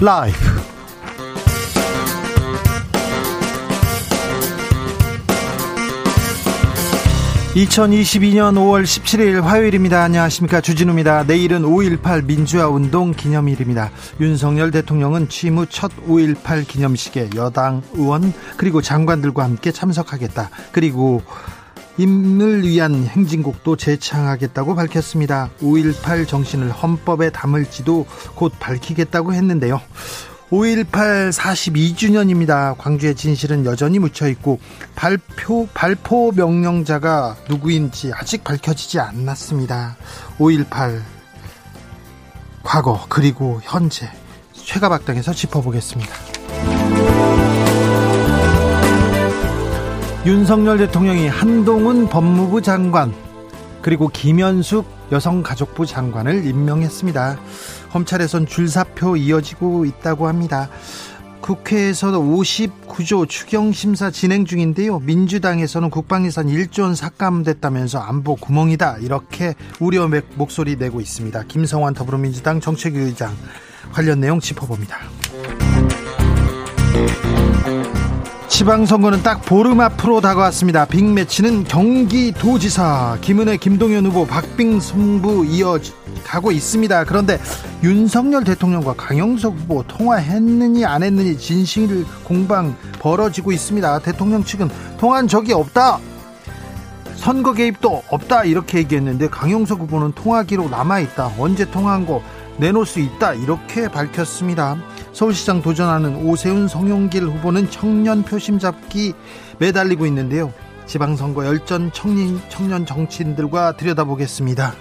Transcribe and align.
라이브. 0.00 0.38
2022년 7.54 8.54
5월 8.54 8.84
17일 8.84 9.42
화요일입니다. 9.42 10.02
안녕하십니까. 10.04 10.60
주진우입니다. 10.60 11.24
내일은 11.24 11.62
5.18 11.62 12.24
민주화 12.24 12.68
운동 12.68 13.10
기념일입니다. 13.10 13.90
윤석열 14.20 14.70
대통령은 14.70 15.28
취임 15.28 15.58
후 15.58 15.66
첫 15.66 15.90
5.18 16.06 16.66
기념식에 16.66 17.30
여당 17.34 17.82
의원 17.94 18.32
그리고 18.56 18.80
장관들과 18.80 19.42
함께 19.42 19.72
참석하겠다. 19.72 20.48
그리고 20.70 21.22
임을 22.00 22.62
위한 22.62 23.04
행진곡도 23.04 23.76
재창하겠다고 23.76 24.74
밝혔습니다. 24.74 25.50
5.18 25.60 26.26
정신을 26.26 26.70
헌법에 26.70 27.28
담을지도 27.30 28.06
곧 28.34 28.52
밝히겠다고 28.58 29.34
했는데요. 29.34 29.82
5.18 30.50 31.30
42주년입니다. 31.30 32.76
광주의 32.78 33.14
진실은 33.14 33.66
여전히 33.66 33.98
묻혀있고 33.98 34.58
발표, 34.94 35.68
발포 35.74 36.32
명령자가 36.32 37.36
누구인지 37.50 38.12
아직 38.14 38.44
밝혀지지 38.44 38.98
않았습니다. 38.98 39.96
5.18 40.38 41.02
과거 42.62 43.04
그리고 43.10 43.60
현재 43.62 44.10
최가박당에서 44.54 45.34
짚어보겠습니다. 45.34 46.29
윤석열 50.26 50.76
대통령이 50.76 51.28
한동훈 51.28 52.06
법무부 52.06 52.60
장관 52.60 53.14
그리고 53.80 54.08
김현숙 54.08 54.84
여성가족부 55.10 55.86
장관을 55.86 56.44
임명했습니다. 56.44 57.38
검찰에선 57.90 58.44
줄사표 58.44 59.16
이어지고 59.16 59.86
있다고 59.86 60.28
합니다. 60.28 60.68
국회에서 61.40 62.08
59조 62.10 63.30
추경심사 63.30 64.10
진행 64.10 64.44
중인데요. 64.44 64.98
민주당에서는 65.00 65.88
국방예산 65.88 66.48
1조 66.48 66.82
원 66.82 66.94
삭감됐다면서 66.94 67.98
안보 67.98 68.36
구멍이다. 68.36 68.98
이렇게 68.98 69.54
우려 69.80 70.06
목소리 70.34 70.76
내고 70.76 71.00
있습니다. 71.00 71.44
김성환 71.48 71.94
더불어민주당 71.94 72.60
정책위의장 72.60 73.34
관련 73.90 74.20
내용 74.20 74.38
짚어봅니다. 74.38 74.98
지방선거는 78.50 79.22
딱 79.22 79.42
보름 79.46 79.80
앞으로 79.80 80.20
다가왔습니다. 80.20 80.84
빅매치는 80.84 81.64
경기도지사 81.64 83.18
김은혜 83.20 83.56
김동연 83.56 84.04
후보 84.06 84.26
박빙 84.26 84.80
승부 84.80 85.46
이어가고 85.46 86.50
있습니다. 86.50 87.04
그런데 87.04 87.40
윤석열 87.84 88.42
대통령과 88.42 88.94
강영석 88.94 89.54
후보 89.56 89.84
통화했느니 89.84 90.84
안 90.84 91.04
했느니 91.04 91.38
진실 91.38 92.04
공방 92.24 92.76
벌어지고 92.98 93.52
있습니다. 93.52 94.00
대통령 94.00 94.42
측은 94.42 94.68
통한 94.98 95.28
적이 95.28 95.52
없다. 95.54 96.00
선거 97.14 97.52
개입도 97.52 98.02
없다 98.10 98.44
이렇게 98.44 98.78
얘기했는데 98.78 99.28
강영석 99.28 99.78
후보는 99.78 100.12
통화 100.12 100.42
기록 100.42 100.70
남아 100.70 100.98
있다. 101.00 101.34
언제 101.38 101.70
통화한 101.70 102.04
거 102.04 102.20
내놓을 102.58 102.84
수 102.84 102.98
있다 102.98 103.32
이렇게 103.34 103.88
밝혔습니다. 103.88 104.76
서울시장 105.12 105.62
도전하는 105.62 106.16
오세훈 106.24 106.68
성용길 106.68 107.24
후보는 107.24 107.70
청년 107.70 108.22
표심 108.22 108.58
잡기 108.58 109.14
매달리고 109.58 110.06
있는데요. 110.06 110.52
지방선거 110.86 111.46
열전 111.46 111.92
청년, 111.92 112.40
청년 112.48 112.86
정치인들과 112.86 113.76
들여다보겠습니다. 113.76 114.74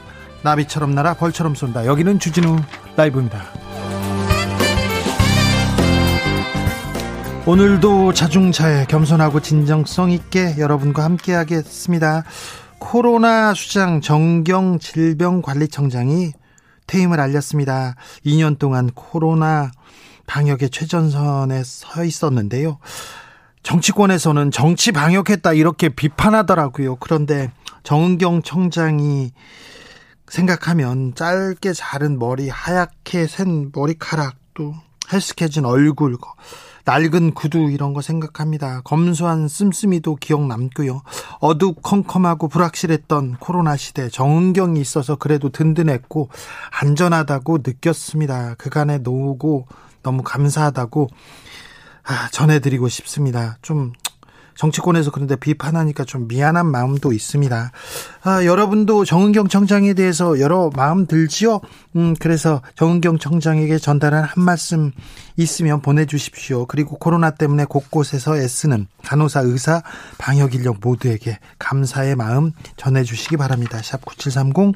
나비처럼 0.44 0.96
날아 0.96 1.16
벌처럼 1.16 1.56
쏜다. 1.56 1.86
여기는 1.86 2.20
주진우 2.20 2.58
라이브입니다. 2.96 3.44
오늘도 7.46 8.14
자중차에 8.14 8.86
겸손하고 8.86 9.40
진정성 9.40 10.12
있게 10.12 10.56
여러분과 10.58 11.04
함께 11.04 11.34
하겠습니다. 11.34 12.24
코로나 12.78 13.54
수장 13.54 14.02
정경 14.02 14.80
질병관리청장이 14.80 16.32
퇴임을 16.88 17.20
알렸습니다. 17.20 17.96
2년 18.26 18.58
동안 18.58 18.90
코로나 18.94 19.72
방역의 20.30 20.70
최전선에 20.70 21.64
서 21.66 22.04
있었는데요. 22.04 22.78
정치권에서는 23.64 24.52
정치 24.52 24.92
방역했다 24.92 25.54
이렇게 25.54 25.90
비판하더라고요. 25.90 26.98
그런데 26.98 27.52
정은경 27.84 28.44
청장이 28.44 29.32
생각하면 30.28 31.16
짧게 31.16 31.74
자른 31.74 32.20
머리, 32.20 32.48
하얗게 32.48 33.26
센 33.26 33.72
머리카락, 33.74 34.36
또 34.54 34.76
헬스케진 35.12 35.66
얼굴, 35.66 36.16
낡은 36.86 37.34
구두 37.34 37.72
이런 37.72 37.94
거 37.94 38.02
생각합니다. 38.02 38.82
검소한 38.82 39.48
씀씀이도 39.48 40.16
기억 40.18 40.46
남고요. 40.46 41.02
어두컴컴하고 41.40 42.48
불확실했던 42.48 43.38
코로나 43.40 43.76
시대 43.76 44.10
정은경이 44.10 44.80
있어서 44.80 45.16
그래도 45.16 45.50
든든했고 45.50 46.30
안전하다고 46.82 47.60
느꼈습니다. 47.66 48.56
그간의 48.56 49.00
노고 49.00 49.68
너무 50.04 50.24
감사하다고 50.24 51.10
아, 52.04 52.30
전해드리고 52.32 52.90
싶습니다. 52.90 53.58
좀 53.62 53.94
정치권에서 54.60 55.12
그런데 55.12 55.38
비판하니까 55.38 56.04
좀 56.04 56.28
미안한 56.28 56.66
마음도 56.66 57.14
있습니다. 57.14 57.72
아, 58.24 58.46
여러분도 58.46 59.06
정은경 59.06 59.48
청장에 59.48 59.94
대해서 59.94 60.38
여러 60.42 60.70
마음 60.76 61.08
들지요? 61.08 61.62
음, 61.96 62.14
그래서 62.20 62.62
정은경 62.76 63.20
청장에게 63.20 63.78
전달한 63.78 64.26
한 64.26 64.44
말씀 64.44 64.92
있으면 65.38 65.82
보내주십시오. 65.82 66.66
그리고 66.66 66.98
코로나 66.98 67.30
때문에 67.32 67.64
곳곳에서 67.64 68.36
애쓰는 68.36 68.88
간호사, 69.06 69.42
의사, 69.42 69.82
방역 70.18 70.54
인력 70.54 70.80
모두에게 70.82 71.40
감사의 71.58 72.18
마음 72.18 72.52
전해주시기 72.76 73.38
바랍니다. 73.38 73.80
샵 73.82 74.04
9730 74.04 74.76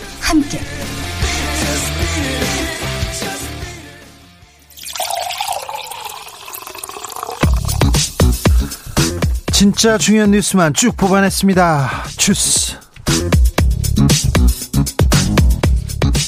함께. 0.21 0.59
진짜 9.51 9.97
중요한 9.97 10.31
뉴스만 10.31 10.73
쭉 10.73 10.95
뽑아냈습니다. 10.97 11.89
주스. 12.17 12.77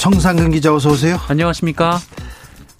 정상근 0.02 0.52
기자 0.52 0.74
어서 0.74 0.92
오세요. 0.92 1.18
안녕하십니까? 1.30 1.98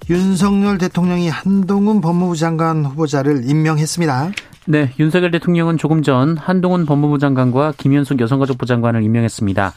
윤석열 0.10 0.78
대통령이 0.78 1.30
한동훈 1.30 2.02
법무부 2.02 2.36
장관 2.36 2.86
후보자를 2.86 3.50
임명했습니다. 3.50 4.32
네, 4.66 4.94
윤석열 5.00 5.32
대통령은 5.32 5.78
조금 5.78 6.04
전 6.04 6.38
한동훈 6.38 6.86
법무부 6.86 7.20
장관과 7.20 7.74
김현숙 7.78 8.20
여성가족부 8.20 8.66
장관을 8.66 9.04
임명했습니다. 9.04 9.74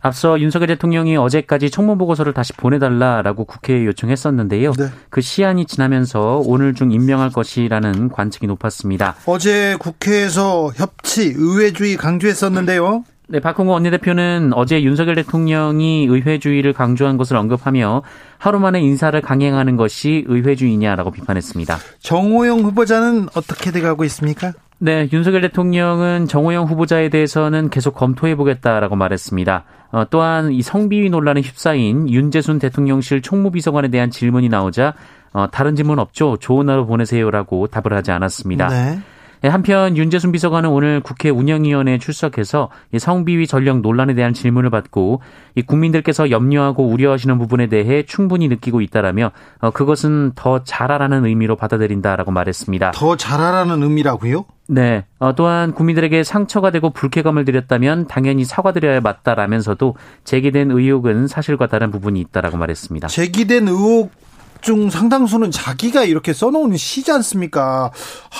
앞서 0.00 0.40
윤석열 0.40 0.68
대통령이 0.68 1.16
어제까지 1.16 1.70
청문 1.70 1.98
보고서를 1.98 2.32
다시 2.32 2.52
보내달라라고 2.54 3.44
국회에 3.44 3.84
요청했었는데요. 3.86 4.72
네. 4.72 4.86
그 5.10 5.20
시한이 5.20 5.66
지나면서 5.66 6.42
오늘 6.44 6.74
중 6.74 6.90
임명할 6.90 7.30
것이라는 7.30 8.08
관측이 8.08 8.46
높았습니다. 8.46 9.16
어제 9.26 9.76
국회에서 9.78 10.70
협치, 10.74 11.34
의회주의 11.36 11.96
강조했었는데요. 11.96 13.04
네, 13.28 13.38
박홍구 13.38 13.72
원내대표는 13.72 14.50
어제 14.54 14.82
윤석열 14.82 15.14
대통령이 15.14 16.06
의회주의를 16.06 16.72
강조한 16.72 17.16
것을 17.16 17.36
언급하며 17.36 18.02
하루 18.38 18.58
만에 18.58 18.80
인사를 18.80 19.20
강행하는 19.20 19.76
것이 19.76 20.24
의회주의냐라고 20.26 21.12
비판했습니다. 21.12 21.78
정호영 22.00 22.60
후보자는 22.60 23.28
어떻게 23.36 23.70
돼가고 23.70 24.02
있습니까? 24.04 24.52
네, 24.78 25.08
윤석열 25.12 25.42
대통령은 25.42 26.26
정호영 26.26 26.64
후보자에 26.64 27.08
대해서는 27.08 27.70
계속 27.70 27.94
검토해 27.94 28.34
보겠다라고 28.34 28.96
말했습니다. 28.96 29.64
어, 29.92 30.04
또한 30.08 30.52
이 30.52 30.62
성비위 30.62 31.10
논란에 31.10 31.40
휩싸인 31.40 32.08
윤재순 32.08 32.58
대통령실 32.58 33.22
총무비서관에 33.22 33.88
대한 33.88 34.10
질문이 34.10 34.48
나오자 34.48 34.94
어, 35.32 35.48
다른 35.50 35.76
질문 35.76 35.98
없죠. 35.98 36.36
좋은 36.38 36.68
하루 36.68 36.86
보내세요라고 36.86 37.68
답을 37.68 37.96
하지 37.96 38.10
않았습니다. 38.10 38.68
네. 38.68 39.00
예, 39.44 39.48
한편 39.48 39.96
윤재순 39.96 40.32
비서관은 40.32 40.68
오늘 40.68 41.00
국회 41.00 41.30
운영위원회에 41.30 41.98
출석해서 41.98 42.68
성비위 42.98 43.46
전력 43.46 43.80
논란에 43.80 44.14
대한 44.14 44.34
질문을 44.34 44.70
받고 44.70 45.22
국민들께서 45.66 46.30
염려하고 46.30 46.86
우려하시는 46.86 47.38
부분에 47.38 47.68
대해 47.68 48.04
충분히 48.04 48.48
느끼고 48.48 48.80
있다라며 48.82 49.32
어, 49.60 49.70
그것은 49.70 50.32
더 50.34 50.62
잘하라는 50.62 51.24
의미로 51.24 51.56
받아들인다라고 51.56 52.30
말했습니다. 52.32 52.90
더 52.92 53.16
잘하라는 53.16 53.82
의미라고요? 53.82 54.44
네. 54.68 55.04
어, 55.18 55.34
또한 55.34 55.72
국민들에게 55.72 56.22
상처가 56.22 56.70
되고 56.70 56.90
불쾌감을 56.90 57.44
드렸다면 57.44 58.06
당연히 58.06 58.44
사과드려야 58.44 59.00
맞다라면서도 59.00 59.96
제기된 60.24 60.70
의혹은 60.70 61.26
사실과 61.26 61.66
다른 61.66 61.90
부분이 61.90 62.20
있다라고 62.20 62.56
말했습니다. 62.56 63.08
제기된 63.08 63.68
의혹 63.68 64.12
중 64.60 64.90
상당수는 64.90 65.50
자기가 65.50 66.04
이렇게 66.04 66.32
써놓은 66.32 66.76
시지 66.76 67.10
않습니까? 67.12 67.90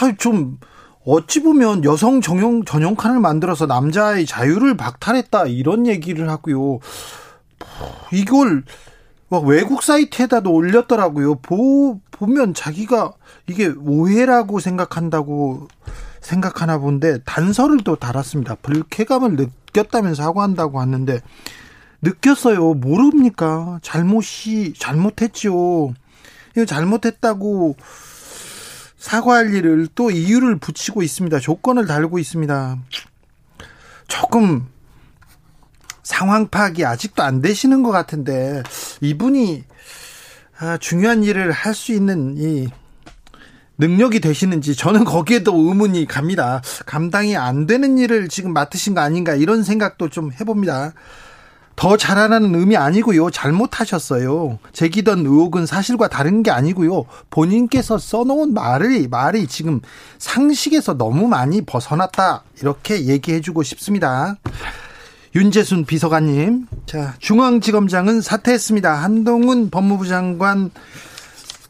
아, 0.00 0.12
좀 0.18 0.58
어찌 1.04 1.42
보면 1.42 1.84
여성 1.84 2.20
전용 2.20 2.64
전용 2.64 2.94
칸을 2.94 3.20
만들어서 3.20 3.66
남자의 3.66 4.26
자유를 4.26 4.76
박탈했다 4.76 5.46
이런 5.46 5.86
얘기를 5.86 6.28
하고요. 6.28 6.80
이걸 8.12 8.64
외국 9.44 9.82
사이트에다도 9.82 10.52
올렸더라고요. 10.52 11.36
보, 11.36 12.00
보면 12.10 12.52
자기가 12.52 13.12
이게 13.48 13.68
오해라고 13.68 14.60
생각한다고 14.60 15.68
생각하나 16.20 16.78
본데 16.78 17.20
단서를 17.24 17.78
또 17.84 17.96
달았습니다. 17.96 18.56
불쾌감을 18.56 19.36
느꼈다면서 19.36 20.22
사과한다고 20.22 20.80
하는데 20.80 21.20
느꼈어요. 22.02 22.74
모릅니까? 22.74 23.78
잘못이 23.82 24.74
잘못했죠. 24.78 25.94
이거 26.56 26.64
잘못했다고 26.66 27.76
사과할 29.00 29.54
일을 29.54 29.88
또 29.94 30.10
이유를 30.10 30.58
붙이고 30.58 31.02
있습니다. 31.02 31.38
조건을 31.40 31.86
달고 31.86 32.18
있습니다. 32.18 32.78
조금 34.06 34.66
상황 36.02 36.48
파악이 36.48 36.84
아직도 36.84 37.22
안 37.22 37.40
되시는 37.40 37.82
것 37.82 37.90
같은데 37.92 38.62
이분이 39.00 39.64
아, 40.58 40.76
중요한 40.76 41.24
일을 41.24 41.50
할 41.50 41.74
수 41.74 41.92
있는 41.92 42.36
이 42.36 42.68
능력이 43.78 44.20
되시는지 44.20 44.76
저는 44.76 45.04
거기에도 45.04 45.56
의문이 45.56 46.04
갑니다. 46.06 46.60
감당이 46.84 47.38
안 47.38 47.66
되는 47.66 47.96
일을 47.96 48.28
지금 48.28 48.52
맡으신 48.52 48.94
거 48.94 49.00
아닌가 49.00 49.34
이런 49.34 49.62
생각도 49.62 50.10
좀 50.10 50.30
해봅니다. 50.38 50.92
더 51.80 51.96
잘하라는 51.96 52.54
의미 52.54 52.76
아니고요. 52.76 53.30
잘못하셨어요. 53.30 54.58
제기던 54.74 55.20
의혹은 55.20 55.64
사실과 55.64 56.08
다른 56.08 56.42
게 56.42 56.50
아니고요. 56.50 57.06
본인께서 57.30 57.96
써놓은 57.96 58.52
말이 58.52 59.08
말이 59.08 59.46
지금 59.46 59.80
상식에서 60.18 60.98
너무 60.98 61.26
많이 61.26 61.62
벗어났다. 61.62 62.42
이렇게 62.60 63.06
얘기해주고 63.06 63.62
싶습니다. 63.62 64.36
윤재순 65.34 65.86
비서관님. 65.86 66.66
자, 66.84 67.14
중앙지검장은 67.18 68.20
사퇴했습니다. 68.20 68.92
한동훈 68.92 69.70
법무부 69.70 70.06
장관 70.06 70.70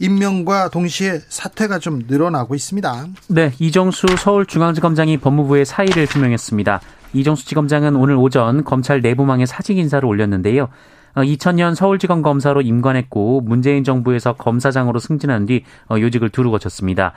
임명과 0.01 0.71
동시에 0.71 1.21
사퇴가 1.29 1.79
좀 1.79 2.03
늘어나고 2.09 2.57
있습니다. 2.57 3.07
네, 3.29 3.53
이정수 3.61 4.09
서울중앙지검장이 4.19 5.19
법무부의 5.19 5.67
사의를 5.67 6.07
표명했습니다. 6.07 6.81
이정수 7.13 7.47
지검장은 7.47 7.97
오늘 7.97 8.17
오전 8.17 8.65
검찰 8.65 9.01
내부망에 9.01 9.47
사직 9.47 9.79
인사를 9.79 10.07
올렸는데요. 10.07 10.69
2000년 11.15 11.73
어, 11.73 11.75
서울지검 11.75 12.23
검사로 12.23 12.61
임관했고 12.61 13.41
문재인 13.41 13.83
정부에서 13.83 14.35
검사장으로 14.35 14.99
승진한 14.99 15.47
뒤 15.47 15.65
어, 15.89 15.99
요직을 15.99 16.29
두루 16.31 16.51
거쳤습니다. 16.51 17.13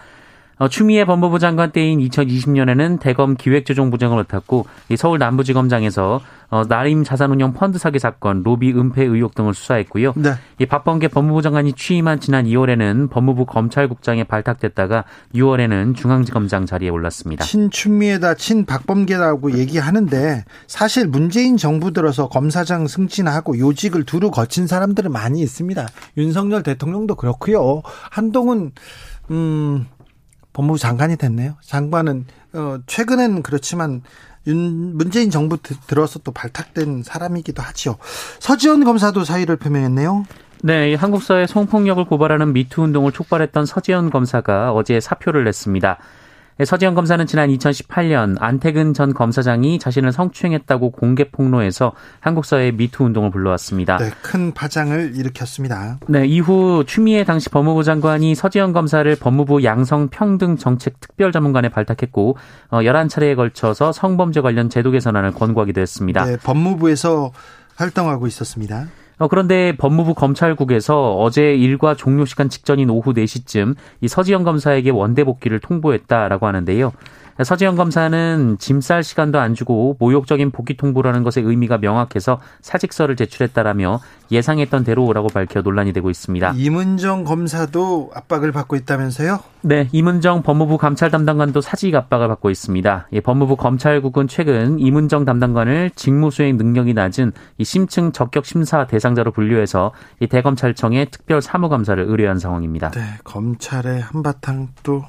어, 0.64 0.70
추미애 0.70 1.04
법무부 1.04 1.40
장관 1.40 1.72
때인 1.72 2.00
2020년에는 2.00 2.98
대검 3.02 3.36
기획조정부장을 3.36 4.16
맡았고 4.16 4.66
서울 4.96 5.20
남부지검장에서 5.20 6.22
어, 6.52 6.64
나림 6.70 7.04
자산운용 7.04 7.52
펀드 7.52 7.78
사기 7.78 8.00
사건, 8.00 8.44
로비 8.44 8.72
은폐 8.72 9.04
의혹 9.04 9.36
등을 9.36 9.54
수사했고요. 9.54 10.14
네. 10.16 10.36
이 10.60 10.66
박범계 10.66 11.10
법무부 11.10 11.42
장관이 11.42 11.74
취임한 11.74 12.22
지난 12.22 12.46
2월에는 12.46 13.10
법무부 13.10 13.46
검찰국장에 13.46 14.24
발탁됐다가 14.24 15.04
6월에는 15.36 15.98
중앙지검장 15.98 16.66
자리에 16.66 16.88
올랐습니다. 16.88 17.44
친추미애다, 17.44 18.36
친박범계라고 18.36 19.58
얘기하는데 19.58 20.46
사실 20.68 21.08
문재인 21.08 21.58
정부 21.58 21.92
들어서 21.92 22.30
검사장 22.30 22.88
승진하고 22.88 23.60
요직을 23.60 24.06
두루 24.06 24.32
거친 24.32 24.68
사람들은 24.68 25.12
많이 25.12 25.42
있습니다. 25.42 25.88
윤석열 26.16 26.64
대통령도 26.64 27.16
그렇고요. 27.16 27.82
한동훈 28.12 28.72
음 29.30 29.88
법무부 30.54 30.78
장관이 30.78 31.18
됐네요. 31.18 31.56
장관은 31.62 32.26
어 32.54 32.78
최근엔 32.86 33.44
그렇지만 33.44 34.02
윤 34.48 34.96
문재인 34.98 35.32
정부 35.32 35.58
들어서 35.88 36.20
또 36.20 36.32
발탁된 36.32 37.04
사람이기도 37.04 37.62
하지요. 37.62 37.98
서지원 38.40 38.84
검사도 38.84 39.24
사의를 39.24 39.58
표명했네요. 39.58 40.26
네, 40.66 40.96
한국 40.96 41.24
사회 41.24 41.46
성폭력을 41.46 42.06
고발하는 42.06 42.54
미투 42.54 42.84
운동을 42.84 43.12
촉발했던 43.12 43.66
서지현 43.66 44.12
검사가 44.12 44.72
어제 44.72 45.00
사표를 45.00 45.44
냈습니다. 45.44 45.98
네, 46.58 46.66
서지현 46.66 46.94
검사는 46.94 47.26
지난 47.26 47.50
2018년 47.50 48.36
안태근 48.40 48.94
전 48.94 49.14
검사장이 49.14 49.80
자신을 49.80 50.12
성추행했다고 50.12 50.92
공개 50.92 51.30
폭로해서 51.32 51.94
한국 52.20 52.46
사회 52.46 52.72
미투 52.72 53.04
운동을 53.06 53.32
불러왔습니다. 53.32 53.98
네, 53.98 54.12
큰 54.22 54.54
파장을 54.54 55.16
일으켰습니다. 55.16 55.98
네, 56.08 56.28
이후 56.28 56.84
추미애 56.86 57.24
당시 57.24 57.50
법무부 57.50 57.84
장관이 57.84 58.36
서지현 58.36 58.72
검사를 58.72 59.16
법무부 59.16 59.64
양성평등 59.64 60.58
정책 60.58 61.00
특별자문관에 61.00 61.70
발탁했고 61.70 62.38
11차례에 62.70 63.34
어, 63.34 63.36
걸쳐서 63.36 63.92
성범죄 63.92 64.42
관련 64.42 64.70
제도 64.70 64.92
개선안을 64.92 65.32
권고하기도 65.32 65.82
했습니다. 65.82 66.26
네, 66.26 66.38
법무부에서 66.38 67.32
활동하고 67.76 68.28
있었습니다. 68.28 68.88
어, 69.24 69.30
그런데 69.30 69.74
법무부 69.78 70.16
검찰국에서 70.16 71.16
어제 71.16 71.56
일과 71.56 71.96
종료 71.96 72.26
시간 72.26 72.50
직전인 72.50 72.90
오후 72.90 73.14
4시쯤 73.14 73.76
이 74.02 74.10
서지영 74.10 74.44
검사에게 74.44 74.90
원대 74.90 75.24
복귀를 75.24 75.62
통보했다라고 75.62 76.46
하는데요. 76.46 76.92
서지영 77.44 77.76
검사는 77.76 78.58
짐쌀 78.60 79.04
시간도 79.04 79.40
안 79.40 79.54
주고 79.54 79.96
모욕적인 80.00 80.52
복귀 80.52 80.78
통보라는 80.78 81.24
것의 81.24 81.46
의미가 81.46 81.78
명확해서 81.78 82.40
사직서를 82.62 83.16
제출했다라며 83.16 84.00
예상했던 84.32 84.84
대로라고 84.84 85.28
밝혀 85.28 85.62
논란이 85.62 85.94
되고 85.94 86.10
있습니다. 86.10 86.54
이문정 86.56 87.24
검사도 87.24 88.12
압박을 88.14 88.52
받고 88.52 88.76
있다면서요? 88.76 89.40
네, 89.62 89.88
이문정 89.92 90.44
법무부 90.44 90.78
감찰 90.78 91.12
담당관도 91.12 91.62
사직 91.62 91.96
압박을 91.96 92.28
받고 92.28 92.50
있습니다. 92.50 93.08
예, 93.14 93.20
법무부 93.22 93.56
검찰국은 93.56 94.28
최근 94.28 94.80
이문정 94.80 95.26
담당관을 95.26 95.92
직무수행 95.96 96.58
능력이 96.58 96.94
낮은 96.94 97.32
이 97.58 97.64
심층 97.64 98.12
적격 98.12 98.46
심사 98.46 98.88
대상자로 98.88 99.32
분류해서 99.32 99.92
이 100.20 100.28
대검찰청에 100.28 101.06
특별 101.06 101.42
사무감사를 101.42 102.04
의뢰한 102.04 102.40
상황입니다. 102.40 102.92
네, 102.92 103.02
검찰의 103.24 104.02
한바탕 104.02 104.70
또 104.84 105.04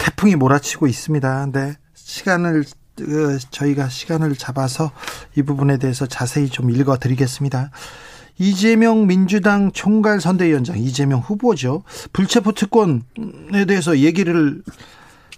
태풍이 0.00 0.34
몰아치고 0.34 0.86
있습니다. 0.86 1.50
네. 1.52 1.74
시간을 1.94 2.64
어, 3.00 3.38
저희가 3.50 3.88
시간을 3.88 4.34
잡아서 4.34 4.90
이 5.36 5.42
부분에 5.42 5.76
대해서 5.76 6.06
자세히 6.06 6.48
좀 6.48 6.70
읽어 6.70 6.98
드리겠습니다. 6.98 7.70
이재명 8.38 9.06
민주당 9.06 9.70
총괄 9.70 10.20
선대위원장 10.20 10.78
이재명 10.78 11.20
후보죠. 11.20 11.84
불체포 12.14 12.52
특권에 12.52 13.64
대해서 13.68 13.98
얘기를 13.98 14.62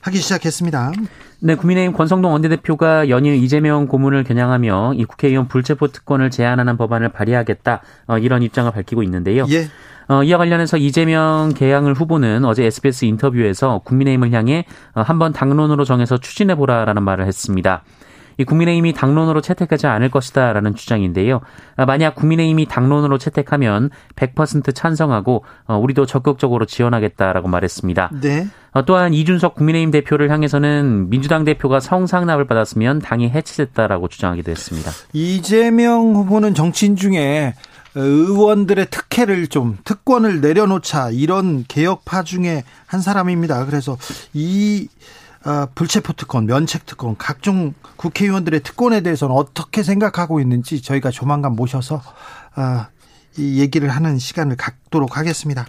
하기 0.02 0.19
시작했습니다. 0.19 0.92
네, 1.40 1.54
국민의힘 1.57 1.92
권성동 1.92 2.33
원내대표가 2.33 3.09
연일 3.09 3.35
이재명 3.35 3.88
고문을 3.88 4.23
겨냥하며 4.23 4.95
이 4.95 5.04
국회의원 5.04 5.49
불체포 5.49 5.88
특권을 5.88 6.31
제한하는 6.31 6.76
법안을 6.76 7.09
발의하겠다 7.09 7.83
어, 8.07 8.19
이런 8.19 8.42
입장을 8.42 8.71
밝히고 8.71 9.02
있는데요. 9.02 9.47
예. 9.50 9.69
어, 10.12 10.23
이와 10.23 10.37
관련해서 10.37 10.76
이재명 10.76 11.54
개항을 11.57 11.95
후보는 11.95 12.45
어제 12.45 12.64
SBS 12.64 13.07
인터뷰에서 13.07 13.81
국민의힘을 13.85 14.31
향해 14.33 14.66
어, 14.95 15.00
한번 15.00 15.33
당론으로 15.33 15.85
정해서 15.85 16.19
추진해 16.19 16.54
보라라는 16.54 17.02
말을 17.02 17.26
했습니다. 17.26 17.83
이 18.37 18.45
국민의힘이 18.45 18.92
당론으로 18.92 19.40
채택하지 19.40 19.87
않을 19.87 20.11
것이다라는 20.11 20.75
주장인데요. 20.75 21.40
아, 21.76 21.87
만약 21.87 22.14
국민의힘이 22.14 22.66
당론으로 22.66 23.16
채택하면 23.16 23.90
100% 24.16 24.75
찬성하고 24.75 25.45
어, 25.66 25.78
우리도 25.78 26.04
적극적으로 26.04 26.66
지원하겠다라고 26.66 27.49
말했습니다. 27.49 28.11
네. 28.21 28.47
어, 28.73 28.85
또한 28.85 29.14
이준석 29.14 29.54
국민의힘 29.54 29.90
대표를 29.92 30.31
향해서는 30.31 31.09
민주당 31.09 31.45
대표가 31.45 31.81
성상납을 31.81 32.47
받았으면 32.47 32.99
당이 32.99 33.31
해체됐다라고 33.31 34.09
주장하기도 34.09 34.50
했습니다. 34.50 34.90
이재명 35.14 36.14
후보는 36.14 36.52
정치인 36.52 36.97
중에 36.97 37.54
의원들의 37.94 38.88
특혜를 38.90 39.49
좀 39.49 39.78
특권을 39.84 40.40
내려놓자 40.40 41.11
이런 41.11 41.64
개혁파 41.68 42.22
중에 42.22 42.64
한 42.87 43.00
사람입니다. 43.00 43.64
그래서 43.66 43.99
이 44.32 44.88
어, 45.44 45.66
불체포 45.75 46.12
특권, 46.12 46.46
면책 46.46 46.87
특권, 46.87 47.16
각종 47.18 47.75
국회의원들의 47.96 48.62
특권에 48.62 49.00
대해서는 49.00 49.34
어떻게 49.34 49.82
생각하고 49.82 50.40
있는지 50.40 50.80
저희가 50.80 51.11
조만간 51.11 51.56
모셔서 51.56 51.96
어, 52.56 52.87
이 53.37 53.61
얘기를 53.61 53.88
하는 53.88 54.18
시간을 54.18 54.56
갖도록 54.56 55.16
하겠습니다. 55.16 55.66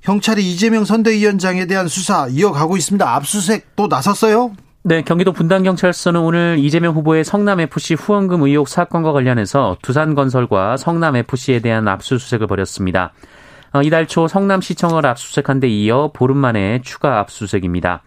경찰이 0.00 0.50
이재명 0.50 0.84
선대위원장에 0.84 1.66
대한 1.66 1.88
수사 1.88 2.28
이어가고 2.28 2.76
있습니다. 2.76 3.14
압수수색 3.14 3.76
또 3.76 3.88
나섰어요? 3.88 4.52
네, 4.86 5.00
경기도 5.00 5.32
분당경찰서는 5.32 6.20
오늘 6.20 6.56
이재명 6.58 6.94
후보의 6.94 7.24
성남FC 7.24 7.94
후원금 7.94 8.42
의혹 8.42 8.68
사건과 8.68 9.12
관련해서 9.12 9.78
두산건설과 9.80 10.76
성남FC에 10.76 11.60
대한 11.60 11.88
압수수색을 11.88 12.46
벌였습니다. 12.46 13.14
어, 13.72 13.80
이달 13.80 14.06
초 14.06 14.28
성남시청을 14.28 15.06
압수수색한 15.06 15.60
데 15.60 15.68
이어 15.68 16.10
보름 16.12 16.36
만에 16.36 16.82
추가 16.82 17.18
압수수색입니다. 17.20 18.02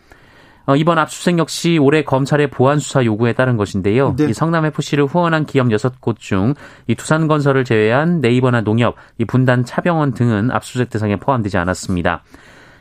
어, 0.68 0.76
이번 0.76 1.00
압수수색 1.00 1.40
역시 1.40 1.80
올해 1.82 2.04
검찰의 2.04 2.52
보안 2.52 2.78
수사 2.78 3.04
요구에 3.04 3.34
따른 3.34 3.58
것인데요. 3.58 4.14
네. 4.16 4.30
이 4.30 4.34
성남 4.34 4.66
FC를 4.66 5.06
후원한 5.06 5.48
기업 5.48 5.70
6곳 5.70 6.18
중 6.20 6.54
이 6.86 6.94
두산건설을 6.94 7.66
제외한 7.66 8.22
네이버나 8.22 8.62
농협, 8.62 8.98
이 9.18 9.26
분단 9.26 9.66
차병원 9.66 10.14
등은 10.14 10.52
압수수색 10.52 10.92
대상에 10.92 11.16
포함되지 11.16 11.58
않았습니다. 11.58 12.22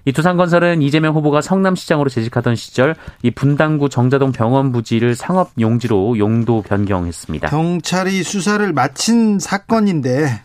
이 0.06 0.12
두산건설은 0.12 0.82
이재명 0.82 1.16
후보가 1.16 1.42
성남시장으로 1.42 2.08
재직하던 2.08 2.54
시절 2.54 2.94
이 3.22 3.32
분당구 3.32 3.88
정자동 3.88 4.30
병원 4.30 4.70
부지를 4.70 5.16
상업 5.16 5.50
용지로 5.58 6.16
용도 6.18 6.62
변경했습니다. 6.62 7.48
경찰이 7.48 8.22
수사를 8.22 8.72
마친 8.72 9.40
사건인데 9.40 10.42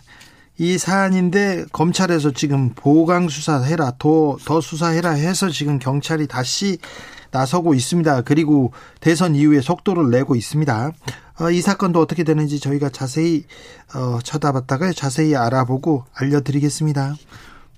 이 0.57 0.79
사안인데 0.79 1.65
검찰에서 1.71 2.31
지금 2.31 2.71
보강 2.75 3.29
수사해라 3.29 3.93
더, 3.99 4.35
더 4.45 4.61
수사해라 4.61 5.11
해서 5.11 5.49
지금 5.49 5.77
경찰이 5.77 6.25
다시 6.25 6.79
나서고 7.29 7.75
있습니다. 7.75 8.23
그리고 8.23 8.73
대선 8.99 9.35
이후에 9.35 9.61
속도를 9.61 10.09
내고 10.09 10.35
있습니다. 10.35 10.91
어, 11.39 11.51
이 11.51 11.61
사건도 11.61 12.01
어떻게 12.01 12.23
되는지 12.23 12.59
저희가 12.59 12.89
자세히 12.89 13.45
어, 13.93 14.17
쳐다봤다가 14.23 14.91
자세히 14.91 15.35
알아보고 15.35 16.05
알려드리겠습니다. 16.15 17.15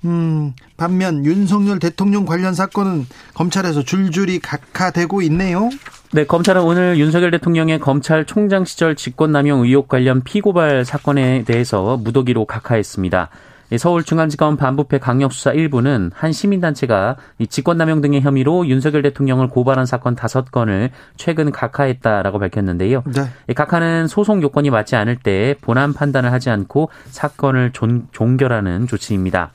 음, 0.06 0.54
반면 0.78 1.26
윤석열 1.26 1.80
대통령 1.80 2.26
관련 2.26 2.54
사건은 2.54 3.06
검찰에서 3.34 3.84
줄줄이 3.84 4.40
각하되고 4.40 5.22
있네요. 5.24 5.70
네, 6.12 6.26
검찰은 6.26 6.62
오늘 6.62 6.98
윤석열 7.00 7.32
대통령의 7.32 7.80
검찰총장 7.80 8.66
시절 8.66 8.96
직권남용 8.96 9.62
의혹 9.62 9.88
관련 9.88 10.22
피고발 10.22 10.86
사건에 10.86 11.44
대해서 11.44 11.98
무더기로 11.98 12.46
각하했습니다. 12.46 13.30
서울중앙지검 13.76 14.58
반부패 14.58 15.00
강력수사 15.00 15.54
1부는 15.54 16.12
한 16.14 16.32
시민단체가 16.32 17.18
직권남용 17.50 18.02
등의 18.02 18.22
혐의로 18.22 18.68
윤석열 18.68 19.02
대통령을 19.02 19.48
고발한 19.48 19.86
사건 19.86 20.16
5건을 20.16 20.92
최근 21.18 21.52
각하했다라고 21.52 22.40
밝혔는데요. 22.40 23.04
네. 23.08 23.54
각하는 23.54 24.08
소송 24.08 24.42
요건이 24.42 24.70
맞지 24.70 24.96
않을 24.96 25.18
때 25.18 25.56
본안 25.62 25.94
판단을 25.94 26.32
하지 26.32 26.50
않고 26.50 26.90
사건을 27.08 27.72
존, 27.72 28.08
종결하는 28.12 28.88
조치입니다. 28.88 29.52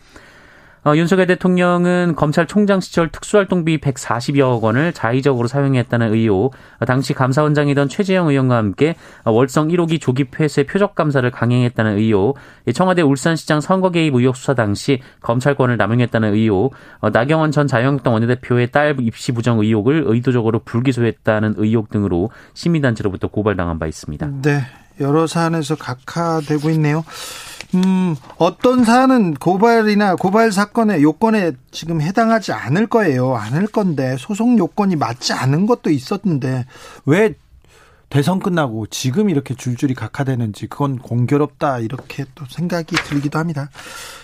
어, 0.88 0.97
윤석열 0.97 1.26
대통령은 1.26 2.14
검찰총장 2.16 2.80
시절 2.80 3.11
특수활동비 3.11 3.76
140여억 3.76 4.62
원을 4.62 4.95
자의적으로 4.95 5.47
사용했다는 5.47 6.14
의혹, 6.14 6.54
어, 6.78 6.85
당시 6.87 7.12
감사원장이던 7.12 7.90
최재형 7.90 8.28
의원과 8.28 8.57
함께 8.57 8.95
어, 9.25 9.30
월성 9.30 9.68
1호기 9.68 10.00
조기 10.00 10.25
폐쇄 10.25 10.62
표적 10.62 10.95
감사를 10.95 11.30
강행했다는 11.30 11.99
의혹, 11.99 12.38
청와대 12.73 13.02
울산시장 13.02 13.61
선거 13.61 13.90
개입 13.90 14.14
의혹 14.14 14.35
수사 14.35 14.54
당시 14.54 15.02
검찰권을 15.21 15.76
남용했다는 15.76 16.33
의혹, 16.33 16.73
어, 17.00 17.11
나경원 17.11 17.50
전 17.50 17.66
자유한국당 17.66 18.14
원내대표의 18.14 18.71
딸 18.71 18.97
입시 19.00 19.33
부정 19.33 19.61
의혹을 19.61 20.04
의도적으로 20.07 20.61
불기소했다는 20.61 21.57
의혹 21.59 21.90
등으로 21.90 22.30
시민단체로부터 22.54 23.28
고발당한 23.28 23.78
바 23.78 23.87
있습니다. 23.87 24.26
네, 24.40 24.62
여러 25.00 25.26
사안에서 25.26 25.76
각하되고 25.76 26.71
있네요. 26.71 27.04
음, 27.75 28.17
어떤 28.39 28.85
사안은 28.85 29.35
고발이나 29.35 30.17
고발 30.17 30.53
사건의 30.53 31.03
요건에 31.03 31.53
지금 31.71 32.01
해당하지 32.01 32.53
않을 32.53 32.87
거예요. 32.87 33.35
않을 33.37 33.67
건데 33.67 34.17
소송 34.19 34.59
요건이 34.59 34.97
맞지 34.97 35.35
않은 35.35 35.67
것도 35.67 35.91
있었는데 35.91 36.65
왜 37.05 37.35
대선 38.09 38.39
끝나고 38.39 38.87
지금 38.87 39.29
이렇게 39.29 39.55
줄줄이 39.55 39.95
각하되는지 39.95 40.69
그건 40.69 40.99
공교롭다 40.99 41.81
이렇게 41.81 42.25
또 42.35 42.47
생각이 42.49 42.97
들기도 42.97 43.39
합니다. 43.39 43.69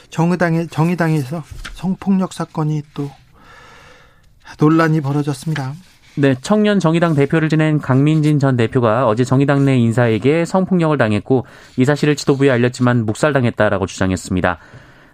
정의당에 0.09 0.67
정의당에서 0.67 1.43
성폭력 1.75 2.33
사건이 2.33 2.83
또 2.95 3.11
논란이 4.59 5.03
벌어졌습니다. 5.03 5.75
네, 6.17 6.37
청년 6.41 6.79
정의당 6.79 7.15
대표를 7.15 7.49
지낸 7.49 7.81
강민진 7.81 8.39
전 8.39 8.57
대표가 8.57 9.09
어제 9.09 9.25
정의당 9.25 9.65
내 9.65 9.77
인사에게 9.77 10.45
성폭력을 10.45 10.97
당했고 10.97 11.45
이 11.77 11.85
사실을 11.85 12.15
지도부에 12.15 12.51
알렸지만 12.51 13.05
묵살당했다라고 13.05 13.87
주장했습니다. 13.87 14.59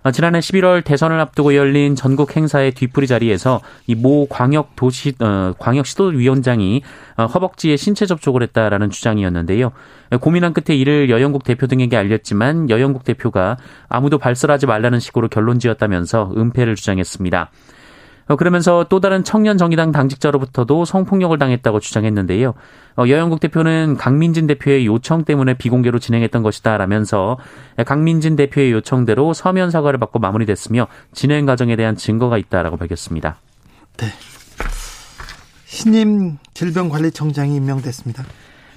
어, 0.03 0.11
지난해 0.13 0.39
11월 0.41 0.85
대선을 0.85 1.19
앞두고 1.21 1.55
열린 1.55 1.95
전국 1.95 2.35
행사의 2.37 2.73
뒤풀이 2.73 3.07
자리에서 3.07 3.61
이 3.87 3.95
모 3.95 4.27
광역 4.29 4.77
도시 4.77 5.15
어, 5.21 5.53
광역 5.59 5.87
시도위원장이 5.87 6.83
어, 7.17 7.27
허벅지에 7.27 7.77
신체 7.77 8.05
접촉을 8.07 8.43
했다라는 8.43 8.91
주장이었는데요. 8.91 9.73
고민한 10.21 10.53
끝에 10.53 10.77
이를 10.77 11.09
여영국 11.09 11.45
대표 11.45 11.67
등에게 11.67 11.97
알렸지만 11.97 12.69
여영국 12.69 13.05
대표가 13.05 13.57
아무도 13.89 14.19
발설하지 14.19 14.67
말라는 14.67 15.01
식으로 15.01 15.29
결론지었다면서 15.29 16.33
은폐를 16.37 16.77
주장했습니다. 16.77 17.51
어, 18.31 18.37
그러면서 18.37 18.87
또 18.89 19.01
다른 19.01 19.25
청년 19.25 19.59
정의당 19.59 19.91
당직자로부터도 19.91 20.85
성폭력을 20.85 21.37
당했다고 21.37 21.81
주장했는데요. 21.81 22.55
어, 22.97 23.05
여영국 23.09 23.41
대표는 23.41 23.97
강민진 23.97 24.47
대표의 24.47 24.87
요청 24.87 25.25
때문에 25.25 25.55
비공개로 25.55 25.99
진행했던 25.99 26.45
것이다라면서 26.45 27.39
강민진 27.85 28.37
대표의 28.37 28.71
요청대로 28.71 29.35
서면 29.35 29.73
사과를 29.73 29.99
받고 29.99 30.21
마무리됐으며 30.21 30.87
진행 31.13 31.45
과정에 31.45 31.75
대한 31.75 31.97
증거가 31.97 32.39
있다라고 32.39 32.77
밝혔습니다. 32.77 33.41
네. 33.97 34.07
신임 35.65 36.39
질병관리청장이 36.55 37.57
임명됐습니다. 37.57 38.25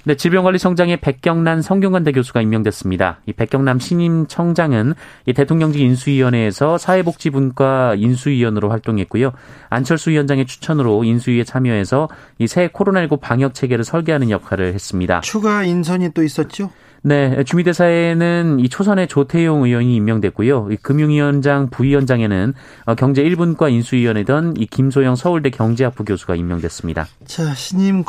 네, 0.06 0.16
질병관리청장에 0.16 0.96
백경란 0.96 1.62
성균관대 1.62 2.12
교수가 2.12 2.42
임명됐습니다. 2.42 3.20
이 3.26 3.32
백경남 3.32 3.78
신임 3.78 4.26
청장은 4.26 4.92
이 5.24 5.32
대통령직 5.32 5.80
인수위원회에서 5.80 6.76
사회복지분과 6.76 7.94
인수위원으로 7.96 8.68
활동했고요. 8.68 9.32
안철수 9.70 10.10
위원장의 10.10 10.44
추천으로 10.46 11.04
인수위에 11.04 11.44
참여해서 11.44 12.08
이 12.38 12.46
새 12.46 12.68
코로나19 12.68 13.20
방역 13.20 13.54
체계를 13.54 13.82
설계하는 13.84 14.30
역할을 14.30 14.74
했습니다. 14.74 15.22
추가 15.22 15.64
인선이 15.64 16.10
또 16.12 16.22
있었죠? 16.22 16.70
네, 17.06 17.44
주미대사에는 17.44 18.60
이 18.60 18.68
초선의 18.70 19.08
조태용 19.08 19.64
의원이 19.64 19.94
임명됐고요. 19.94 20.68
이 20.70 20.76
금융위원장 20.76 21.68
부위원장에는 21.68 22.54
어, 22.86 22.94
경제 22.94 23.22
1분과 23.22 23.70
인수위원회던 23.70 24.54
이 24.56 24.64
김소영 24.64 25.14
서울대 25.14 25.50
경제학부 25.50 26.04
교수가 26.04 26.34
임명됐습니다. 26.34 27.06
자, 27.26 27.54
신임 27.54 28.04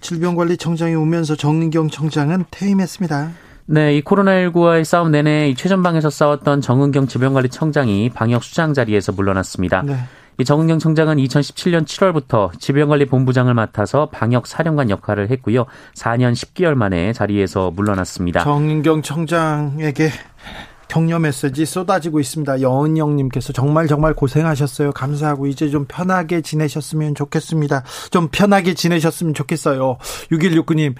질병관리청장이 0.00 0.94
오면서 0.94 1.34
정은경 1.34 1.90
청장은 1.90 2.44
퇴임했습니다. 2.52 3.32
네, 3.66 3.96
이 3.96 4.02
코로나19와의 4.02 4.84
싸움 4.84 5.10
내내 5.10 5.52
최전방에서 5.54 6.08
싸웠던 6.08 6.60
정은경 6.60 7.08
질병관리청장이 7.08 8.10
방역 8.10 8.44
수장 8.44 8.72
자리에서 8.72 9.10
물러났습니다. 9.10 9.82
네. 9.82 9.96
이 10.40 10.44
정은경 10.44 10.78
청장은 10.78 11.16
2017년 11.16 11.84
7월부터 11.84 12.56
질병관리본부장을 12.60 13.54
맡아서 13.54 14.06
방역 14.06 14.46
사령관 14.46 14.88
역할을 14.88 15.30
했고요. 15.30 15.66
4년 15.94 16.32
10개월 16.32 16.74
만에 16.74 17.12
자리에서 17.12 17.72
물러났습니다. 17.72 18.44
정은경 18.44 19.02
청장에게 19.02 20.10
격려 20.88 21.18
메시지 21.18 21.64
쏟아지고 21.64 22.20
있습니다. 22.20 22.60
여은영님께서 22.60 23.52
정말 23.52 23.86
정말 23.86 24.14
고생하셨어요. 24.14 24.92
감사하고 24.92 25.46
이제 25.46 25.70
좀 25.70 25.86
편하게 25.88 26.42
지내셨으면 26.42 27.14
좋겠습니다. 27.14 27.84
좀 28.10 28.28
편하게 28.30 28.74
지내셨으면 28.74 29.34
좋겠어요. 29.34 29.96
6169님 30.30 30.94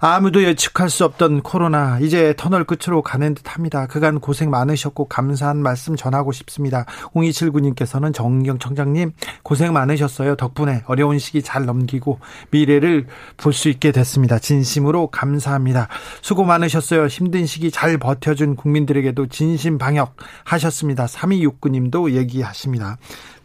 아무도 0.00 0.42
예측할 0.42 0.90
수 0.90 1.04
없던 1.04 1.42
코로나 1.42 1.98
이제 2.00 2.34
터널 2.36 2.64
끝으로 2.64 3.00
가는 3.02 3.34
듯 3.34 3.54
합니다. 3.54 3.86
그간 3.86 4.20
고생 4.20 4.50
많으셨고 4.50 5.06
감사한 5.06 5.62
말씀 5.62 5.96
전하고 5.96 6.32
싶습니다. 6.32 6.84
0279님께서는 7.14 8.12
정경 8.12 8.58
청장님 8.58 9.12
고생 9.42 9.72
많으셨어요. 9.72 10.36
덕분에 10.36 10.82
어려운 10.86 11.18
시기 11.18 11.42
잘 11.42 11.64
넘기고 11.64 12.18
미래를 12.50 13.06
볼 13.38 13.54
수 13.54 13.68
있게 13.70 13.92
됐습니다. 13.92 14.38
진심으로 14.38 15.06
감사합니다. 15.06 15.88
수고 16.20 16.44
많으셨어요. 16.44 17.06
힘든 17.06 17.46
시기 17.46 17.70
잘 17.70 17.96
버텨준 17.96 18.56
국민들에게도 18.56 19.28
진심 19.34 19.78
방역 19.78 20.14
하셨습니다. 20.44 21.06
3269님도 21.06 22.12
얘기하십니다. 22.12 22.98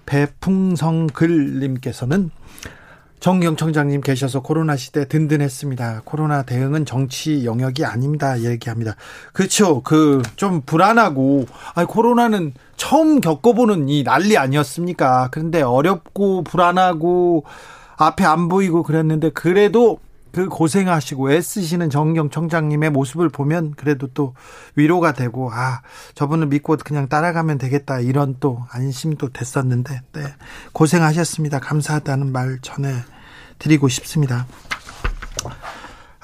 배풍성글님께서는 0.06 2.30
정경청장님 3.20 4.02
계셔서 4.02 4.42
코로나 4.42 4.76
시대 4.78 5.08
든든했습니다. 5.08 6.04
코로나 6.06 6.44
대응은 6.44 6.86
정치 6.86 7.44
영역이 7.44 7.84
아닙니다. 7.84 8.40
얘기합니다. 8.42 8.96
그렇죠. 9.34 9.82
그 9.82 10.22
좀 10.36 10.62
불안하고 10.62 11.48
아니 11.74 11.88
코로나는 11.88 12.54
처음 12.78 13.20
겪어보는 13.20 13.90
이 13.90 14.04
난리 14.04 14.38
아니었습니까? 14.38 15.30
그런데 15.32 15.64
어렵고 15.64 16.44
불안하고 16.44 17.46
앞에 17.98 18.24
안 18.24 18.48
보이고 18.48 18.84
그랬는데 18.84 19.32
그래도 19.32 20.00
그 20.32 20.48
고생하시고 20.48 21.32
애쓰시는 21.32 21.90
정경 21.90 22.30
청장님의 22.30 22.92
모습을 22.92 23.30
보면 23.30 23.74
그래도 23.76 24.08
또 24.08 24.36
위로가 24.76 25.14
되고 25.14 25.52
아 25.52 25.82
저분을 26.16 26.48
믿고 26.48 26.78
그냥 26.78 27.08
따라가면 27.08 27.58
되겠다 27.58 28.00
이런 28.00 28.36
또 28.40 28.64
안심도 28.72 29.30
됐었는데 29.30 30.02
네 30.14 30.22
고생하셨습니다 30.74 31.60
감사하다는 31.60 32.32
말 32.32 32.60
전해 32.62 32.94
드리고 33.58 33.90
싶습니다. 33.90 34.48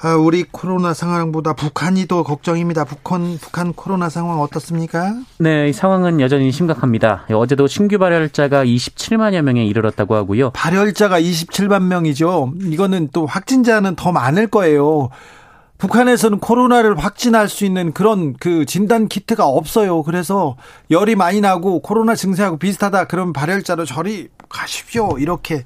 아, 0.06 0.14
우리 0.14 0.44
코로나 0.44 0.94
상황보다 0.94 1.54
북한이 1.54 2.06
더 2.06 2.22
걱정입니다. 2.22 2.84
북한 2.84 3.38
북한 3.40 3.72
코로나 3.72 4.08
상황 4.08 4.40
어떻습니까? 4.40 5.16
네, 5.38 5.68
이 5.68 5.72
상황은 5.72 6.20
여전히 6.20 6.52
심각합니다. 6.52 7.24
어제도 7.32 7.66
신규 7.66 7.98
발열자가 7.98 8.64
27만여 8.64 9.42
명에 9.42 9.64
이르렀다고 9.64 10.14
하고요. 10.14 10.52
발열자가 10.52 11.20
27만 11.20 11.82
명이죠. 11.86 12.52
이거는 12.60 13.08
또 13.12 13.26
확진자는 13.26 13.96
더 13.96 14.12
많을 14.12 14.46
거예요. 14.46 15.08
북한에서는 15.78 16.38
코로나를 16.38 16.96
확진할 16.96 17.48
수 17.48 17.64
있는 17.64 17.92
그런 17.92 18.34
그 18.34 18.64
진단 18.64 19.08
키트가 19.08 19.44
없어요. 19.44 20.04
그래서 20.04 20.56
열이 20.88 21.16
많이 21.16 21.40
나고 21.40 21.82
코로나 21.82 22.14
증세하고 22.14 22.58
비슷하다. 22.58 23.08
그럼 23.08 23.32
발열자로 23.32 23.84
저리 23.84 24.28
가십시오. 24.48 25.18
이렇게 25.18 25.64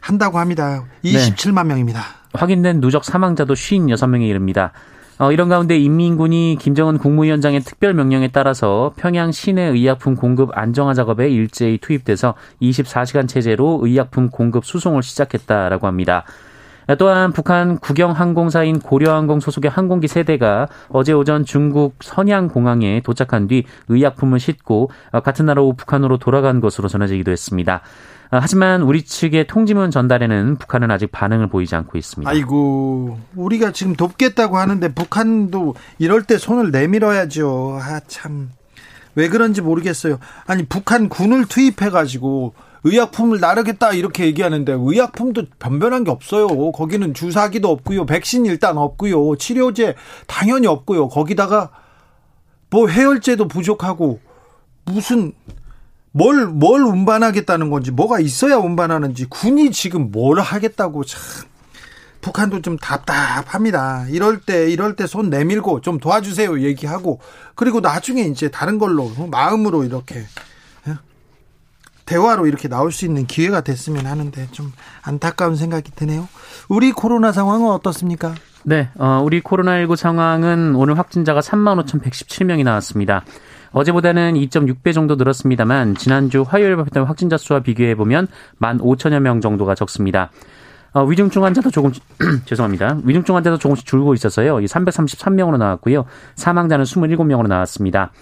한다고 0.00 0.38
합니다. 0.38 0.84
27만 1.04 1.64
네. 1.64 1.74
명입니다. 1.74 2.23
확인된 2.34 2.80
누적 2.80 3.04
사망자도 3.04 3.54
56명에 3.54 4.28
이릅니다. 4.28 4.72
어, 5.18 5.30
이런 5.30 5.48
가운데 5.48 5.78
인민군이 5.78 6.56
김정은 6.60 6.98
국무위원장의 6.98 7.60
특별 7.60 7.94
명령에 7.94 8.28
따라서 8.28 8.92
평양 8.96 9.30
시내 9.30 9.62
의약품 9.62 10.16
공급 10.16 10.50
안정화 10.52 10.94
작업에 10.94 11.30
일제히 11.30 11.78
투입돼서 11.78 12.34
24시간 12.60 13.28
체제로 13.28 13.78
의약품 13.82 14.28
공급 14.28 14.64
수송을 14.64 15.04
시작했다라고 15.04 15.86
합니다. 15.86 16.24
또한 16.98 17.32
북한 17.32 17.78
국영항공사인 17.78 18.78
고려항공 18.78 19.40
소속의 19.40 19.70
항공기 19.70 20.08
세대가 20.08 20.68
어제 20.88 21.12
오전 21.12 21.44
중국 21.44 21.96
선양공항에 22.00 23.00
도착한 23.02 23.46
뒤 23.46 23.64
의약품을 23.88 24.38
싣고 24.38 24.90
같은 25.24 25.46
나라 25.46 25.62
북한으로 25.62 26.18
돌아간 26.18 26.60
것으로 26.60 26.88
전해지기도 26.88 27.30
했습니다. 27.30 27.82
아, 28.30 28.38
하지만 28.42 28.82
우리 28.82 29.04
측의 29.04 29.46
통지문 29.46 29.90
전달에는 29.90 30.56
북한은 30.56 30.90
아직 30.90 31.12
반응을 31.12 31.48
보이지 31.48 31.76
않고 31.76 31.96
있습니다. 31.96 32.28
아이고, 32.28 33.18
우리가 33.36 33.70
지금 33.70 33.94
돕겠다고 33.94 34.58
하는데 34.58 34.92
북한도 34.92 35.76
이럴 35.98 36.24
때 36.24 36.36
손을 36.36 36.70
내밀어야죠. 36.70 37.78
아, 37.80 38.00
참. 38.08 38.50
왜 39.14 39.28
그런지 39.28 39.62
모르겠어요. 39.62 40.18
아니, 40.46 40.64
북한 40.64 41.08
군을 41.08 41.44
투입해가지고 41.46 42.54
의약품을 42.84 43.40
나르겠다 43.40 43.92
이렇게 43.92 44.26
얘기하는데 44.26 44.72
의약품도 44.72 45.44
변변한 45.58 46.04
게 46.04 46.10
없어요. 46.10 46.46
거기는 46.72 47.14
주사기도 47.14 47.70
없고요. 47.70 48.06
백신 48.06 48.46
일단 48.46 48.76
없고요. 48.78 49.36
치료제 49.36 49.94
당연히 50.26 50.66
없고요. 50.66 51.08
거기다가 51.08 51.70
뭐 52.70 52.88
해열제도 52.88 53.48
부족하고 53.48 54.20
무슨 54.84 55.32
뭘, 56.12 56.46
뭘 56.46 56.82
운반하겠다는 56.82 57.70
건지, 57.70 57.90
뭐가 57.90 58.20
있어야 58.20 58.56
운반하는지, 58.56 59.24
군이 59.24 59.72
지금 59.72 60.12
뭘 60.12 60.38
하겠다고 60.38 61.02
참. 61.04 61.20
북한도 62.20 62.62
좀 62.62 62.78
답답합니다. 62.78 64.06
이럴 64.08 64.40
때, 64.40 64.70
이럴 64.70 64.94
때 64.94 65.06
손 65.08 65.28
내밀고 65.28 65.80
좀 65.80 65.98
도와주세요 65.98 66.60
얘기하고, 66.60 67.18
그리고 67.56 67.80
나중에 67.80 68.22
이제 68.22 68.48
다른 68.48 68.78
걸로, 68.78 69.10
마음으로 69.28 69.82
이렇게, 69.82 70.20
예? 70.20 70.26
대화로 72.06 72.46
이렇게 72.46 72.68
나올 72.68 72.92
수 72.92 73.04
있는 73.04 73.26
기회가 73.26 73.60
됐으면 73.60 74.06
하는데 74.06 74.48
좀 74.52 74.72
안타까운 75.02 75.56
생각이 75.56 75.92
드네요. 75.92 76.28
우리 76.68 76.92
코로나 76.92 77.32
상황은 77.32 77.68
어떻습니까? 77.70 78.34
네, 78.62 78.88
어, 78.96 79.20
우리 79.22 79.40
코로나19 79.42 79.96
상황은 79.96 80.74
오늘 80.74 80.98
확진자가 80.98 81.40
3만 81.40 81.84
5,117명이 81.84 82.64
나왔습니다. 82.64 83.24
어제보다는 83.72 84.34
2.6배 84.34 84.94
정도 84.94 85.16
늘었습니다만 85.16 85.96
지난주 85.96 86.44
화요일 86.46 86.76
발표된 86.76 87.04
확진자 87.04 87.36
수와 87.36 87.60
비교해 87.60 87.94
보면 87.94 88.28
1만 88.60 88.80
5천여 88.80 89.20
명 89.20 89.40
정도가 89.40 89.74
적습니다. 89.74 90.30
어, 90.92 91.04
위중증 91.04 91.44
환자도 91.44 91.70
조금 91.72 91.90
죄송합니다. 92.46 92.98
위중증 93.02 93.34
환자도 93.34 93.58
조금씩 93.58 93.84
줄고 93.84 94.14
있어서요. 94.14 94.58
333명으로 94.58 95.58
나왔고요. 95.58 96.04
사망자는 96.36 96.84
27명으로 96.84 97.48
나왔습니다. 97.48 98.12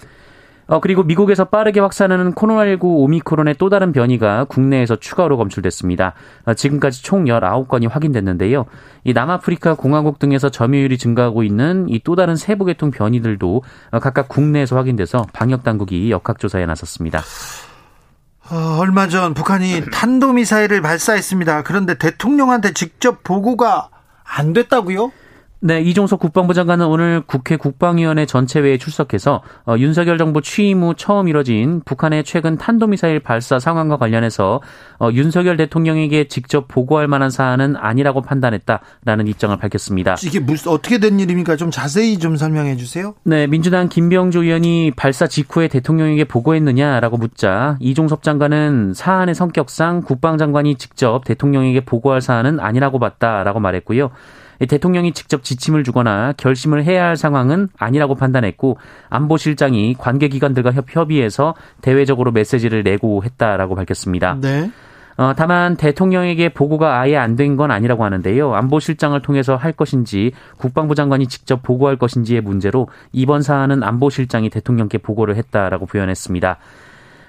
어, 0.66 0.81
그리고 0.81 1.03
미국에서 1.03 1.46
빠르게 1.46 1.81
확산하는 1.81 2.35
코로나19 2.35 2.85
오미크론의 2.85 3.57
또 3.59 3.68
다른 3.68 3.92
변이가 3.92 4.44
국내에서 4.44 4.96
추가로 4.96 5.37
검출됐습니다. 5.38 6.12
어, 6.44 6.55
지금까지 6.55 7.03
총 7.03 7.25
19건이 7.25 7.90
확인됐는데요. 7.90 8.66
이 9.05 9.12
남아프리카 9.12 9.75
공화국 9.75 10.18
등에서 10.18 10.51
점유율이 10.51 10.98
증가하고 10.98 11.42
있는 11.42 11.88
이 11.88 12.03
또 12.05 12.16
다른 12.16 12.37
세부 12.37 12.64
계통 12.64 12.90
변이들도 12.90 13.62
어, 13.92 13.98
각각 14.01 14.29
국내에서 14.29 14.77
확인돼서 14.77 15.27
방역 15.33 15.62
당국이 15.62 16.11
역학조사에 16.11 16.66
나섰습니다. 16.66 17.22
어, 18.51 18.79
얼마 18.81 19.09
전 19.09 19.35
북한이 19.35 19.83
탄도미사일을 19.92 20.83
발사했습니다. 20.83 21.62
그런데 21.62 21.96
대통령한테 21.96 22.72
직접 22.72 23.22
보고가 23.22 23.88
안 24.25 24.53
됐다고요? 24.53 25.12
네, 25.64 25.81
이종석 25.81 26.18
국방부 26.18 26.55
장관은 26.55 26.87
오늘 26.87 27.22
국회 27.25 27.55
국방위원회 27.57 28.27
전체회에 28.27 28.79
출석해서 28.79 29.42
어, 29.64 29.77
윤석열 29.79 30.18
정부 30.18 30.42
취임 30.42 30.83
후 30.83 30.94
처음 30.96 31.29
이뤄진 31.29 31.83
북한의 31.85 32.25
최근 32.25 32.59
탄도미사일 32.59 33.20
발사 33.20 33.61
상황과 33.61 33.96
관련해서 33.96 34.61
어, 34.98 35.11
윤석열 35.12 35.57
대통령에게 35.57 36.27
직접 36.27 36.66
보고할 36.66 37.07
만한 37.07 37.31
사안은 37.31 37.77
아니라고 37.77 38.22
판단했다라는 38.22 39.29
입장을 39.29 39.57
밝혔습니다. 39.57 40.16
이게 40.25 40.40
무슨 40.40 40.72
어떻게 40.72 40.98
된 40.98 41.20
일입니까? 41.20 41.55
좀 41.55 41.70
자세히 41.70 42.18
좀 42.18 42.37
설명해 42.37 42.77
주세요. 42.77 43.14
네, 43.22 43.46
민주당 43.46 43.88
김병조 43.88 44.42
의원이 44.42 44.90
발사 44.96 45.29
직후에 45.29 45.68
대통령에게 45.68 46.25
보고했느냐라고 46.25 47.18
묻자 47.18 47.77
이종섭 47.79 48.25
장관은 48.25 48.94
사안의 48.96 49.37
성격상 49.37 50.03
국방장관이 50.03 50.75
직접 50.75 51.25
대통령에게 51.25 51.85
보고할 51.85 52.20
사안은 52.20 52.59
아니라고 52.59 52.98
봤다라고 52.98 53.61
말했고요. 53.61 54.11
대통령이 54.66 55.12
직접 55.12 55.42
지침을 55.44 55.85
주거나 55.85 56.35
결심을 56.37 56.85
해야 56.85 57.07
할 57.07 57.16
상황은 57.16 57.68
아니라고 57.79 58.14
판단했고 58.14 58.79
안보실장이 59.09 59.94
관계 59.98 60.29
기관들과 60.29 60.72
협의해서 60.72 61.55
대외적으로 61.81 62.33
메시지를 62.33 62.83
내고 62.83 63.22
했다라고 63.25 63.75
밝혔습니다. 63.75 64.38
네. 64.40 64.70
어, 65.18 65.35
다만 65.37 65.77
대통령에게 65.77 66.48
보고가 66.48 66.98
아예 67.01 67.16
안 67.16 67.37
된 67.37 67.57
건 67.57 67.70
아니라고 67.70 68.03
하는데요. 68.05 68.55
안보실장을 68.55 69.20
통해서 69.20 69.57
할 69.57 69.72
것인지 69.72 70.33
국방부 70.57 70.94
장관이 70.94 71.27
직접 71.27 71.62
보고할 71.62 71.96
것인지의 71.96 72.40
문제로 72.40 72.88
이번 73.12 73.42
사안은 73.42 73.83
안보실장이 73.83 74.48
대통령께 74.48 74.98
보고를 74.98 75.37
했다라고 75.37 75.85
표현했습니다. 75.87 76.57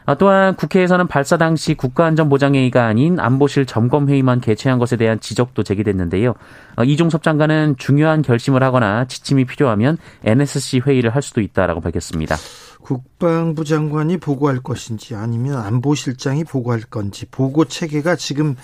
아, 0.06 0.16
또한 0.16 0.56
국회에서는 0.56 1.08
발사 1.08 1.38
당시 1.38 1.76
국가안전보장회의가 1.76 2.86
아닌 2.86 3.20
안보실 3.20 3.66
점검회의만 3.66 4.42
개최한 4.42 4.80
것에 4.80 4.98
대한 4.98 5.20
지적도 5.20 5.64
제기됐는데요. 5.64 6.34
어, 6.76 6.84
이종섭 6.84 7.24
장관은 7.24 7.76
중요한 7.78 8.22
결심을 8.22 8.64
하거나 8.64 9.06
지침이 9.06 9.46
필요하면 9.46 9.98
NSC 10.24 10.82
회의를 10.86 11.16
할 11.16 11.22
수도 11.22 11.42
있다라고 11.42 11.82
밝혔습니다. 11.82 12.36
국방부 12.82 13.64
장관이 13.64 14.18
보고할 14.18 14.60
것인지 14.60 15.16
아니면 15.16 15.60
안보실장이 15.60 16.44
보고할 16.44 16.82
건지 16.82 17.26
보고 17.32 17.66
체계가 17.66 18.18
지금 18.18 18.56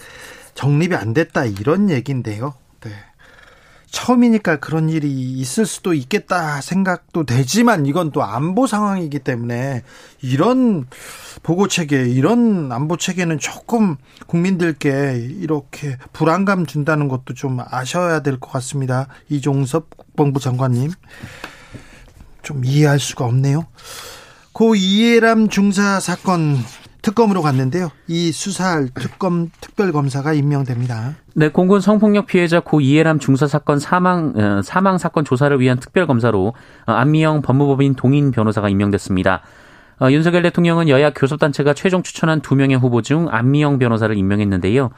정립이 0.55 0.95
안 0.95 1.13
됐다 1.13 1.45
이런 1.45 1.89
얘기인데요. 1.89 2.53
네. 3.91 3.99
처음이니까 3.99 4.57
그런 4.57 4.89
일이 4.89 5.09
있을 5.33 5.65
수도 5.65 5.93
있겠다 5.93 6.61
생각도 6.61 7.25
되지만 7.25 7.85
이건 7.85 8.11
또 8.11 8.23
안보 8.23 8.67
상황이기 8.67 9.19
때문에 9.19 9.83
이런 10.21 10.87
보고 11.43 11.67
체계, 11.67 12.03
이런 12.07 12.71
안보 12.71 12.97
체계는 12.97 13.39
조금 13.39 13.95
국민들께 14.27 15.27
이렇게 15.39 15.97
불안감 16.13 16.65
준다는 16.65 17.07
것도 17.07 17.33
좀 17.33 17.59
아셔야 17.69 18.21
될 18.21 18.39
것 18.39 18.51
같습니다. 18.51 19.07
이종섭 19.29 19.97
국방부 19.97 20.39
장관님. 20.39 20.91
좀 22.41 22.63
이해할 22.63 22.99
수가 22.99 23.25
없네요. 23.25 23.65
고 24.53 24.75
이해람 24.75 25.49
중사 25.49 25.99
사건 25.99 26.57
특검으로 27.01 27.41
갔는데요. 27.41 27.89
이 28.07 28.31
수사할 28.31 28.89
특검 28.93 29.49
특별검사가 29.61 30.33
임명됩니다. 30.33 31.15
네, 31.33 31.49
공군 31.49 31.81
성폭력 31.81 32.25
피해자 32.25 32.59
고 32.59 32.81
이해람 32.81 33.19
중사 33.19 33.47
사건 33.47 33.79
사망 33.79 34.33
어, 34.35 34.61
사망 34.61 34.97
사건 34.97 35.23
조사를 35.23 35.57
위한 35.59 35.79
특별검사로 35.79 36.53
어, 36.85 36.91
안미영 36.91 37.41
법무법인 37.41 37.95
동인 37.95 38.31
변호사가 38.31 38.69
임명됐습니다. 38.69 39.41
어, 40.01 40.11
윤석열 40.11 40.41
대통령은 40.43 40.89
여야 40.89 41.11
교섭단체가 41.11 41.73
최종 41.73 42.03
추천한 42.03 42.41
두 42.41 42.55
명의 42.55 42.77
후보 42.77 43.01
중 43.01 43.27
안미영 43.29 43.79
변호사를 43.79 44.15
임명했는데요. 44.15 44.89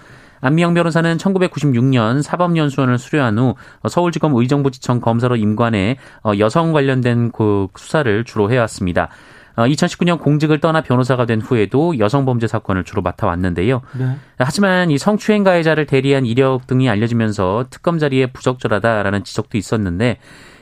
안미영 0.42 0.74
변호사는 0.74 1.18
1996년 1.18 2.24
사법연수원을 2.24 2.98
수료한 2.98 3.38
후 3.38 3.56
서울지검 3.88 4.36
의정부지청 4.36 5.00
검사로 5.00 5.36
임관해 5.36 5.98
여성 6.40 6.74
관련된 6.74 7.32
그 7.32 7.68
수사를 7.76 8.24
주로 8.26 8.52
해왔습니다. 8.52 9.10
2019년 9.56 10.16
어, 10.16 10.18
공직을 10.18 10.60
떠나 10.60 10.82
변호사가 10.82 11.26
된 11.26 11.42
후에도 11.42 11.98
여성 12.00 12.26
범죄 12.26 12.48
사건을 12.48 12.84
주로 12.84 13.02
맡아왔는데요. 13.02 13.82
네. 13.98 14.16
하지만 14.38 14.92
이 14.92 14.98
성추행 14.98 15.44
가해자를 15.44 15.86
대리한 15.86 16.26
이력 16.26 16.68
등이 16.68 16.90
알려지면서 16.90 17.66
특검 17.70 18.00
자리에 18.00 18.28
부적절하다라는 18.28 19.24
지적도 19.24 19.58
있었는데 19.58 20.18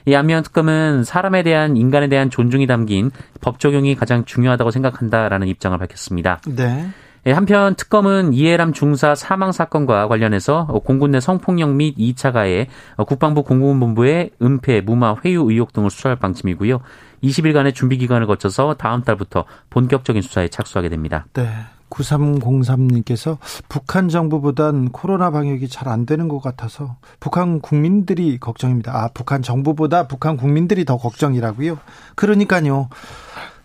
이 0.06 0.16
안면 0.16 0.44
특검은 0.44 1.04
사람에 1.04 1.44
대한 1.44 1.78
인간에 1.78 2.08
대한 2.08 2.30
존중이 2.30 2.68
담긴 2.68 3.12
법 3.42 3.60
적용이 3.60 3.96
가장 3.96 4.26
중요하다고 4.26 4.72
생각한다라는 4.72 5.48
입장을 5.48 5.78
밝혔습니다. 5.78 6.40
네. 6.48 6.90
예, 7.26 7.32
한편 7.32 7.76
특검은 7.76 8.34
이해람 8.34 8.72
중사 8.72 9.14
사망 9.14 9.52
사건과 9.52 10.08
관련해서 10.08 10.68
공군 10.86 11.12
내 11.12 11.20
성폭력 11.20 11.76
및 11.76 11.98
2차 11.98 12.32
가해, 12.32 12.68
국방부 13.08 13.44
공군본부의 13.44 14.32
은폐, 14.42 14.82
무마, 14.82 15.16
회유 15.26 15.46
의혹 15.50 15.74
등을 15.74 15.90
수사할 15.90 16.18
방침이고요. 16.18 16.80
20일간의 17.24 17.74
준비 17.76 17.98
기간을 17.98 18.28
거쳐서 18.28 18.76
다음 18.76 19.04
달부터 19.04 19.46
본격적인 19.70 20.22
수사에 20.22 20.48
착수하게 20.48 20.90
됩니다. 20.90 21.26
네. 21.34 21.50
9303님께서 21.90 23.38
북한 23.68 24.10
정부보단 24.10 24.90
코로나 24.92 25.32
방역이 25.32 25.68
잘 25.68 25.90
안 25.90 26.06
되는 26.06 26.28
것 26.28 26.40
같아서 26.40 26.98
북한 27.20 27.62
국민들이 27.62 28.38
걱정입니다. 28.40 28.96
아, 28.96 29.10
북한 29.12 29.42
정부보다 29.42 30.08
북한 30.08 30.38
국민들이 30.38 30.86
더 30.86 30.98
걱정이라고요? 30.98 31.80
그러니까요. 32.14 32.90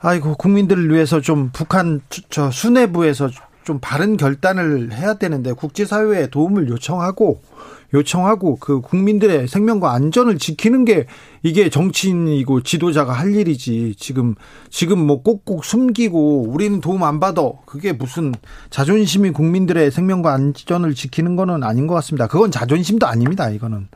아이고 0.01 0.37
국민들을 0.37 0.91
위해서 0.91 1.21
좀 1.21 1.51
북한 1.53 2.01
저 2.31 2.51
수뇌부에서 2.51 3.29
좀 3.65 3.79
바른 3.81 4.17
결단을 4.17 4.93
해야 4.93 5.15
되는데 5.15 5.53
국제사회에 5.53 6.29
도움을 6.29 6.69
요청하고 6.69 7.43
요청하고 7.95 8.57
그 8.57 8.81
국민들의 8.81 9.49
생명과 9.49 9.93
안전을 9.93 10.39
지키는 10.39 10.85
게 10.85 11.07
이게 11.43 11.71
정치인이고 11.71 12.63
지도자가 12.63 13.13
할 13.13 13.35
일이지. 13.35 13.95
지금 13.97 14.35
지금 14.69 14.99
뭐 14.99 15.23
꼭꼭 15.23 15.65
숨기고 15.65 16.51
우리는 16.51 16.81
도움 16.81 17.05
안 17.05 17.21
받아. 17.21 17.43
그게 17.65 17.93
무슨 17.93 18.35
자존심이 18.71 19.31
국민들의 19.31 19.91
생명과 19.91 20.33
안전을 20.35 20.95
지키는 20.95 21.37
거는 21.37 21.63
아닌 21.63 21.87
것 21.87 21.95
같습니다. 21.95 22.27
그건 22.27 22.51
자존심도 22.51 23.07
아닙니다. 23.07 23.49
이거는. 23.49 23.89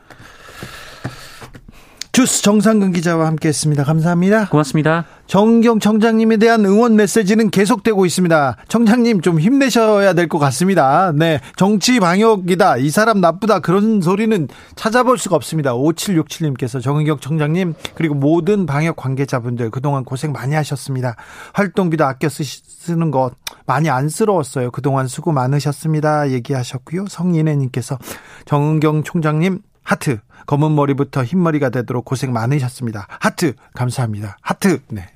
주스 2.19 2.43
정상근 2.43 2.91
기자와 2.91 3.27
함께했습니다. 3.27 3.85
감사합니다. 3.85 4.49
고맙습니다. 4.49 5.05
정경 5.25 5.79
청장님에 5.79 6.35
대한 6.35 6.65
응원 6.65 6.97
메시지는 6.97 7.49
계속되고 7.49 8.05
있습니다. 8.05 8.57
청장님 8.67 9.21
좀 9.21 9.39
힘내셔야 9.39 10.11
될 10.11 10.27
것 10.27 10.37
같습니다. 10.37 11.13
네, 11.15 11.39
정치 11.55 12.01
방역이다. 12.01 12.75
이 12.75 12.89
사람 12.89 13.21
나쁘다. 13.21 13.59
그런 13.59 14.01
소리는 14.01 14.49
찾아볼 14.75 15.17
수가 15.17 15.37
없습니다. 15.37 15.73
5767님께서 15.75 16.83
정경 16.83 17.19
청장님 17.19 17.73
그리고 17.95 18.15
모든 18.15 18.65
방역 18.65 18.97
관계자분들 18.97 19.69
그동안 19.69 20.03
고생 20.03 20.33
많이 20.33 20.55
하셨습니다. 20.55 21.15
활동비도 21.53 22.03
아껴 22.03 22.27
쓰는 22.27 23.11
것 23.11 23.31
많이 23.65 23.89
안쓰러웠어요. 23.89 24.71
그동안 24.71 25.07
수고 25.07 25.31
많으셨습니다. 25.31 26.31
얘기하셨고요. 26.31 27.05
성인혜님께서 27.07 27.97
정은경 28.43 29.03
총장님 29.03 29.61
하트 29.83 30.19
검은 30.49 30.73
머리부터 30.73 31.23
흰머리가 31.23 31.69
되도록 31.69 32.05
고생 32.05 32.33
많으셨습니다. 32.33 33.05
하트 33.19 33.53
감사합니다. 33.75 34.39
하트 34.41 34.81
네 34.87 35.07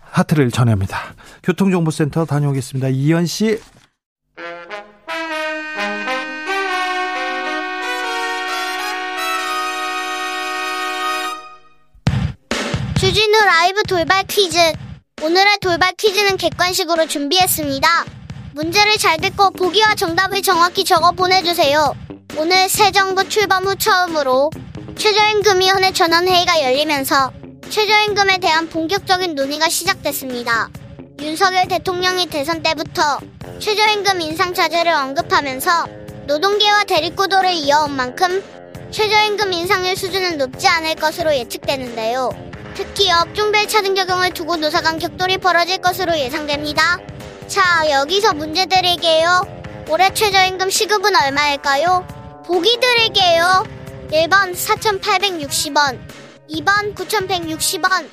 하트를 0.00 0.50
전합니다. 0.50 1.14
교통정보센터 1.42 2.24
다녀오겠습니다. 2.24 2.88
이현 2.88 3.26
씨. 3.26 3.60
주진우 12.98 13.44
라이브 13.44 13.82
돌발 13.82 14.24
퀴즈. 14.24 14.56
오늘의 15.22 15.58
돌발 15.60 15.92
퀴즈는 15.98 16.38
객관식으로 16.38 17.06
준비했습니다. 17.08 18.19
문제를 18.52 18.98
잘 18.98 19.16
듣고 19.18 19.50
보기와 19.50 19.94
정답을 19.94 20.42
정확히 20.42 20.84
적어 20.84 21.12
보내주세요. 21.12 21.94
오늘 22.36 22.68
새 22.68 22.90
정부 22.90 23.28
출범 23.28 23.64
후 23.64 23.76
처음으로 23.76 24.50
최저임금위원회 24.96 25.92
전원회의가 25.92 26.60
열리면서 26.62 27.32
최저임금에 27.68 28.38
대한 28.38 28.68
본격적인 28.68 29.36
논의가 29.36 29.68
시작됐습니다. 29.68 30.68
윤석열 31.20 31.68
대통령이 31.68 32.26
대선 32.26 32.62
때부터 32.62 33.20
최저임금 33.60 34.20
인상 34.20 34.52
자제를 34.52 34.92
언급하면서 34.92 35.86
노동계와 36.26 36.84
대립구도를 36.84 37.52
이어온 37.52 37.94
만큼 37.94 38.42
최저임금 38.90 39.52
인상률 39.52 39.94
수준은 39.94 40.38
높지 40.38 40.66
않을 40.66 40.96
것으로 40.96 41.34
예측되는데요. 41.34 42.30
특히 42.74 43.12
업종별 43.12 43.68
차등 43.68 43.94
적용을 43.94 44.32
두고 44.32 44.56
노사 44.56 44.80
간 44.80 44.98
격돌이 44.98 45.38
벌어질 45.38 45.78
것으로 45.78 46.18
예상됩니다. 46.18 46.98
자, 47.50 47.82
여기서 47.90 48.32
문제 48.34 48.64
드릴게요. 48.64 49.42
올해 49.88 50.14
최저임금 50.14 50.70
시급은 50.70 51.16
얼마일까요? 51.16 52.06
보기 52.46 52.78
드릴게요. 52.78 53.66
1번 54.12 54.54
4,860원, 54.54 55.98
2번 56.48 56.94
9,160원. 56.94 58.08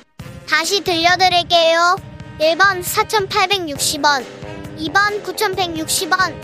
다시 0.48 0.80
들려드릴게요. 0.80 1.96
1번 2.40 2.82
4,860원, 2.82 4.26
2번 4.76 5.22
9,160원. 5.22 6.34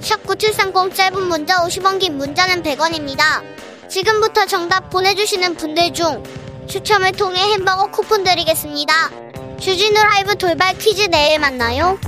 샵9730 0.00 0.94
짧은 0.94 1.22
문자 1.26 1.56
50원 1.56 1.98
긴 1.98 2.18
문자는 2.18 2.62
100원입니다. 2.62 3.42
지금부터 3.88 4.46
정답 4.46 4.90
보내주시는 4.90 5.56
분들 5.56 5.92
중 5.92 6.22
추첨을 6.68 7.10
통해 7.10 7.40
햄버거 7.54 7.90
쿠폰 7.90 8.22
드리겠습니다. 8.22 9.23
주진우 9.64 9.94
라이브 9.94 10.36
돌발 10.36 10.76
퀴즈 10.76 11.08
내일 11.08 11.38
만나요. 11.38 11.98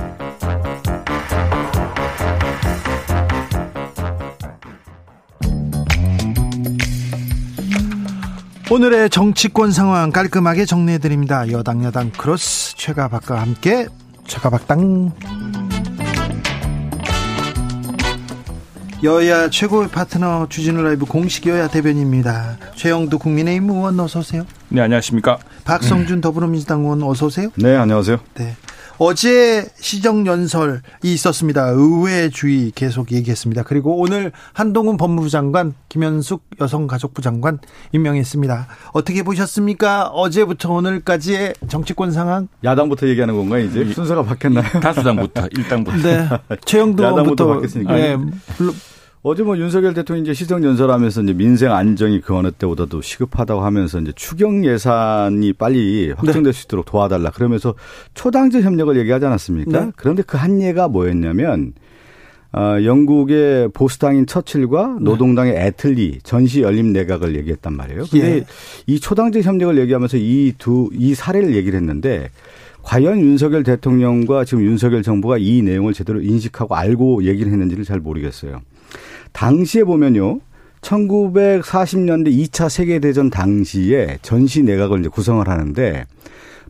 오늘의 8.69 9.09
정치권 9.09 9.71
상황 9.71 10.11
깔끔하게 10.11 10.65
정리해드립니다. 10.65 11.49
여당 11.49 11.83
야당 11.83 12.11
크로스 12.11 12.75
최가박과 12.77 13.41
함께 13.41 13.87
최가박당 14.27 15.13
여야 19.03 19.49
최고의 19.49 19.89
파트너 19.89 20.45
주진우 20.47 20.83
라이브 20.83 21.07
공식 21.07 21.47
여야 21.47 21.67
대변입니다. 21.67 22.59
최영두 22.75 23.17
국민의힘 23.17 23.71
의원 23.71 23.99
어서 23.99 24.19
오세요. 24.19 24.45
네 24.69 24.81
안녕하십니까. 24.81 25.37
박성준 25.63 26.21
더불어민주당 26.21 26.81
의원 26.81 27.01
어서 27.03 27.27
오세요. 27.27 27.49
네 27.55 27.75
안녕하세요. 27.75 28.17
네. 28.35 28.55
어제 28.99 29.65
시정연설이 29.79 30.79
있었습니다. 31.03 31.67
의회주의 31.69 32.71
계속 32.73 33.11
얘기했습니다. 33.11 33.63
그리고 33.63 33.95
오늘 33.97 34.31
한동훈 34.53 34.97
법무부 34.97 35.29
장관, 35.29 35.75
김현숙 35.87 36.43
여성가족부 36.59 37.21
장관 37.21 37.59
임명했습니다. 37.91 38.67
어떻게 38.93 39.21
보셨습니까? 39.21 40.07
어제부터 40.07 40.73
오늘까지의 40.73 41.53
정치권 41.67 42.11
상황? 42.11 42.47
야당부터 42.63 43.07
얘기하는 43.07 43.35
건가요, 43.35 43.65
이제? 43.65 43.85
순서가 43.93 44.23
바뀌었나요? 44.23 44.65
다수당부터, 44.81 45.47
일당부터. 45.55 45.97
네. 45.97 46.27
최영도 46.65 47.03
야당부터 47.03 47.47
바뀌었으니까. 47.47 47.93
네. 47.93 48.17
어제 49.23 49.43
뭐 49.43 49.57
윤석열 49.57 49.93
대통령이 49.93 50.25
이제 50.25 50.33
시정 50.33 50.63
연설하면서 50.63 51.23
이제 51.23 51.33
민생 51.33 51.71
안정이 51.73 52.21
그 52.21 52.35
어느 52.35 52.51
때보다도 52.51 53.01
시급하다고 53.01 53.61
하면서 53.61 53.99
이제 53.99 54.13
추경 54.15 54.63
예산이 54.63 55.53
빨리 55.53 56.11
확정될 56.11 56.43
네. 56.43 56.51
수 56.53 56.65
있도록 56.65 56.85
도와달라 56.85 57.31
그러면서 57.31 57.73
초당적 58.13 58.61
협력을 58.63 58.95
얘기하지 58.97 59.25
않았습니까? 59.25 59.85
네. 59.85 59.91
그런데 59.95 60.21
그 60.23 60.37
한 60.37 60.61
예가 60.61 60.87
뭐였냐면 60.87 61.73
어, 62.53 62.77
영국의 62.83 63.69
보수당인 63.73 64.27
처칠과 64.27 64.97
네. 64.99 65.03
노동당의 65.03 65.55
애틀리 65.57 66.19
전시 66.23 66.61
열림 66.61 66.93
내각을 66.93 67.35
얘기했단 67.35 67.75
말이에요. 67.75 68.05
근데 68.09 68.35
예. 68.37 68.45
이 68.85 68.99
초당적 68.99 69.43
협력을 69.43 69.77
얘기하면서 69.79 70.17
이두이 70.17 71.15
사례를 71.15 71.55
얘기를 71.55 71.77
했는데 71.77 72.29
과연 72.83 73.19
윤석열 73.19 73.63
대통령과 73.63 74.45
지금 74.45 74.63
윤석열 74.63 75.01
정부가 75.01 75.37
이 75.39 75.61
내용을 75.63 75.93
제대로 75.93 76.21
인식하고 76.21 76.75
알고 76.75 77.25
얘기를 77.25 77.51
했는지를 77.51 77.83
잘 77.83 77.99
모르겠어요. 77.99 78.61
당시에 79.37 79.83
보면요. 79.83 80.39
1940년대 80.81 82.27
2차 82.27 82.69
세계대전 82.69 83.29
당시에 83.29 84.17
전시 84.23 84.63
내각을 84.63 85.01
이제 85.01 85.09
구성을 85.09 85.47
하는데 85.47 86.05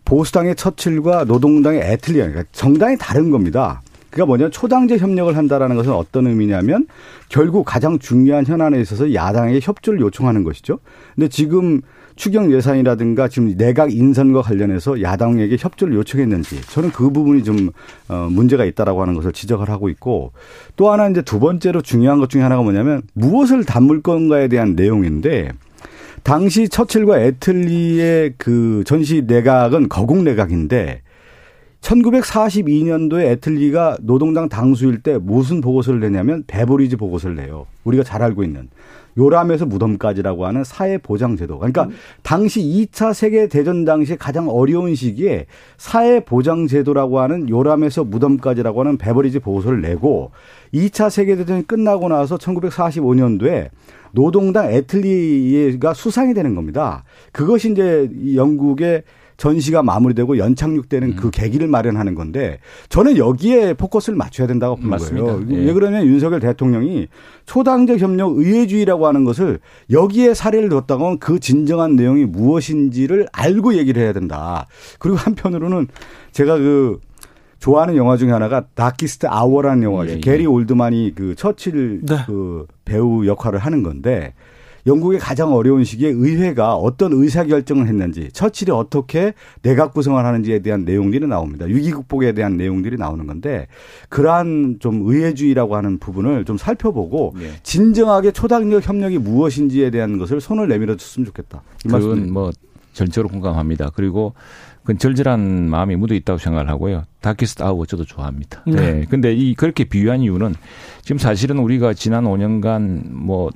보수당의 0.03 0.55
처칠과 0.57 1.23
노동당의 1.25 1.79
애틀리아, 1.79 2.27
그러니까 2.27 2.43
정당이 2.51 2.97
다른 2.97 3.31
겁니다. 3.31 3.81
그러니까 4.09 4.25
뭐냐 4.25 4.49
초당제 4.49 4.97
협력을 4.97 5.35
한다라는 5.37 5.77
것은 5.77 5.93
어떤 5.93 6.27
의미냐면 6.27 6.87
결국 7.29 7.63
가장 7.63 7.99
중요한 7.99 8.45
현안에 8.45 8.81
있어서 8.81 9.13
야당에게 9.13 9.61
협조를 9.63 10.01
요청하는 10.01 10.43
것이죠. 10.43 10.79
근데 11.15 11.29
지금 11.29 11.81
추경 12.17 12.51
예산이라든가 12.51 13.29
지금 13.29 13.55
내각 13.55 13.93
인선과 13.93 14.41
관련해서 14.41 15.01
야당에게 15.01 15.55
협조를 15.59 15.93
요청했는지 15.95 16.61
저는 16.63 16.91
그 16.91 17.11
부분이 17.11 17.43
좀 17.43 17.69
어, 18.09 18.27
문제가 18.29 18.65
있다라고 18.65 19.01
하는 19.01 19.13
것을 19.13 19.31
지적을 19.31 19.69
하고 19.69 19.87
있고 19.89 20.33
또 20.75 20.91
하나 20.91 21.07
이제 21.07 21.21
두 21.21 21.39
번째로 21.39 21.81
중요한 21.81 22.19
것 22.19 22.29
중에 22.29 22.41
하나가 22.41 22.61
뭐냐면 22.61 23.03
무엇을 23.13 23.63
담을 23.63 24.01
건가에 24.01 24.47
대한 24.47 24.75
내용인데 24.75 25.51
당시 26.23 26.67
처칠과 26.67 27.21
애틀리의 27.21 28.33
그 28.37 28.83
전시 28.85 29.23
내각은 29.25 29.87
거국 29.87 30.23
내각인데 30.23 31.01
1942년도에 31.81 33.31
애틀리가 33.31 33.97
노동당 34.01 34.49
당수일 34.49 35.01
때 35.01 35.17
무슨 35.17 35.61
보고서를 35.61 35.99
내냐면 35.99 36.43
베버리지 36.47 36.95
보고서를 36.95 37.35
내요. 37.35 37.65
우리가 37.83 38.03
잘 38.03 38.21
알고 38.23 38.43
있는. 38.43 38.67
요람에서 39.17 39.65
무덤까지라고 39.65 40.45
하는 40.45 40.63
사회 40.63 40.97
보장 40.97 41.35
제도. 41.35 41.57
그러니까 41.57 41.83
음. 41.83 41.91
당시 42.23 42.61
2차 42.61 43.13
세계 43.13 43.47
대전 43.47 43.85
당시 43.85 44.15
가장 44.15 44.49
어려운 44.49 44.95
시기에 44.95 45.47
사회 45.77 46.19
보장 46.19 46.67
제도라고 46.67 47.19
하는 47.19 47.49
요람에서 47.49 48.03
무덤까지라고 48.03 48.81
하는 48.81 48.97
베버리지 48.97 49.39
보고서를 49.39 49.81
내고 49.81 50.31
2차 50.73 51.09
세계 51.09 51.35
대전이 51.35 51.65
끝나고 51.67 52.09
나서 52.09 52.37
1945년도에 52.37 53.69
노동당 54.11 54.71
애틀리가 54.71 55.93
수상이 55.93 56.33
되는 56.33 56.55
겁니다. 56.55 57.03
그것이 57.31 57.71
이제 57.71 58.09
영국의 58.35 59.03
전시가 59.37 59.83
마무리되고 59.83 60.37
연착륙되는 60.37 61.09
음. 61.09 61.15
그 61.15 61.29
계기를 61.29 61.67
마련하는 61.67 62.15
건데 62.15 62.59
저는 62.89 63.17
여기에 63.17 63.75
포커스를 63.75 64.17
맞춰야 64.17 64.47
된다고 64.47 64.75
보는 64.75 64.89
맞습니다. 64.89 65.25
거예요. 65.33 65.47
예. 65.51 65.65
왜 65.65 65.73
그러면 65.73 66.05
윤석열 66.05 66.39
대통령이 66.39 67.07
초당적 67.45 67.99
협력 67.99 68.37
의회주의라고 68.37 69.05
하는 69.07 69.23
것을 69.23 69.59
여기에 69.91 70.33
사례를 70.33 70.69
뒀다고 70.69 71.17
그 71.19 71.39
진정한 71.39 71.95
내용이 71.95 72.25
무엇인지를 72.25 73.27
알고 73.31 73.75
얘기를 73.75 74.01
해야 74.01 74.11
된다. 74.11 74.67
그리고 74.99 75.17
한편으로는 75.17 75.87
제가 76.31 76.57
그 76.57 76.99
좋아하는 77.59 77.95
영화 77.95 78.17
중에 78.17 78.31
하나가 78.31 78.65
다키스트 78.73 79.27
아워라는 79.27 79.83
영화죠. 79.83 80.11
예, 80.11 80.15
예. 80.15 80.19
게리 80.19 80.45
올드만이 80.45 81.13
그 81.15 81.35
처칠 81.35 82.01
네. 82.03 82.17
그 82.25 82.65
배우 82.85 83.25
역할을 83.25 83.59
하는 83.59 83.83
건데 83.83 84.33
영국의 84.87 85.19
가장 85.19 85.53
어려운 85.53 85.83
시기에 85.83 86.09
의회가 86.09 86.75
어떤 86.75 87.11
의사결정을 87.13 87.87
했는지 87.87 88.29
처칠이 88.31 88.71
어떻게 88.71 89.33
내각 89.61 89.93
구성을 89.93 90.23
하는지에 90.23 90.59
대한 90.59 90.85
내용들이 90.85 91.27
나옵니다. 91.27 91.65
위기 91.65 91.91
극복에 91.91 92.31
대한 92.31 92.57
내용들이 92.57 92.97
나오는 92.97 93.27
건데 93.27 93.67
그러한 94.09 94.77
좀 94.79 95.03
의회주의라고 95.05 95.75
하는 95.75 95.99
부분을 95.99 96.45
좀 96.45 96.57
살펴보고 96.57 97.35
네. 97.37 97.51
진정하게 97.63 98.31
초당력 98.31 98.87
협력이 98.87 99.17
무엇인지에 99.19 99.91
대한 99.91 100.17
것을 100.17 100.39
손을 100.39 100.69
내밀어 100.69 100.95
줬으면 100.95 101.25
좋겠다. 101.25 101.61
그건 101.83 102.31
뭐 102.31 102.51
전적으로 102.93 103.29
공감합니다. 103.29 103.91
그리고 103.93 104.33
그건 104.81 104.97
절절한 104.97 105.69
마음이 105.69 105.97
묻어 105.97 106.15
있다고 106.15 106.39
생각을 106.39 106.69
하고요. 106.69 107.03
다키스트 107.19 107.61
아워 107.61 107.85
저도 107.85 108.05
좋아합니다. 108.05 108.63
네. 108.65 108.73
네. 108.75 109.05
근데 109.09 109.33
이 109.33 109.53
그렇게 109.53 109.83
비유한 109.83 110.21
이유는 110.21 110.55
지금 111.01 111.17
사실은 111.17 111.59
우리가 111.59 111.93
지난 111.93 112.23
5년간 112.23 113.11
뭐 113.11 113.51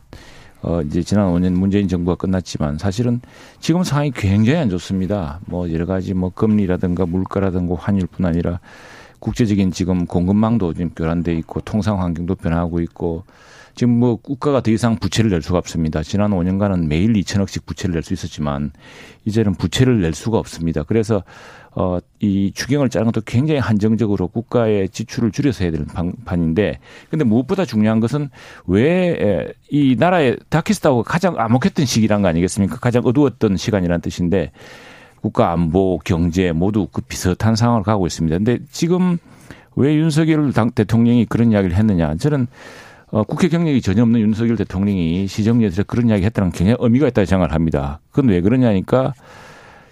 어, 0.64 0.82
이제 0.82 1.02
지난 1.02 1.28
5년 1.34 1.54
문재인 1.54 1.88
정부가 1.88 2.16
끝났지만 2.16 2.78
사실은 2.78 3.22
지금 3.60 3.84
상황이 3.84 4.12
굉장히 4.12 4.60
안 4.60 4.70
좋습니다. 4.70 5.40
뭐 5.46 5.72
여러 5.72 5.86
가지 5.86 6.14
뭐 6.14 6.30
금리라든가 6.30 7.06
물가라든가 7.06 7.76
환율뿐 7.76 8.26
아니라 8.26 8.60
국제적인 9.20 9.72
지금 9.72 10.06
공급망도 10.06 10.74
지금 10.74 10.90
교란돼 10.92 11.34
있고 11.36 11.62
통상 11.62 12.02
환경도 12.02 12.36
변하고 12.36 12.80
있고 12.82 13.24
지금 13.76 13.98
뭐 14.00 14.18
국가가 14.18 14.62
더 14.62 14.72
이상 14.72 14.98
부채를 14.98 15.32
낼 15.32 15.42
수가 15.42 15.58
없습니다. 15.58 16.04
지난 16.04 16.32
5년간은 16.32 16.88
매일 16.88 17.14
2천억씩 17.14 17.66
부채를 17.66 17.94
낼 17.94 18.04
수 18.04 18.14
있었지만 18.14 18.72
이제는 19.26 19.54
부채를 19.56 20.02
낼 20.02 20.14
수가 20.14 20.38
없습니다. 20.38 20.84
그래서 20.84 21.24
어, 21.74 22.00
이 22.20 22.52
추경을 22.54 22.90
짜는 22.90 23.12
것도 23.12 23.22
굉장히 23.26 23.60
한정적으로 23.60 24.28
국가의 24.28 24.90
지출을 24.90 25.32
줄여서 25.32 25.64
해야 25.64 25.72
되는 25.72 25.86
방판인데 25.86 26.80
근데 27.10 27.24
무엇보다 27.26 27.66
중요한 27.66 28.00
것은 28.00 28.30
왜 28.68 29.54
이 29.72 29.96
나라의 29.98 30.38
다키스타우가 30.50 31.10
가장 31.10 31.40
암흑했던 31.40 31.86
시기란 31.86 32.22
거 32.22 32.28
아니겠습니까? 32.28 32.76
가장 32.76 33.04
어두웠던 33.06 33.56
시간이라는 33.56 34.02
뜻인데 34.02 34.52
국가 35.22 35.52
안보, 35.54 35.98
경제 36.04 36.52
모두 36.52 36.88
그 36.92 37.02
비슷한 37.02 37.56
상황을 37.56 37.84
가고 37.84 38.06
있습니다. 38.06 38.38
근데 38.38 38.60
지금 38.70 39.18
왜 39.78 39.96
윤석열 39.96 40.52
당 40.52 40.72
대통령이 40.72 41.26
그런 41.26 41.54
이야기를 41.54 41.76
했느냐? 41.78 42.16
저는 42.16 42.48
어, 43.12 43.24
국회 43.24 43.48
경력이 43.48 43.82
전혀 43.82 44.02
없는 44.04 44.20
윤석열 44.20 44.58
대통령이 44.58 45.28
시정연설에 45.28 45.84
그런 45.88 46.10
이야기 46.10 46.26
했다는 46.26 46.52
굉장히 46.52 46.78
의미가 46.82 47.08
있다고 47.08 47.26
생각을 47.26 47.54
합니다. 47.54 48.02
그건 48.12 48.30
왜 48.30 48.42
그러냐니까 48.42 49.14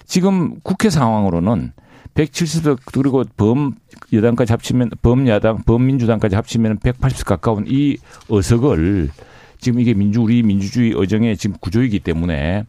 지금 0.09 0.59
국회 0.63 0.89
상황으로는 0.89 1.71
170석 2.15 2.79
그리고 2.83 3.23
범 3.37 3.75
여당까지 4.11 4.51
합치면 4.51 4.89
범야당 5.03 5.61
범민주당까지 5.67 6.35
합치면 6.35 6.79
180석 6.79 7.25
가까운 7.25 7.65
이 7.67 7.97
의석을 8.27 9.11
지금 9.59 9.79
이게 9.79 9.93
민주 9.93 10.23
우리 10.23 10.41
민주주의 10.41 10.93
의정의 10.95 11.37
지금 11.37 11.55
구조이기 11.61 11.99
때문에 11.99 12.65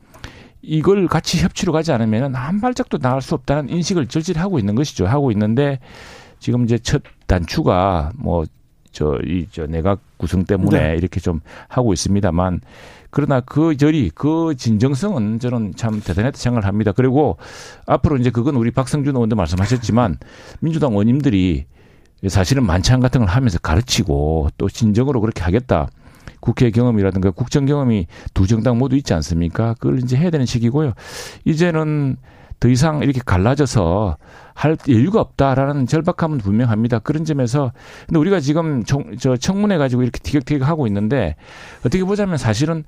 이걸 0.61 1.09
같이 1.09 1.43
협치로 1.43 1.73
가지 1.73 1.93
않으면 1.93 2.35
한 2.35 2.61
발짝도 2.61 2.99
나갈 2.99 3.23
수 3.23 3.35
없다는 3.35 3.71
인식을 3.71 4.09
절실하고 4.09 4.59
있는 4.59 4.75
것이죠. 4.75 5.07
하고 5.07 5.31
있는데 5.31 5.79
지금 6.41 6.65
이제 6.65 6.79
첫 6.79 7.03
단추가 7.27 8.13
뭐 8.17 8.45
저 8.93 9.19
이저 9.25 9.67
내각 9.67 10.01
구성 10.17 10.45
때문에 10.45 10.91
네. 10.91 10.97
이렇게 10.97 11.21
좀 11.21 11.41
하고 11.69 11.93
있습니다만 11.93 12.61
그러나 13.11 13.41
그 13.41 13.77
절이 13.77 14.11
그 14.15 14.55
진정성은 14.57 15.41
저는 15.41 15.75
참 15.77 16.01
대단했다 16.01 16.37
생각을 16.39 16.67
합니다. 16.67 16.93
그리고 16.93 17.39
앞으로 17.87 18.17
이제 18.17 18.31
그건 18.31 18.57
우리 18.57 18.71
박성준 18.71 19.15
의원도 19.15 19.37
말씀하셨지만 19.37 20.19
민주당 20.61 20.93
의원님들이 20.93 21.67
사실은 22.29 22.65
만찬 22.65 23.01
같은 23.01 23.21
걸 23.21 23.29
하면서 23.29 23.59
가르치고 23.59 24.51
또 24.59 24.69
진정으로 24.69 25.21
그렇게 25.21 25.43
하겠다. 25.43 25.89
국회 26.41 26.71
경험이라든가 26.71 27.31
국정 27.31 27.67
경험이 27.67 28.07
두 28.35 28.47
정당 28.47 28.79
모두 28.79 28.97
있지 28.97 29.13
않습니까? 29.15 29.75
그걸 29.75 29.99
이제 29.99 30.17
해야 30.17 30.31
되는 30.31 30.47
시기고요. 30.47 30.95
이제는 31.45 32.17
더 32.61 32.69
이상 32.69 33.03
이렇게 33.03 33.21
갈라져서 33.25 34.17
할 34.61 34.77
여유가 34.89 35.23
없다라는 35.23 35.87
절박함은 35.87 36.37
분명합니다. 36.37 36.99
그런 36.99 37.25
점에서 37.25 37.73
근데 38.07 38.19
우리가 38.19 38.41
지금 38.41 38.85
청, 38.85 39.17
저 39.17 39.35
청문회 39.35 39.79
가지고 39.79 40.03
이렇게 40.03 40.19
티격태격 40.19 40.69
하고 40.69 40.87
있는데 40.87 41.37
어떻게 41.79 42.05
보자면 42.05 42.37
사실은 42.37 42.85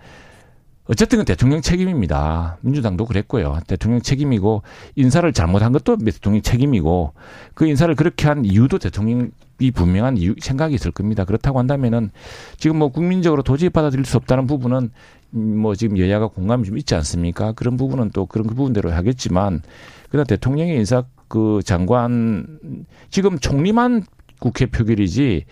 어쨌든 0.86 1.20
그 1.20 1.24
대통령 1.24 1.62
책임입니다. 1.62 2.58
민주당도 2.60 3.06
그랬고요. 3.06 3.60
대통령 3.66 4.02
책임이고 4.02 4.60
인사를 4.96 5.32
잘못한 5.32 5.72
것도 5.72 5.96
대통령 5.96 6.42
책임이고 6.42 7.14
그 7.54 7.66
인사를 7.66 7.94
그렇게 7.94 8.28
한 8.28 8.44
이유도 8.44 8.78
대통령이 8.78 9.30
분명한 9.72 10.18
이유 10.18 10.34
생각이 10.38 10.74
있을 10.74 10.90
겁니다. 10.90 11.24
그렇다고 11.24 11.58
한다면은 11.58 12.10
지금 12.58 12.76
뭐 12.76 12.88
국민적으로 12.88 13.42
도저히 13.42 13.70
받아들일 13.70 14.04
수 14.04 14.18
없다는 14.18 14.46
부분은 14.46 14.90
뭐 15.30 15.74
지금 15.74 15.96
여야가 15.96 16.26
공감이 16.26 16.66
좀 16.66 16.76
있지 16.76 16.94
않습니까? 16.96 17.52
그런 17.52 17.78
부분은 17.78 18.10
또 18.10 18.26
그런 18.26 18.46
그 18.46 18.54
부분대로 18.54 18.92
하겠지만 18.92 19.62
그러나 20.10 20.24
대통령의 20.24 20.76
인사 20.76 21.04
그 21.32 21.62
장관 21.64 22.58
지금 23.08 23.38
총리만 23.38 24.04
국회 24.38 24.66
표결이지 24.66 25.46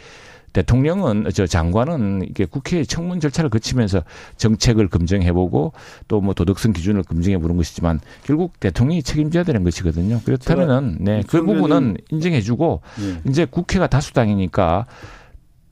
대통령은 0.52 1.30
저 1.32 1.46
장관은 1.46 2.26
이게 2.28 2.44
국회 2.44 2.84
청문 2.84 3.18
절차를 3.18 3.48
거치면서 3.48 4.02
정책을 4.36 4.88
검증해보고 4.88 5.72
또 6.06 6.20
뭐 6.20 6.34
도덕성 6.34 6.74
기준을 6.74 7.04
검증해 7.04 7.38
보는 7.38 7.56
것이지만 7.56 7.98
결국 8.24 8.60
대통령이 8.60 9.02
책임져야 9.02 9.42
되는 9.44 9.64
것이거든요. 9.64 10.20
그렇다면은 10.22 10.98
네그 11.00 11.44
부분은 11.46 11.96
인정해주고 12.10 12.82
네. 12.98 13.30
이제 13.30 13.46
국회가 13.46 13.86
다수당이니까 13.86 14.84
어, 14.84 14.86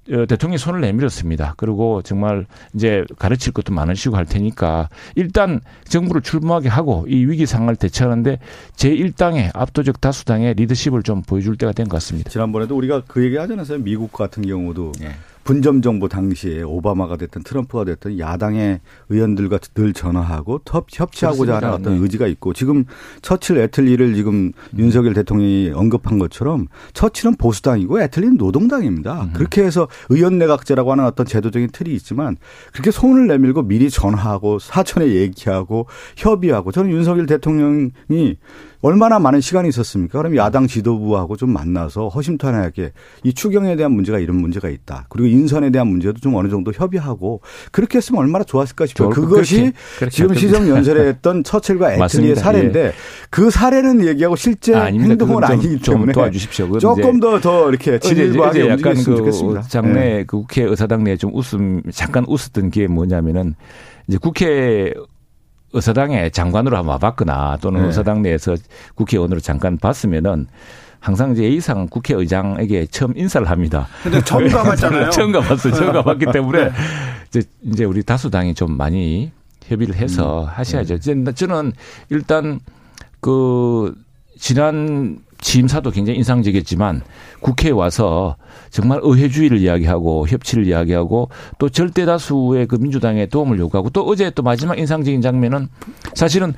대통령이 0.08 0.58
손을 0.58 0.80
내밀었습니다. 0.80 1.54
그리고 1.56 2.00
정말 2.02 2.46
이제 2.74 3.04
가르칠 3.18 3.52
것도 3.52 3.74
많으시고 3.74 4.16
할 4.16 4.24
테니까 4.24 4.88
일단 5.16 5.60
정부를 5.88 6.22
출범하게 6.22 6.68
하고 6.68 7.04
이 7.08 7.24
위기 7.26 7.44
상황을 7.44 7.76
대처하는데 7.76 8.38
제1당의 8.76 9.50
압도적 9.54 10.00
다수당의 10.00 10.54
리더십을 10.54 11.02
좀 11.02 11.22
보여줄 11.22 11.56
때가 11.56 11.72
된 11.72 11.88
것 11.88 11.96
같습니다. 11.96 12.30
지난번에도 12.30 12.76
우리가 12.76 13.02
그 13.06 13.24
얘기 13.24 13.36
하지 13.36 13.52
않았어요? 13.54 13.78
미국 13.78 14.12
같은 14.12 14.46
경우도 14.46 14.92
네. 15.00 15.12
분점 15.48 15.80
정부 15.80 16.10
당시에 16.10 16.60
오바마가 16.60 17.16
됐든 17.16 17.42
트럼프가 17.42 17.84
됐든 17.84 18.18
야당의 18.18 18.80
의원들과 19.08 19.58
늘 19.72 19.94
전화하고 19.94 20.60
협치하고자 20.92 21.56
하는 21.56 21.70
어떤 21.70 21.94
네. 21.94 22.02
의지가 22.02 22.26
있고 22.26 22.52
지금 22.52 22.84
처칠 23.22 23.56
애틀리를 23.56 24.14
지금 24.14 24.34
음. 24.34 24.78
윤석열 24.78 25.14
대통령이 25.14 25.72
언급한 25.74 26.18
것처럼 26.18 26.66
처칠은 26.92 27.36
보수당이고 27.36 27.98
애틀리는 27.98 28.36
노동당입니다. 28.36 29.22
음. 29.22 29.32
그렇게 29.32 29.62
해서 29.62 29.88
의원 30.10 30.36
내각제라고 30.36 30.92
하는 30.92 31.06
어떤 31.06 31.24
제도적인 31.24 31.70
틀이 31.72 31.94
있지만 31.94 32.36
그렇게 32.74 32.90
손을 32.90 33.26
내밀고 33.26 33.62
미리 33.62 33.88
전화하고 33.88 34.58
사전에 34.58 35.06
얘기하고 35.06 35.86
협의하고 36.18 36.72
저는 36.72 36.90
윤석열 36.90 37.24
대통령이 37.24 38.36
얼마나 38.80 39.18
많은 39.18 39.40
시간이 39.40 39.68
있었습니까? 39.70 40.18
그럼 40.18 40.36
야당 40.36 40.68
지도부하고 40.68 41.36
좀 41.36 41.52
만나서 41.52 42.08
허심탄회하게 42.08 42.92
이 43.24 43.34
추경에 43.34 43.74
대한 43.74 43.92
문제가 43.92 44.18
이런 44.18 44.36
문제가 44.36 44.68
있다. 44.68 45.06
그리고 45.08 45.26
인선에 45.28 45.70
대한 45.70 45.88
문제도 45.88 46.18
좀 46.20 46.36
어느 46.36 46.48
정도 46.48 46.72
협의하고 46.72 47.40
그렇게 47.72 47.98
했으면 47.98 48.20
얼마나 48.20 48.44
좋았을까 48.44 48.86
싶어요. 48.86 49.10
그것이 49.10 49.56
그렇게, 49.56 49.72
그렇게 49.98 50.14
지금 50.14 50.34
시정 50.34 50.68
연설에 50.70 51.08
했던 51.08 51.42
처칠과 51.42 51.94
애틀리의 51.94 52.36
사례인데 52.36 52.84
예. 52.86 52.92
그 53.30 53.50
사례는 53.50 54.06
얘기하고 54.06 54.36
실제 54.36 54.74
아, 54.74 54.84
행동은 54.84 55.42
아니기 55.42 55.80
때문에 55.80 56.12
도와주십시오. 56.12 56.78
조금 56.78 57.18
더더 57.18 57.70
이렇게 57.70 57.98
진일보하게 57.98 58.68
약간 58.68 58.94
그 58.94 59.16
좋겠습니다. 59.16 59.62
장내 59.62 59.92
네. 59.92 60.24
그 60.24 60.38
국회 60.38 60.62
의사당 60.62 61.02
내에 61.02 61.16
좀 61.16 61.34
웃음 61.34 61.82
잠깐 61.90 62.24
웃었던 62.28 62.70
게 62.70 62.86
뭐냐면은 62.86 63.56
이제 64.06 64.18
국회 64.18 64.94
의사당의 65.72 66.30
장관으로 66.30 66.76
한번 66.76 66.92
와봤거나 66.92 67.58
또는 67.60 67.82
네. 67.82 67.86
의사당 67.88 68.22
내에서 68.22 68.56
국회의원으로 68.94 69.40
잠깐 69.40 69.76
봤으면은 69.76 70.46
항상 71.00 71.32
이제 71.32 71.44
A상 71.44 71.86
국회의장에게 71.88 72.86
처음 72.86 73.16
인사를 73.16 73.48
합니다. 73.48 73.86
근데 74.02 74.22
처음 74.24 74.48
가봤잖아요. 74.48 75.10
처음 75.10 75.32
가봤어요. 75.32 75.72
처음 75.74 75.92
가봤기 75.92 76.26
때문에 76.32 76.64
네. 76.64 76.70
이제 77.28 77.42
이제 77.62 77.84
우리 77.84 78.02
다수당이 78.02 78.54
좀 78.54 78.76
많이 78.76 79.30
협의를 79.66 79.94
해서 79.94 80.42
음. 80.42 80.48
하셔야죠. 80.48 80.98
네. 80.98 81.32
저는 81.32 81.72
일단 82.10 82.60
그 83.20 83.94
지난 84.38 85.18
취임사도 85.40 85.90
굉장히 85.90 86.18
인상적이었지만 86.18 87.02
국회에 87.40 87.70
와서 87.70 88.36
정말 88.70 89.00
의회주의를 89.02 89.58
이야기하고 89.58 90.26
협치를 90.28 90.66
이야기하고 90.66 91.30
또 91.58 91.68
절대 91.68 92.04
다수의 92.04 92.66
그 92.66 92.76
민주당의 92.76 93.28
도움을 93.28 93.58
요구하고 93.58 93.90
또 93.90 94.02
어제 94.02 94.30
또 94.30 94.42
마지막 94.42 94.78
인상적인 94.78 95.20
장면은 95.20 95.68
사실은 96.14 96.54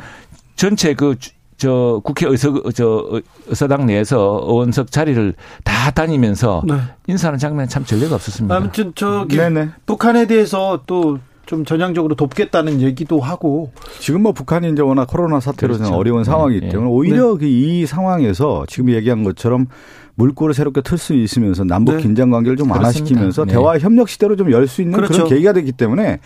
전체 0.57 0.95
그 0.95 1.15
저 1.61 2.01
국회 2.03 2.27
의서 2.27 2.55
저 2.75 3.21
의사당 3.47 3.85
내에서 3.85 4.41
의원석 4.45 4.91
자리를 4.91 5.35
다 5.63 5.91
다니면서 5.91 6.63
네. 6.67 6.75
인사하는 7.07 7.39
장면 7.39 7.69
참 7.69 7.85
전례가 7.85 8.15
없었습니다. 8.15 8.57
아무튼 8.57 8.93
저기 8.95 9.37
네네. 9.37 9.69
북한에 9.85 10.27
대해서 10.27 10.81
또 10.87 11.19
좀 11.51 11.65
전향적으로 11.65 12.15
돕겠다는 12.15 12.81
얘기도 12.81 13.19
하고 13.19 13.73
지금 13.99 14.23
뭐 14.23 14.31
북한이 14.31 14.71
이제 14.71 14.83
워낙 14.83 15.07
코로나 15.07 15.41
사태로 15.41 15.79
그렇죠. 15.79 15.93
어려운 15.97 16.23
상황이기 16.23 16.61
네. 16.61 16.69
때문에 16.69 16.89
오히려 16.89 17.33
네. 17.33 17.39
그이 17.41 17.87
상황에서 17.87 18.65
지금 18.69 18.91
얘기한 18.93 19.25
것처럼 19.25 19.67
물꼬를 20.15 20.55
새롭게 20.55 20.81
틀 20.83 20.97
수 20.97 21.13
있으면서 21.13 21.65
남북 21.65 21.97
네. 21.97 22.03
긴장 22.03 22.31
관계를 22.31 22.57
좀 22.57 22.71
완화시키면서 22.71 23.47
네. 23.47 23.53
대화 23.55 23.79
협력 23.79 24.09
시대로 24.09 24.37
좀 24.37 24.53
열 24.53 24.69
수 24.69 24.81
있는 24.81 24.95
그렇죠. 24.95 25.13
그런 25.15 25.29
계기가 25.29 25.53
되기 25.53 25.73
때문에 25.73 26.21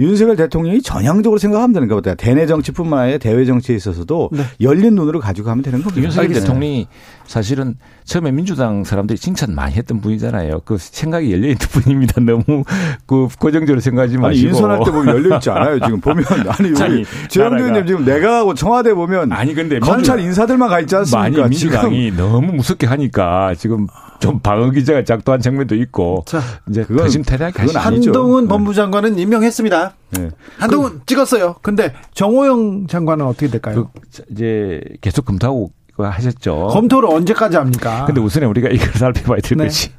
윤석열 0.00 0.34
대통령이 0.36 0.82
전향적으로 0.82 1.38
생각하면 1.38 1.72
되는 1.74 1.86
것같아요 1.88 2.14
대내 2.16 2.46
정치뿐만 2.46 2.98
아니라 2.98 3.18
대외 3.18 3.44
정치에 3.44 3.76
있어서도 3.76 4.30
네. 4.32 4.42
열린 4.60 4.94
눈으로 4.94 5.20
가지고 5.20 5.48
가면 5.48 5.62
되는 5.62 5.82
겁니다. 5.82 6.02
윤석열 6.02 6.32
대통령이 6.32 6.88
사실은 7.26 7.76
처음에 8.04 8.32
민주당 8.32 8.82
사람들이 8.82 9.18
칭찬 9.18 9.54
많이 9.54 9.74
했던 9.74 10.00
분이잖아요. 10.00 10.62
그 10.64 10.78
생각이 10.78 11.30
열려 11.32 11.48
있는 11.48 11.58
분입니다. 11.70 12.20
너무 12.22 12.64
그 13.06 13.28
고정적으로 13.38 13.80
생각하지 13.80 14.16
마시고. 14.16 14.26
아니 14.26 14.40
인선할 14.40 14.80
때 14.84 14.90
보면 14.90 15.14
열려 15.14 15.36
있지 15.36 15.48
않아요. 15.50 15.78
지금 15.78 16.00
보면 16.00 16.24
아니 16.48 16.70
우리 16.70 17.04
최영도 17.28 17.62
의원님 17.62 17.86
지금 17.86 18.04
내가하고 18.04 18.54
청와대 18.54 18.94
보면 18.94 19.32
아니 19.32 19.54
근데 19.54 19.78
검찰 19.78 20.18
인사들만 20.18 20.68
가 20.68 20.80
있지 20.80 20.96
않습니까? 20.96 21.28
많이 21.40 21.50
민주당이 21.50 22.12
너무 22.16 22.52
무섭게 22.54 22.86
하니까 22.86 23.54
지금 23.56 23.86
좀 24.20 24.38
방어 24.40 24.70
기자가 24.70 25.02
작동한 25.04 25.40
장면도 25.40 25.74
있고 25.76 26.24
자, 26.26 26.40
이제 26.68 26.84
그건, 26.84 27.04
대신 27.04 27.22
태하게 27.22 27.60
하시죠. 27.60 27.78
한동훈 27.78 28.44
네. 28.44 28.48
법무장관은 28.48 29.18
임명했습니다. 29.18 29.89
네. 30.10 30.30
한동훈 30.58 31.00
그, 31.00 31.06
찍었어요. 31.06 31.56
근데 31.62 31.92
정호영 32.14 32.86
장관은 32.86 33.26
어떻게 33.26 33.48
될까요? 33.48 33.90
그, 33.92 34.22
이제 34.30 34.80
계속 35.00 35.24
검토하고 35.24 35.70
하셨죠. 35.96 36.68
검토를 36.68 37.10
언제까지 37.10 37.56
합니까? 37.56 38.04
근데 38.06 38.20
우선에 38.20 38.46
우리가 38.46 38.68
이걸 38.72 38.88
살펴봐야 38.92 39.40
될 39.40 39.58
네. 39.58 39.64
것이 39.64 39.90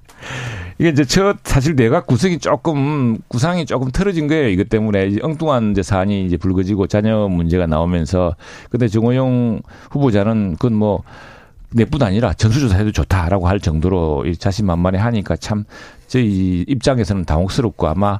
이게 0.81 0.89
이제 0.89 1.05
저 1.05 1.35
사실 1.43 1.75
내각 1.75 2.07
구성이 2.07 2.39
조금 2.39 3.19
구상이 3.27 3.67
조금 3.67 3.91
틀어진 3.91 4.27
거예요. 4.27 4.49
이것 4.49 4.67
때문에 4.67 5.17
엉뚱한 5.21 5.71
이제 5.71 5.83
사안이 5.83 6.25
이제 6.25 6.37
불거지고 6.37 6.87
자녀 6.87 7.27
문제가 7.27 7.67
나오면서 7.67 8.35
근데 8.71 8.87
정호영 8.87 9.61
후보자는 9.91 10.53
그건 10.53 10.73
뭐 10.73 11.03
내뿐 11.73 12.01
아니라 12.01 12.33
전수조사해도 12.33 12.91
좋다라고 12.91 13.47
할 13.47 13.59
정도로 13.59 14.25
자신만만해 14.33 14.99
하니까 14.99 15.35
참 15.35 15.65
저희 16.07 16.65
입장에서는 16.67 17.25
당혹스럽고 17.25 17.87
아마 17.87 18.19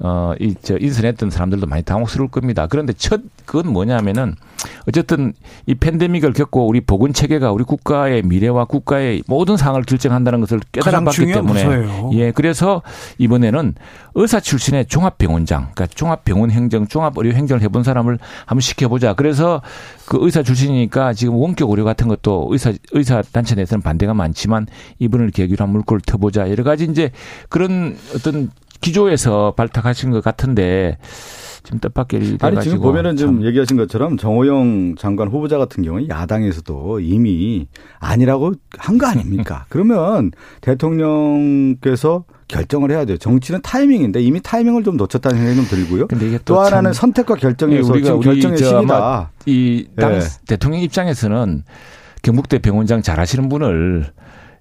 어, 0.00 0.32
이, 0.38 0.54
저, 0.62 0.76
인선했던 0.78 1.30
사람들도 1.30 1.66
많이 1.66 1.82
당혹스러울 1.82 2.30
겁니다. 2.30 2.66
그런데 2.68 2.92
첫, 2.92 3.20
그건 3.46 3.72
뭐냐면은, 3.72 4.36
어쨌든 4.86 5.32
이 5.66 5.74
팬데믹을 5.74 6.32
겪고 6.32 6.66
우리 6.66 6.80
보건 6.80 7.12
체계가 7.12 7.52
우리 7.52 7.64
국가의 7.64 8.22
미래와 8.22 8.64
국가의 8.66 9.22
모든 9.26 9.56
상황을 9.56 9.82
결정한다는 9.82 10.40
것을 10.40 10.60
깨달아 10.72 11.00
봤기 11.00 11.26
때문에. 11.26 11.64
부서예요. 11.64 12.10
예, 12.14 12.30
그래서 12.32 12.82
이번에는 13.18 13.74
의사 14.14 14.40
출신의 14.40 14.86
종합병원장, 14.86 15.70
그러니까 15.74 15.86
종합병원 15.86 16.50
행정, 16.50 16.86
종합의료 16.86 17.32
행정을 17.32 17.62
해본 17.62 17.84
사람을 17.84 18.18
한번 18.46 18.60
시켜보자. 18.60 19.14
그래서 19.14 19.62
그 20.06 20.18
의사 20.20 20.42
출신이니까 20.42 21.12
지금 21.12 21.34
원격 21.34 21.70
의료 21.70 21.84
같은 21.84 22.08
것도 22.08 22.48
의사, 22.50 22.72
의사 22.92 23.22
단체 23.22 23.54
내에서는 23.54 23.82
반대가 23.82 24.14
많지만 24.14 24.66
이분을 24.98 25.30
계기로 25.30 25.64
한 25.64 25.70
물꼬를 25.70 26.00
터보자. 26.00 26.50
여러 26.50 26.64
가지 26.64 26.84
이제 26.84 27.10
그런 27.48 27.96
어떤 28.14 28.50
기조에서 28.80 29.54
발탁하신 29.56 30.10
것 30.10 30.22
같은데 30.22 30.98
지금 31.64 31.80
뜻밖의 31.80 32.38
아니 32.40 32.60
지금 32.62 32.80
보면은 32.80 33.16
좀 33.16 33.44
얘기하신 33.44 33.76
것처럼 33.76 34.16
정호영 34.16 34.94
장관 34.96 35.28
후보자 35.28 35.58
같은 35.58 35.82
경우는 35.82 36.08
야당에서도 36.08 37.00
이미 37.00 37.66
아니라고 37.98 38.52
한 38.78 38.96
거 38.98 39.06
아닙니까? 39.06 39.66
그러면 39.70 40.30
대통령께서 40.60 42.24
결정을 42.48 42.90
해야 42.90 43.04
돼요. 43.04 43.18
정치는 43.18 43.60
타이밍인데 43.62 44.22
이미 44.22 44.40
타이밍을 44.40 44.82
좀 44.82 44.96
놓쳤다는 44.96 45.36
생각이 45.38 45.68
좀 45.68 45.78
들고요. 45.78 46.06
또, 46.38 46.54
또 46.54 46.60
하나는 46.60 46.92
선택과 46.94 47.34
결정에서 47.34 47.92
네, 47.92 48.02
지금 48.02 48.20
결정의 48.20 48.56
시기다. 48.58 49.30
이당 49.44 50.18
네. 50.18 50.20
대통령 50.46 50.80
입장에서는 50.80 51.64
경북대 52.22 52.58
병원장 52.60 53.02
잘하시는 53.02 53.48
분을 53.50 54.06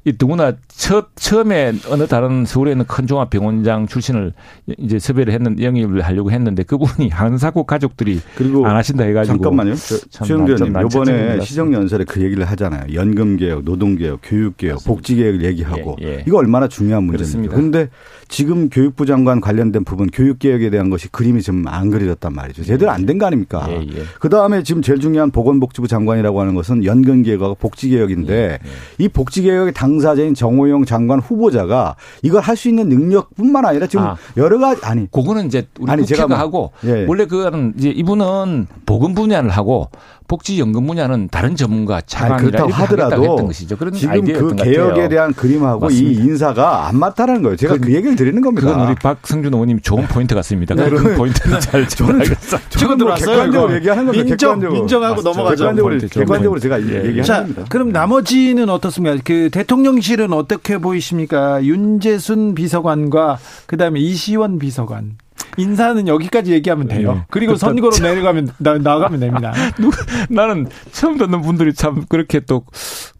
이 0.08 0.14
누구나 0.18 0.54
첫 0.70 1.10
처음에 1.16 1.74
어느 1.90 2.08
다른 2.08 2.46
서울에 2.46 2.72
있는 2.72 2.86
큰 2.86 3.08
종합병원장 3.08 3.88
출신을 3.88 4.32
이제 4.78 5.00
섭외를 5.00 5.34
했는 5.34 5.62
영입을 5.62 6.00
하려고 6.00 6.32
했는데 6.32 6.64
그분이 6.64 7.10
한사고 7.12 7.66
가족들이 7.66 8.22
그리고 8.36 8.66
안 8.66 8.78
하신다 8.78 9.04
해가지고 9.04 9.36
잠깐만요. 9.36 9.76
최영대 9.76 10.54
의원님 10.54 10.88
이번에 10.88 11.42
시정연설에 11.42 12.06
그 12.06 12.22
얘기를 12.24 12.46
하잖아요. 12.46 12.94
연금 12.94 13.36
개혁, 13.36 13.66
노동 13.66 13.98
개혁, 13.98 14.22
교육 14.24 14.56
개혁, 14.56 14.82
복지 14.86 15.18
개혁을 15.18 15.44
얘기하고 15.44 15.98
예, 16.02 16.08
예. 16.08 16.24
이거 16.26 16.38
얼마나 16.38 16.70
중요한 16.70 17.04
문제입니다. 17.04 17.54
그런데 17.54 17.90
지금 18.30 18.70
교육부 18.70 19.06
장관 19.06 19.40
관련된 19.42 19.84
부분 19.84 20.08
교육 20.08 20.40
개혁에 20.40 20.70
대한 20.70 20.90
것이 20.90 21.08
그림이 21.10 21.42
좀안 21.42 21.90
그려졌단 21.92 22.34
말이죠. 22.34 22.64
제대로 22.64 22.92
안 22.92 23.06
된 23.06 23.18
거 23.18 23.26
아닙니까? 23.26 23.66
예, 23.70 23.76
예. 23.82 24.04
그 24.20 24.28
다음에 24.30 24.64
지금 24.64 24.82
제일 24.82 25.00
중요한 25.00 25.32
보건복지부 25.32 25.88
장관이라고 25.88 26.42
하는 26.42 26.56
것은 26.56 26.84
연금 26.84 27.24
개혁하고 27.24 27.56
복지 27.56 27.90
개혁인데 27.90 28.34
예, 28.34 28.52
예. 28.52 29.04
이 29.04 29.08
복지 29.08 29.42
개혁의 29.44 29.74
당사자인 29.74 30.34
정호영 30.34 30.86
장관 30.86 31.20
후보자가 31.20 31.96
이걸 32.24 32.42
할 32.42 32.58
수 32.58 32.70
있는 32.70 32.90
능력뿐만 32.90 33.66
아니라 33.66 33.86
지금 33.86 34.04
아, 34.06 34.18
여러 34.36 34.58
가지 34.58 34.84
아니 34.84 35.06
그거는 35.12 35.46
이제 35.46 35.68
우리 35.80 35.92
아니, 35.92 36.02
국회가 36.02 36.28
뭐, 36.28 36.38
하고 36.38 36.72
예. 36.86 37.06
원래 37.08 37.26
그거는 37.26 37.74
이제 37.78 37.90
이분은 37.90 38.68
보건 38.86 39.14
분야를 39.14 39.50
하고 39.52 39.90
복지연금 40.28 40.86
분야는 40.88 41.30
다른 41.32 41.56
전문가 41.56 42.02
차관이라 42.02 42.38
그렇다고 42.38 42.74
하더라도 42.74 43.24
했던 43.24 43.48
것이죠. 43.48 43.78
그런 43.78 43.94
지금 43.94 44.26
그 44.26 44.56
개혁에 44.56 44.90
같아요. 44.90 45.10
대한 45.10 45.34
그림하고 45.34 45.80
맞습니다. 45.86 46.22
이 46.22 46.26
인사가 46.26 46.88
안 46.88 46.98
맞다는 46.98 47.42
거예요. 47.42 47.56
제가 47.56 47.76
그, 47.76 47.82
그, 47.82 47.96
얘기를 47.96 48.16
드리는 48.16 48.42
겁니다. 48.42 48.68
그건 48.68 48.88
우리 48.88 48.96
박성준 48.96 49.54
의원님 49.54 49.80
좋은 49.82 50.06
포인트 50.08 50.36
같습니다. 50.36 50.76
네. 50.76 50.90
그런 50.90 51.16
포인트는 51.16 51.60
잘 51.62 51.88
저는 51.88 52.26
지금 52.70 52.98
들어왔어요. 52.98 53.36
객관적으로 53.36 53.76
얘기하는 53.76 54.06
겁니다. 54.06 54.24
인정, 54.24 54.38
객관적으로. 54.38 54.80
인정하고 54.82 55.22
넘어가죠. 55.22 55.64
객관적으로, 55.64 55.98
객관적으로 56.00 56.60
제가 56.60 56.82
예. 56.82 56.96
얘기하는 57.06 57.24
자, 57.24 57.38
겁니다. 57.40 57.66
그럼 57.70 57.92
나머지는 57.92 58.70
어떻습니까? 58.70 59.18
그 59.24 59.50
대통령실은 59.52 60.34
어떻게 60.34 60.78
보이십니까? 60.78 61.64
윤재순 61.64 62.56
비서관과 62.56 63.40
그다음에 63.66 64.00
이시원 64.00 64.60
비서관. 64.60 65.16
인사는 65.58 66.08
여기까지 66.08 66.54
얘기하면 66.54 66.88
돼요. 66.88 67.14
네. 67.14 67.26
그리고 67.30 67.56
선거로 67.56 67.92
내려가면 68.02 68.50
나, 68.58 68.78
나가면 68.78 69.20
됩니다. 69.20 69.54
나는 70.30 70.68
처음 70.92 71.18
듣는 71.18 71.42
분들이 71.42 71.74
참 71.74 72.06
그렇게 72.08 72.40
또 72.40 72.64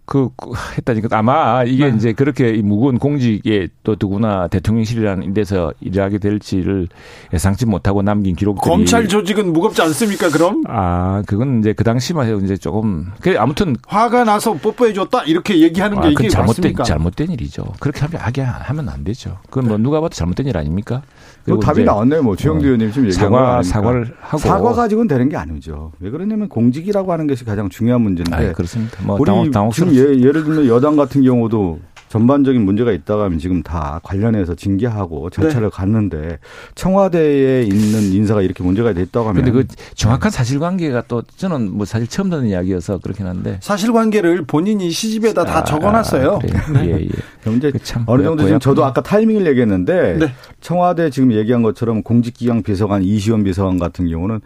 그, 0.08 0.30
했다니까 0.78 1.18
아마 1.18 1.66
이게 1.66 1.90
네. 1.90 1.98
이제 1.98 2.14
그렇게 2.14 2.54
무거운 2.64 2.98
공직에 2.98 3.68
또 3.84 3.98
누구나 4.00 4.48
대통령실이라는 4.48 5.34
데서 5.34 5.74
일하게 5.82 6.18
될지를 6.20 6.88
예상치 7.34 7.66
못하고 7.66 8.02
남긴 8.02 8.34
기록들이 8.34 8.70
검찰 8.70 9.10
조직은 9.10 9.52
무겁지 9.52 9.82
않습니까? 9.82 10.30
그럼? 10.30 10.64
아 10.70 11.24
그건 11.28 11.60
이제 11.60 11.74
그 11.74 11.84
당시만 11.84 12.26
해도 12.26 12.40
이제 12.40 12.56
조금 12.56 13.12
그 13.20 13.36
아무튼 13.38 13.76
화가 13.86 14.24
나서 14.24 14.54
뽀뽀해 14.54 14.94
줬다 14.94 15.24
이렇게 15.24 15.60
얘기하는 15.60 16.00
게 16.00 16.08
아, 16.08 16.10
이게 16.10 16.30
잘못된 16.30 16.46
맞습니까? 16.46 16.84
잘못된 16.86 17.32
일이죠. 17.32 17.66
그렇게 17.82 18.00
하면 18.00 18.22
하게 18.22 18.44
하면 18.44 18.88
안 18.88 19.04
되죠. 19.04 19.40
그건 19.50 19.68
뭐 19.68 19.78
누가 19.78 20.00
봐도 20.00 20.14
잘못된 20.14 20.48
일 20.48 20.58
아닙니까? 20.58 21.02
뭐 21.48 21.60
답이 21.60 21.84
나왔네요. 21.84 22.24
뭐 22.24 22.36
최영두 22.36 22.64
어, 22.64 22.66
의원님 22.66 22.92
지금 22.92 23.08
얘기한 23.08 23.30
사과 23.30 23.64
사과를 23.64 24.14
하고 24.20 24.38
사과 24.38 24.74
가지고는 24.74 25.08
되는 25.08 25.30
게 25.30 25.38
아니죠. 25.38 25.92
왜 26.00 26.10
그러냐면 26.10 26.50
공직이라고 26.50 27.12
하는 27.12 27.28
것이 27.28 27.46
가장 27.46 27.70
중요한 27.70 28.02
문제인데. 28.02 28.36
아, 28.36 28.54
그렇습니다. 28.54 28.98
뭐 29.04 29.18
우리 29.20 29.52
당혹, 29.52 29.74
지금 29.74 29.94
예, 29.94 30.00
예를 30.00 30.44
들면 30.44 30.68
여당 30.68 30.96
같은 30.96 31.24
경우도 31.24 31.80
전반적인 32.10 32.64
문제가 32.64 32.92
있다가 32.92 33.26
하면 33.26 33.40
지금 33.40 33.62
다 33.64 34.00
관련해서 34.04 34.56
징계하고 34.56 35.30
절차를 35.30 35.70
네. 35.70 35.76
갔는데 35.76 36.40
청와대에 36.76 37.64
있는 37.64 38.14
인사가 38.14 38.42
이렇게 38.42 38.64
문제가 38.64 38.94
됐다고 38.94 39.30
하면. 39.30 39.44
근데 39.44 39.52
그 39.52 39.68
정확한 39.96 40.32
사실관계가 40.32 41.04
또 41.08 41.22
저는 41.36 41.72
뭐 41.72 41.86
사실 41.86 42.08
처음 42.08 42.30
듣는 42.30 42.48
이야기여서 42.48 43.00
그렇긴 43.00 43.28
한데. 43.28 43.60
사실관계를 43.62 44.46
본인이 44.46 44.90
시집에다 44.90 45.44
다 45.44 45.60
아, 45.60 45.64
적어놨어요. 45.64 46.40
아, 46.44 46.72
네. 46.74 46.86
예, 46.88 46.92
예. 47.02 47.56
이제 47.56 47.72
그 47.72 47.80
어느 48.06 48.24
정도 48.24 48.44
지금 48.44 48.60
저도 48.60 48.86
아까 48.86 49.02
타이밍을 49.02 49.46
얘기했는데 49.48 50.18
네. 50.20 50.34
청와대 50.62 51.10
지금 51.10 51.32
얘기한 51.32 51.62
것처럼 51.62 52.04
공직기강 52.04 52.64
비서관 52.64 53.04
이시원 53.04 53.44
비서관 53.44 53.80
같은 53.80 54.10
경우는 54.10 54.42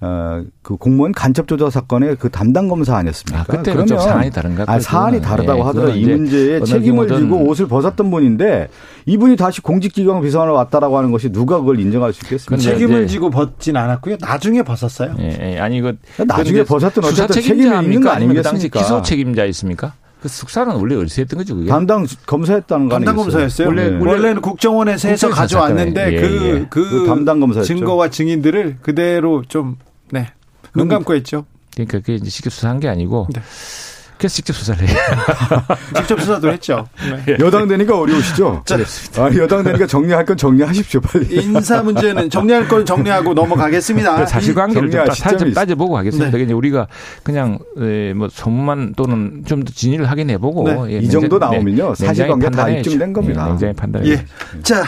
어, 0.00 0.42
그 0.62 0.76
공무원 0.76 1.12
간첩 1.12 1.48
조작 1.48 1.70
사건의 1.70 2.16
그 2.16 2.28
담당 2.28 2.68
검사 2.68 2.96
아니었습니까? 2.96 3.40
아, 3.40 3.44
그때는 3.44 3.86
좀 3.86 3.98
사안이 3.98 4.30
다른가? 4.30 4.64
아, 4.66 4.78
사안이 4.78 5.22
다르다고 5.22 5.60
네, 5.60 5.66
하더라고요. 5.66 5.96
이 5.96 6.04
문제에 6.04 6.60
책임을 6.60 7.08
지고 7.08 7.48
옷을 7.48 7.66
벗었던 7.66 8.10
분인데 8.10 8.68
이분이 9.06 9.36
다시 9.36 9.62
공직기강 9.62 10.20
비서관으로 10.20 10.54
왔다라고 10.54 10.98
하는 10.98 11.12
것이 11.12 11.32
누가 11.32 11.58
그걸 11.58 11.80
인정할 11.80 12.12
수 12.12 12.24
있겠습니까? 12.26 12.62
책임을 12.62 13.02
네. 13.02 13.06
지고 13.06 13.30
벗진 13.30 13.76
않았고요. 13.76 14.18
나중에 14.20 14.62
벗었어요. 14.62 15.14
예, 15.18 15.54
예. 15.54 15.58
아니 15.58 15.80
그 15.80 15.96
나중에 16.26 16.62
벗었던 16.64 17.02
어쨌든 17.02 17.34
책임이 17.34 17.62
있는 17.64 18.00
거 18.02 18.10
아니겠습니까? 18.10 18.42
그 18.42 18.42
당시 18.42 18.68
기소 18.68 19.00
책임자 19.00 19.46
있습니까? 19.46 19.94
그 20.26 20.28
숙사는 20.28 20.74
원래 20.74 20.96
어디서 20.96 21.22
했던 21.22 21.38
거죠, 21.38 21.54
그게? 21.54 21.68
담당 21.68 22.04
검사했다는 22.26 22.88
거 22.88 22.94
담당 22.96 23.16
검사였어요. 23.16 23.68
원래, 23.68 23.90
네. 23.90 23.98
원래는 23.98 24.42
국정원에서 24.42 25.08
해서 25.08 25.30
가져왔는데 25.30 26.12
예, 26.12 26.20
그, 26.20 26.42
예. 26.42 26.66
그, 26.68 26.90
그, 26.90 27.06
담당 27.06 27.38
검사였죠. 27.40 27.66
증거와 27.66 28.10
증인들을 28.10 28.78
그대로 28.82 29.42
좀, 29.46 29.76
네. 30.10 30.28
눈 30.74 30.88
감고 30.88 31.14
했죠. 31.14 31.46
그러니까 31.74 31.98
그게 31.98 32.16
이제 32.16 32.28
쉽게 32.28 32.50
수사한 32.50 32.80
게 32.80 32.88
아니고. 32.88 33.28
네. 33.32 33.40
그래서 34.18 34.34
직접 34.36 34.54
수사를 34.54 34.88
해요. 34.88 34.96
직접 35.96 36.18
수사도 36.20 36.50
했죠. 36.50 36.88
네. 37.26 37.36
여당 37.40 37.68
되니까 37.68 37.98
어려우시죠? 37.98 38.62
자, 38.64 38.76
아, 39.18 39.30
여당 39.36 39.62
되니까 39.62 39.86
정리할 39.86 40.24
건 40.24 40.36
정리하십시오, 40.38 41.00
빨리. 41.02 41.34
인사 41.42 41.82
문제는 41.82 42.30
정리할 42.30 42.66
건 42.66 42.86
정리하고 42.86 43.34
넘어가겠습니다. 43.34 44.24
사실관계를 44.26 44.90
좀 44.90 45.00
따져, 45.06 45.50
따져보고 45.52 45.98
하겠습니다. 45.98 46.36
네. 46.36 46.52
우리가 46.52 46.86
그냥 47.22 47.58
뭐 48.16 48.28
소문만 48.30 48.94
또는 48.96 49.42
좀 49.44 49.66
더 49.66 49.72
진위를 49.72 50.08
확인해보고 50.10 50.86
네. 50.86 50.94
예, 50.94 50.98
이 50.98 51.08
정도 51.08 51.38
나오면요 51.38 51.94
사실관계 51.94 52.50
다 52.50 52.68
입증된 52.68 53.12
겁니다. 53.12 53.48
굉장히 53.48 53.74
판단해. 53.74 54.08
예. 54.08 54.24
자. 54.62 54.84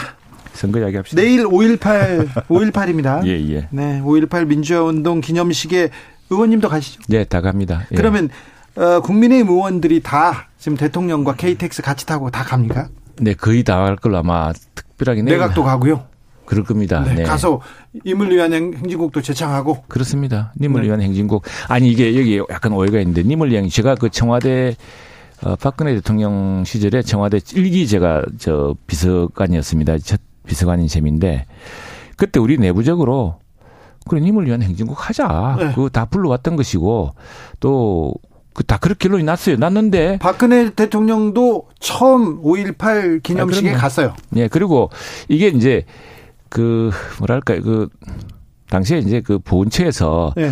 선거 0.53 0.79
이야기합시다. 0.79 1.21
내일 1.21 1.45
5.18, 1.45 2.27
5.18입니다. 2.47 3.25
예, 3.25 3.31
예. 3.55 3.67
네, 3.71 4.01
5.18 4.03 4.45
민주화 4.47 4.81
운동 4.83 5.21
기념식에 5.21 5.89
의원님도 6.29 6.67
가시죠? 6.69 7.01
네, 7.07 7.23
다 7.23 7.39
갑니다. 7.41 7.85
예. 7.91 7.95
그러면 7.95 8.29
어, 8.79 9.01
국민의힘 9.01 9.49
의원들이 9.49 10.01
다 10.01 10.47
지금 10.57 10.77
대통령과 10.77 11.35
KTX 11.35 11.81
같이 11.81 12.05
타고 12.05 12.29
다 12.31 12.43
갑니까? 12.43 12.87
네, 13.19 13.33
거의 13.33 13.63
다 13.63 13.75
갈 13.83 13.95
걸로 13.97 14.17
아마 14.17 14.53
특별하게 14.75 15.21
내각도 15.23 15.63
가고요. 15.63 16.05
그럴 16.45 16.63
겁니다. 16.63 17.03
네, 17.03 17.13
네. 17.13 17.23
가서 17.23 17.61
임을 18.05 18.31
위한 18.31 18.53
행진곡도 18.53 19.21
제창하고 19.21 19.83
그렇습니다. 19.87 20.51
님을 20.59 20.81
네. 20.81 20.87
위한 20.87 21.01
행진곡. 21.01 21.43
아니 21.67 21.89
이게 21.91 22.17
여기 22.17 22.41
약간 22.49 22.71
오해가 22.73 22.99
있는데 22.99 23.21
님을 23.21 23.51
위한 23.51 23.69
제가 23.69 23.95
그 23.95 24.09
청와대 24.09 24.75
어, 25.43 25.55
박근혜 25.57 25.93
대통령 25.93 26.63
시절에 26.65 27.01
청와대 27.03 27.39
일기 27.53 27.85
제가 27.87 28.23
저 28.39 28.75
비서관이었습니다. 28.87 29.99
첫 29.99 30.19
비서관인 30.47 30.87
셈인데 30.87 31.45
그때 32.17 32.39
우리 32.39 32.57
내부적으로 32.57 33.39
그래 34.09 34.19
님을 34.21 34.47
위한 34.47 34.63
행진곡 34.63 35.07
하자. 35.09 35.55
네. 35.59 35.67
그거 35.75 35.89
다 35.89 36.05
불러왔던 36.05 36.55
것이고 36.55 37.11
또그 37.59 38.17
다 38.67 38.77
그렇게 38.77 39.07
결론이 39.07 39.23
났어요. 39.23 39.55
났는데 39.57 40.17
박근혜 40.19 40.69
대통령도 40.71 41.67
처음 41.79 42.41
5.18 42.43 43.23
기념식에 43.23 43.71
아, 43.71 43.77
갔어요. 43.77 44.15
예, 44.35 44.47
그리고 44.47 44.89
이게 45.27 45.47
이제 45.47 45.85
그 46.49 46.91
뭐랄까요 47.19 47.61
그 47.61 47.89
당시에 48.69 48.99
이제 48.99 49.21
그 49.21 49.39
보훈처에서 49.39 50.33
네. 50.35 50.51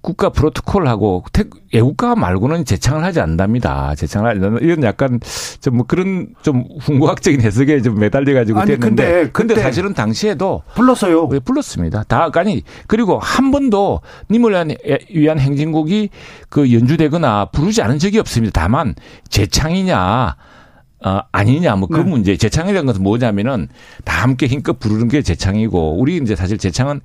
국가 0.00 0.28
프로토콜하고 0.28 1.24
애국가 1.72 2.14
말고는 2.14 2.64
재창을 2.64 3.02
하지 3.02 3.20
않답니다. 3.20 3.94
재창을 3.96 4.30
하지 4.30 4.64
이런 4.64 4.82
약간 4.84 5.18
좀뭐 5.60 5.86
그런 5.86 6.28
좀 6.42 6.64
훈구학적인 6.80 7.40
해석에 7.40 7.82
좀 7.82 7.98
매달려 7.98 8.34
가지고 8.34 8.64
됐는데 8.64 8.78
근데, 8.86 9.30
근데 9.32 9.54
사실은 9.56 9.94
당시에도 9.94 10.62
불렀어요. 10.74 11.28
네, 11.28 11.40
불렀습니다. 11.40 12.04
다 12.04 12.30
아니 12.34 12.62
그리고 12.86 13.18
한 13.18 13.50
번도 13.50 14.00
님을 14.30 14.52
위한, 14.52 14.70
위한 15.10 15.38
행진곡이 15.40 16.10
그 16.48 16.72
연주되거나 16.72 17.46
부르지 17.46 17.82
않은 17.82 17.98
적이 17.98 18.20
없습니다. 18.20 18.60
다만 18.60 18.94
재창이냐 19.28 20.36
어, 21.04 21.20
아니냐, 21.30 21.76
뭐그 21.76 21.98
네. 21.98 22.02
문제. 22.04 22.36
재창이라는 22.36 22.86
것은 22.86 23.02
뭐냐면은 23.02 23.68
다 24.04 24.22
함께 24.22 24.46
힘껏 24.46 24.78
부르는 24.80 25.08
게 25.08 25.20
재창이고, 25.20 26.00
우리 26.00 26.16
이제 26.16 26.34
사실 26.34 26.56
재창은 26.56 27.00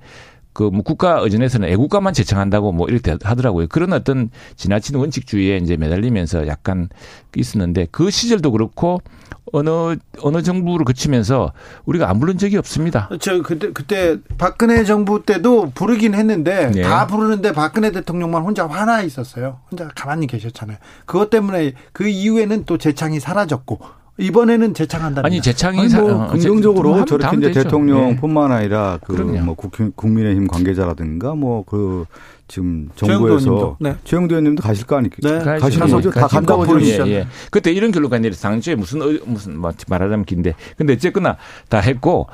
그 0.52 0.72
뭐 0.72 0.82
국가 0.82 1.18
의전에서는 1.20 1.68
애국가만 1.68 2.14
제청한다고 2.14 2.72
뭐 2.72 2.88
이렇게 2.88 3.16
하더라고요. 3.22 3.66
그런 3.68 3.92
어떤 3.92 4.30
지나친 4.56 4.96
원칙주의에 4.96 5.58
이제 5.58 5.76
매달리면서 5.76 6.46
약간 6.46 6.88
있었는데 7.36 7.88
그 7.90 8.10
시절도 8.10 8.52
그렇고 8.52 9.00
어느 9.52 9.96
어느 10.22 10.42
정부를 10.42 10.84
거치면서 10.84 11.52
우리가 11.84 12.08
안 12.08 12.20
부른 12.20 12.38
적이 12.38 12.56
없습니다. 12.58 13.10
저 13.20 13.42
그때 13.42 13.72
그때 13.72 14.16
박근혜 14.38 14.84
정부 14.84 15.24
때도 15.24 15.70
부르긴 15.74 16.14
했는데 16.14 16.70
네. 16.70 16.82
다 16.82 17.06
부르는데 17.06 17.52
박근혜 17.52 17.90
대통령만 17.92 18.42
혼자 18.42 18.66
화나 18.66 19.02
있었어요. 19.02 19.60
혼자 19.70 19.88
가만히 19.94 20.26
계셨잖아요. 20.26 20.78
그것 21.06 21.28
때문에 21.28 21.72
그 21.92 22.08
이후에는 22.08 22.64
또 22.64 22.78
재창이 22.78 23.20
사라졌고 23.20 24.01
이번에는 24.22 24.74
재창한다. 24.74 25.22
아니 25.24 25.40
재창이 25.40 25.80
아니, 25.80 25.94
뭐 25.94 26.24
어, 26.24 26.28
긍정적으로 26.28 27.04
저렇게 27.04 27.36
이제 27.36 27.50
대통령뿐만 27.52 28.48
네. 28.48 28.54
아니라 28.54 28.98
그 29.04 29.12
뭐 29.42 29.54
국민의힘 29.96 30.46
관계자라든가 30.48 31.34
뭐 31.34 31.64
그 31.64 32.04
지금 32.48 32.90
정부에서 32.96 33.76
네. 33.80 33.96
최영도 34.04 34.34
의원님도 34.34 34.62
가실 34.62 34.86
거 34.86 34.96
아니까 34.96 35.16
네. 35.22 35.58
가시는 35.58 35.88
거죠. 35.88 36.10
다 36.10 36.26
간다고 36.26 36.64
보시죠. 36.64 37.06
예, 37.08 37.12
예. 37.12 37.26
그때 37.50 37.72
이런 37.72 37.90
결론가 37.92 38.16
아니라 38.16 38.34
당시에 38.34 38.74
무슨 38.74 39.00
무슨 39.24 39.58
뭐 39.58 39.72
말하자면 39.88 40.26
긴데 40.26 40.54
근데 40.76 40.92
어쨌거나 40.92 41.36
다 41.70 41.78
했고 41.78 42.26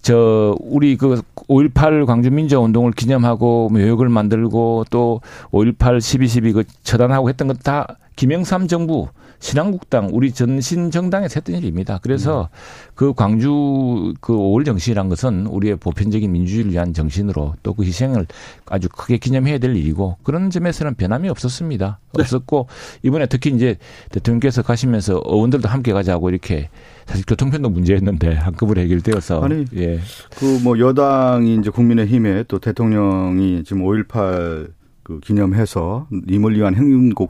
저 0.00 0.54
우리 0.60 0.96
그 0.96 1.20
5.18 1.48 2.06
광주 2.06 2.30
민주화 2.30 2.60
운동을 2.62 2.92
기념하고 2.92 3.68
묘역을 3.70 4.08
만들고 4.08 4.86
또 4.90 5.20
5.18 5.50 5.98
12.12 5.98 6.54
그 6.54 6.64
처단하고 6.82 7.28
했던 7.28 7.48
것 7.48 7.58
다 7.62 7.98
김영삼 8.16 8.68
정부 8.68 9.08
신한국당 9.46 10.08
우리 10.12 10.32
전신 10.32 10.90
정당에서 10.90 11.34
했던 11.36 11.54
일입니다. 11.54 12.00
그래서 12.02 12.48
음. 12.52 12.90
그 12.96 13.14
광주 13.14 14.12
그 14.20 14.32
5월 14.32 14.64
정신이란 14.64 15.08
것은 15.08 15.46
우리의 15.46 15.76
보편적인 15.76 16.30
민주주의를 16.32 16.72
위한 16.72 16.92
정신으로 16.92 17.54
또 17.62 17.76
그 17.76 17.84
희생을 17.84 18.26
아주 18.64 18.88
크게 18.88 19.18
기념해야 19.18 19.58
될 19.58 19.76
일이고 19.76 20.16
그런 20.22 20.48
점에서는 20.50 20.94
변함이 20.94 21.28
없었습니다. 21.28 22.00
네. 22.14 22.22
없었고 22.22 22.68
이번에 23.02 23.26
특히 23.26 23.50
이제 23.50 23.76
대통령께서 24.10 24.62
가시면서 24.62 25.22
의원들도 25.26 25.68
함께 25.68 25.92
가자고 25.92 26.30
이렇게 26.30 26.70
사실 27.04 27.24
교통편도 27.26 27.68
문제였는데 27.68 28.34
한꺼번에 28.34 28.80
해결되어서 28.82 29.42
아니 29.42 29.64
예. 29.76 30.00
그 30.38 30.58
뭐 30.64 30.78
여당이 30.78 31.56
이제 31.56 31.68
국민의힘에 31.70 32.44
또 32.48 32.58
대통령이 32.58 33.62
지금 33.64 33.82
5.18 33.84 34.70
그 35.06 35.20
기념해서 35.20 36.08
임을 36.26 36.56
위한 36.56 36.74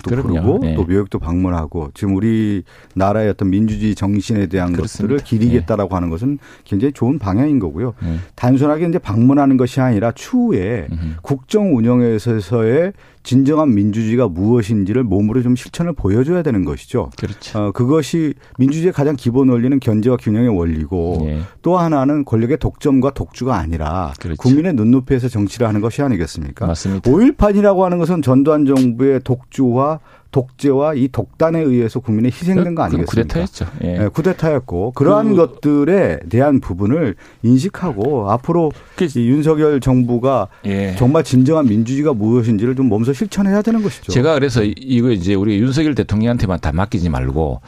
그럼요. 0.09 0.33
부르고 0.33 0.59
네. 0.63 0.75
또 0.77 0.85
묘역도 0.85 1.19
방문하고 1.19 1.91
지금 1.93 2.17
우리 2.17 2.63
나라의 2.95 3.29
어떤 3.29 3.51
민주주의 3.51 3.95
정신에 3.95 4.47
대한 4.47 4.73
그렇습니다. 4.73 5.15
것들을 5.15 5.25
기리겠다라고 5.27 5.91
네. 5.91 5.95
하는 5.95 6.09
것은 6.09 6.39
굉장히 6.65 6.95
좋은 6.95 7.19
방향인 7.19 7.59
거고요. 7.59 7.93
네. 8.03 8.17
단순하게 8.35 8.87
이제 8.89 8.99
방문하는 8.99 9.59
것이 9.59 9.83
아니라 9.83 10.11
추후에 10.13 10.87
음흠. 10.91 11.17
국정 11.21 11.77
운영에서의 11.77 12.95
진정한 13.27 13.75
민주주의가 13.75 14.29
무엇인지를 14.29 15.03
몸으로 15.03 15.43
좀 15.43 15.57
실천을 15.57 15.93
보여줘야 15.93 16.45
되는 16.45 16.65
것이죠. 16.65 17.11
그렇죠. 17.19 17.59
어, 17.59 17.73
그것이 17.73 18.35
민주주의의 18.57 18.93
가장 18.93 19.17
기본 19.17 19.49
원리는 19.49 19.81
견제와 19.81 20.17
균형의 20.17 20.57
원리고 20.57 21.19
예. 21.23 21.41
또 21.61 21.77
하나는 21.77 22.25
권력의 22.25 22.59
독점과 22.59 23.15
독주가 23.15 23.57
아니라 23.57 24.13
그렇죠. 24.21 24.41
국민의 24.41 24.75
눈높이에서 24.75 25.29
정치를 25.29 25.67
하는 25.67 25.81
것이 25.81 26.03
아니겠습니까? 26.03 26.69
맞습니다. 26.69 27.11
5.18이라고 27.11 27.81
하는 27.81 27.99
것은 27.99 28.23
전두환 28.23 28.65
정부의 28.65 29.21
독주와 29.25 29.99
독재와 30.37 30.93
이 30.95 31.09
독단에 31.09 31.61
의해서 31.61 31.99
국민이 31.99 32.29
희생된 32.29 32.75
거 32.75 32.83
아니겠습니까? 32.83 33.11
쿠데타였죠. 33.11 33.67
예. 33.85 33.99
네, 33.99 34.09
쿠데타였고 34.09 34.93
그러한 34.93 35.31
그, 35.31 35.37
것들에 35.37 36.21
대한 36.29 36.61
부분을 36.61 37.15
인식하고 37.43 38.31
앞으로 38.31 38.71
그, 38.97 39.05
이 39.05 39.29
윤석열 39.29 39.81
정부가 39.81 40.49
예. 40.67 40.95
정말 40.97 41.25
진정한 41.25 41.67
민주주의가 41.67 42.13
무엇인지를 42.13 42.77
좀 42.77 42.87
몸소 42.91 43.15
실천해야 43.15 43.63
되는 43.63 43.83
것이죠. 43.83 44.13
제가 44.13 44.35
그래서 44.35 44.63
이거 44.63 45.11
이제 45.11 45.33
우리 45.33 45.59
윤석열 45.59 45.95
대통령한테만 45.95 46.61
다 46.61 46.71
맡기지 46.71 47.09
말고 47.09 47.63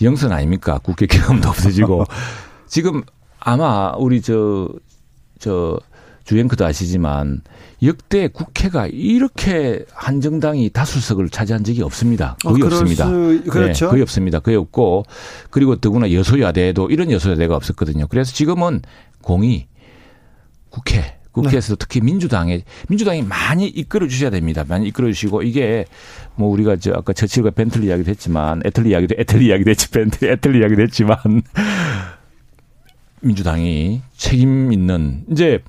영선 0.00 0.32
아닙니까? 0.32 0.80
국회 0.82 1.04
경험도 1.06 1.50
없어지고 1.50 2.06
지금 2.66 3.02
아마 3.38 3.92
우리 3.98 4.22
저 4.22 4.68
저 5.44 5.78
주행크도 6.24 6.64
아시지만 6.64 7.42
역대 7.82 8.28
국회가 8.28 8.86
이렇게 8.86 9.84
한 9.92 10.20
정당이 10.20 10.70
다수석을 10.70 11.28
차지한 11.28 11.64
적이 11.64 11.82
없습니다. 11.82 12.36
거의 12.42 12.62
어, 12.62 12.66
없습니다. 12.66 13.06
수, 13.06 13.42
그렇죠. 13.48 13.86
네, 13.86 13.90
거의 13.90 14.02
없습니다. 14.02 14.38
거의 14.40 14.56
없고 14.56 15.04
그리고 15.50 15.76
더구나 15.76 16.10
여소야대도 16.10 16.88
이런 16.90 17.10
여소야대가 17.10 17.54
없었거든요. 17.56 18.06
그래서 18.08 18.32
지금은 18.32 18.80
공이 19.22 19.66
국회 20.70 21.18
국회에서 21.32 21.74
네. 21.74 21.76
특히 21.78 22.00
민주당에 22.00 22.62
민주당이 22.88 23.22
많이 23.22 23.66
이끌어 23.66 24.06
주셔야 24.06 24.30
됩니다. 24.30 24.64
많이 24.66 24.86
이끌어 24.88 25.08
주시고 25.08 25.42
이게 25.42 25.84
뭐 26.36 26.48
우리가 26.48 26.76
저 26.76 26.92
아까 26.92 27.12
저칠과 27.12 27.50
벤틀리 27.50 27.88
이야기도 27.88 28.08
했지만 28.10 28.62
애틀리 28.64 28.90
이야기도 28.90 29.16
애틀리 29.18 29.46
이야기도 29.46 29.70
했지 29.70 29.90
벤틀리 29.90 30.30
애틀리 30.32 30.60
이야기도 30.60 30.82
했지만 30.82 31.18
민주당이 33.20 34.02
책임 34.16 34.72
있는 34.72 35.24
이제 35.30 35.60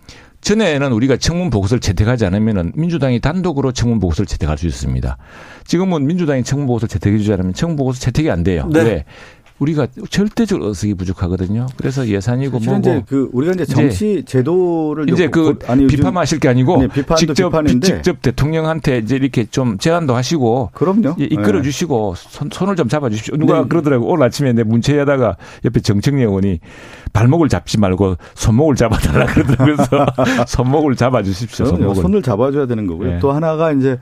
전에는 0.45 0.91
우리가 0.91 1.17
청문 1.17 1.49
보고서를 1.49 1.81
채택하지 1.81 2.23
않으면은 2.27 2.71
민주당이 2.75 3.19
단독으로 3.19 3.71
청문 3.71 3.99
보고서를 3.99 4.27
채택할 4.27 4.59
수 4.59 4.67
있습니다. 4.67 5.17
지금은 5.65 6.05
민주당이 6.05 6.43
청문 6.43 6.67
보고서를 6.67 6.87
채택해 6.87 7.17
주지 7.17 7.33
않으면 7.33 7.53
청문 7.53 7.75
보고서 7.77 7.99
채택이 7.99 8.29
안 8.29 8.43
돼요. 8.43 8.69
네. 8.71 8.83
왜? 8.83 9.05
우리가 9.59 9.87
절대적으로 10.09 10.69
어색이 10.69 10.95
부족하거든요. 10.95 11.67
그래서 11.77 12.05
예산이고 12.05 12.59
뭐고 12.59 12.79
이제 12.79 13.03
그 13.07 13.29
우리가 13.31 13.53
이제 13.53 13.63
정치 13.65 14.23
제도를 14.25 15.09
이제 15.09 15.29
그 15.29 15.43
곧- 15.55 15.69
아니, 15.69 15.87
비판하실 15.87 16.39
게 16.41 16.49
아니고 16.49 16.77
네, 16.81 16.87
직접 17.17 17.33
비판인데. 17.49 17.87
직접 17.87 18.21
대통령한테 18.21 18.97
이제 18.97 19.15
이렇게 19.15 19.45
좀 19.45 19.77
제안도 19.77 20.13
하시고 20.13 20.71
그럼요. 20.73 21.15
예, 21.21 21.23
이끌어 21.23 21.59
네. 21.59 21.61
주시고 21.61 22.15
손, 22.17 22.49
손을 22.51 22.75
좀 22.75 22.89
잡아 22.89 23.09
주십시오. 23.09 23.37
누가 23.37 23.61
네. 23.61 23.67
그러더라고. 23.69 24.07
오늘 24.11 24.25
아침에 24.25 24.51
내 24.51 24.63
문체하다가 24.63 25.37
옆에 25.63 25.79
정청래 25.79 26.23
의원이 26.23 26.59
발목을 27.13 27.47
잡지 27.47 27.79
말고 27.79 28.17
손목을 28.33 28.75
잡아 28.75 28.97
달라 28.97 29.25
그러더라고요. 29.25 30.05
손목을 30.47 30.97
잡아 30.97 31.23
주십시오. 31.23 31.65
손목을. 31.67 31.95
손을 32.01 32.21
잡아줘야 32.21 32.65
되는 32.65 32.87
거고요. 32.87 33.09
네. 33.13 33.19
또 33.19 33.31
하나가 33.31 33.71
이제 33.71 33.97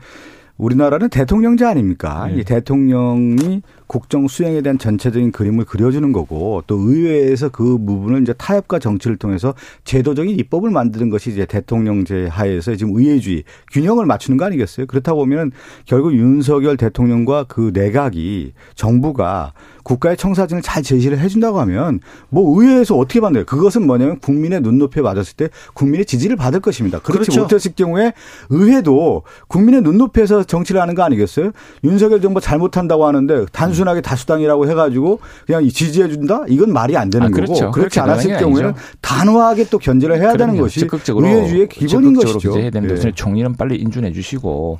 우리나라는 0.56 1.08
대통령제 1.08 1.64
아닙니까? 1.64 2.28
네. 2.28 2.40
이 2.40 2.44
대통령이 2.44 3.62
국정 3.86 4.28
수행에 4.28 4.62
대한 4.62 4.78
전체적인 4.78 5.32
그림을 5.32 5.64
그려주는 5.64 6.12
거고 6.12 6.62
또 6.66 6.76
의회에서 6.76 7.48
그 7.48 7.78
부분을 7.78 8.22
이제 8.22 8.32
타협과 8.32 8.78
정치를 8.78 9.16
통해서 9.16 9.54
제도적인 9.84 10.38
입법을 10.38 10.70
만드는 10.70 11.10
것이 11.10 11.30
이제 11.30 11.44
대통령제 11.44 12.26
하에서 12.26 12.76
지금 12.76 12.96
의회주의 12.96 13.42
균형을 13.72 14.06
맞추는 14.06 14.36
거 14.36 14.44
아니겠어요? 14.44 14.86
그렇다 14.86 15.12
보면 15.14 15.50
결국 15.86 16.14
윤석열 16.14 16.76
대통령과 16.76 17.44
그 17.48 17.72
내각이 17.74 18.52
정부가 18.74 19.52
국가의 19.84 20.16
청사진을 20.16 20.62
잘 20.62 20.82
제시를 20.82 21.18
해준다고 21.18 21.60
하면 21.60 22.00
뭐 22.30 22.60
의회에서 22.60 22.96
어떻게 22.96 23.20
받나요? 23.20 23.44
그것은 23.44 23.86
뭐냐면 23.86 24.18
국민의 24.18 24.60
눈높이에 24.62 25.02
맞았을 25.02 25.36
때 25.36 25.48
국민의 25.74 26.06
지지를 26.06 26.36
받을 26.36 26.60
것입니다. 26.60 26.98
그렇지 26.98 27.30
그렇죠. 27.30 27.42
못했을 27.42 27.72
경우에 27.76 28.12
의회도 28.50 29.22
국민의 29.46 29.82
눈높이에서 29.82 30.42
정치를 30.42 30.80
하는 30.80 30.94
거 30.94 31.02
아니겠어요? 31.02 31.52
윤석열 31.84 32.20
정부 32.20 32.40
잘못한다고 32.40 33.06
하는데 33.06 33.46
단순하게 33.52 34.00
다수당이라고 34.00 34.68
해가지고 34.68 35.20
그냥 35.46 35.68
지지해 35.68 36.08
준다? 36.08 36.42
이건 36.48 36.72
말이 36.72 36.96
안 36.96 37.10
되는 37.10 37.26
아, 37.26 37.30
거고 37.30 37.36
그렇죠. 37.44 37.70
그렇지 37.70 37.98
그렇게 37.98 38.00
않았을 38.00 38.36
경우에는 38.38 38.70
아니죠. 38.70 38.82
단호하게 39.02 39.66
또 39.70 39.78
견제를 39.78 40.16
해야 40.16 40.32
되는 40.32 40.46
그럼요. 40.54 40.62
것이 40.62 40.80
적극적으로 40.80 41.26
의회주의의 41.26 41.68
기본인 41.68 42.14
적극적으로 42.14 42.32
것이죠. 42.32 42.48
규제해야 42.50 42.70
됩니다. 42.70 42.94
예. 42.94 42.98
그래서 43.00 43.14
총리는 43.14 43.54
빨리 43.56 43.76
인준해 43.76 44.12
주시고 44.12 44.78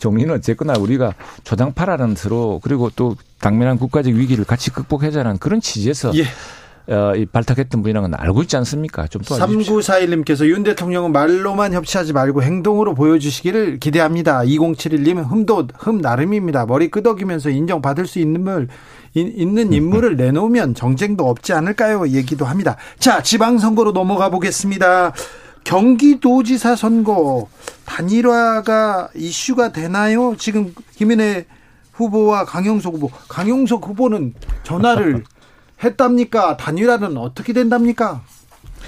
총리는 0.00 0.34
어쨌거나 0.34 0.72
우리가 0.78 1.14
초당파라는 1.44 2.16
서로 2.16 2.58
그리고 2.64 2.90
또 2.96 3.14
당면한 3.38 3.78
국가적 3.78 4.12
위기를 4.12 4.44
같이 4.44 4.70
극복하자는 4.72 5.38
그런 5.38 5.60
취지에서 5.60 6.12
예. 6.16 6.24
어, 6.92 7.14
이 7.14 7.24
발탁했던 7.26 7.82
분이라는 7.82 8.10
건 8.10 8.20
알고 8.20 8.42
있지 8.42 8.56
않습니까? 8.56 9.06
좀 9.06 9.22
도와주십시오. 9.22 9.78
3941님께서 9.78 10.48
윤 10.48 10.64
대통령은 10.64 11.12
말로만 11.12 11.72
협치하지 11.72 12.12
말고 12.12 12.42
행동으로 12.42 12.94
보여주시기를 12.94 13.78
기대합니다. 13.78 14.40
2071님 14.40 15.24
흠도 15.30 15.68
흠 15.78 15.98
나름입니다. 15.98 16.66
머리 16.66 16.90
끄덕이면서 16.90 17.50
인정받을 17.50 18.06
수 18.06 18.18
있는 18.18 18.42
물 18.42 18.66
인- 19.14 19.32
있는 19.36 19.70
인물을 19.74 20.16
내놓으면 20.16 20.74
정쟁도 20.74 21.28
없지 21.28 21.52
않을까요? 21.52 22.08
얘기도 22.08 22.44
합니다. 22.44 22.76
자, 22.98 23.22
지방선거로 23.22 23.92
넘어가 23.92 24.28
보겠습니다. 24.30 25.12
경기도지사 25.64 26.76
선거 26.76 27.48
단일화가 27.84 29.10
이슈가 29.14 29.72
되나요? 29.72 30.36
지금 30.36 30.74
김인혜 30.96 31.46
후보와 31.92 32.44
강용석 32.44 32.94
후보, 32.94 33.10
강용석 33.28 33.86
후보는 33.86 34.34
전화를 34.62 35.24
했답니까? 35.82 36.56
단일화는 36.56 37.16
어떻게 37.16 37.52
된답니까? 37.52 38.22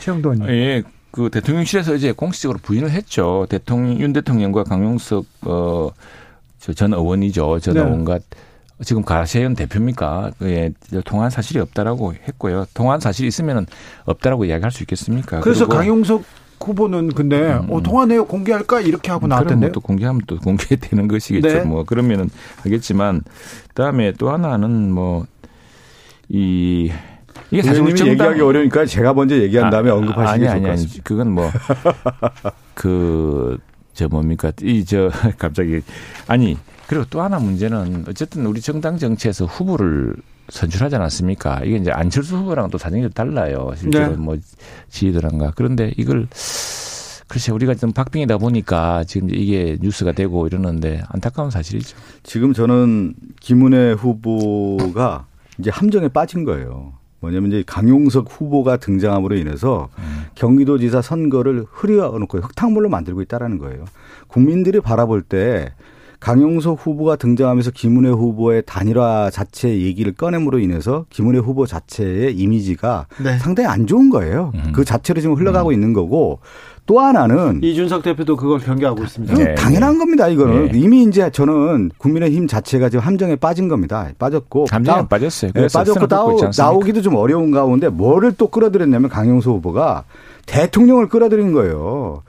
최영도 0.00 0.32
의원님. 0.34 0.54
예, 0.54 0.82
그 1.10 1.30
대통령실에서 1.30 1.94
이제 1.94 2.12
공식적으로 2.12 2.58
부인을 2.62 2.90
했죠. 2.90 3.46
대통령 3.48 3.98
윤 4.00 4.12
대통령과 4.12 4.64
강용석 4.64 5.26
어전 6.68 6.94
의원이죠. 6.94 7.60
전 7.60 7.74
네. 7.74 7.80
의원과 7.80 8.20
지금 8.84 9.02
가세현 9.04 9.54
대표입니까? 9.54 10.32
예, 10.42 10.72
통화한 11.04 11.30
사실이 11.30 11.60
없다라고 11.60 12.14
했고요. 12.14 12.66
통화한 12.74 13.00
사실이 13.00 13.28
있으면은 13.28 13.66
없다라고 14.04 14.44
이야기할 14.46 14.70
수 14.72 14.82
있겠습니까? 14.82 15.40
그래서 15.40 15.68
강용석 15.68 16.24
후보는 16.68 17.12
근데 17.12 17.54
음. 17.54 17.70
어, 17.70 17.82
통화 17.82 18.06
내역 18.06 18.28
공개할까 18.28 18.80
이렇게 18.80 19.10
하고 19.10 19.20
그럼 19.22 19.30
나왔던데요. 19.30 19.68
뭐또 19.68 19.80
공개하면 19.80 20.22
또 20.26 20.38
공개되는 20.38 21.08
것이겠죠. 21.08 21.48
네. 21.48 21.60
뭐 21.62 21.84
그러면은 21.84 22.28
하겠지만 22.62 23.22
그다음에 23.68 24.12
또 24.12 24.30
하나는 24.30 24.90
뭐이 24.90 26.92
이게 27.50 27.62
사실 27.62 27.84
정당 27.94 28.08
얘기하기 28.08 28.40
어려우니까 28.40 28.86
제가 28.86 29.14
먼저 29.14 29.36
얘기한 29.36 29.70
다음에 29.70 29.90
아, 29.90 29.94
언급하시는 29.94 30.40
게 30.40 30.46
좋을 30.50 30.62
것 30.62 30.68
같습니다. 30.68 31.02
그건 31.04 31.30
뭐 31.32 31.50
그 32.74 33.58
저 33.94 34.08
뭡니까 34.08 34.52
이 34.62 34.84
저 34.84 35.10
갑자기 35.38 35.80
아니 36.26 36.56
그리고 36.86 37.04
또 37.10 37.22
하나 37.22 37.38
문제는 37.38 38.04
어쨌든 38.08 38.46
우리 38.46 38.60
정당 38.60 38.98
정치에서 38.98 39.46
후보를 39.46 40.14
선출하지 40.52 40.96
않았습니까? 40.96 41.62
이게 41.64 41.76
이제 41.76 41.90
안철수 41.90 42.36
후보랑 42.36 42.68
또 42.68 42.76
사정이 42.76 43.02
좀 43.02 43.10
달라요. 43.10 43.72
실제로 43.74 44.10
네. 44.10 44.16
뭐 44.16 44.36
지휘들한가 44.90 45.52
그런데 45.56 45.92
이걸 45.96 46.28
글쎄 47.26 47.52
우리가 47.52 47.74
좀 47.74 47.92
박빙이다 47.92 48.36
보니까 48.36 49.04
지금 49.04 49.30
이게 49.30 49.78
뉴스가 49.80 50.12
되고 50.12 50.46
이러는데 50.46 51.02
안타까운 51.08 51.50
사실이죠. 51.50 51.96
지금 52.22 52.52
저는 52.52 53.14
김은혜 53.40 53.92
후보가 53.92 55.24
이제 55.58 55.70
함정에 55.70 56.08
빠진 56.08 56.44
거예요. 56.44 56.92
뭐냐면 57.20 57.50
이제 57.50 57.64
강용석 57.66 58.26
후보가 58.28 58.76
등장함으로 58.76 59.36
인해서 59.36 59.88
경기도지사 60.34 61.00
선거를 61.00 61.64
흐려놓고 61.70 62.38
흙탕물로 62.38 62.90
만들고 62.90 63.22
있다라는 63.22 63.56
거예요. 63.56 63.86
국민들이 64.26 64.80
바라볼 64.80 65.22
때 65.22 65.72
강용석 66.22 66.78
후보가 66.86 67.16
등장하면서 67.16 67.72
김은혜 67.72 68.10
후보의 68.10 68.62
단일화 68.64 69.30
자체 69.30 69.68
얘기를 69.68 70.12
꺼냄으로 70.12 70.60
인해서 70.60 71.04
김은혜 71.10 71.40
후보 71.40 71.66
자체의 71.66 72.36
이미지가 72.36 73.06
네. 73.24 73.38
상당히 73.38 73.68
안 73.68 73.88
좋은 73.88 74.08
거예요. 74.08 74.52
음. 74.54 74.70
그 74.72 74.84
자체로 74.84 75.20
지금 75.20 75.34
흘러가고 75.34 75.72
있는 75.72 75.92
거고 75.92 76.38
또 76.86 77.00
하나는 77.00 77.60
이준석 77.62 78.04
대표도 78.04 78.36
그걸 78.36 78.60
경계하고 78.60 79.02
있습니다. 79.02 79.34
네, 79.34 79.54
당연한 79.56 79.98
겁니다. 79.98 80.28
이거는 80.28 80.70
네. 80.70 80.78
이미 80.78 81.02
이제 81.02 81.28
저는 81.30 81.90
국민의힘 81.98 82.46
자체가 82.46 82.88
지금 82.88 83.04
함정에 83.04 83.34
빠진 83.34 83.66
겁니다. 83.66 84.08
빠졌고 84.16 84.66
나- 84.84 85.06
빠졌어요. 85.08 85.50
네, 85.54 85.66
빠졌고 85.72 86.06
나오? 86.06 86.38
나오기도 86.56 87.02
좀 87.02 87.16
어려운 87.16 87.50
가운데 87.50 87.88
뭐를 87.88 88.32
또 88.38 88.46
끌어들였냐면 88.46 89.10
강용수 89.10 89.50
후보가 89.50 90.04
대통령을 90.46 91.08
끌어들인 91.08 91.52
거예요. 91.52 92.22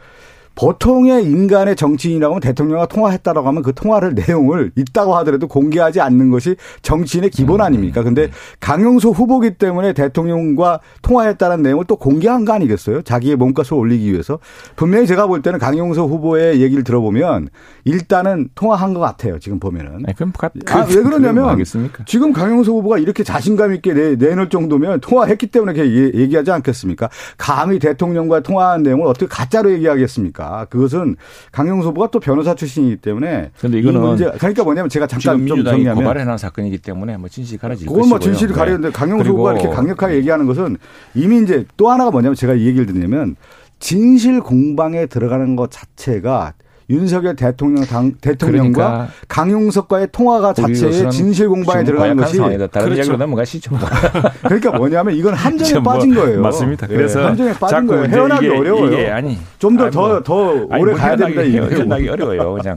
보통의 0.56 1.24
인간의 1.24 1.76
정치인이라고 1.76 2.34
하면 2.36 2.42
대통령과 2.42 2.86
통화했다라고 2.88 3.48
하면 3.48 3.64
그 3.64 3.74
통화를 3.74 4.14
내용을 4.16 4.72
있다고 4.76 5.16
하더라도 5.18 5.48
공개하지 5.48 6.00
않는 6.00 6.30
것이 6.30 6.56
정치인의 6.84 7.32
기본 7.32 7.60
음. 7.60 7.66
아닙니까? 7.66 8.04
근데 8.04 8.30
강용수 8.60 9.10
후보기 9.10 9.56
때문에 9.56 9.94
대통령과 9.94 10.80
통화했다는 11.02 11.64
내용을 11.64 11.86
또 11.86 11.96
공개한 11.96 12.46
거 12.46 12.54
아니겠어요? 12.54 13.02
자기의 13.02 13.36
몸값을 13.36 13.74
올리기 13.76 14.12
위해서. 14.12 14.38
분명히 14.76 15.08
제가 15.08 15.26
볼 15.28 15.42
때는 15.42 15.58
강용수 15.60 16.02
후보의 16.04 16.62
얘기를 16.62 16.84
들어보면 16.84 17.50
일단은 17.86 18.50
통화한 18.56 18.94
것 18.94 19.00
같아요. 19.00 19.40
지금 19.40 19.60
보면은. 19.60 20.04
아니, 20.06 20.16
그럼 20.16 20.32
가- 20.38 20.52
아, 20.70 20.86
왜 20.88 20.96
그러냐면? 21.02 21.64
지금 22.06 22.32
강용수 22.32 22.72
후보가 22.74 23.00
이렇게 23.00 23.24
자신감 23.24 23.74
있게 23.74 23.94
내, 23.94 24.16
내놓을 24.16 24.50
정도면 24.50 25.00
통화했기 25.02 25.48
때문에 25.48 25.74
이렇게 25.74 25.92
얘- 26.18 26.22
얘기하지 26.22 26.52
않겠습니까? 26.52 27.10
감히 27.38 27.80
대통령과 27.80 28.42
통화한 28.42 28.84
내용을 28.84 29.08
어떻게 29.08 29.26
가짜로 29.28 29.72
얘기하겠습니까? 29.72 30.43
그것은 30.70 31.16
강용수 31.52 31.90
후보가 31.90 32.08
또 32.12 32.20
변호사 32.20 32.56
출신이기 32.56 32.98
때문에 32.98 33.52
근데 33.60 33.78
이 33.78 33.82
이거는 33.82 34.02
문제 34.02 34.32
그러니까 34.38 34.64
뭐냐면 34.64 34.90
제가 34.90 35.08
잠깐 35.08 35.46
좀 35.46 35.64
정리하면 35.64 35.96
고발해놓은 35.96 36.38
사건이기 36.38 36.80
때문에 36.80 37.18
뭐 37.18 37.30
진실이 37.30 37.58
가려질 37.58 37.88
그건 37.88 38.10
뭐. 38.10 38.20
진실이 38.20 38.54
네. 38.54 38.58
가리는데 38.58 38.92
강용수 38.92 39.24
그리고 39.24 39.38
후보가 39.38 39.54
이렇게 39.54 39.70
강력하게 39.70 40.16
얘기하는 40.16 40.46
것은 40.46 40.78
이미 41.16 41.42
이제 41.42 41.66
또 41.78 41.90
하나가 41.90 42.12
뭐냐면 42.12 42.36
제가 42.36 42.54
이 42.54 42.66
얘기를 42.66 42.86
듣냐면 42.86 43.36
진실 43.80 44.40
공방에 44.40 45.06
들어가는 45.08 45.56
것 45.56 45.70
자체가 45.72 46.54
윤석열 46.90 47.36
대통령 47.36 47.86
당, 47.86 48.14
대통령과 48.20 48.74
그러니까 48.74 49.08
강용석과의 49.28 50.10
통화가 50.12 50.54
자체의 50.54 51.10
진실 51.12 51.50
공방에 51.50 51.84
들어가는 51.84 52.18
것이 52.18 52.38
상황이다. 52.38 52.68
다른 52.68 52.86
그렇죠. 52.86 53.00
이야기로 53.00 53.18
넘어가시죠. 53.18 53.78
그러니까 54.44 54.72
뭐냐면 54.72 55.16
이건 55.16 55.34
함정에 55.34 55.74
뭐 55.80 55.94
빠진 55.94 56.14
거예요. 56.14 56.42
맞습니다. 56.42 56.88
예, 56.90 56.96
그래서 56.96 57.26
함정에 57.26 57.54
빠진 57.54 57.88
거예요. 57.88 58.06
헤어나기 58.06 58.46
이게, 58.46 58.58
어려워요. 58.58 58.94
이게 58.94 59.10
아니 59.10 59.38
좀더 59.60 59.86
아니, 59.86 59.94
더 59.94 60.08
뭐, 60.08 60.24
더 60.24 60.50
아니, 60.70 60.82
오래 60.82 60.92
뭐 60.92 61.00
가야 61.00 61.16
된다 61.16 61.42
이거예요. 61.42 61.70
헤어나기 61.70 62.10
어려워요. 62.10 62.54
그냥 62.56 62.76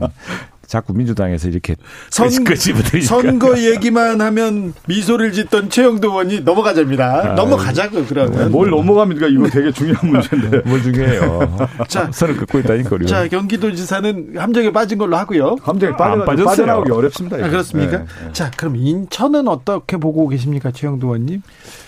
자꾸 0.67 0.93
민주당에서 0.93 1.47
이렇게 1.47 1.75
선, 2.09 2.29
선거 3.01 3.57
얘기만 3.57 4.19
하면 4.19 4.73
미소를 4.87 5.31
짓던 5.31 5.69
최영도 5.69 6.09
의원이 6.09 6.41
넘어가자입니다. 6.41 7.31
아, 7.31 7.33
넘어가자고 7.35 8.05
그러면. 8.05 8.51
뭘 8.51 8.69
넘어갑니까? 8.69 9.27
이거 9.27 9.47
되게 9.47 9.71
중요한 9.71 10.11
문제인데. 10.11 10.61
뭘 10.65 10.83
중요해요. 10.83 11.67
자, 11.87 12.09
선을 12.11 12.35
긋고 12.37 12.59
있다니까 12.59 12.89
우리가. 12.95 13.09
자, 13.09 13.27
경기도지사는 13.29 14.33
함정에 14.35 14.71
빠진 14.71 14.97
걸로 14.97 15.15
하고요. 15.15 15.55
함정에 15.61 15.95
빠져 15.95 16.43
빠져나오기 16.43 16.91
어렵습니다. 16.91 17.37
아, 17.37 17.49
그렇습니까? 17.49 17.99
네, 17.99 18.05
네. 18.25 18.33
자, 18.33 18.51
그럼 18.57 18.75
인천은 18.75 19.47
어떻게 19.47 19.95
보고 19.95 20.27
계십니까, 20.27 20.71
최영도 20.71 21.07
의원님? 21.07 21.41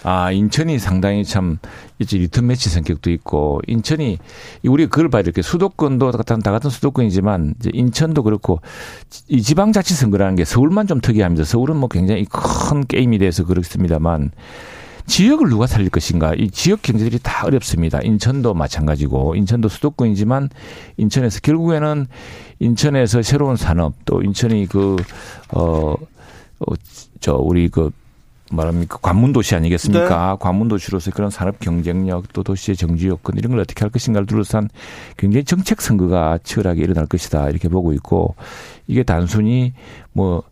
아, 0.04 0.32
인천이 0.32 0.80
상당히 0.80 1.26
참 1.26 1.58
이제 2.00 2.18
리턴 2.18 2.48
매치 2.48 2.70
성격도 2.70 3.12
있고 3.12 3.60
인천이 3.68 4.20
우리가 4.64 4.90
그걸 4.90 5.10
봐야 5.10 5.22
이렇게 5.22 5.42
수도권도 5.42 6.12
다 6.12 6.52
같은 6.52 6.70
수도권이지만 6.70 7.56
이제 7.60 7.70
인천도 7.74 8.24
그렇고 8.24 8.62
이 9.28 9.41
지방자치선거라는 9.41 10.36
게 10.36 10.45
서울만 10.45 10.88
좀 10.88 11.01
특이합니다. 11.01 11.43
서울은 11.43 11.78
뭐 11.78 11.89
굉장히 11.89 12.26
큰 12.26 12.86
게임이 12.86 13.17
돼서 13.20 13.45
그렇습니다만 13.45 14.32
지역을 15.05 15.49
누가 15.49 15.65
살릴 15.65 15.89
것인가 15.89 16.36
이 16.36 16.51
지역 16.51 16.84
경제들이 16.84 17.20
다 17.24 17.47
어렵습니다. 17.47 17.99
인천도 18.01 18.53
마찬가지고 18.53 19.36
인천도 19.36 19.67
수도권이지만 19.67 20.49
인천에서 20.97 21.39
결국에는 21.41 22.05
인천에서 22.59 23.24
새로운 23.24 23.55
산업 23.55 23.93
또 24.05 24.22
인천이 24.22 24.67
그어 24.67 24.95
어, 25.53 26.74
저, 27.20 27.36
우리 27.36 27.70
그 27.70 27.89
말합니까 28.52 28.97
관문 29.02 29.34
도시 29.34 29.56
아니겠습니까? 29.56 30.32
네. 30.32 30.38
관문 30.39 30.68
도시로서 30.68 31.12
그런 31.12 31.30
산업 31.30 31.60
경쟁력 31.60 32.34
또 32.34 32.43
도시의 32.43 32.76
정지 32.76 33.08
요건 33.08 33.38
이런 33.38 33.52
걸 33.52 33.60
어떻게 33.60 33.82
할 33.82 33.89
것인가를 33.89 34.26
둘러싼 34.26 34.70
굉장히 35.18 35.43
정책 35.43 35.82
선거가 35.82 36.39
치열하게 36.43 36.82
일어날 36.82 37.06
것이다 37.06 37.50
이렇게 37.50 37.70
보고 37.70 37.93
있고 37.93 38.36
이게 38.88 39.04
단순히 39.04 39.74
뭐뭐 40.14 40.43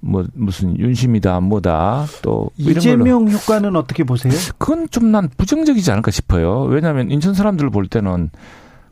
뭐 0.00 0.24
무슨 0.34 0.78
윤심이다 0.78 1.40
뭐다 1.40 2.06
또 2.22 2.50
이재명 2.56 3.30
효과는 3.30 3.76
어떻게 3.76 4.04
보세요? 4.04 4.32
그건 4.58 4.88
좀 4.90 5.12
난 5.12 5.28
부정적이지 5.36 5.90
않을까 5.90 6.10
싶어요. 6.10 6.62
왜냐하면 6.62 7.10
인천 7.10 7.34
사람들 7.34 7.70
볼 7.70 7.86
때는 7.86 8.30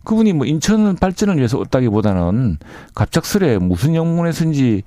그분이 0.04 0.32
뭐 0.32 0.46
인천 0.46 0.96
발전을 0.96 1.36
위해서 1.36 1.58
얻다기보다는 1.58 2.58
갑작스레 2.94 3.58
무슨 3.58 3.94
영문에서인지 3.94 4.82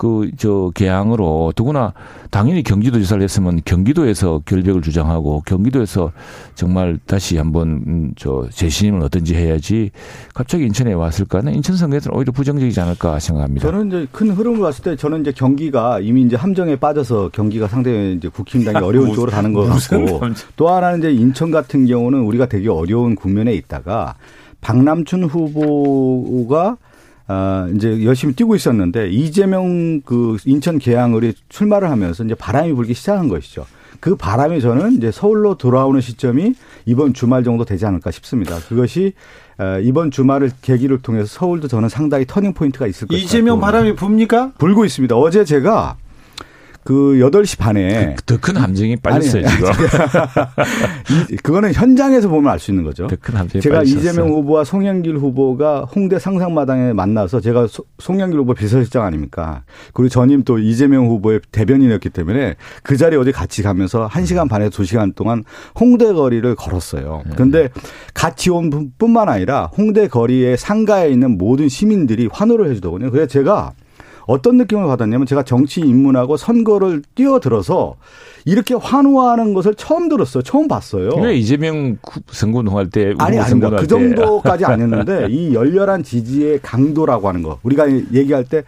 그 0.00 0.30
저 0.38 0.72
개항으로 0.74 1.52
더구나 1.54 1.92
당연히 2.30 2.62
경기도지사를 2.62 3.22
했으면 3.22 3.60
경기도에서 3.66 4.40
결백을 4.46 4.80
주장하고 4.80 5.42
경기도에서 5.44 6.12
정말 6.54 6.98
다시 7.06 7.36
한번 7.36 7.82
음, 7.86 8.12
저 8.16 8.48
재신임을 8.50 9.02
어떤지 9.02 9.34
해야지 9.34 9.90
갑자기 10.32 10.64
인천에 10.64 10.94
왔을까는 10.94 11.54
인천 11.54 11.76
선거에서는 11.76 12.16
오히려 12.16 12.32
부정적이지 12.32 12.80
않을까 12.80 13.18
생각합니다. 13.18 13.70
저는 13.70 13.88
이제 13.88 14.06
큰 14.10 14.30
흐름을 14.30 14.60
봤을 14.60 14.82
때 14.82 14.96
저는 14.96 15.20
이제 15.20 15.32
경기가 15.32 16.00
이미 16.00 16.22
이제 16.22 16.34
함정에 16.34 16.76
빠져서 16.76 17.28
경기가 17.34 17.68
상당히 17.68 18.14
이제 18.14 18.28
국힘당이 18.28 18.78
어려운 18.78 19.08
무슨, 19.08 19.14
쪽으로 19.16 19.32
가는 19.32 19.52
것 19.52 19.64
같고 19.64 20.20
또 20.56 20.70
하나는 20.70 21.00
이제 21.00 21.12
인천 21.12 21.50
같은 21.50 21.86
경우는 21.86 22.20
우리가 22.20 22.46
되게 22.46 22.70
어려운 22.70 23.14
국면에 23.14 23.52
있다가 23.52 24.14
박남춘 24.62 25.24
후보가 25.24 26.78
아, 27.32 27.68
이제 27.76 28.02
열심히 28.04 28.34
뛰고 28.34 28.56
있었는데 28.56 29.08
이재명 29.10 30.00
그 30.00 30.36
인천 30.46 30.80
계양을이 30.80 31.34
출마를 31.48 31.88
하면서 31.88 32.24
이제 32.24 32.34
바람이 32.34 32.72
불기 32.72 32.92
시작한 32.92 33.28
것이죠. 33.28 33.66
그 34.00 34.16
바람이 34.16 34.60
저는 34.60 34.94
이제 34.94 35.12
서울로 35.12 35.54
돌아오는 35.54 36.00
시점이 36.00 36.54
이번 36.86 37.14
주말 37.14 37.44
정도 37.44 37.64
되지 37.64 37.86
않을까 37.86 38.10
싶습니다. 38.10 38.58
그것이 38.68 39.12
아, 39.58 39.78
이번 39.78 40.10
주말을 40.10 40.50
계기를 40.60 41.02
통해서 41.02 41.26
서울도 41.26 41.68
저는 41.68 41.88
상당히 41.88 42.24
터닝 42.26 42.52
포인트가 42.52 42.88
있을 42.88 43.06
것같다 43.06 43.22
이재명 43.22 43.60
바람이 43.60 43.94
붑니까? 43.94 44.54
불고 44.58 44.84
있습니다. 44.84 45.14
어제 45.14 45.44
제가 45.44 45.98
그 46.82 47.18
8시 47.20 47.58
반에 47.58 48.14
그더큰 48.16 48.56
함정이 48.56 48.96
빠졌어요, 48.96 49.44
아니, 49.46 49.54
지금. 49.56 49.70
그거는 51.42 51.72
현장에서 51.72 52.28
보면 52.28 52.50
알 52.50 52.58
수 52.58 52.70
있는 52.70 52.84
거죠. 52.84 53.06
더 53.06 53.16
큰 53.20 53.36
함정이 53.36 53.62
제가 53.62 53.78
빠졌어요. 53.78 53.98
이재명 54.00 54.28
후보와 54.30 54.64
송영길 54.64 55.16
후보가 55.16 55.86
홍대 55.94 56.18
상상마당에 56.18 56.92
만나서 56.92 57.40
제가 57.40 57.66
송영길 57.98 58.38
후보 58.40 58.54
비서실장 58.54 59.04
아닙니까? 59.04 59.62
그리고 59.94 60.08
전임 60.08 60.42
또 60.44 60.58
이재명 60.58 61.06
후보의 61.06 61.40
대변인이었기 61.52 62.10
때문에 62.10 62.56
그 62.82 62.96
자리에 62.96 63.18
어디 63.18 63.32
같이 63.32 63.62
가면서 63.62 64.08
1시간 64.08 64.48
반에서 64.48 64.70
2시간 64.70 65.14
동안 65.14 65.44
홍대 65.78 66.12
거리를 66.12 66.54
걸었어요. 66.54 67.22
네. 67.26 67.32
그런데 67.34 67.68
같이 68.14 68.50
온 68.50 68.90
뿐만 68.98 69.28
아니라 69.28 69.70
홍대 69.76 70.08
거리에 70.08 70.56
상가에 70.56 71.10
있는 71.10 71.38
모든 71.38 71.68
시민들이 71.68 72.28
환호를 72.30 72.70
해 72.70 72.74
주더군요. 72.74 73.10
그래서 73.10 73.26
제가 73.26 73.72
어떤 74.30 74.58
느낌을 74.58 74.86
받았냐면 74.86 75.26
제가 75.26 75.42
정치 75.42 75.80
입문하고 75.80 76.36
선거를 76.36 77.02
뛰어들어서 77.16 77.96
이렇게 78.44 78.74
환호하는 78.74 79.54
것을 79.54 79.74
처음 79.74 80.08
들었어요. 80.08 80.44
처음 80.44 80.68
봤어요. 80.68 81.10
왜 81.20 81.36
이재명 81.36 81.98
선거운동할 82.30 82.90
때 82.90 83.12
아니 83.18 83.38
아닙니다. 83.38 83.76
그 83.76 83.88
정도까지 83.88 84.64
아니었는데 84.64 85.26
이 85.34 85.52
열렬한 85.52 86.04
지지의 86.04 86.60
강도라고 86.62 87.26
하는 87.26 87.42
거 87.42 87.58
우리가 87.64 87.90
얘기할 87.90 88.44
때 88.44 88.62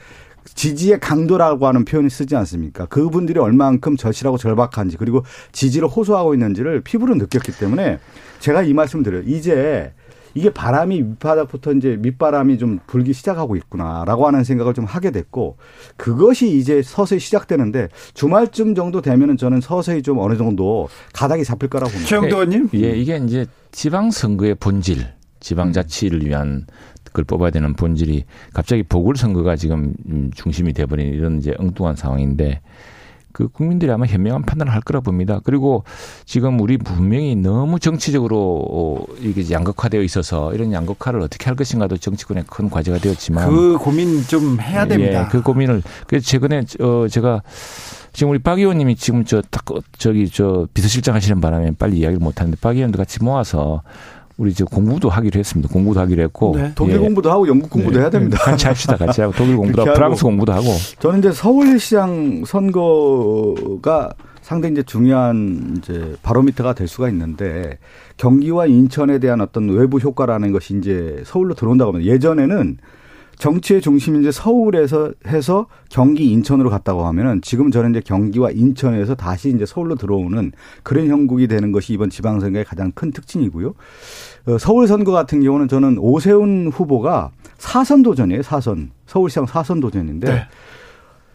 지지의 0.54 0.98
강도라고 0.98 1.68
하는 1.68 1.84
표현을 1.84 2.10
쓰지 2.10 2.34
않습니까? 2.34 2.86
그분들이 2.86 3.38
얼만큼 3.38 3.96
절실하고 3.96 4.38
절박한지 4.38 4.96
그리고 4.96 5.22
지지를 5.52 5.86
호소하고 5.86 6.34
있는지를 6.34 6.80
피부로 6.80 7.14
느꼈기 7.14 7.52
때문에 7.52 8.00
제가 8.40 8.62
이 8.62 8.74
말씀을 8.74 9.04
드려요. 9.04 9.22
이제 9.26 9.92
이게 10.34 10.52
바람이 10.52 11.02
밑바닥부터 11.02 11.72
이제 11.72 11.96
밑바람이 12.00 12.58
좀 12.58 12.78
불기 12.86 13.12
시작하고 13.12 13.56
있구나라고 13.56 14.26
하는 14.26 14.44
생각을 14.44 14.74
좀 14.74 14.84
하게 14.84 15.10
됐고 15.10 15.56
그것이 15.96 16.56
이제 16.56 16.82
서서히 16.82 17.20
시작되는데 17.20 17.88
주말쯤 18.14 18.74
정도 18.74 19.00
되면은 19.02 19.36
저는 19.36 19.60
서서히 19.60 20.02
좀 20.02 20.18
어느 20.18 20.36
정도 20.36 20.88
가닥이 21.12 21.44
잡힐 21.44 21.68
거라고 21.68 21.90
봅니다. 21.90 22.08
최영도 22.08 22.36
의원님? 22.36 22.70
예, 22.74 22.90
이게 22.90 23.16
이제 23.16 23.46
지방 23.70 24.10
선거의 24.10 24.54
본질, 24.54 25.06
지방 25.40 25.72
자치를 25.72 26.24
위한 26.26 26.66
그걸 27.04 27.24
뽑아야 27.24 27.50
되는 27.50 27.74
본질이 27.74 28.24
갑자기 28.54 28.82
보궐 28.82 29.16
선거가 29.16 29.56
지금 29.56 29.94
중심이 30.34 30.72
돼 30.72 30.86
버린 30.86 31.12
이런 31.12 31.38
이제 31.38 31.54
엉뚱한 31.58 31.96
상황인데 31.96 32.60
그 33.32 33.48
국민들이 33.48 33.90
아마 33.90 34.06
현명한 34.06 34.42
판단을 34.42 34.72
할 34.72 34.80
거라 34.80 35.00
봅니다. 35.00 35.40
그리고 35.44 35.84
지금 36.24 36.60
우리 36.60 36.78
분명히 36.78 37.34
너무 37.36 37.78
정치적으로 37.78 38.64
어, 38.70 39.04
이게 39.20 39.50
양극화되어 39.50 40.02
있어서 40.02 40.54
이런 40.54 40.72
양극화를 40.72 41.20
어떻게 41.20 41.46
할 41.46 41.56
것인가도 41.56 41.96
정치권의 41.96 42.44
큰 42.48 42.70
과제가 42.70 42.98
되었지만 42.98 43.48
그 43.48 43.78
고민 43.78 44.22
좀 44.22 44.60
해야 44.60 44.86
됩니다. 44.86 45.24
예, 45.24 45.28
그 45.30 45.42
고민을 45.42 45.82
그래서 46.06 46.26
최근에 46.26 46.64
어 46.80 47.06
제가 47.08 47.42
지금 48.12 48.30
우리 48.30 48.38
박 48.38 48.58
의원님이 48.58 48.96
지금 48.96 49.24
저딱 49.24 49.64
저기 49.96 50.28
저 50.28 50.68
비서실장 50.74 51.14
하시는 51.14 51.40
바람에 51.40 51.72
빨리 51.78 51.98
이야기를 51.98 52.18
못 52.18 52.40
하는데 52.40 52.56
박 52.60 52.76
의원도 52.76 52.98
같이 52.98 53.22
모아서 53.22 53.82
우리 54.36 54.50
이제 54.50 54.64
공부도 54.64 55.08
하기로 55.08 55.38
했습니다. 55.38 55.72
공부도 55.72 56.00
하기로 56.00 56.22
했고 56.22 56.54
네. 56.56 56.72
독일 56.74 56.94
예. 56.94 56.98
공부도 56.98 57.30
하고 57.30 57.46
영국 57.48 57.70
공부도 57.70 57.96
네. 57.96 58.00
해야 58.02 58.10
됩니다. 58.10 58.38
같이 58.38 58.66
합시다. 58.66 58.96
같이 58.96 59.20
하고 59.20 59.32
독일 59.36 59.56
공부도 59.56 59.82
하고 59.82 59.94
프랑스 59.94 60.24
공부도 60.24 60.52
하고. 60.52 60.66
저는 61.00 61.18
이제 61.20 61.32
서울시장 61.32 62.44
선거가 62.46 64.10
상당히 64.40 64.72
이제 64.72 64.82
중요한 64.82 65.76
이제 65.78 66.16
바로미터가 66.22 66.74
될 66.74 66.88
수가 66.88 67.08
있는데 67.10 67.78
경기와 68.16 68.66
인천에 68.66 69.18
대한 69.18 69.40
어떤 69.40 69.68
외부 69.70 69.98
효과라는 69.98 70.52
것이 70.52 70.76
이제 70.76 71.22
서울로 71.24 71.54
들어온다고 71.54 71.92
하면 71.92 72.04
예전에는 72.04 72.78
정치의 73.42 73.80
중심이 73.80 74.20
이제 74.20 74.30
서울에서 74.30 75.14
해서 75.26 75.66
경기 75.88 76.30
인천으로 76.30 76.70
갔다고 76.70 77.06
하면은 77.06 77.42
지금 77.42 77.72
저는 77.72 77.90
이제 77.90 78.00
경기와 78.00 78.52
인천에서 78.52 79.16
다시 79.16 79.48
이제 79.50 79.66
서울로 79.66 79.96
들어오는 79.96 80.52
그런 80.84 81.08
형국이 81.08 81.48
되는 81.48 81.72
것이 81.72 81.92
이번 81.92 82.08
지방선거의 82.08 82.64
가장 82.64 82.92
큰 82.92 83.10
특징이고요. 83.10 83.74
어, 84.46 84.58
서울 84.58 84.86
선거 84.86 85.10
같은 85.10 85.42
경우는 85.42 85.66
저는 85.66 85.98
오세훈 85.98 86.70
후보가 86.72 87.32
사선 87.58 88.04
도전이에요. 88.04 88.42
사선 88.42 88.92
서울시장 89.06 89.46
사선 89.46 89.80
도전인데 89.80 90.32
네. 90.32 90.42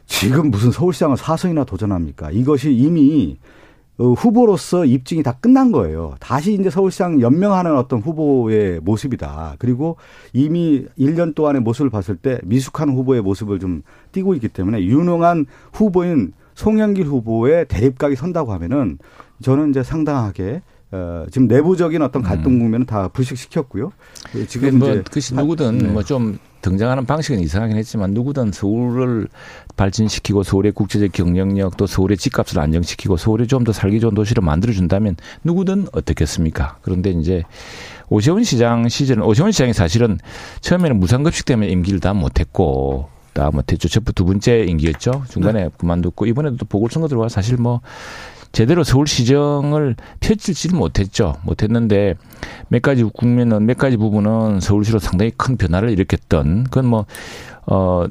지금 0.05 0.49
무슨 0.49 0.71
서울시장을 0.71 1.17
사선이나 1.17 1.65
도전합니까? 1.65 2.31
이것이 2.31 2.71
이미 2.73 3.35
어, 3.35 3.66
후보로서 4.03 4.85
입증이 4.85 5.23
다 5.23 5.33
끝난 5.39 5.71
거예요. 5.71 6.15
다시 6.19 6.53
이제 6.53 6.69
서울시장 6.69 7.21
연명하는 7.21 7.75
어떤 7.75 7.99
후보의 7.99 8.79
모습이다. 8.81 9.55
그리고 9.57 9.97
이미 10.33 10.85
1년 10.99 11.33
동안의 11.33 11.61
모습을 11.61 11.89
봤을 11.89 12.15
때 12.15 12.39
미숙한 12.43 12.89
후보의 12.89 13.21
모습을 13.21 13.59
좀 13.59 13.81
띄고 14.11 14.35
있기 14.35 14.49
때문에 14.49 14.83
유능한 14.83 15.45
후보인 15.73 16.33
송영길 16.53 17.05
후보의 17.05 17.67
대립각이 17.67 18.15
선다고 18.15 18.53
하면은 18.53 18.97
저는 19.41 19.71
이제 19.71 19.83
상당하게 19.83 20.61
어, 20.91 21.25
지금 21.31 21.47
내부적인 21.47 22.01
어떤 22.01 22.21
갈등 22.21 22.53
음. 22.53 22.59
국면은 22.59 22.85
다 22.85 23.09
불식시켰고요. 23.09 23.91
지금 24.47 24.79
뭐 24.79 24.89
그것이 25.03 25.35
누구든 25.35 25.77
네. 25.79 25.87
뭐좀 25.89 26.39
등장하는 26.61 27.05
방식은 27.05 27.39
이상하긴 27.39 27.77
했지만 27.77 28.11
누구든 28.11 28.51
서울을 28.51 29.27
발전시키고 29.75 30.43
서울의 30.43 30.71
국제적 30.71 31.11
경쟁력 31.11 31.77
또 31.77 31.87
서울의 31.87 32.17
집값을 32.17 32.59
안정시키고 32.59 33.17
서울에 33.17 33.45
좀더 33.45 33.71
살기 33.71 33.99
좋은 33.99 34.13
도시를 34.13 34.41
만들어준다면 34.43 35.17
누구든 35.43 35.87
어떻겠습니까? 35.91 36.77
그런데 36.81 37.11
이제 37.11 37.43
오세훈 38.09 38.43
시장 38.43 38.87
시절은 38.87 39.23
오세훈 39.23 39.51
시장이 39.51 39.73
사실은 39.73 40.17
처음에는 40.61 40.99
무상급식 40.99 41.45
때문에 41.45 41.69
임기를 41.69 41.99
다 41.99 42.13
못했고 42.13 43.09
있었다. 43.37 43.51
뭐 43.51 43.61
대초 43.61 43.87
두 43.87 44.25
번째 44.25 44.63
임기였죠. 44.63 45.25
중간에 45.29 45.65
네. 45.65 45.69
그만뒀고 45.77 46.25
이번에도 46.25 46.57
또 46.57 46.65
보궐선거 46.65 47.07
들어와 47.07 47.29
사실 47.29 47.57
뭐 47.57 47.81
제대로 48.51 48.83
서울시정을 48.83 49.95
펼치지 50.19 50.73
못했죠. 50.73 51.35
못했는데 51.43 52.15
몇 52.69 52.81
가지 52.81 53.03
국민은 53.03 53.65
몇 53.65 53.77
가지 53.77 53.97
부분은 53.97 54.59
서울시로 54.59 54.99
상당히 54.99 55.31
큰 55.37 55.57
변화를 55.57 55.89
일으켰던 55.91 56.65
그건 56.65 56.85
뭐 56.87 57.05
어. 57.65 58.05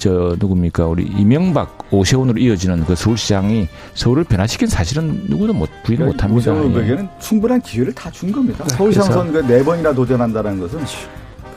저 0.00 0.36
누굽니까 0.38 0.86
우리 0.86 1.02
이명박 1.04 1.88
오세훈으로 1.90 2.38
이어지는 2.38 2.84
그 2.84 2.94
서울시장이 2.94 3.66
서울을 3.94 4.22
변화시킨 4.22 4.68
사실은 4.68 5.24
누구도 5.26 5.52
못 5.52 5.68
부인 5.82 5.98
그러니까 5.98 6.28
못합니다. 6.28 6.52
오세훈에게는 6.52 7.02
예. 7.02 7.20
충분한 7.20 7.60
기회를 7.62 7.92
다 7.94 8.08
준 8.12 8.30
겁니다. 8.30 8.64
네. 8.64 8.76
서울시장 8.76 9.10
선거 9.10 9.42
네 9.42 9.60
번이나 9.64 9.92
도전한다는 9.92 10.60
것은 10.60 10.78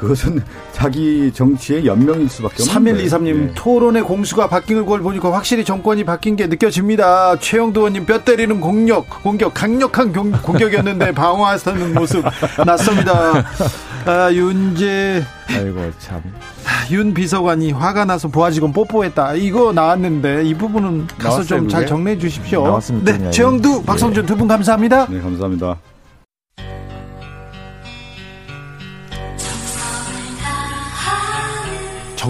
그것은 0.02 0.42
자기 0.72 1.32
정치의 1.32 1.86
연명일 1.86 2.28
수밖에 2.28 2.64
없는 2.64 2.96
3123님 2.96 3.36
네. 3.36 3.52
토론의 3.54 4.02
공수가 4.02 4.48
바뀐 4.48 4.84
걸 4.84 5.02
보니까 5.02 5.32
확실히 5.32 5.64
정권이 5.64 6.04
바뀐 6.06 6.36
게 6.36 6.48
느껴집니다. 6.48 7.38
최영도 7.38 7.82
의원님 7.82 8.08
뼈 8.08 8.24
때리는 8.24 8.60
공격, 8.60 9.08
공격, 9.22 9.54
강력한 9.54 10.12
공, 10.12 10.32
공격이었는데 10.32 11.12
방어하는 11.14 11.94
모습 11.94 12.26
났습니다. 12.66 13.44
아, 14.06 14.32
윤재. 14.34 15.24
아이고, 15.50 15.92
참. 16.00 16.20
윤 16.90 17.14
비서관이 17.14 17.72
화가 17.72 18.06
나서 18.06 18.28
보아지건 18.28 18.74
뽀뽀했다. 18.74 19.36
이거 19.36 19.72
나왔는데 19.72 20.46
이 20.46 20.56
부분은 20.56 21.08
가서 21.20 21.44
좀 21.44 21.70
잘 21.70 21.86
정리해 21.86 22.18
주십시오. 22.18 22.64
나왔습니다. 22.64 23.18
네, 23.18 23.30
최영두, 23.30 23.84
박성준 23.84 24.26
두분 24.26 24.48
감사합니다. 24.48 25.06
네, 25.10 25.22
감사합니다. 25.22 25.78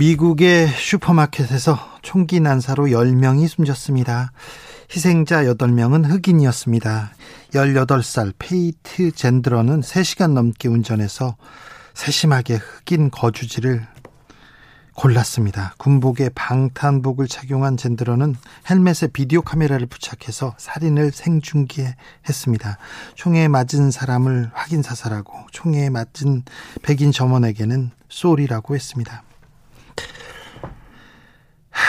미국의 0.00 0.66
슈퍼마켓에서 0.66 1.78
총기 2.00 2.40
난사로 2.40 2.86
10명이 2.86 3.46
숨졌습니다. 3.46 4.32
희생자 4.90 5.44
8명은 5.44 6.10
흑인이었습니다. 6.10 7.10
18살 7.52 8.32
페이튼 8.38 9.10
젠드런은 9.12 9.82
3시간 9.82 10.32
넘게 10.32 10.68
운전해서 10.68 11.36
세심하게 11.92 12.54
흑인 12.54 13.10
거주지를 13.10 13.86
골랐습니다. 14.94 15.74
군복에 15.76 16.30
방탄복을 16.30 17.28
착용한 17.28 17.76
젠드런은 17.76 18.36
헬멧에 18.70 19.08
비디오 19.12 19.42
카메라를 19.42 19.86
부착해서 19.86 20.54
살인을 20.56 21.10
생중계했습니다. 21.12 22.78
총에 23.16 23.48
맞은 23.48 23.90
사람을 23.90 24.50
확인 24.54 24.80
사살하고 24.80 25.34
총에 25.52 25.90
맞은 25.90 26.44
백인 26.80 27.12
점원에게는 27.12 27.90
쏘리라고 28.08 28.74
했습니다. 28.74 29.24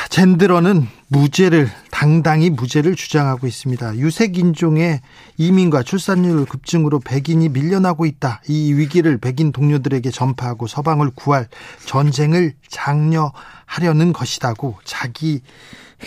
젠드러는 0.10 0.88
무죄를 1.08 1.70
당당히 1.90 2.50
무죄를 2.50 2.96
주장하고 2.96 3.48
있습니다. 3.48 3.98
유색 3.98 4.38
인종의 4.38 5.02
이민과 5.38 5.84
출산율 5.84 6.46
급증으로 6.46 7.00
백인이 7.00 7.50
밀려나고 7.50 8.06
있다. 8.06 8.42
이 8.48 8.74
위기를 8.74 9.18
백인 9.18 9.52
동료들에게 9.52 10.10
전파하고 10.12 10.68
서방을 10.68 11.12
구할 11.16 11.48
전쟁을 11.86 12.54
장려하려는 12.68 14.14
것이다고 14.14 14.78
자기 14.84 15.42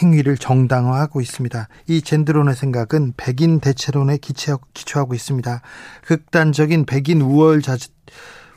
행위를 0.02 0.36
정당화하고 0.36 1.20
있습니다. 1.20 1.68
이 1.86 2.02
젠드론의 2.02 2.56
생각은 2.56 3.14
백인 3.16 3.60
대체론에 3.60 4.18
기초하고 4.18 5.14
있습니다. 5.14 5.62
극단적인 6.02 6.86
백인 6.86 7.20
우월자 7.20 7.76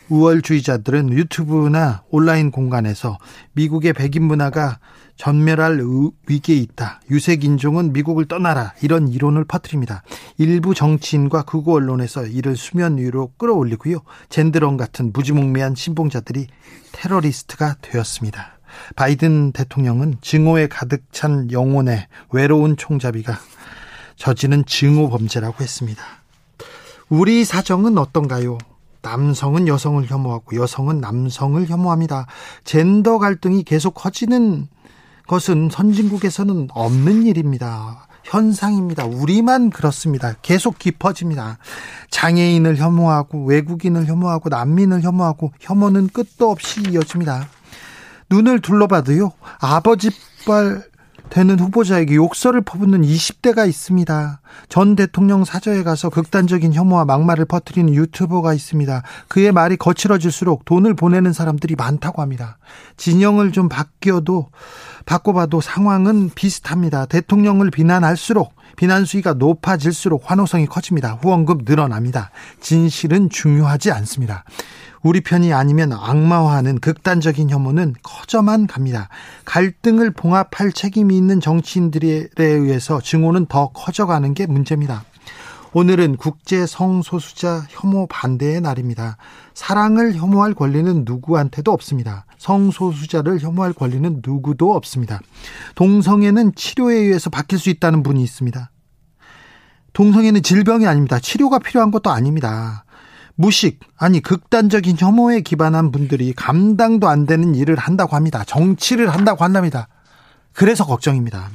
우월주의자들은 0.09 1.11
유튜브나 1.11 2.03
온라인 2.09 2.49
공간에서 2.49 3.17
미국의 3.53 3.93
백인 3.93 4.23
문화가 4.23 4.79
전멸할 5.17 5.81
위기에 6.27 6.55
있다. 6.55 7.01
유색 7.09 7.43
인종은 7.43 7.91
미국을 7.91 8.25
떠나라. 8.25 8.73
이런 8.81 9.07
이론을 9.07 9.43
퍼뜨립니다. 9.45 10.03
일부 10.37 10.73
정치인과 10.73 11.43
극우 11.43 11.75
언론에서 11.75 12.25
이를 12.25 12.55
수면 12.55 12.97
위로 12.97 13.31
끌어올리고요. 13.37 13.99
젠드런 14.29 14.77
같은 14.77 15.11
무지몽매한 15.11 15.75
신봉자들이 15.75 16.47
테러리스트가 16.91 17.75
되었습니다. 17.81 18.59
바이든 18.95 19.53
대통령은 19.53 20.17
증오에 20.21 20.67
가득 20.67 21.03
찬 21.11 21.51
영혼의 21.51 22.07
외로운 22.31 22.77
총잡이가 22.77 23.37
저지른 24.15 24.65
증오 24.65 25.09
범죄라고 25.09 25.63
했습니다. 25.63 26.03
우리 27.09 27.45
사정은 27.45 27.97
어떤가요? 27.97 28.57
남성은 29.01 29.67
여성을 29.67 30.05
혐오하고 30.05 30.57
여성은 30.57 30.99
남성을 30.99 31.65
혐오합니다. 31.67 32.27
젠더 32.65 33.19
갈등이 33.19 33.63
계속 33.63 33.93
커지는 33.93 34.67
것은 35.27 35.69
선진국에서는 35.71 36.69
없는 36.71 37.25
일입니다. 37.25 38.07
현상입니다. 38.23 39.05
우리만 39.05 39.69
그렇습니다. 39.69 40.33
계속 40.41 40.77
깊어집니다. 40.77 41.57
장애인을 42.09 42.77
혐오하고 42.77 43.45
외국인을 43.45 44.05
혐오하고 44.05 44.49
난민을 44.49 45.01
혐오하고 45.01 45.53
혐오는 45.59 46.09
끝도 46.09 46.49
없이 46.49 46.81
이어집니다. 46.89 47.47
눈을 48.29 48.59
둘러봐도요. 48.59 49.31
아버지뻘 49.59 50.83
되는 51.29 51.59
후보자에게 51.59 52.15
욕설을 52.15 52.61
퍼붓는 52.61 53.01
20대가 53.01 53.67
있습니다. 53.67 54.39
전 54.69 54.95
대통령 54.95 55.43
사저에 55.43 55.83
가서 55.83 56.09
극단적인 56.09 56.73
혐오와 56.73 57.05
막말을 57.05 57.45
퍼뜨리는 57.45 57.93
유튜버가 57.93 58.53
있습니다. 58.53 59.03
그의 59.27 59.51
말이 59.51 59.77
거칠어질수록 59.77 60.65
돈을 60.65 60.93
보내는 60.95 61.33
사람들이 61.33 61.75
많다고 61.75 62.21
합니다. 62.21 62.57
진영을 62.95 63.51
좀 63.51 63.67
바뀌어도 63.69 64.49
바꿔봐도 65.07 65.61
상황은 65.61 66.29
비슷합니다. 66.35 67.07
대통령을 67.07 67.71
비난할수록 67.71 68.53
비난 68.75 69.05
수위가 69.05 69.33
높아질수록 69.33 70.29
환호성이 70.29 70.67
커집니다. 70.67 71.13
후원금 71.13 71.61
늘어납니다. 71.65 72.29
진실은 72.59 73.29
중요하지 73.29 73.91
않습니다. 73.91 74.43
우리 75.01 75.21
편이 75.21 75.53
아니면 75.53 75.93
악마화하는 75.93 76.79
극단적인 76.79 77.49
혐오는 77.49 77.95
커져만 78.03 78.67
갑니다. 78.67 79.09
갈등을 79.45 80.11
봉합할 80.11 80.73
책임이 80.73 81.15
있는 81.15 81.39
정치인들에 81.39 82.27
의해서 82.37 82.99
증오는 82.99 83.47
더 83.47 83.69
커져가는 83.69 84.31
게 84.33 84.45
문제입니다. 84.45 85.05
오늘은 85.73 86.17
국제 86.17 86.65
성소수자 86.65 87.65
혐오 87.69 88.07
반대의 88.07 88.61
날입니다. 88.61 89.17
사랑을 89.53 90.15
혐오할 90.15 90.53
권리는 90.53 91.03
누구한테도 91.05 91.71
없습니다. 91.71 92.25
성소수자를 92.37 93.39
혐오할 93.39 93.73
권리는 93.73 94.21
누구도 94.25 94.73
없습니다. 94.75 95.19
동성애는 95.75 96.53
치료에 96.55 96.95
의해서 96.95 97.29
바뀔 97.29 97.59
수 97.59 97.69
있다는 97.69 98.03
분이 98.03 98.21
있습니다. 98.23 98.71
동성애는 99.93 100.43
질병이 100.43 100.85
아닙니다. 100.85 101.19
치료가 101.19 101.59
필요한 101.59 101.91
것도 101.91 102.11
아닙니다. 102.11 102.85
무식, 103.35 103.79
아니 103.97 104.19
극단적인 104.19 104.97
혐오에 104.99 105.41
기반한 105.41 105.91
분들이 105.91 106.33
감당도 106.33 107.07
안 107.07 107.25
되는 107.25 107.55
일을 107.55 107.75
한다고 107.75 108.15
합니다. 108.15 108.43
정치를 108.43 109.09
한다고 109.09 109.43
한답니다. 109.43 109.87
그래서 110.53 110.85
걱정입니다. 110.85 111.49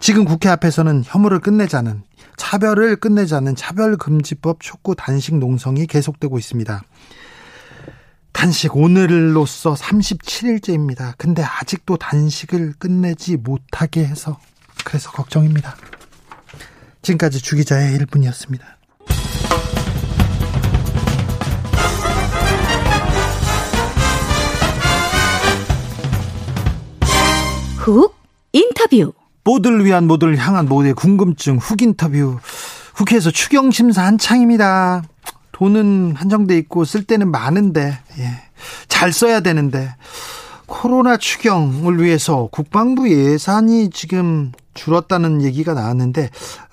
지금 0.00 0.24
국회 0.24 0.48
앞에서는 0.48 1.04
혐오를 1.06 1.38
끝내자는 1.38 2.02
차별을 2.36 2.96
끝내자는 2.96 3.54
차별금지법 3.54 4.58
촉구 4.60 4.96
단식 4.96 5.36
농성이 5.36 5.86
계속되고 5.86 6.38
있습니다. 6.38 6.82
단식 8.32 8.76
오늘로써 8.76 9.74
37일째입니다. 9.74 11.14
근데 11.16 11.42
아직도 11.42 11.96
단식을 11.96 12.74
끝내지 12.78 13.36
못하게 13.36 14.04
해서 14.04 14.38
그래서 14.84 15.10
걱정입니다. 15.10 15.76
지금까지 17.02 17.40
주기자의 17.40 17.98
1분이었습니다. 17.98 18.60
훅 27.78 28.14
인터뷰 28.52 29.12
모두를 29.44 29.84
위한 29.84 30.06
모두를 30.06 30.36
향한 30.36 30.68
모두의 30.68 30.94
궁금증 30.94 31.58
훅 31.58 31.82
인터뷰 31.82 32.38
국회에서 32.94 33.30
추경 33.30 33.70
심사 33.70 34.04
한창입니다. 34.04 35.02
돈은 35.62 36.14
한정돼 36.16 36.58
있고 36.58 36.84
쓸 36.84 37.04
때는 37.04 37.30
많은데 37.30 37.96
예. 38.18 38.24
잘 38.88 39.12
써야 39.12 39.38
되는데 39.38 39.94
코로나 40.66 41.16
추경을 41.16 42.02
위해서 42.02 42.48
국방부 42.50 43.08
예산이 43.08 43.90
지금 43.90 44.50
줄었다는 44.74 45.40
얘기가 45.42 45.74
나왔는데 45.74 46.30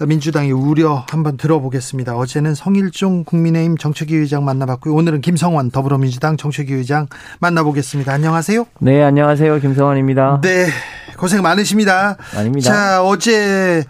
민주당의 0.07 0.53
우려 0.53 1.05
한번 1.07 1.37
들어보겠습니다. 1.37 2.15
어제는 2.15 2.55
성일종 2.55 3.25
국민의힘 3.25 3.77
정책위 3.77 4.15
의장 4.15 4.43
만나봤고요. 4.43 4.95
오늘은 4.95 5.21
김성환 5.21 5.69
더불어민주당 5.69 6.35
정책위 6.35 6.73
의장 6.73 7.05
만나보겠습니다. 7.39 8.11
안녕하세요. 8.11 8.65
네, 8.79 9.03
안녕하세요. 9.03 9.59
김성환입니다. 9.59 10.41
네, 10.41 10.67
고생 11.15 11.43
많으십니다. 11.43 12.17
아닙니다. 12.35 12.71
자, 12.71 13.03
어제 13.03 13.83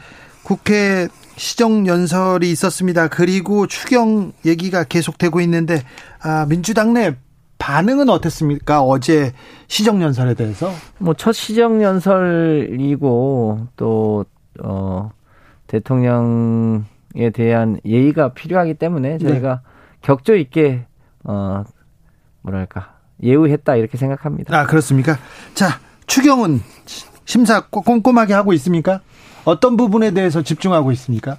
국회 0.43 1.07
시정 1.39 1.87
연설이 1.87 2.51
있었습니다. 2.51 3.07
그리고 3.07 3.65
추경 3.65 4.33
얘기가 4.45 4.83
계속되고 4.83 5.39
있는데 5.41 5.81
아, 6.21 6.45
민주당 6.49 6.93
내 6.93 7.15
반응은 7.57 8.09
어땠습니까? 8.09 8.81
어제 8.83 9.31
시정 9.67 10.01
연설에 10.01 10.33
대해서? 10.33 10.69
뭐 10.97 11.13
첫 11.17 11.31
시정 11.31 11.81
연설이고 11.81 13.67
또 13.77 14.25
어, 14.61 15.11
대통령에 15.67 17.29
대한 17.33 17.79
예의가 17.85 18.33
필요하기 18.33 18.73
때문에 18.73 19.17
네. 19.17 19.29
저희가 19.29 19.61
네. 19.63 19.69
격조 20.01 20.35
있게 20.35 20.85
어 21.23 21.63
뭐랄까 22.41 22.95
예우했다 23.23 23.75
이렇게 23.77 23.97
생각합니다. 23.97 24.57
아 24.57 24.65
그렇습니까? 24.65 25.17
자 25.53 25.79
추경은 26.05 26.59
심사 27.23 27.61
꼼꼼하게 27.69 28.33
하고 28.33 28.51
있습니까? 28.53 29.01
어떤 29.45 29.77
부분에 29.77 30.11
대해서 30.11 30.41
집중하고 30.41 30.91
있습니까? 30.93 31.37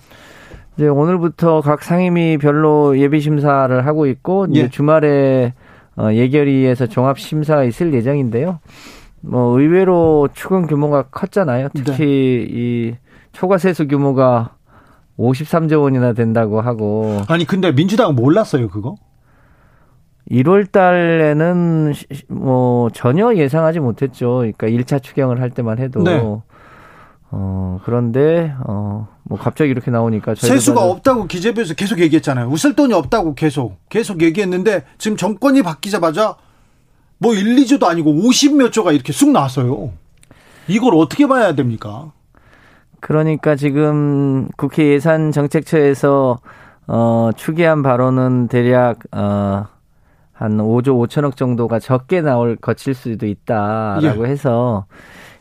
이제 0.76 0.88
오늘부터 0.88 1.60
각 1.60 1.82
상임위 1.82 2.38
별로 2.38 2.98
예비 2.98 3.20
심사를 3.20 3.86
하고 3.86 4.06
있고 4.06 4.46
예. 4.54 4.68
주말에 4.68 5.54
어, 5.96 6.12
예결위에서 6.12 6.86
종합 6.86 7.18
심사가 7.18 7.64
있을 7.64 7.92
예정인데요. 7.92 8.60
뭐 9.20 9.60
의외로 9.60 10.28
추경 10.32 10.66
규모가 10.66 11.02
컸잖아요. 11.10 11.68
특히 11.74 11.92
네. 11.92 12.46
이 12.50 12.94
초과 13.32 13.58
세수 13.58 13.86
규모가 13.86 14.54
53조 15.18 15.82
원이나 15.82 16.14
된다고 16.14 16.60
하고. 16.60 17.20
아니 17.28 17.44
근데 17.44 17.72
민주당은 17.72 18.16
몰랐어요 18.16 18.68
그거? 18.68 18.94
1월 20.30 20.70
달에는 20.70 21.92
뭐 22.28 22.88
전혀 22.90 23.34
예상하지 23.34 23.80
못했죠. 23.80 24.36
그러니까 24.38 24.68
1차 24.68 25.02
추경을 25.02 25.40
할 25.40 25.50
때만 25.50 25.78
해도 25.78 26.02
네. 26.02 26.22
어, 27.32 27.80
그런데, 27.84 28.54
어, 28.66 29.08
뭐 29.22 29.38
갑자기 29.38 29.70
이렇게 29.70 29.90
나오니까. 29.90 30.34
세수가 30.34 30.82
없다고 30.82 31.26
기재부에서 31.26 31.74
계속 31.74 32.00
얘기했잖아요. 32.00 32.48
웃을 32.48 32.74
돈이 32.74 32.92
없다고 32.92 33.34
계속, 33.34 33.76
계속 33.88 34.22
얘기했는데 34.22 34.84
지금 34.98 35.16
정권이 35.16 35.62
바뀌자마자 35.62 36.36
뭐 37.18 37.34
1, 37.34 37.56
2조도 37.56 37.84
아니고 37.84 38.12
50몇 38.12 38.72
조가 38.72 38.92
이렇게 38.92 39.12
쑥 39.12 39.30
나왔어요. 39.30 39.92
이걸 40.66 40.94
어떻게 40.94 41.26
봐야 41.28 41.54
됩니까? 41.54 42.12
그러니까 42.98 43.56
지금 43.56 44.48
국회 44.56 44.88
예산 44.92 45.30
정책처에서 45.30 46.40
어, 46.86 47.30
추계한 47.36 47.82
바로는 47.82 48.48
대략, 48.48 48.98
어, 49.12 49.66
한 50.32 50.56
5조 50.56 51.06
5천억 51.06 51.36
정도가 51.36 51.78
적게 51.78 52.20
나올, 52.20 52.56
거칠 52.56 52.94
수도 52.94 53.26
있다라고 53.26 54.26
예. 54.26 54.30
해서 54.30 54.86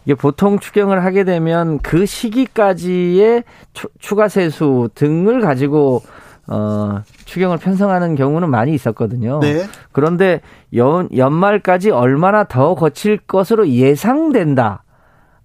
이게 0.10 0.16
보통 0.16 0.58
추경을 0.58 1.06
하게 1.06 1.24
되면 1.24 1.78
그 1.84 2.08
시기까지의 2.08 3.44
추 3.74 4.16
가 4.16 4.28
세수 4.28 4.90
등을 4.96 5.40
가지고 5.40 6.02
어, 6.48 7.04
추경을 7.26 7.60
편성하는 7.60 8.16
경우는 8.16 8.50
많이 8.50 8.74
있었거든요. 8.74 9.40
네. 9.40 9.68
그런데 9.92 10.42
연, 10.74 11.10
연말까지 11.16 11.92
얼마나 11.92 12.44
더 12.44 12.74
거칠 12.74 13.20
것으로 13.20 13.70
예상된다. 13.70 14.84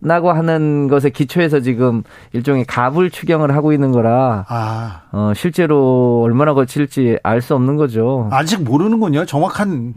라고 0.00 0.32
하는 0.32 0.88
것에 0.88 1.08
기초해서 1.10 1.60
지금 1.60 2.02
일종의 2.32 2.64
가불 2.66 3.10
추경을 3.10 3.54
하고 3.54 3.72
있는 3.72 3.90
거라 3.92 4.44
아. 4.48 5.02
어, 5.12 5.32
실제로 5.34 6.22
얼마나 6.22 6.52
거칠지 6.54 7.18
알 7.22 7.40
수 7.42 7.54
없는 7.54 7.76
거죠. 7.76 8.28
아직 8.32 8.62
모르는군요. 8.64 9.24
정확한 9.26 9.94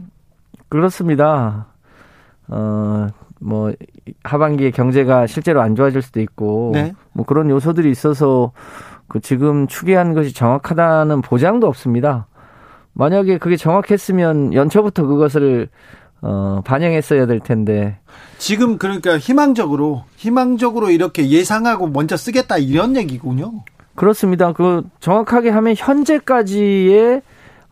그렇습니다. 0.69 1.67
어, 2.49 3.07
뭐 3.39 3.71
하반기에 4.23 4.71
경제가 4.71 5.27
실제로 5.27 5.61
안 5.61 5.75
좋아질 5.75 6.01
수도 6.01 6.21
있고 6.21 6.71
네. 6.73 6.93
뭐 7.13 7.25
그런 7.25 7.49
요소들이 7.49 7.89
있어서 7.91 8.51
그 9.07 9.19
지금 9.19 9.67
추계한 9.67 10.13
것이 10.13 10.33
정확하다는 10.33 11.21
보장도 11.21 11.67
없습니다. 11.67 12.27
만약에 12.93 13.37
그게 13.37 13.55
정확했으면 13.57 14.53
연초부터 14.53 15.05
그것을 15.05 15.69
어, 16.21 16.61
반영했어야 16.65 17.27
될 17.27 17.39
텐데. 17.39 17.99
지금 18.39 18.77
그러니까 18.77 19.17
희망적으로 19.19 20.03
희망적으로 20.15 20.89
이렇게 20.89 21.29
예상하고 21.29 21.87
먼저 21.87 22.17
쓰겠다 22.17 22.57
이런 22.57 22.95
얘기군요. 22.95 23.63
그렇습니다. 23.95 24.51
그 24.53 24.83
정확하게 24.99 25.49
하면 25.49 25.75
현재까지의 25.77 27.21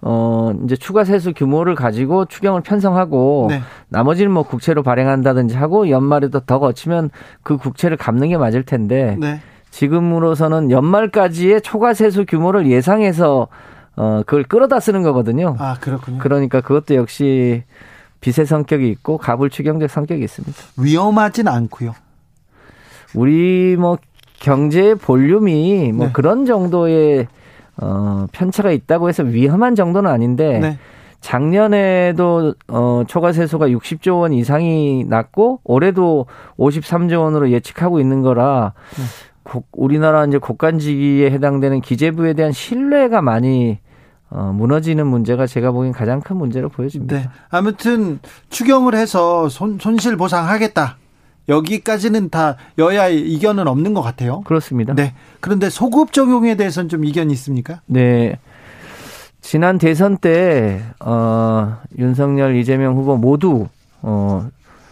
어, 0.01 0.51
이제 0.63 0.75
추가 0.75 1.03
세수 1.03 1.33
규모를 1.33 1.73
가지고 1.73 2.25
추경을 2.25 2.61
편성하고 2.61 3.47
네. 3.49 3.61
나머지는 3.89 4.31
뭐 4.31 4.43
국채로 4.43 4.83
발행한다든지 4.83 5.55
하고 5.55 5.89
연말에도 5.89 6.41
더 6.41 6.59
거치면 6.59 7.09
그 7.43 7.57
국채를 7.57 7.97
갚는 7.97 8.29
게 8.29 8.37
맞을 8.37 8.63
텐데 8.63 9.17
네. 9.19 9.41
지금으로서는 9.71 10.71
연말까지의 10.71 11.61
초과 11.61 11.93
세수 11.93 12.25
규모를 12.25 12.67
예상해서 12.67 13.47
어, 13.95 14.21
그걸 14.25 14.43
끌어다 14.43 14.79
쓰는 14.79 15.03
거거든요. 15.03 15.55
아, 15.59 15.77
그렇군요. 15.79 16.19
그러니까 16.19 16.61
그것도 16.61 16.95
역시 16.95 17.63
빚의 18.21 18.45
성격이 18.45 18.89
있고 18.89 19.17
가불 19.17 19.49
추경적 19.49 19.89
성격이 19.89 20.23
있습니다. 20.23 20.57
위험하진 20.77 21.47
않고요. 21.47 21.93
우리 23.13 23.75
뭐 23.77 23.97
경제의 24.39 24.95
볼륨이 24.95 25.91
뭐 25.93 26.07
네. 26.07 26.13
그런 26.13 26.45
정도의 26.45 27.27
어, 27.78 28.28
편차가 28.32 28.71
있다고 28.71 29.09
해서 29.09 29.23
위험한 29.23 29.76
정도는 29.76 30.09
아닌데 30.09 30.59
네. 30.59 30.80
작년에도 31.21 32.53
어, 32.67 33.03
초과 33.07 33.34
세수가 33.34 33.69
60조 33.69 34.21
원 34.21 34.34
이상이 34.34 35.05
났고 35.05 35.59
올해도 35.63 36.28
53조 36.57 37.21
원으로 37.21 37.49
예측하고 37.51 37.99
있는 37.99 38.21
거라 38.21 38.73
네. 38.97 39.03
고, 39.43 39.63
우리나라 39.73 40.26
이제 40.26 40.38
국간지기에 40.38 41.32
해당되는 41.32 41.82
기재부에 41.82 42.34
대한 42.34 42.51
신뢰가 42.51 43.21
많이 43.21 43.80
어, 44.30 44.51
무너지는 44.53 45.07
문제가 45.07 45.47
제가 45.47 45.71
보기엔 45.71 45.93
가장 45.93 46.19
큰 46.19 46.38
문제로 46.38 46.69
보여집니다. 46.69 47.17
네. 47.17 47.30
아무튼 47.49 48.19
추경을 48.49 48.95
해서 48.95 49.49
손, 49.49 49.78
손실 49.80 50.17
보상하겠다. 50.17 50.97
여기까지는 51.47 52.29
다 52.29 52.55
여야의 52.77 53.21
이견은 53.33 53.67
없는 53.67 53.93
것 53.93 54.01
같아요. 54.01 54.41
그렇습니다. 54.41 54.93
네. 54.93 55.13
그런데 55.39 55.69
소급 55.69 56.11
적용에 56.11 56.55
대해서는 56.55 56.89
좀 56.89 57.05
이견이 57.05 57.31
있습니까? 57.33 57.81
네. 57.85 58.39
지난 59.41 59.77
대선 59.77 60.17
때, 60.17 60.81
어, 60.99 61.77
윤석열, 61.99 62.55
이재명 62.55 62.95
후보 62.95 63.15
모두, 63.15 63.67
어, 64.01 64.47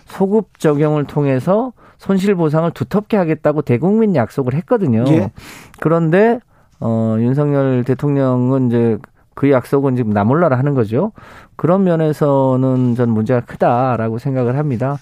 소급 0.05 0.59
적용을 0.59 1.05
통해서 1.05 1.73
손실 1.97 2.35
보상을 2.35 2.69
두텁게 2.69 3.17
하겠다고 3.17 3.63
대국민 3.63 4.15
약속을 4.15 4.53
했거든요. 4.53 5.05
예. 5.07 5.31
그런데, 5.79 6.39
어, 6.79 7.15
윤석열 7.17 7.83
대통령은 7.83 8.67
이제 8.67 8.97
그 9.33 9.49
약속은 9.49 9.95
지금 9.95 10.11
나몰라라 10.11 10.57
하는 10.57 10.75
거죠. 10.75 11.13
그런 11.55 11.83
면에서는 11.83 12.95
전 12.95 13.09
문제가 13.09 13.41
크다라고 13.41 14.19
생각을 14.19 14.57
합니다. 14.57 14.99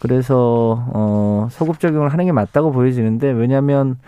그래서 0.00 0.84
어 0.92 1.48
소급 1.50 1.80
적용을 1.80 2.10
하는 2.10 2.24
게 2.24 2.32
맞다고 2.32 2.72
보여지는데 2.72 3.30
왜냐하면 3.30 3.98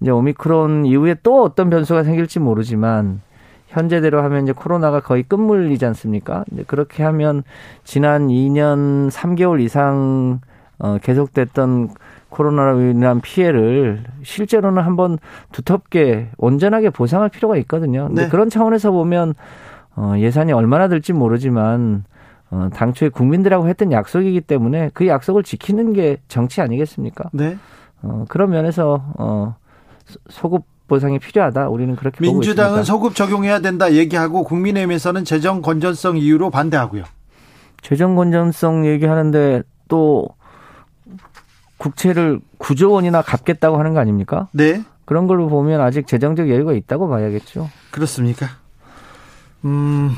이제 0.00 0.10
오미크론 0.10 0.86
이후에 0.86 1.16
또 1.22 1.42
어떤 1.42 1.70
변수가 1.70 2.04
생길지 2.04 2.40
모르지만 2.40 3.20
현재대로 3.68 4.22
하면 4.22 4.44
이제 4.44 4.52
코로나가 4.52 5.00
거의 5.00 5.22
끝물리지 5.24 5.84
않습니까? 5.86 6.44
이제 6.52 6.64
그렇게 6.66 7.02
하면 7.02 7.42
지난 7.82 8.28
2년 8.28 9.10
3개월 9.10 9.60
이상 9.60 10.40
어 10.78 10.98
계속됐던 11.02 11.90
코로나로 12.28 12.80
인한 12.80 13.20
피해를 13.20 14.04
실제로는 14.22 14.82
한번 14.82 15.18
두텁게 15.52 16.30
온전하게 16.36 16.90
보상할 16.90 17.28
필요가 17.28 17.56
있거든요. 17.58 18.08
근데 18.08 18.24
네. 18.24 18.28
그런 18.28 18.50
차원에서 18.50 18.90
보면 18.90 19.34
어 19.96 20.14
예산이 20.18 20.52
얼마나 20.52 20.88
들지 20.88 21.12
모르지만 21.12 22.04
어, 22.54 22.68
당초에 22.72 23.08
국민들하고 23.08 23.66
했던 23.66 23.90
약속이기 23.90 24.42
때문에 24.42 24.90
그 24.94 25.08
약속을 25.08 25.42
지키는 25.42 25.92
게 25.92 26.18
정치 26.28 26.60
아니겠습니까? 26.60 27.30
네. 27.32 27.58
어, 28.00 28.24
그런 28.28 28.50
면에서 28.50 29.04
어, 29.18 29.56
소급 30.28 30.62
보상이 30.86 31.18
필요하다. 31.18 31.68
우리는 31.68 31.96
그렇게 31.96 32.20
민주당은 32.20 32.84
소급 32.84 33.16
적용해야 33.16 33.58
된다 33.58 33.92
얘기하고 33.92 34.44
국민의힘에서는 34.44 35.24
재정 35.24 35.62
건전성 35.62 36.16
이유로 36.16 36.50
반대하고요. 36.50 37.02
재정 37.82 38.14
건전성 38.14 38.86
얘기하는데 38.86 39.62
또 39.88 40.28
국채를 41.78 42.40
9조 42.60 42.92
원이나 42.92 43.20
갚겠다고 43.22 43.78
하는 43.78 43.94
거 43.94 44.00
아닙니까? 44.00 44.48
네. 44.52 44.84
그런 45.06 45.26
걸로 45.26 45.48
보면 45.48 45.80
아직 45.80 46.06
재정적 46.06 46.48
여유가 46.50 46.72
있다고 46.72 47.08
봐야겠죠. 47.08 47.68
그렇습니까? 47.90 48.46
음. 49.64 50.12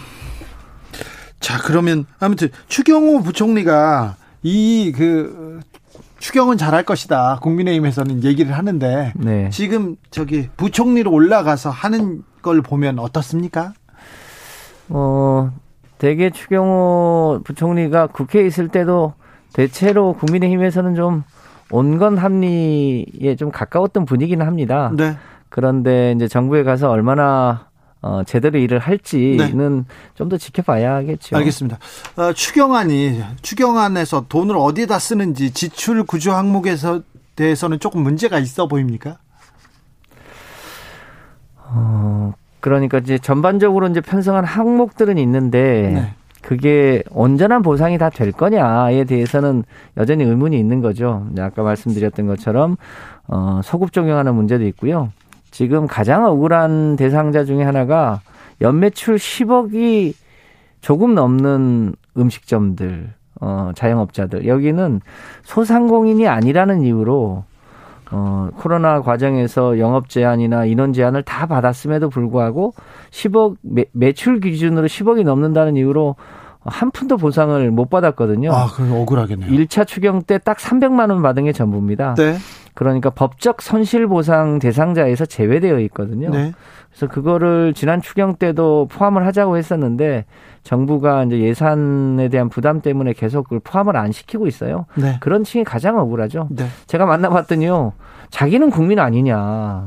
자, 1.41 1.59
그러면 1.62 2.07
아무튼 2.18 2.49
추경호 2.68 3.22
부총리가 3.22 4.16
이 4.43 4.93
그 4.97 5.61
추경은 6.18 6.57
잘할 6.57 6.82
것이다. 6.82 7.39
국민의힘에서는 7.43 8.24
얘기를 8.24 8.57
하는데 8.57 9.12
네. 9.16 9.51
지금 9.51 9.97
저기 10.11 10.49
부총리로 10.57 11.11
올라가서 11.12 11.70
하는 11.70 12.22
걸 12.43 12.62
보면 12.62 12.99
어떻습니까? 12.99 13.74
어, 14.89 15.53
대개 15.99 16.30
추경호 16.30 17.43
부총리가 17.45 18.09
국회에 18.09 18.47
있을 18.47 18.68
때도 18.68 19.14
대체로 19.53 20.14
국민의힘에서는 20.14 20.95
좀 20.95 21.22
온건 21.70 22.16
합리에 22.16 23.37
좀 23.37 23.51
가까웠던 23.51 24.05
분위기는 24.05 24.45
합니다. 24.45 24.91
네. 24.97 25.16
그런데 25.49 26.12
이제 26.12 26.28
정부에 26.28 26.62
가서 26.62 26.91
얼마나 26.91 27.66
어, 28.07 28.22
제대로 28.24 28.59
일을 28.59 28.78
할지는 28.78 29.76
네. 29.78 29.84
좀더 30.14 30.38
지켜봐야겠죠. 30.38 31.36
알겠습니다. 31.36 31.78
어, 32.16 32.32
추경안이 32.32 33.20
추경안에서 33.42 34.26
돈을 34.28 34.57
어디에다 34.57 34.98
쓰는지 35.00 35.50
지출 35.50 36.04
구조 36.04 36.32
항목에서 36.32 37.02
대해서는 37.34 37.80
조금 37.80 38.02
문제가 38.02 38.38
있어 38.38 38.68
보입니까? 38.68 39.18
어, 41.68 42.32
그러니까 42.61 42.98
이제 42.98 43.18
전반적으로 43.18 43.88
이제 43.88 44.00
편성한 44.00 44.44
항목들은 44.44 45.18
있는데 45.18 45.90
네. 45.94 46.14
그게 46.42 47.02
온전한 47.11 47.62
보상이 47.62 47.98
다 47.98 48.09
될 48.09 48.30
거냐에 48.30 49.02
대해서는 49.04 49.64
여전히 49.96 50.22
의문이 50.22 50.57
있는 50.57 50.80
거죠. 50.80 51.26
아까 51.40 51.62
말씀드렸던 51.64 52.28
것처럼 52.28 52.76
어, 53.26 53.61
소급 53.64 53.92
적용하는 53.92 54.32
문제도 54.34 54.64
있고요. 54.66 55.11
지금 55.57 55.86
가장 55.86 56.26
억울한 56.26 56.96
대상자 56.96 57.42
중에 57.42 57.62
하나가 57.62 58.20
연매출 58.61 59.16
10억이 59.16 60.12
조금 60.82 61.14
넘는 61.14 61.94
음식점들, 62.14 63.14
어, 63.40 63.70
자영업자들. 63.74 64.46
여기는 64.46 65.00
소상공인이 65.44 66.28
아니라는 66.28 66.82
이유로 66.82 67.44
어, 68.11 68.48
코로나 68.59 69.00
과정에서 69.00 69.78
영업 69.78 70.11
제한이나 70.11 70.66
인원 70.66 70.92
제한을 70.92 71.22
다 71.22 71.46
받았음에도 71.46 72.11
불구하고 72.11 72.74
10억 73.11 73.57
매, 73.62 73.86
매출 73.92 74.40
기준으로 74.40 74.86
10억이 74.88 75.24
넘는다는 75.24 75.78
이유로 75.78 76.16
한 76.66 76.90
푼도 76.90 77.16
보상을 77.16 77.70
못 77.70 77.88
받았거든요. 77.88 78.52
아, 78.52 78.66
그럼 78.74 78.92
억울하겠네요. 78.92 79.50
1차 79.50 79.86
추경 79.86 80.20
때 80.22 80.36
딱 80.36 80.59
300만 80.59 81.09
원 81.11 81.22
받은 81.22 81.44
게 81.44 81.52
전부입니다. 81.52 82.14
네. 82.16 82.36
그러니까 82.77 83.09
법적 83.09 83.62
손실 83.62 84.07
보상 84.07 84.59
대상자에서 84.59 85.24
제외되어 85.24 85.81
있거든요. 85.81 86.29
네. 86.29 86.53
그래서 86.91 87.09
그거를 87.09 87.72
지난 87.74 88.03
추경 88.03 88.37
때도 88.37 88.89
포함을 88.91 89.27
하자고 89.27 89.57
했었는데 89.57 90.27
정부가 90.62 91.24
이제 91.24 91.41
예산에 91.41 92.29
대한 92.29 92.51
부담 92.51 92.83
때문에 92.83 93.14
계속 93.14 93.45
그걸 93.45 93.61
포함을 93.61 93.97
안 93.97 94.12
시키고 94.12 94.47
있어요. 94.47 94.85
네. 94.95 95.16
그런 95.20 95.43
층이 95.43 95.64
가장 95.64 95.99
억울하죠. 95.99 96.49
네. 96.51 96.66
제가 96.87 97.07
만나봤더니요, 97.07 97.95
자기는 98.29 98.68
국민 98.68 98.99
아니냐. 98.99 99.87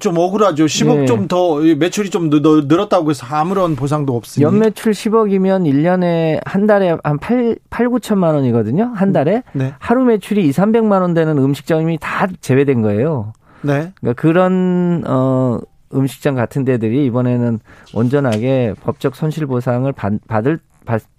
좀 0.00 0.18
억울하죠. 0.18 0.66
10억 0.66 0.96
네. 1.00 1.06
좀더 1.06 1.60
매출이 1.78 2.10
좀 2.10 2.28
늘었다고 2.30 3.10
해서 3.10 3.26
아무런 3.30 3.76
보상도 3.76 4.16
없으니. 4.16 4.44
연매출 4.44 4.92
10억이면 4.92 5.70
1년에 5.70 6.40
한 6.44 6.66
달에 6.66 6.96
한 7.02 7.18
8, 7.18 7.56
8 7.70 7.88
9천만 7.88 8.34
원이거든요. 8.34 8.92
한 8.94 9.12
달에. 9.12 9.42
네. 9.52 9.74
하루 9.78 10.04
매출이 10.04 10.46
2, 10.46 10.50
300만 10.50 11.02
원 11.02 11.14
되는 11.14 11.38
음식점이 11.38 11.98
다 12.00 12.26
제외된 12.40 12.82
거예요. 12.82 13.32
네. 13.62 13.92
그러니까 14.00 14.20
그런 14.20 15.04
어 15.06 15.58
음식점 15.94 16.34
같은 16.34 16.64
데들이 16.64 17.06
이번에는 17.06 17.60
온전하게 17.94 18.74
법적 18.82 19.14
손실 19.14 19.46
보상을 19.46 19.90
받, 19.92 20.12
받을 20.26 20.58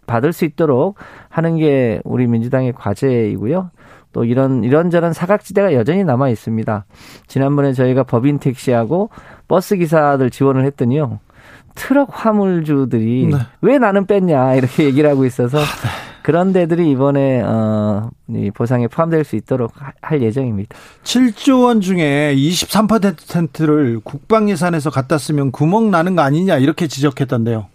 받을 0.05 0.31
수 0.31 0.45
있도록 0.45 0.95
하는 1.29 1.57
게 1.57 2.01
우리 2.05 2.27
민주당의 2.27 2.73
과제이고요. 2.73 3.71
또 4.17 4.25
이런 4.25 4.63
이런저런 4.63 5.13
사각지대가 5.13 5.75
여전히 5.75 6.03
남아 6.03 6.29
있습니다. 6.29 6.85
지난번에 7.27 7.73
저희가 7.73 8.01
법인 8.01 8.39
택시하고 8.39 9.11
버스 9.47 9.77
기사들 9.77 10.31
지원을 10.31 10.65
했더니요. 10.65 11.19
트럭 11.75 12.09
화물주들이 12.11 13.27
네. 13.27 13.37
왜 13.61 13.77
나는 13.77 14.07
뺐냐 14.07 14.55
이렇게 14.55 14.85
얘기를 14.85 15.07
하고 15.07 15.23
있어서 15.23 15.59
아, 15.59 15.61
네. 15.61 15.89
그런 16.23 16.51
데들이 16.51 16.89
이번에 16.89 17.43
어, 17.43 18.09
이 18.29 18.49
보상에 18.49 18.87
포함될 18.87 19.23
수 19.23 19.35
있도록 19.35 19.71
할 20.01 20.23
예정입니다. 20.23 20.75
7조 21.03 21.65
원 21.65 21.79
중에 21.79 22.33
23%를 22.35 23.99
국방 24.03 24.49
예산에서 24.49 24.89
갖다 24.89 25.19
쓰면 25.19 25.51
구멍 25.51 25.91
나는 25.91 26.15
거 26.15 26.23
아니냐 26.23 26.57
이렇게 26.57 26.87
지적했던데요. 26.87 27.67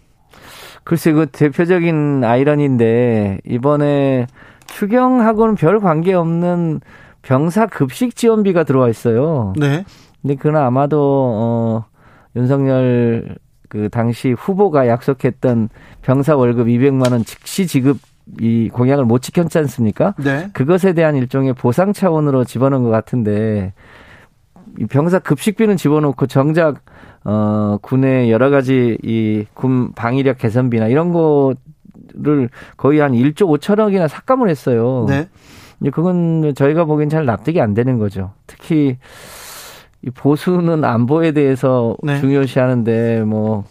글쎄 0.83 1.13
그 1.13 1.27
대표적인 1.27 2.25
아이러니인데 2.25 3.39
이번에 3.47 4.27
추경하고는 4.73 5.55
별 5.55 5.81
관계 5.81 6.15
없는 6.15 6.81
병사 7.23 7.67
급식 7.67 8.17
지원비가 8.17 8.65
들어와 8.65 8.89
있어요. 8.89 9.53
네. 9.57 9.85
근데 10.23 10.35
그건 10.35 10.57
아마도 10.57 10.99
어 11.35 11.85
윤석열 12.35 13.37
그 13.69 13.89
당시 13.91 14.33
후보가 14.33 14.89
약속했던 14.89 15.69
병사 16.03 16.37
월급 16.37 16.67
200만 16.69 17.13
원 17.13 17.25
즉시 17.25 17.67
지급 17.67 17.99
이 18.41 18.69
공약을 18.73 19.05
못 19.05 19.21
지켰지 19.21 19.59
않습니까? 19.59 20.15
네. 20.19 20.49
그것에 20.53 20.93
대한 20.95 21.17
일종의 21.17 21.55
보상 21.55 21.93
차원으로 21.93 22.45
집어넣은 22.45 22.83
것 22.83 22.91
같은데 22.91 23.73
이 24.79 24.87
병사 24.87 25.19
급식비는 25.19 25.77
집어넣고 25.77 26.27
정작 26.27 26.81
어 27.25 27.79
군의 27.83 28.31
여러 28.33 28.49
가지 28.51 28.97
이 29.03 29.45
군 29.55 29.93
방위력 29.93 30.39
개선비나 30.39 30.89
이런 30.89 31.13
거 31.13 31.55
를 32.15 32.49
거의 32.77 33.01
한 33.01 33.13
1조 33.13 33.47
5천억이나 33.59 34.09
삭감을 34.09 34.49
했어요. 34.49 35.07
네. 35.09 35.29
이제 35.81 35.91
그건 35.91 36.55
저희가 36.55 36.85
보기엔 36.85 37.09
잘 37.09 37.25
납득이 37.25 37.61
안 37.61 37.75
되는 37.75 37.99
거죠. 37.99 38.33
특히 38.47 38.99
이 40.03 40.11
보수는 40.11 40.85
안보에 40.85 41.33
대해서 41.33 41.97
네. 42.03 42.21
중요시하는데 42.21 43.23
뭐 43.23 43.65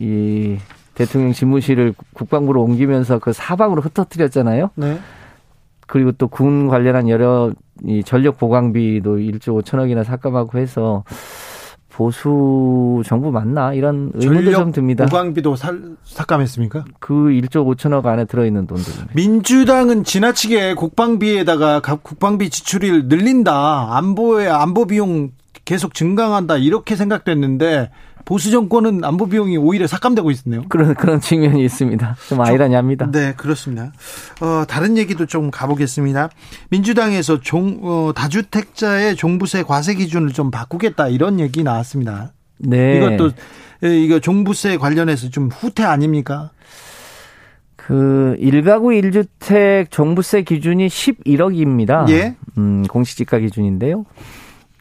이 0.00 0.56
대통령 0.94 1.32
집무실을 1.32 1.94
국방부로 2.14 2.62
옮기면서 2.62 3.18
그 3.18 3.32
사방으로 3.32 3.82
흩어뜨렸잖아요. 3.82 4.70
네. 4.76 4.98
그리고 5.86 6.12
또 6.12 6.28
군 6.28 6.68
관련한 6.68 7.08
여러 7.08 7.52
이 7.84 8.02
전력 8.04 8.38
보강비도 8.38 9.16
1조 9.16 9.62
5천억이나 9.62 10.04
삭감하고 10.04 10.58
해서 10.58 11.04
보수 11.94 13.02
정부 13.06 13.30
맞나 13.30 13.72
이런 13.72 14.10
의문도 14.14 14.50
좀 14.52 14.72
듭니다. 14.72 15.06
보강비도 15.06 15.54
살, 15.54 15.80
삭감했습니까? 16.02 16.84
그 16.98 17.14
1조 17.14 17.64
5천억 17.76 18.06
안에 18.06 18.24
들어있는 18.24 18.66
돈들. 18.66 18.92
민주당은 19.14 20.02
지나치게 20.02 20.74
국방비에다가 20.74 21.80
국방비 21.80 22.50
지출을 22.50 23.06
늘린다. 23.06 23.96
안보에 23.96 24.48
안보 24.48 24.86
비용 24.86 25.30
계속 25.64 25.94
증강한다 25.94 26.56
이렇게 26.56 26.96
생각됐는데 26.96 27.90
보수 28.24 28.50
정권은 28.50 29.04
안보 29.04 29.26
비용이 29.26 29.56
오히려 29.56 29.86
삭감되고 29.86 30.30
있네요. 30.30 30.62
그런 30.68 30.94
그런 30.94 31.20
측면이 31.20 31.64
있습니다. 31.64 32.16
좀 32.28 32.40
아이러니합니다. 32.40 33.10
네, 33.10 33.34
그렇습니다. 33.36 33.92
어, 34.40 34.64
다른 34.66 34.96
얘기도 34.96 35.26
좀 35.26 35.50
가보겠습니다. 35.50 36.30
민주당에서 36.70 37.40
종 37.40 37.80
어, 37.82 38.12
다주택자의 38.14 39.16
종부세 39.16 39.62
과세 39.62 39.94
기준을 39.94 40.32
좀 40.32 40.50
바꾸겠다 40.50 41.08
이런 41.08 41.40
얘기 41.40 41.62
나왔습니다. 41.62 42.32
네. 42.58 42.96
이것도 42.96 43.30
이거 43.82 44.18
종부세 44.20 44.78
관련해서 44.78 45.28
좀 45.28 45.48
후퇴 45.48 45.82
아닙니까? 45.84 46.50
그 47.76 48.36
1가구 48.40 48.98
1주택 49.02 49.90
종부세 49.90 50.42
기준이 50.42 50.86
11억입니다. 50.86 52.08
예. 52.08 52.34
음, 52.56 52.84
공시지가 52.88 53.38
기준인데요. 53.38 54.06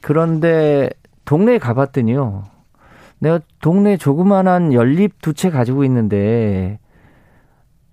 그런데 0.02 0.90
동네에 1.26 1.58
가봤더니요. 1.58 2.53
내가 3.24 3.40
동네 3.62 3.96
조그만한 3.98 4.74
연립 4.74 5.22
두 5.22 5.34
채 5.34 5.50
가지고 5.50 5.84
있는데 5.86 6.80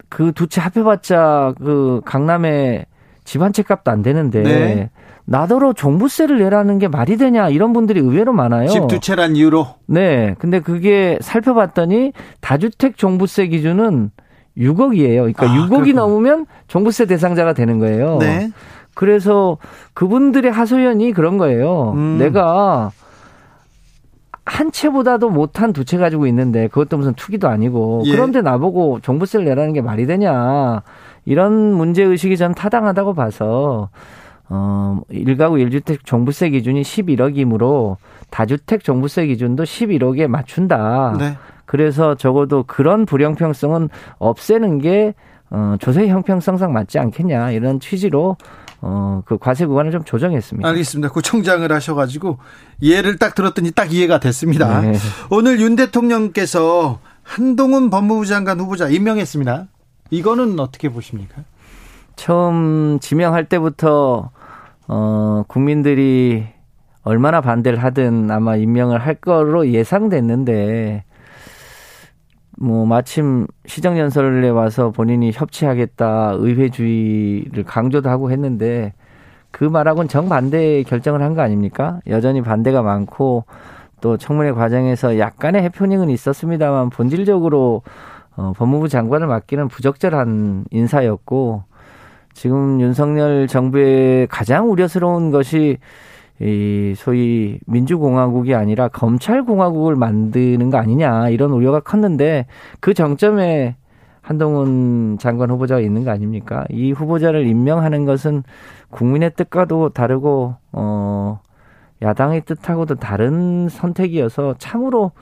그 0.08 0.32
두 0.32 0.46
채 0.48 0.60
합해봤자 0.60 1.54
그 1.58 2.00
강남에 2.04 2.84
집 3.24 3.40
한 3.42 3.52
채 3.52 3.62
값도 3.62 3.90
안 3.90 4.02
되는데 4.02 4.42
네. 4.42 4.90
나더러 5.24 5.72
종부세를 5.72 6.38
내라는 6.40 6.78
게 6.80 6.88
말이 6.88 7.16
되냐 7.16 7.48
이런 7.48 7.72
분들이 7.72 8.00
의외로 8.00 8.32
많아요. 8.32 8.66
집 8.68 8.88
두 8.88 8.98
채란 8.98 9.36
이유로. 9.36 9.66
네. 9.86 10.34
근데 10.40 10.58
그게 10.58 11.16
살펴봤더니 11.20 12.12
다주택 12.40 12.96
종부세 12.96 13.46
기준은 13.46 14.10
6억이에요. 14.58 15.18
그러니까 15.32 15.46
아, 15.48 15.54
6억이 15.54 15.68
그렇구나. 15.68 16.00
넘으면 16.02 16.46
종부세 16.66 17.06
대상자가 17.06 17.52
되는 17.52 17.78
거예요. 17.78 18.18
네. 18.18 18.50
그래서 18.94 19.58
그분들의 19.94 20.50
하소연이 20.50 21.12
그런 21.12 21.38
거예요. 21.38 21.92
음. 21.94 22.18
내가 22.18 22.90
한 24.50 24.72
채보다도 24.72 25.30
못한 25.30 25.72
두 25.72 25.84
채 25.84 25.96
가지고 25.96 26.26
있는데 26.26 26.66
그것도 26.68 26.96
무슨 26.96 27.14
투기도 27.14 27.48
아니고 27.48 28.02
예. 28.06 28.10
그런데 28.12 28.42
나보고 28.42 29.00
종부세를 29.00 29.46
내라는 29.46 29.72
게 29.72 29.80
말이 29.80 30.06
되냐 30.06 30.82
이런 31.24 31.72
문제 31.74 32.02
의식이 32.02 32.36
전 32.36 32.54
타당하다고 32.54 33.14
봐서 33.14 33.90
어 34.48 35.00
1가구 35.12 35.64
1주택 35.64 35.98
종부세 36.04 36.50
기준이 36.50 36.82
11억이므로 36.82 37.96
다주택 38.30 38.82
종부세 38.82 39.26
기준도 39.26 39.62
11억에 39.62 40.26
맞춘다. 40.26 41.16
네. 41.18 41.36
그래서 41.64 42.16
적어도 42.16 42.64
그런 42.64 43.06
불형평성은 43.06 43.88
없애는 44.18 44.78
게 44.78 45.14
어, 45.50 45.76
조세 45.78 46.08
형평성상 46.08 46.72
맞지 46.72 46.98
않겠냐 46.98 47.52
이런 47.52 47.78
취지로 47.80 48.36
어, 48.82 49.22
그 49.26 49.36
과세 49.38 49.66
구간을 49.66 49.92
좀 49.92 50.04
조정했습니다. 50.04 50.66
알겠습니다. 50.68 51.10
구청장을 51.10 51.70
하셔가지고 51.70 52.38
예를 52.82 53.18
딱 53.18 53.34
들었더니 53.34 53.72
딱 53.72 53.92
이해가 53.92 54.20
됐습니다. 54.20 54.80
네. 54.80 54.96
오늘 55.30 55.60
윤 55.60 55.76
대통령께서 55.76 57.00
한동훈 57.22 57.90
법무부 57.90 58.26
장관 58.26 58.58
후보자 58.58 58.88
임명했습니다. 58.88 59.66
이거는 60.10 60.58
어떻게 60.58 60.88
보십니까? 60.88 61.42
처음 62.16 62.98
지명할 63.00 63.48
때부터 63.48 64.30
어, 64.88 65.44
국민들이 65.46 66.46
얼마나 67.02 67.40
반대를 67.40 67.82
하든 67.82 68.30
아마 68.30 68.56
임명을 68.56 68.98
할 68.98 69.14
거로 69.14 69.68
예상됐는데 69.68 71.04
뭐 72.62 72.84
마침 72.84 73.46
시정 73.66 73.98
연설에 73.98 74.48
와서 74.50 74.90
본인이 74.90 75.32
협치하겠다 75.32 76.34
의회주의를 76.38 77.64
강조도 77.64 78.10
하고 78.10 78.30
했는데 78.30 78.92
그 79.50 79.64
말하고는 79.64 80.08
정반대 80.08 80.82
결정을 80.84 81.22
한 81.22 81.34
거 81.34 81.40
아닙니까? 81.42 82.00
여전히 82.06 82.42
반대가 82.42 82.82
많고 82.82 83.44
또 84.02 84.16
청문회 84.18 84.52
과정에서 84.52 85.18
약간의 85.18 85.62
해프닝은 85.62 86.10
있었습니다만 86.10 86.90
본질적으로 86.90 87.82
어, 88.36 88.52
법무부 88.56 88.88
장관을 88.88 89.26
맡기는 89.26 89.68
부적절한 89.68 90.66
인사였고 90.70 91.64
지금 92.34 92.80
윤석열 92.80 93.46
정부의 93.48 94.26
가장 94.28 94.70
우려스러운 94.70 95.30
것이 95.30 95.78
이 96.40 96.94
소위 96.96 97.58
민주공화국이 97.66 98.54
아니라 98.54 98.88
검찰공화국을 98.88 99.94
만드는 99.94 100.70
거 100.70 100.78
아니냐 100.78 101.28
이런 101.28 101.50
우려가 101.50 101.80
컸는데 101.80 102.46
그 102.80 102.94
정점에 102.94 103.76
한동훈 104.22 105.18
장관 105.18 105.50
후보자가 105.50 105.80
있는 105.80 106.04
거 106.04 106.10
아닙니까? 106.10 106.64
이 106.70 106.92
후보자를 106.92 107.46
임명하는 107.46 108.06
것은 108.06 108.42
국민의 108.90 109.32
뜻과도 109.36 109.90
다르고 109.90 110.56
어 110.72 111.40
야당의 112.02 112.42
뜻하고도 112.46 112.96
다른 112.96 113.68
선택이어서 113.68 114.54
참으로 114.58 115.12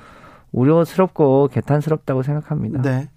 우려스럽고 0.52 1.48
개탄스럽다고 1.52 2.22
생각합니다. 2.22 2.82
네. 2.82 3.08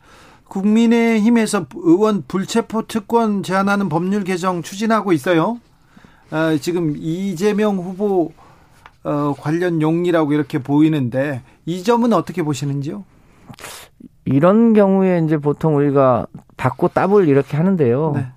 국민의힘에서 0.48 1.68
의원 1.76 2.24
불체포 2.28 2.88
특권 2.88 3.44
제한하는 3.44 3.90
법률 3.90 4.24
개정 4.24 4.62
추진하고 4.62 5.14
있어요. 5.14 5.60
아, 6.32 6.58
지금 6.60 6.96
이재명 6.98 7.78
후보 7.78 8.32
어, 9.04 9.34
관련 9.38 9.82
용이라고 9.82 10.34
이렇게 10.34 10.60
보이는데 10.60 11.42
이 11.66 11.84
점은 11.84 12.14
어떻게 12.14 12.44
보시는지요? 12.44 13.04
이런 14.26 14.74
경우에 14.74 15.22
이제 15.26 15.38
보통 15.38 15.76
우리가 15.76 16.28
받고 16.58 16.90
따블 16.90 17.28
이렇게 17.28 17.58
하는데요. 17.58 18.14
네. 18.16 18.28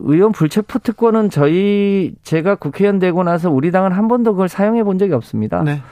의원 0.00 0.32
불체포 0.32 0.78
특권은 0.78 1.30
저희 1.30 2.14
제가 2.22 2.54
국회의원 2.54 2.98
되고 2.98 3.22
나서 3.24 3.50
우리 3.50 3.72
당은 3.72 3.92
한 3.92 4.06
번도 4.06 4.32
그걸 4.32 4.48
사용해 4.48 4.84
본 4.84 4.98
적이 4.98 5.14
없습니다. 5.14 5.62
네. 5.62 5.82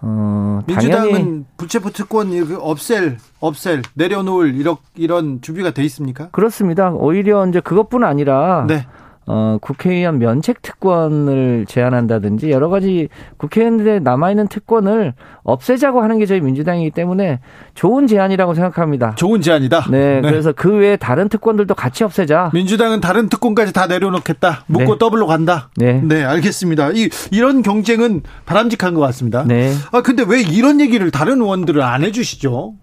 어, 0.00 0.60
민주당은 0.66 1.46
불체포 1.56 1.90
특권 1.90 2.28
없앨 2.60 3.18
없앨 3.40 3.82
내려놓을 3.94 4.54
이런 4.56 4.76
이런 4.94 5.40
준비가 5.40 5.72
돼 5.72 5.82
있습니까? 5.84 6.28
그렇습니다. 6.30 6.90
오히려 6.90 7.46
이제 7.46 7.60
그것뿐 7.60 8.04
아니라 8.04 8.66
네. 8.68 8.86
어, 9.26 9.58
국회의원 9.60 10.18
면책 10.18 10.62
특권을 10.62 11.64
제한한다든지 11.68 12.50
여러 12.50 12.68
가지 12.68 13.08
국회의원들의 13.36 14.00
남아있는 14.00 14.48
특권을 14.48 15.14
없애자고 15.44 16.02
하는 16.02 16.18
게 16.18 16.26
저희 16.26 16.40
민주당이기 16.40 16.90
때문에 16.90 17.40
좋은 17.74 18.06
제안이라고 18.06 18.54
생각합니다. 18.54 19.14
좋은 19.14 19.40
제안이다? 19.40 19.86
네, 19.90 20.20
네. 20.20 20.28
그래서 20.28 20.52
그 20.52 20.72
외에 20.72 20.96
다른 20.96 21.28
특권들도 21.28 21.74
같이 21.74 22.04
없애자. 22.04 22.50
민주당은 22.52 23.00
다른 23.00 23.28
특권까지 23.28 23.72
다 23.72 23.86
내려놓겠다. 23.86 24.64
묻고 24.66 24.92
네. 24.92 24.98
더블로 24.98 25.26
간다. 25.26 25.70
네. 25.76 26.00
네, 26.02 26.24
알겠습니다. 26.24 26.90
이, 26.90 27.08
이런 27.30 27.62
경쟁은 27.62 28.22
바람직한 28.44 28.94
것 28.94 29.00
같습니다. 29.00 29.44
네. 29.46 29.72
아, 29.92 30.02
근데 30.02 30.24
왜 30.26 30.40
이런 30.40 30.80
얘기를 30.80 31.10
다른 31.10 31.40
의원들은 31.40 31.80
안 31.82 32.02
해주시죠? 32.02 32.74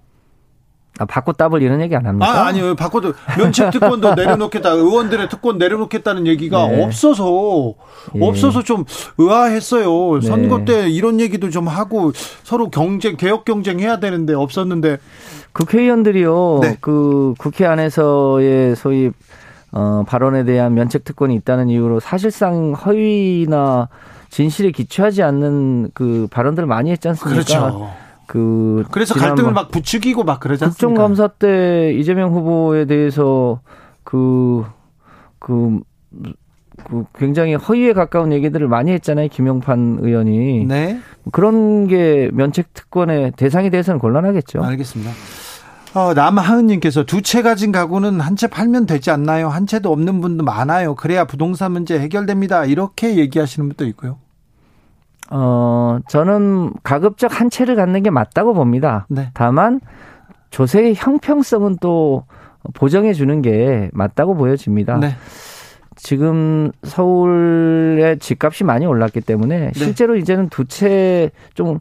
아, 1.00 1.06
받고 1.06 1.32
따블 1.32 1.62
이런 1.62 1.80
얘기 1.82 1.96
안 1.96 2.06
합니까? 2.06 2.30
아, 2.30 2.48
아니요. 2.48 2.76
받고 2.76 3.00
또 3.00 3.14
면책 3.38 3.72
특권도 3.72 4.14
내려놓겠다. 4.16 4.72
의원들의 4.72 5.30
특권 5.30 5.58
내려놓겠다는 5.58 6.28
얘기가 6.28 6.68
네. 6.68 6.84
없어서 6.84 7.74
예. 8.16 8.20
없어서 8.26 8.64
좀 8.64 8.84
의아했어요. 9.18 10.20
네. 10.20 10.28
선거 10.28 10.66
때 10.66 10.90
이런 10.90 11.22
얘기도 11.22 11.50
좀 11.50 11.70
하고 11.70 12.12
서로 12.44 12.70
경쟁 12.70 13.16
개혁 13.16 13.46
경쟁해야 13.46 14.00
되는데 14.02 14.34
없었는데 14.34 14.98
국회의원들이요. 15.54 16.60
네. 16.62 16.78
그 16.82 17.34
국회 17.40 17.66
안에서의 17.66 18.76
소위 18.76 19.12
어, 19.72 20.04
발언에 20.06 20.44
대한 20.44 20.74
면책 20.74 21.06
특권이 21.06 21.34
있다는 21.36 21.70
이유로 21.70 22.02
사실상 22.02 22.74
허위나 22.74 23.88
진실에 24.30 24.72
기초하지 24.72 25.24
않는 25.24 25.92
그 25.94 26.28
발언들을 26.30 26.68
많이 26.68 26.92
했지 26.92 27.08
않습니까? 27.08 27.44
그렇죠. 27.44 27.90
그 28.30 28.84
그래서 28.92 29.16
갈등을 29.16 29.54
막 29.54 29.72
부추기고 29.72 30.24
막 30.24 30.40
그러지 30.40 30.64
않습니까? 30.64 30.88
국정감사 30.88 31.28
때 31.40 31.92
이재명 31.96 32.32
후보에 32.32 32.86
대해서 32.86 33.60
그, 34.04 34.64
그, 35.40 35.80
그 36.86 37.06
굉장히 37.18 37.56
허위에 37.56 37.94
가까운 37.94 38.32
얘기들을 38.32 38.68
많이 38.68 38.92
했잖아요. 38.92 39.30
김용판 39.30 39.98
의원이. 40.04 40.66
네. 40.66 41.00
그런 41.32 41.88
게 41.88 42.30
면책 42.32 42.72
특권의 42.76 43.32
대상이 43.36 43.72
돼서는 43.72 44.00
곤란하겠죠. 44.00 44.64
알겠습니다. 44.64 45.12
어, 45.96 46.14
남하은님께서 46.14 47.06
두 47.06 47.24
채 47.24 47.42
가진 47.42 47.72
가구는 47.72 48.20
한 48.20 48.36
채 48.36 48.46
팔면 48.46 48.86
되지 48.86 49.10
않나요? 49.10 49.50
한 49.50 49.66
채도 49.66 49.92
없는 49.92 50.22
분도 50.22 50.44
많아요. 50.44 50.94
그래야 50.94 51.26
부동산 51.26 51.72
문제 51.72 52.00
해결됩니다. 52.00 52.66
이렇게 52.66 53.16
얘기하시는 53.18 53.68
분도 53.68 53.88
있고요. 53.88 54.18
어, 55.32 56.00
저는 56.08 56.74
가급적 56.84 57.40
한 57.40 57.50
채를 57.50 57.76
갖는 57.76 58.04
게 58.04 58.10
맞다고 58.10 58.54
봅니다. 58.54 59.06
네. 59.10 59.30
다만 59.34 59.80
조세의 60.52 60.96
형평성은 60.96 61.78
또 61.82 62.24
보정해 62.74 63.14
주는 63.14 63.42
게 63.42 63.90
맞다고 63.94 64.36
보여집니다. 64.36 64.98
네. 64.98 65.16
지금 65.96 66.72
서울의 66.84 68.20
집값이 68.20 68.64
많이 68.64 68.86
올랐기 68.86 69.22
때문에 69.22 69.60
네. 69.60 69.72
실제로 69.76 70.16
이제는 70.16 70.50
두 70.50 70.66
채 70.66 71.30
좀 71.54 71.80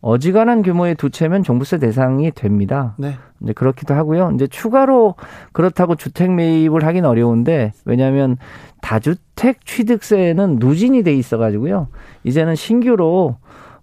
어지간한 0.00 0.62
규모의 0.62 0.94
두 0.94 1.10
채면 1.10 1.42
종부세 1.42 1.78
대상이 1.78 2.30
됩니다. 2.30 2.94
네. 2.98 3.16
이제 3.40 3.52
그렇기도 3.52 3.94
하고요. 3.94 4.32
이제 4.34 4.46
추가로 4.46 5.14
그렇다고 5.52 5.96
주택 5.96 6.32
매입을 6.32 6.84
하긴 6.84 7.04
어려운데 7.04 7.72
왜냐하면 7.84 8.36
다주택 8.80 9.64
취득세는 9.64 10.56
누진이 10.60 11.02
돼 11.02 11.14
있어가지고요. 11.14 11.88
이제는 12.24 12.54
신규로 12.54 13.36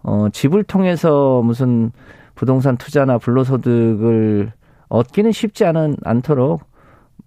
어 0.03 0.27
집을 0.31 0.63
통해서 0.63 1.41
무슨 1.43 1.91
부동산 2.35 2.77
투자나 2.77 3.17
불로소득을 3.17 4.51
얻기는 4.87 5.31
쉽지 5.31 5.65
않은 5.65 5.97
않도록 6.03 6.61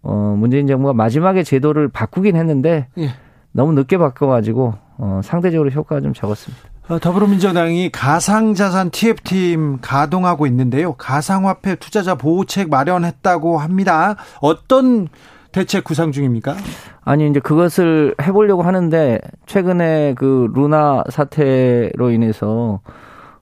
어 0.02 0.34
문재인 0.38 0.66
정부가 0.66 0.92
마지막에 0.94 1.42
제도를 1.42 1.88
바꾸긴 1.88 2.36
했는데 2.36 2.86
예. 2.98 3.08
너무 3.52 3.72
늦게 3.72 3.98
바꿔가지고 3.98 4.74
어 4.98 5.20
상대적으로 5.22 5.70
효과가 5.70 6.00
좀 6.00 6.14
적었습니다. 6.14 6.68
어, 6.88 6.98
더불어민주당이 6.98 7.90
가상자산 7.90 8.90
TF팀 8.90 9.78
가동하고 9.82 10.46
있는데요. 10.46 10.94
가상화폐 10.94 11.74
투자자 11.76 12.14
보호책 12.14 12.70
마련했다고 12.70 13.58
합니다. 13.58 14.16
어떤 14.40 15.08
대책 15.52 15.84
구상 15.84 16.12
중입니까? 16.12 16.56
아니 17.04 17.28
이제 17.28 17.40
그것을 17.40 18.14
해보려고 18.22 18.62
하는데 18.62 19.20
최근에 19.44 20.14
그 20.16 20.50
루나 20.54 21.04
사태로 21.10 22.10
인해서 22.10 22.80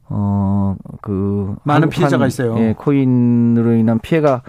어그 0.08 1.56
많은 1.62 1.88
피해자가 1.88 2.26
있어요. 2.26 2.56
예, 2.58 2.74
코인으로 2.76 3.74
인한 3.74 4.00
피해가 4.00 4.42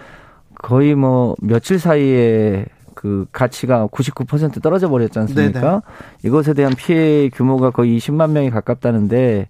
거의 0.55 0.95
뭐 0.95 1.35
며칠 1.41 1.77
사이에 1.79 2.65
그 2.97 3.27
가치가 3.31 3.85
99% 3.85 4.59
떨어져 4.59 4.89
버렸지 4.89 5.19
않습니까? 5.19 5.61
네네. 5.61 5.81
이것에 6.23 6.55
대한 6.55 6.73
피해 6.75 7.29
규모가 7.29 7.69
거의 7.69 7.95
20만 7.95 8.31
명이 8.31 8.49
가깝다는데 8.49 9.49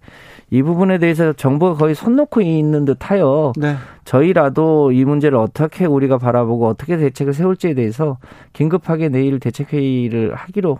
이 0.49 0.61
부분에 0.61 0.97
대해서 0.97 1.31
정부가 1.31 1.75
거의 1.75 1.95
손 1.95 2.17
놓고 2.17 2.41
있는 2.41 2.83
듯하여 2.83 3.53
네. 3.55 3.77
저희라도 4.03 4.91
이 4.91 5.05
문제를 5.05 5.37
어떻게 5.37 5.85
우리가 5.85 6.17
바라보고 6.17 6.67
어떻게 6.67 6.97
대책을 6.97 7.33
세울지에 7.33 7.73
대해서 7.73 8.17
긴급하게 8.51 9.07
내일 9.07 9.39
대책 9.39 9.71
회의를 9.71 10.35
하기로 10.35 10.79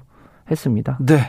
했습니다. 0.52 0.98
네. 1.00 1.20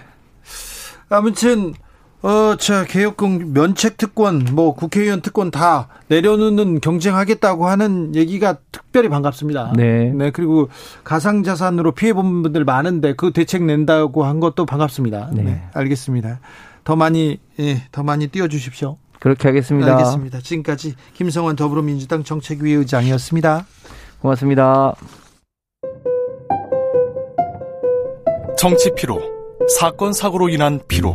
아무튼 1.09 1.73
어, 2.20 2.57
자, 2.57 2.85
개혁공 2.85 3.53
면책 3.53 3.97
특권, 3.97 4.45
뭐 4.53 4.74
국회의원 4.74 5.20
특권 5.20 5.53
다 5.53 5.86
내려놓는 6.09 6.81
경쟁하겠다고 6.81 7.69
하는 7.69 8.15
얘기가 8.16 8.57
특별히 8.73 9.09
반갑습니다. 9.09 9.74
네. 9.77 10.12
네, 10.12 10.31
그리고 10.32 10.69
가상 11.05 11.45
자산으로 11.45 11.93
피해 11.93 12.12
본 12.12 12.43
분들 12.43 12.65
많은데 12.65 13.15
그 13.15 13.32
대책 13.32 13.62
낸다고 13.62 14.24
한 14.24 14.40
것도 14.40 14.66
반갑습니다. 14.66 15.31
네. 15.32 15.43
네 15.43 15.62
알겠습니다. 15.74 16.40
더 16.82 16.97
많이, 16.97 17.39
예, 17.61 17.82
더 17.93 18.03
많이 18.03 18.27
띄워 18.27 18.49
주십시오. 18.49 18.97
그렇게 19.20 19.47
하겠습니다. 19.49 19.97
알겠습니다. 19.97 20.40
지금까지 20.40 20.95
김성환 21.15 21.55
더불어민주당 21.55 22.24
정책위 22.24 22.73
의장이었습니다. 22.73 23.65
고맙습니다. 24.20 24.95
정치 28.57 28.93
피로, 28.97 29.20
사건 29.78 30.12
사고로 30.12 30.49
인한 30.49 30.81
피로, 30.89 31.15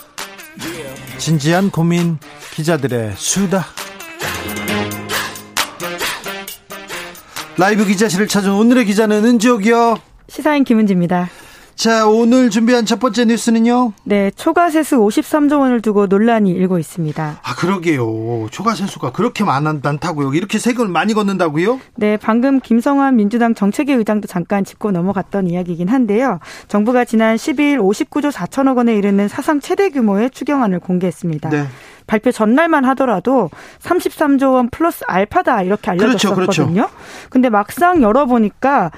진지한 1.21 1.69
고민 1.69 2.17
기자들의 2.55 3.13
수다. 3.15 3.63
라이브 7.57 7.85
기자실을 7.85 8.27
찾은 8.27 8.51
오늘의 8.51 8.85
기자는 8.85 9.23
은지옥이요. 9.23 9.99
시사인 10.27 10.63
김은지입니다. 10.63 11.29
자, 11.81 12.05
오늘 12.05 12.51
준비한 12.51 12.85
첫 12.85 12.99
번째 12.99 13.25
뉴스는요? 13.25 13.93
네, 14.03 14.29
초과세수 14.35 14.97
53조 14.97 15.61
원을 15.61 15.81
두고 15.81 16.05
논란이 16.05 16.51
일고 16.51 16.77
있습니다. 16.77 17.39
아, 17.41 17.55
그러게요. 17.55 18.49
초과세수가 18.51 19.13
그렇게 19.13 19.43
많다고요? 19.43 20.35
이렇게 20.35 20.59
세금을 20.59 20.89
많이 20.89 21.15
걷는다고요? 21.15 21.79
네, 21.95 22.17
방금 22.17 22.59
김성환 22.59 23.15
민주당 23.15 23.55
정책위 23.55 23.93
의장도 23.93 24.27
잠깐 24.27 24.63
짚고 24.63 24.91
넘어갔던 24.91 25.47
이야기이긴 25.47 25.87
한데요. 25.87 26.37
정부가 26.67 27.03
지난 27.03 27.35
12일 27.35 27.79
59조 27.79 28.31
4천억 28.31 28.77
원에 28.77 28.95
이르는 28.95 29.27
사상 29.27 29.59
최대 29.59 29.89
규모의 29.89 30.29
추경안을 30.29 30.81
공개했습니다. 30.81 31.49
네. 31.49 31.65
발표 32.05 32.31
전날만 32.31 32.83
하더라도 32.89 33.49
33조 33.79 34.53
원 34.53 34.69
플러스 34.69 35.03
알파다 35.07 35.63
이렇게 35.63 35.91
알려졌었거든요. 35.91 36.35
그렇죠, 36.35 36.67
그렇죠. 36.67 36.89
근데 37.29 37.49
막상 37.49 38.01
열어보니까 38.01 38.91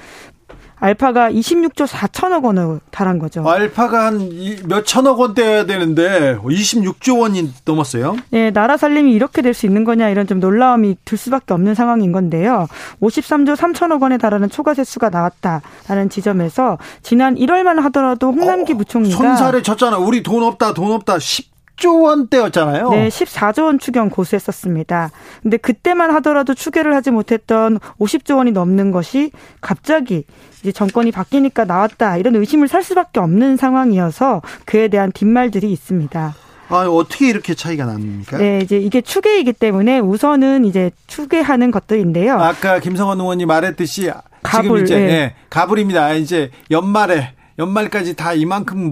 알파가 0.88 1.30
26조 1.30 1.86
4천억 1.86 2.44
원을 2.44 2.78
달한 2.90 3.18
거죠. 3.18 3.48
알파가 3.48 4.06
한 4.06 4.28
몇 4.66 4.84
천억 4.84 5.18
원대여야 5.20 5.64
되는데 5.64 6.36
26조 6.36 7.20
원이 7.20 7.52
넘었어요. 7.64 8.16
네, 8.30 8.50
나라 8.50 8.76
살림이 8.76 9.12
이렇게 9.12 9.40
될 9.40 9.54
수 9.54 9.64
있는 9.66 9.84
거냐 9.84 10.08
이런 10.10 10.26
좀 10.26 10.40
놀라움이 10.40 10.96
들 11.04 11.16
수밖에 11.16 11.54
없는 11.54 11.74
상황인 11.74 12.12
건데요. 12.12 12.66
53조 13.00 13.56
3천억 13.56 14.02
원에 14.02 14.18
달하는 14.18 14.50
초과세수가 14.50 15.08
나왔다라는 15.10 16.10
지점에서 16.10 16.76
지난 17.02 17.36
1월만 17.36 17.80
하더라도 17.84 18.32
홍남기 18.32 18.74
어, 18.74 18.76
부총리가 18.76 19.16
손살에 19.16 19.62
쳤잖아. 19.62 19.96
우리 19.98 20.22
돈 20.22 20.42
없다, 20.42 20.74
돈 20.74 20.92
없다. 20.92 21.18
10 21.18 21.44
14 21.44 21.53
조 21.76 22.00
원대였잖아요. 22.00 22.90
네, 22.90 23.08
14조 23.08 23.64
원 23.64 23.78
추경 23.78 24.08
고수했었습니다. 24.08 25.10
근데 25.42 25.56
그때만 25.56 26.10
하더라도 26.16 26.54
추계를 26.54 26.94
하지 26.94 27.10
못했던 27.10 27.78
50조 27.98 28.36
원이 28.36 28.52
넘는 28.52 28.90
것이 28.92 29.32
갑자기 29.60 30.24
이제 30.60 30.72
정권이 30.72 31.10
바뀌니까 31.10 31.64
나왔다 31.64 32.16
이런 32.16 32.36
의심을 32.36 32.68
살 32.68 32.82
수밖에 32.82 33.20
없는 33.20 33.56
상황이어서 33.56 34.42
그에 34.64 34.88
대한 34.88 35.12
뒷말들이 35.12 35.70
있습니다. 35.72 36.34
아, 36.68 36.76
어떻게 36.88 37.28
이렇게 37.28 37.54
차이가 37.54 37.84
납니까? 37.84 38.38
네, 38.38 38.60
이제 38.62 38.78
이게 38.78 39.00
추계이기 39.00 39.52
때문에 39.52 39.98
우선은 39.98 40.64
이제 40.64 40.90
추계하는 41.06 41.70
것들인데요. 41.70 42.34
아까 42.40 42.78
김성원 42.78 43.20
의원이 43.20 43.44
말했듯이 43.46 44.10
가불, 44.42 44.62
지금 44.62 44.84
이제 44.84 44.94
네. 44.98 45.06
네, 45.06 45.34
가불입니다. 45.50 46.14
이제 46.14 46.50
연말에 46.70 47.34
연말까지 47.58 48.16
다 48.16 48.32
이만큼 48.32 48.90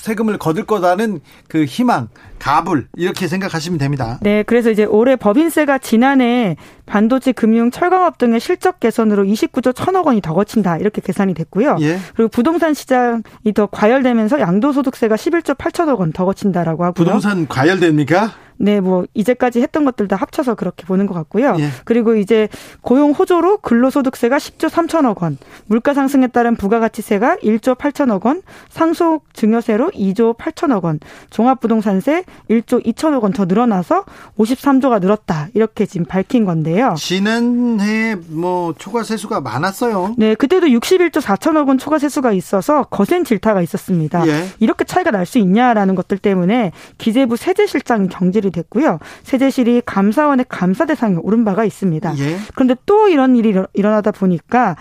세금을 0.00 0.38
거둘 0.38 0.64
거다는 0.66 1.20
그 1.48 1.64
희망, 1.64 2.08
가불 2.38 2.88
이렇게 2.96 3.28
생각하시면 3.28 3.78
됩니다. 3.78 4.18
네, 4.22 4.42
그래서 4.42 4.70
이제 4.70 4.84
올해 4.84 5.16
법인세가 5.16 5.78
지난해 5.78 6.56
반도체, 6.86 7.32
금융, 7.32 7.70
철강업 7.70 8.18
등의 8.18 8.40
실적 8.40 8.80
개선으로 8.80 9.24
29조 9.24 9.72
1천억 9.74 10.06
원이 10.06 10.20
더 10.22 10.34
거친다 10.34 10.76
이렇게 10.78 11.00
계산이 11.00 11.34
됐고요. 11.34 11.76
예. 11.80 11.98
그리고 12.16 12.28
부동산 12.28 12.74
시장이 12.74 13.22
더 13.54 13.66
과열되면서 13.66 14.40
양도소득세가 14.40 15.14
11조 15.14 15.56
8천억 15.56 15.98
원 15.98 16.10
더 16.12 16.24
거친다라고 16.24 16.84
하고요. 16.84 16.94
부동산 17.04 17.46
과열됩니까? 17.46 18.32
네, 18.62 18.80
뭐 18.80 19.06
이제까지 19.14 19.62
했던 19.62 19.86
것들 19.86 20.06
다 20.06 20.16
합쳐서 20.16 20.54
그렇게 20.54 20.84
보는 20.84 21.06
것 21.06 21.14
같고요. 21.14 21.56
예. 21.58 21.68
그리고 21.86 22.14
이제 22.14 22.48
고용 22.82 23.12
호조로 23.12 23.58
근로소득세가 23.58 24.36
10조 24.36 24.68
3천억 24.68 25.22
원, 25.22 25.38
물가 25.66 25.94
상승에 25.94 26.26
따른 26.26 26.56
부가가치세가 26.56 27.36
1조 27.36 27.76
8천억 27.78 28.26
원, 28.26 28.42
상속 28.68 29.32
증여세로 29.32 29.90
2조 29.92 30.36
8천억 30.36 30.84
원, 30.84 31.00
종합부동산세 31.30 32.24
1조 32.50 32.84
2천억 32.86 33.22
원 33.22 33.30
더 33.32 33.44
늘어나서 33.44 34.04
53조가 34.38 35.00
늘었다 35.00 35.48
이렇게 35.54 35.86
지금 35.86 36.04
밝힌 36.04 36.44
건데요. 36.44 36.94
지난해 36.98 38.16
뭐 38.28 38.74
초과 38.76 39.02
세수가 39.04 39.40
많았어요. 39.40 40.14
네, 40.18 40.34
그때도 40.34 40.66
61조 40.66 41.20
4천억 41.22 41.68
원 41.68 41.78
초과 41.78 41.98
세수가 41.98 42.32
있어서 42.32 42.82
거센 42.84 43.24
질타가 43.24 43.62
있었습니다. 43.62 44.26
예. 44.26 44.46
이렇게 44.58 44.84
차이가 44.84 45.10
날 45.10 45.24
수 45.30 45.38
있냐라는 45.38 45.94
것들 45.94 46.18
때문에 46.18 46.72
기재부 46.98 47.36
세제실장이 47.36 48.08
경질이 48.08 48.49
연결이 48.50 48.52
됐고요. 48.52 48.98
세제실이 49.22 49.82
감사원의 49.86 50.46
감사 50.48 50.84
대상에 50.84 51.16
오른 51.22 51.44
바가 51.44 51.64
있습니다. 51.64 52.18
예. 52.18 52.36
그런데 52.54 52.74
또 52.86 53.08
이런 53.08 53.36
일이 53.36 53.54
일어나다 53.72 54.10
보니까 54.10 54.76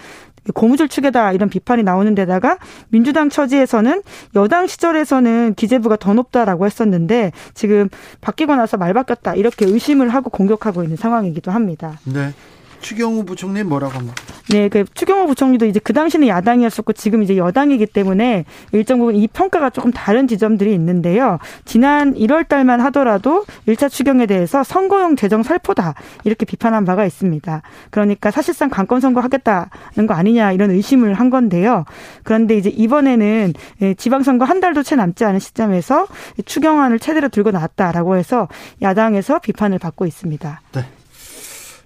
고무줄 0.54 0.88
축에다 0.88 1.32
이런 1.34 1.50
비판이 1.50 1.84
나오는 1.84 2.16
데다가 2.16 2.58
민주당 2.90 3.30
처지에서는 3.30 4.02
여당 4.36 4.68
시절에서는 4.68 5.54
기재부가 5.56 5.98
더 5.98 6.14
높다라고 6.14 6.66
했었는데 6.66 7.32
지금 7.54 7.90
바뀌고 8.22 8.56
나서 8.56 8.78
말 8.78 8.94
바뀌었다 8.94 9.36
이렇게 9.36 9.66
의심을 9.66 10.10
하고 10.10 10.30
공격하고 10.30 10.84
있는 10.84 10.98
상황이기도 10.98 11.52
합니다. 11.52 12.00
네. 12.06 12.34
추경호 12.82 13.26
부총리 13.26 13.64
뭐라고 13.64 13.94
합니까? 13.94 14.16
네, 14.50 14.68
그 14.68 14.84
추경호 14.94 15.28
부총리도 15.28 15.68
이제 15.68 15.80
그 15.80 15.94
당시는 15.94 16.28
야당이었었고 16.28 16.94
지금 16.94 17.22
이제 17.22 17.38
여당이기 17.38 17.86
때문에 17.86 18.46
일정 18.72 19.00
부분 19.00 19.16
이 19.16 19.28
평가가 19.28 19.70
조금 19.70 19.92
다른 19.92 20.28
지점들이 20.28 20.74
있는데요. 20.74 21.38
지난 21.66 22.16
1월 22.16 22.48
달만 22.48 22.82
하더라도 22.82 23.46
1차 23.68 23.90
추경에 23.92 24.26
대해서 24.26 24.64
선거용 24.64 25.16
재정 25.16 25.44
살포다 25.44 25.94
이렇게 26.24 26.46
비판한 26.46 26.84
바가 26.86 27.06
있습니다. 27.06 27.62
그러니까 27.92 28.32
사실상 28.32 28.70
관건 28.70 29.02
선거 29.02 29.22
하겠다는 29.22 30.08
거 30.08 30.16
아니냐 30.16 30.52
이런 30.52 30.72
의심을 30.72 31.14
한 31.14 31.30
건데요. 31.30 31.86
그런데 32.24 32.58
이제 32.58 32.70
이번에는 32.70 33.54
예, 33.82 33.94
지방선거 33.94 34.46
한 34.46 34.60
달도 34.60 34.82
채 34.82 34.96
남지 34.96 35.26
않은 35.26 35.40
시점에서 35.40 36.08
추경안을 36.46 37.00
최대로 37.00 37.30
들고 37.30 37.52
나왔다라고 37.52 38.16
해서 38.16 38.48
야당에서 38.82 39.40
비판을 39.40 39.78
받고 39.78 40.06
있습니다. 40.08 40.62
네. 40.74 40.86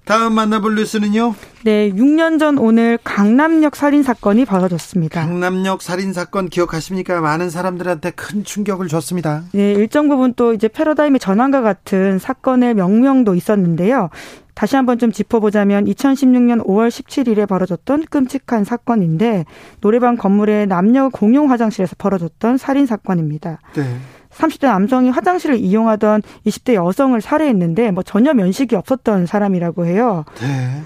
다음 0.05 0.33
만나볼 0.33 0.75
뉴스는요? 0.75 1.33
네, 1.63 1.89
6년 1.91 2.37
전 2.37 2.57
오늘 2.57 2.97
강남역 3.03 3.77
살인 3.77 4.03
사건이 4.03 4.43
벌어졌습니다. 4.43 5.21
강남역 5.21 5.81
살인 5.81 6.11
사건 6.11 6.49
기억하십니까? 6.49 7.21
많은 7.21 7.49
사람들한테 7.49 8.11
큰 8.11 8.43
충격을 8.43 8.89
줬습니다. 8.89 9.43
네, 9.53 9.71
일정 9.71 10.09
부분 10.09 10.33
또 10.33 10.53
이제 10.53 10.67
패러다임의 10.67 11.19
전환과 11.19 11.61
같은 11.61 12.19
사건의 12.19 12.73
명명도 12.73 13.33
있었는데요. 13.33 14.09
다시 14.55 14.75
한번 14.75 14.99
좀 14.99 15.11
짚어보자면 15.11 15.85
2016년 15.85 16.65
5월 16.65 16.89
17일에 16.89 17.47
벌어졌던 17.47 18.05
끔찍한 18.09 18.65
사건인데 18.65 19.45
노래방 19.81 20.17
건물의 20.17 20.67
남녀 20.67 21.09
공용 21.09 21.49
화장실에서 21.49 21.95
벌어졌던 21.97 22.57
살인 22.57 22.85
사건입니다. 22.85 23.59
네. 23.73 23.97
30대 24.35 24.67
남성이 24.67 25.09
화장실을 25.09 25.57
이용하던 25.57 26.21
20대 26.45 26.73
여성을 26.73 27.19
살해했는데 27.19 27.91
뭐 27.91 28.03
전혀 28.03 28.33
면식이 28.33 28.75
없었던 28.75 29.25
사람이라고 29.25 29.85
해요. 29.85 30.25
네. 30.41 30.83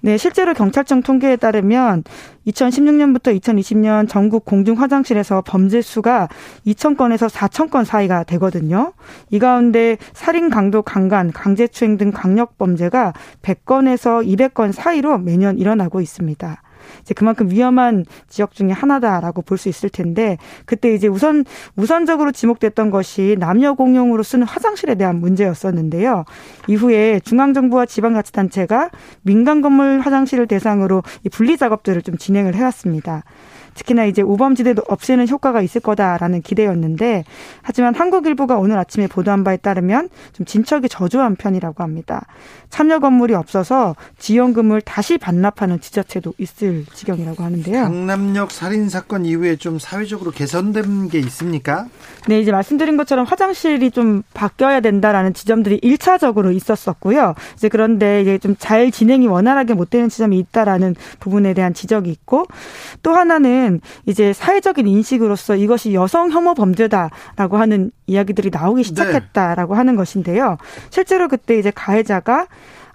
네, 0.00 0.16
실제로 0.16 0.54
경찰청 0.54 1.02
통계에 1.02 1.34
따르면 1.36 2.04
2016년부터 2.46 3.38
2020년 3.40 4.08
전국 4.08 4.44
공중 4.44 4.80
화장실에서 4.80 5.42
범죄 5.44 5.82
수가 5.82 6.28
2,000건에서 6.66 7.28
4,000건 7.28 7.84
사이가 7.84 8.22
되거든요. 8.24 8.92
이 9.30 9.40
가운데 9.40 9.96
살인, 10.12 10.50
강도, 10.50 10.82
강간, 10.82 11.32
강제추행 11.32 11.96
등 11.96 12.12
강력 12.12 12.58
범죄가 12.58 13.12
100건에서 13.42 14.24
200건 14.24 14.72
사이로 14.72 15.18
매년 15.18 15.58
일어나고 15.58 16.00
있습니다. 16.00 16.62
이제 17.08 17.14
그만큼 17.14 17.50
위험한 17.50 18.04
지역 18.28 18.52
중에 18.52 18.70
하나다라고 18.70 19.42
볼 19.42 19.58
수 19.58 19.68
있을 19.68 19.88
텐데 19.88 20.38
그때 20.66 20.94
이제 20.94 21.08
우선 21.08 21.44
우선적으로 21.74 22.30
지목됐던 22.30 22.90
것이 22.90 23.34
남녀 23.40 23.74
공용으로 23.74 24.22
쓰는 24.22 24.46
화장실에 24.46 24.94
대한 24.94 25.16
문제였었는데요. 25.20 26.24
이후에 26.68 27.18
중앙 27.24 27.54
정부와 27.54 27.86
지방 27.86 28.14
자치단체가 28.14 28.90
민간 29.22 29.62
건물 29.62 29.98
화장실을 29.98 30.46
대상으로 30.46 31.02
이 31.24 31.28
분리 31.28 31.56
작업들을 31.56 32.02
좀 32.02 32.18
진행을 32.18 32.54
해왔습니다. 32.54 33.24
특히나 33.78 34.04
이제 34.04 34.22
우범지대도 34.22 34.82
없애는 34.88 35.28
효과가 35.28 35.62
있을 35.62 35.80
거다라는 35.80 36.42
기대였는데 36.42 37.24
하지만 37.62 37.94
한국일보가 37.94 38.58
오늘 38.58 38.78
아침에 38.78 39.06
보도한 39.06 39.44
바에 39.44 39.56
따르면 39.56 40.08
좀 40.34 40.46
진척이 40.46 40.88
저조한 40.88 41.36
편이라고 41.36 41.82
합니다. 41.82 42.26
참여 42.70 42.98
건물이 42.98 43.34
없어서 43.34 43.96
지원금을 44.18 44.82
다시 44.82 45.16
반납하는 45.16 45.80
지자체도 45.80 46.34
있을 46.38 46.84
지경이라고 46.92 47.42
하는데요. 47.42 47.82
강남역 47.82 48.50
살인 48.50 48.88
사건 48.88 49.24
이후에 49.24 49.56
좀 49.56 49.78
사회적으로 49.78 50.30
개선된 50.30 51.08
게 51.08 51.18
있습니까? 51.20 51.86
네, 52.26 52.40
이제 52.40 52.52
말씀드린 52.52 52.96
것처럼 52.96 53.24
화장실이 53.24 53.90
좀 53.90 54.22
바뀌어야 54.34 54.80
된다라는 54.80 55.32
지점들이 55.32 55.80
1차적으로 55.80 56.54
있었었고요. 56.54 57.34
이제 57.56 57.68
그런데 57.68 58.20
이제 58.22 58.38
좀 58.38 58.58
잘 58.58 58.90
진행이 58.90 59.28
원활하게 59.28 59.74
못 59.74 59.88
되는 59.90 60.08
지점이 60.08 60.38
있다라는 60.38 60.94
부분에 61.20 61.54
대한 61.54 61.72
지적이 61.74 62.10
있고 62.10 62.46
또 63.02 63.12
하나는 63.12 63.67
이제 64.06 64.32
사회적인 64.32 64.86
인식으로서 64.86 65.56
이것이 65.56 65.94
여성 65.94 66.30
혐오 66.30 66.54
범죄다라고 66.54 67.56
하는 67.56 67.90
이야기들이 68.06 68.50
나오기 68.52 68.82
시작했다라고 68.84 69.74
네. 69.74 69.76
하는 69.76 69.96
것인데요. 69.96 70.56
실제로 70.90 71.28
그때 71.28 71.58
이제 71.58 71.70
가해자가 71.70 72.46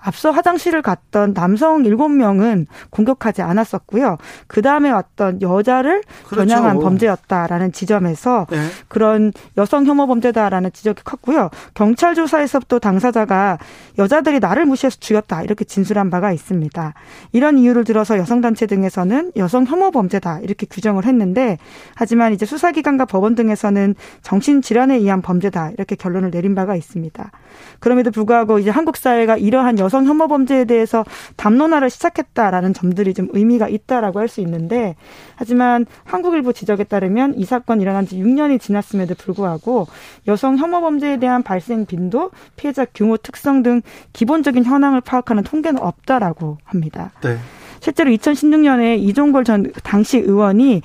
앞서 0.04 0.32
화장실을 0.32 0.82
갔던 0.82 1.34
남성 1.34 1.84
7명은 1.84 2.68
공격하지 2.90 3.42
않았었고요. 3.42 4.18
그 4.48 4.62
다음에 4.62 4.92
왔던 4.92 5.42
여자를 5.42 6.02
그렇죠. 6.28 6.48
겨냥한 6.48 6.80
범죄였다라는 6.80 7.72
지점에서 7.72 8.46
네. 8.50 8.58
그런 8.90 9.32
여성 9.58 9.86
혐오 9.86 10.06
범죄다라는 10.08 10.72
지적이 10.74 11.04
컸고요. 11.04 11.50
경찰 11.74 12.16
조사에서 12.16 12.60
또 12.68 12.80
당사자가 12.80 13.58
여자들이 13.98 14.40
나를 14.40 14.66
무시해서 14.66 14.98
죽였다 15.00 15.44
이렇게 15.44 15.64
진술한 15.64 16.10
바가 16.10 16.34
있습니다. 16.34 16.94
이런 17.32 17.58
이유를 17.58 17.86
들어서 17.86 18.18
여성단체 18.18 18.68
등에서는 18.68 19.32
여성 19.38 19.66
혐오 19.66 19.92
범죄다 19.92 20.40
이렇게 20.40 20.66
규정을 20.70 21.06
했는데 21.06 21.58
하지만 21.96 22.34
이제 22.34 22.46
수사기관과 22.46 23.06
법원 23.06 23.36
등에서는 23.36 23.96
정신질환에 24.22 24.96
의한 24.96 25.22
범죄다 25.22 25.72
이렇게 25.72 25.96
결론을 25.96 26.32
내린 26.32 26.56
바가 26.56 26.76
있습니다. 26.76 27.32
그럼에도 27.80 28.12
불구하고 28.12 28.60
이제 28.60 28.70
한국 28.70 28.98
사회가 28.98 29.38
이러한 29.38 29.80
여성 29.80 29.93
여성 29.94 30.08
혐오 30.08 30.28
범죄에 30.28 30.66
대해서 30.66 31.06
담론화를 31.38 31.92
시작했다라는 31.92 32.74
점들이 32.74 33.14
좀 33.14 33.28
의미가 33.32 33.68
있다라고 33.70 34.20
할 34.20 34.24
수 34.34 34.42
있는데 34.42 34.96
하지만 35.36 35.86
한국일보 36.06 36.54
지적에 36.54 36.86
따르면 36.86 37.36
이 37.38 37.46
사건 37.46 37.82
일어난 37.82 38.08
지 38.08 38.18
6년이 38.18 38.60
지났음에도 38.60 39.14
불구하고 39.14 39.86
여성 40.28 40.58
혐오 40.58 40.82
범죄에 40.82 41.18
대한 41.18 41.44
발생 41.44 41.86
빈도, 41.86 42.32
피해자 42.56 42.86
규모, 42.86 43.18
특성 43.18 43.62
등 43.62 43.84
기본적인 44.14 44.64
현황을 44.64 45.02
파악하는 45.02 45.44
통계는 45.44 45.80
없다라고 45.80 46.58
합니다. 46.64 47.12
네. 47.22 47.38
실제로 47.80 48.10
2016년에 48.12 48.98
이종걸 48.98 49.44
전 49.44 49.72
당시 49.84 50.18
의원이 50.18 50.82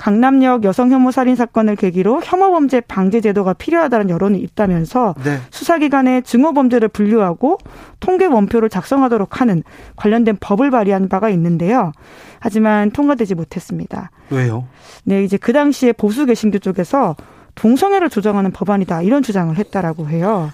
강남역 0.00 0.64
여성 0.64 0.90
혐오 0.90 1.10
살인 1.10 1.36
사건을 1.36 1.76
계기로 1.76 2.22
혐오 2.24 2.52
범죄 2.52 2.80
방지 2.80 3.20
제도가 3.20 3.52
필요하다는 3.52 4.08
여론이 4.08 4.38
있다면서 4.38 5.14
네. 5.22 5.38
수사기관에 5.50 6.22
증오 6.22 6.54
범죄를 6.54 6.88
분류하고 6.88 7.58
통계 8.00 8.24
원표를 8.24 8.70
작성하도록 8.70 9.42
하는 9.42 9.62
관련된 9.96 10.38
법을 10.40 10.70
발의한 10.70 11.10
바가 11.10 11.28
있는데요. 11.28 11.92
하지만 12.38 12.90
통과되지 12.92 13.34
못했습니다. 13.34 14.10
왜요? 14.30 14.66
네, 15.04 15.22
이제 15.22 15.36
그 15.36 15.52
당시에 15.52 15.92
보수 15.92 16.24
개신교 16.24 16.60
쪽에서 16.60 17.14
동성애를 17.54 18.08
조정하는 18.08 18.52
법안이다 18.52 19.02
이런 19.02 19.22
주장을 19.22 19.54
했다라고 19.54 20.08
해요. 20.08 20.50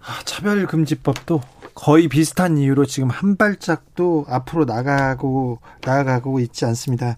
아, 0.00 0.24
차별금지법도 0.24 1.40
거의 1.72 2.08
비슷한 2.08 2.58
이유로 2.58 2.86
지금 2.86 3.10
한 3.10 3.36
발짝도 3.36 4.26
앞으로 4.28 4.64
나가고 4.64 5.60
나아가고 5.84 6.40
있지 6.40 6.64
않습니다. 6.64 7.14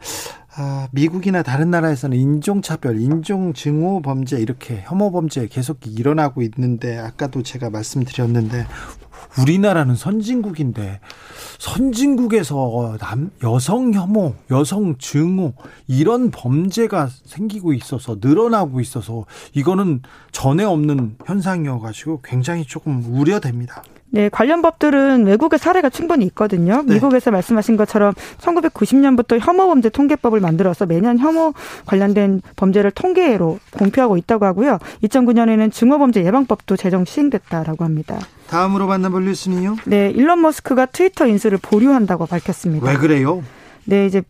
아, 0.63 0.89
미국이나 0.91 1.43
다른 1.43 1.71
나라에서는 1.71 2.15
인종차별, 2.19 3.01
인종증오 3.01 4.03
범죄 4.03 4.39
이렇게 4.39 4.83
혐오 4.85 5.11
범죄 5.11 5.49
계속 5.49 5.79
일어나고 5.87 6.43
있는데 6.43 6.99
아까도 6.99 7.43
제가 7.43 7.71
말씀드렸는데 7.71 8.67
우리나라는 9.41 9.95
선진국인데 9.95 11.01
선진국에서 11.59 12.99
남 13.01 13.31
여성 13.43 13.95
혐오, 13.95 14.35
여성 14.51 14.99
증오 14.99 15.55
이런 15.87 16.31
범죄가 16.31 17.09
생기고 17.25 17.73
있어서 17.73 18.19
늘어나고 18.21 18.81
있어서 18.83 19.25
이거는 19.55 20.03
전에 20.31 20.65
없는 20.65 21.17
현상이어 21.25 21.79
가지고 21.81 22.21
굉장히 22.23 22.67
조금 22.67 23.03
우려됩니다. 23.09 23.83
네, 24.13 24.29
관련 24.29 24.61
법들은 24.61 25.27
외국의 25.27 25.59
사례가 25.59 25.89
충분히 25.89 26.25
있거든요. 26.27 26.83
네. 26.85 26.95
미국에서 26.95 27.31
말씀하신 27.31 27.77
것처럼 27.77 28.13
1990년부터 28.39 29.39
혐오범죄 29.41 29.91
통계법을 29.91 30.41
만들어서 30.41 30.87
매년 30.87 31.19
혐오 31.19 31.55
관련된 31.87 32.43
범죄를 32.57 32.91
통계로 32.91 33.59
공표하고 33.73 34.17
있다고 34.17 34.45
하고요. 34.45 34.79
2009년에는 35.05 35.73
증오범죄 35.73 36.25
예방법도 36.25 36.77
제정 36.77 37.05
시행됐다라고 37.05 37.85
합니다. 37.85 38.19
다음으로 38.49 38.87
만나볼 38.89 39.25
뉴스는요? 39.25 39.77
네, 39.87 40.11
일론 40.11 40.43
머스크가 40.43 40.87
트위터 40.87 41.27
인수를 41.27 41.59
보류한다고 41.63 42.27
밝혔습니다. 42.27 42.87
왜 42.87 42.97
그래요? 42.97 43.45
네, 43.85 44.07
이제 44.07 44.23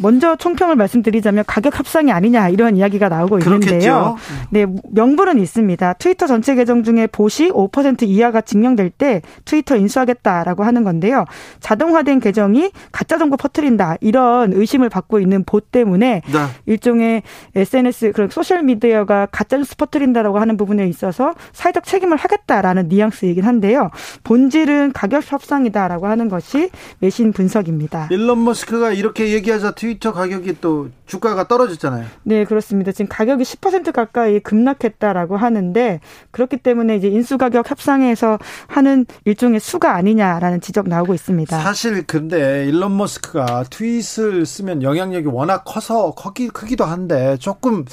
먼저 0.00 0.36
총평을 0.36 0.76
말씀드리자면 0.76 1.44
가격 1.46 1.78
합상이 1.78 2.12
아니냐 2.12 2.48
이런 2.48 2.76
이야기가 2.76 3.08
나오고 3.08 3.38
있는데요. 3.38 3.60
그렇겠죠. 3.60 4.16
네, 4.50 4.66
명분은 4.90 5.38
있습니다. 5.38 5.94
트위터 5.94 6.26
전체 6.26 6.54
계정 6.54 6.82
중에 6.82 7.06
보시 7.06 7.50
5% 7.50 8.02
이하가 8.02 8.40
증명될 8.40 8.90
때 8.90 9.22
트위터 9.44 9.76
인수하겠다라고 9.76 10.64
하는 10.64 10.84
건데요. 10.84 11.24
자동화된 11.60 12.20
계정이 12.20 12.70
가짜 12.92 13.18
정보 13.18 13.36
퍼뜨린다 13.36 13.96
이런 14.00 14.52
의심을 14.52 14.88
받고 14.88 15.20
있는 15.20 15.44
보 15.44 15.60
때문에 15.60 16.22
네. 16.26 16.38
일종의 16.66 17.22
SNS 17.54 18.12
그런 18.12 18.28
소셜 18.30 18.62
미디어가 18.62 19.26
가짜 19.30 19.56
뉴스 19.56 19.76
퍼뜨린다라고 19.76 20.38
하는 20.38 20.56
부분에 20.56 20.86
있어서 20.88 21.34
사회적 21.52 21.84
책임을 21.84 22.16
하겠다라는 22.16 22.88
뉘앙스이긴 22.88 23.44
한데요. 23.44 23.90
본질은 24.24 24.92
가격 24.92 25.30
협상이다라고 25.30 26.06
하는 26.06 26.28
것이 26.28 26.70
외신 27.00 27.32
분석입니다. 27.32 28.08
일론 28.10 28.44
머스크가 28.44 28.92
이렇게 28.92 29.32
얘기하자 29.32 29.74
트위터 29.84 30.14
가격이 30.14 30.62
또 30.62 30.88
주가가 31.04 31.46
떨어졌잖아요. 31.46 32.06
네, 32.22 32.46
그렇습니다. 32.46 32.90
지금 32.90 33.06
가격이 33.10 33.44
10% 33.44 33.92
가까이 33.92 34.40
급락했다라고 34.40 35.36
하는데 35.36 36.00
그렇기 36.30 36.56
때문에 36.56 36.96
이제 36.96 37.08
인수 37.08 37.36
가격 37.36 37.70
협상에서 37.70 38.38
하는 38.66 39.04
일종의 39.26 39.60
수가 39.60 39.94
아니냐라는 39.94 40.62
지적 40.62 40.88
나오고 40.88 41.12
있습니다. 41.12 41.60
사실 41.60 42.06
근데 42.06 42.64
일론 42.64 42.96
머스크가 42.96 43.64
트윗을 43.68 44.46
쓰면 44.46 44.82
영향력이 44.82 45.26
워낙 45.26 45.64
커서 45.66 46.14
크기, 46.14 46.48
크기도 46.48 46.86
한데 46.86 47.36
조금 47.36 47.84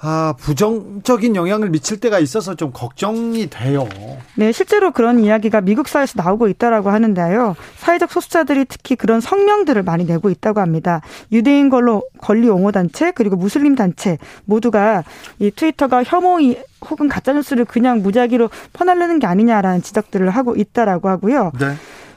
아, 0.00 0.34
부정적인 0.38 1.36
영향을 1.36 1.70
미칠 1.70 1.98
때가 1.98 2.18
있어서 2.18 2.54
좀 2.54 2.72
걱정이 2.72 3.48
돼요. 3.48 3.88
네, 4.34 4.52
실제로 4.52 4.90
그런 4.90 5.20
이야기가 5.20 5.60
미국 5.60 5.88
사회에서 5.88 6.14
나오고 6.16 6.48
있다라고 6.48 6.90
하는데요. 6.90 7.56
사회적 7.76 8.10
소수자들이 8.10 8.66
특히 8.68 8.96
그런 8.96 9.20
성명들을 9.20 9.82
많이 9.82 10.04
내고 10.04 10.30
있다고 10.30 10.60
합니다. 10.60 11.00
유대인 11.32 11.70
걸로 11.70 12.02
권리 12.18 12.48
옹호 12.48 12.72
단체 12.72 13.12
그리고 13.12 13.36
무슬림 13.36 13.74
단체 13.76 14.18
모두가 14.44 15.04
이 15.38 15.50
트위터가 15.50 16.02
혐오 16.04 16.38
혹은 16.90 17.08
가짜 17.08 17.32
뉴스를 17.32 17.64
그냥 17.64 18.02
무작위로 18.02 18.50
퍼날르는 18.72 19.20
게 19.20 19.26
아니냐라는 19.26 19.82
지적들을 19.82 20.28
하고 20.28 20.54
있다라고 20.56 21.08
하고요. 21.08 21.52
네. 21.58 21.74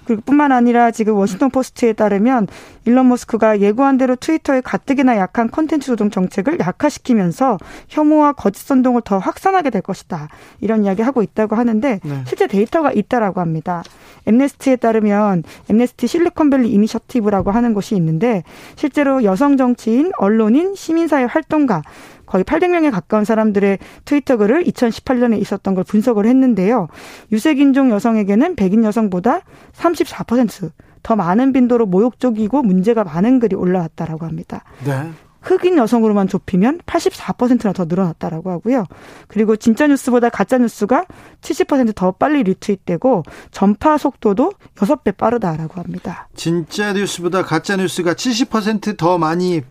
그리고 0.08 0.22
뿐만 0.22 0.54
아니라 0.54 0.92
지금 0.92 1.16
워싱턴 1.16 1.50
포스트에 1.50 1.92
따르면 1.92 2.48
일론 2.86 3.10
머스크가 3.10 3.60
예고한 3.60 3.98
대로 3.98 4.16
트위터의 4.16 4.62
가뜩이나 4.62 5.18
약한 5.18 5.50
콘텐츠 5.50 5.88
조정 5.88 6.10
정책을 6.10 6.60
약화시키면서 6.60 7.58
혐오와 7.90 8.32
거짓 8.32 8.66
선동을 8.66 9.02
더 9.04 9.18
확산하게 9.18 9.70
될 9.70 9.82
것이다. 9.82 10.30
이런 10.62 10.86
이야기 10.86 11.02
하고 11.02 11.22
있다고 11.22 11.58
하는데 11.58 12.00
네. 12.02 12.24
실제 12.26 12.48
데이터가 12.48 12.94
있다라고 12.94 13.42
합니다. 13.42 13.84
엠네스티에 14.26 14.78
따르면 14.78 15.44
엠네스티 15.70 16.08
실리콘밸리 16.08 16.72
이니셔티브라고 16.72 17.52
하는 17.52 17.74
곳이 17.74 17.96
있는데 17.96 18.44
실제로 18.76 19.24
여성 19.26 19.58
정치인, 19.58 20.12
언론인, 20.18 20.76
시민사회 20.76 21.26
활동가 21.26 21.82
거의 22.28 22.44
800명에 22.44 22.92
가까운 22.92 23.26
사람들의 23.26 23.80
트위터 24.06 24.38
글을 24.38 24.64
2018년에 24.66 25.40
있었던 25.42 25.74
걸 25.74 25.84
분석을 25.84 26.28
했는데요. 26.28 26.88
유색인종 27.32 27.90
여성에게는 27.90 28.56
백인 28.56 28.84
여성보다 28.84 29.42
34%더 29.74 31.16
많은 31.16 31.54
빈도로 31.54 31.88
모욕적이고 31.88 32.62
문제가 32.62 33.04
많은 33.04 33.40
글이 33.40 33.56
올라왔다라고 33.56 34.26
합니다. 34.26 34.64
네. 34.86 35.10
흑인 35.48 35.78
여성으로만 35.78 36.28
좁히면 36.28 36.80
84%나 36.86 37.72
더 37.72 37.86
늘어났다라고 37.86 38.52
하고요. 38.52 38.86
그리고 39.28 39.56
진짜 39.56 39.88
뉴스보다 39.88 40.30
가짜 40.30 40.58
뉴스가 40.58 41.06
70%더 41.42 42.12
빨리 42.12 42.44
리트윗되고 42.44 43.24
전파 43.52 43.98
속도도 43.98 44.52
6배 44.76 45.16
빠르다라고 45.16 45.82
합니다. 45.82 46.28
진짜 46.36 46.92
뉴스보다 46.92 47.44
가짜 47.44 47.78
뉴스가 47.78 48.14
70%더 48.14 49.18
많이 49.18 49.62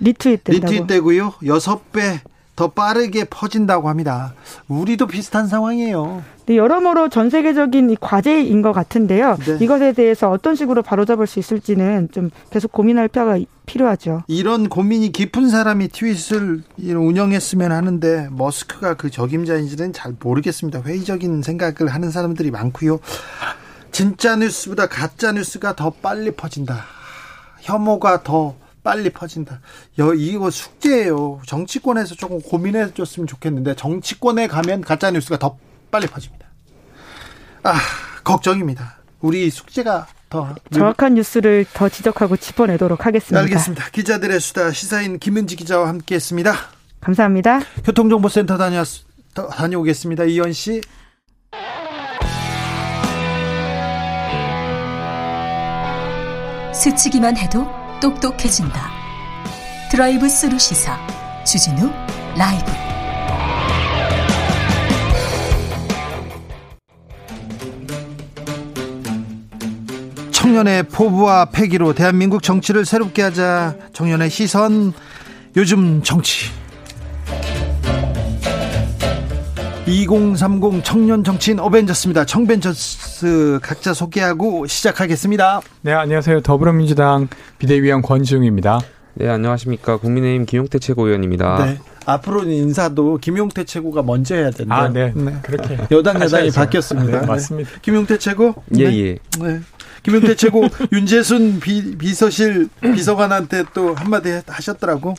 리트윗 0.00 0.42
리트윗되고요. 0.46 1.34
6배 1.42 2.20
더 2.56 2.68
빠르게 2.68 3.24
퍼진다고 3.24 3.88
합니다. 3.88 4.34
우리도 4.68 5.06
비슷한 5.06 5.46
상황이에요. 5.46 6.22
여러모로 6.48 7.08
전 7.08 7.30
세계적인 7.30 7.96
과제인 8.00 8.60
것 8.60 8.72
같은데요. 8.72 9.38
네. 9.46 9.58
이것에 9.60 9.92
대해서 9.92 10.30
어떤 10.30 10.56
식으로 10.56 10.82
바로잡을 10.82 11.26
수 11.26 11.38
있을지는 11.38 12.08
좀 12.12 12.30
계속 12.50 12.72
고민할 12.72 13.08
필요가 13.08 13.38
필요하죠. 13.66 14.24
이런 14.26 14.68
고민이 14.68 15.12
깊은 15.12 15.48
사람이 15.48 15.88
트윗을 15.88 16.62
운영했으면 16.76 17.70
하는데 17.70 18.28
머스크가 18.32 18.94
그 18.94 19.10
적임자인지는 19.10 19.92
잘 19.92 20.16
모르겠습니다. 20.20 20.82
회의적인 20.82 21.42
생각을 21.42 21.94
하는 21.94 22.10
사람들이 22.10 22.50
많고요. 22.50 22.98
진짜 23.92 24.34
뉴스보다 24.34 24.88
가짜 24.88 25.32
뉴스가 25.32 25.76
더 25.76 25.90
빨리 25.90 26.32
퍼진다. 26.32 26.84
혐오가 27.60 28.22
더 28.22 28.56
빨리 28.82 29.10
퍼진다. 29.10 29.60
여, 29.98 30.14
이거 30.14 30.50
숙제예요. 30.50 31.42
정치권에서 31.46 32.14
조금 32.14 32.40
고민해 32.40 32.94
줬으면 32.94 33.26
좋겠는데 33.26 33.76
정치권에 33.76 34.46
가면 34.46 34.80
가짜 34.80 35.10
뉴스가 35.10 35.38
더 35.38 35.58
빨리 35.90 36.06
퍼집니다. 36.06 36.46
아, 37.62 37.74
걱정입니다. 38.24 38.98
우리 39.20 39.50
숙제가 39.50 40.06
더 40.30 40.54
정확한 40.70 41.14
뉴스를 41.14 41.66
더 41.74 41.88
지적하고 41.88 42.36
짚어내도록 42.36 43.04
하겠습니다. 43.04 43.40
알겠습니다. 43.40 43.90
기자들의 43.90 44.40
수다 44.40 44.70
시사인 44.70 45.18
김은지 45.18 45.56
기자와 45.56 45.88
함께했습니다. 45.88 46.54
감사합니다. 47.00 47.60
교통정보센터 47.84 48.56
다녀 48.56 48.84
다녀오겠습니다. 49.34 50.24
이현 50.24 50.52
씨. 50.52 50.80
스치기만 56.72 57.36
해도 57.36 57.79
똑똑해진다. 58.00 58.90
드라이브 59.90 60.28
스루 60.28 60.58
시사 60.58 60.98
주진우 61.44 61.90
라이브. 62.36 62.72
청년의 70.32 70.84
포부와 70.84 71.44
패기로 71.46 71.92
대한민국 71.92 72.42
정치를 72.42 72.84
새롭게 72.84 73.22
하자 73.22 73.76
청년의 73.92 74.30
시선 74.30 74.92
요즘 75.56 76.02
정치 76.02 76.46
2030 79.90 80.84
청년 80.84 81.24
정치인 81.24 81.58
어벤져스입니다. 81.58 82.24
청벤져스 82.24 83.58
각자 83.60 83.92
소개하고 83.92 84.66
시작하겠습니다. 84.66 85.60
네, 85.82 85.92
안녕하세요. 85.92 86.42
더불어민주당 86.42 87.26
비대위원 87.58 88.00
권지웅입니다. 88.02 88.80
네, 89.14 89.28
안녕하십니까. 89.28 89.96
국민의힘 89.96 90.46
김용태 90.46 90.78
최고위원입니다. 90.78 91.66
네. 91.66 91.78
앞으로는 92.06 92.52
인사도 92.52 93.18
김용태 93.18 93.64
최고가 93.64 94.02
먼저 94.02 94.36
해야 94.36 94.50
된다. 94.52 94.76
아, 94.76 94.88
네. 94.88 95.12
네. 95.14 95.34
그렇게. 95.42 95.78
여당 95.90 96.20
여당이 96.22 96.52
바뀌었습니다. 96.52 97.20
네, 97.22 97.26
맞습니다. 97.26 97.70
김용태 97.82 98.18
최고? 98.18 98.54
예, 98.78 98.88
네. 98.88 98.98
예. 98.98 99.18
네. 99.40 99.60
김용태 100.04 100.36
최고 100.36 100.62
윤재순 100.92 101.58
비, 101.58 101.98
비서실 101.98 102.68
비서관한테 102.80 103.64
또 103.74 103.94
한마디 103.94 104.40
하셨더라고. 104.46 105.14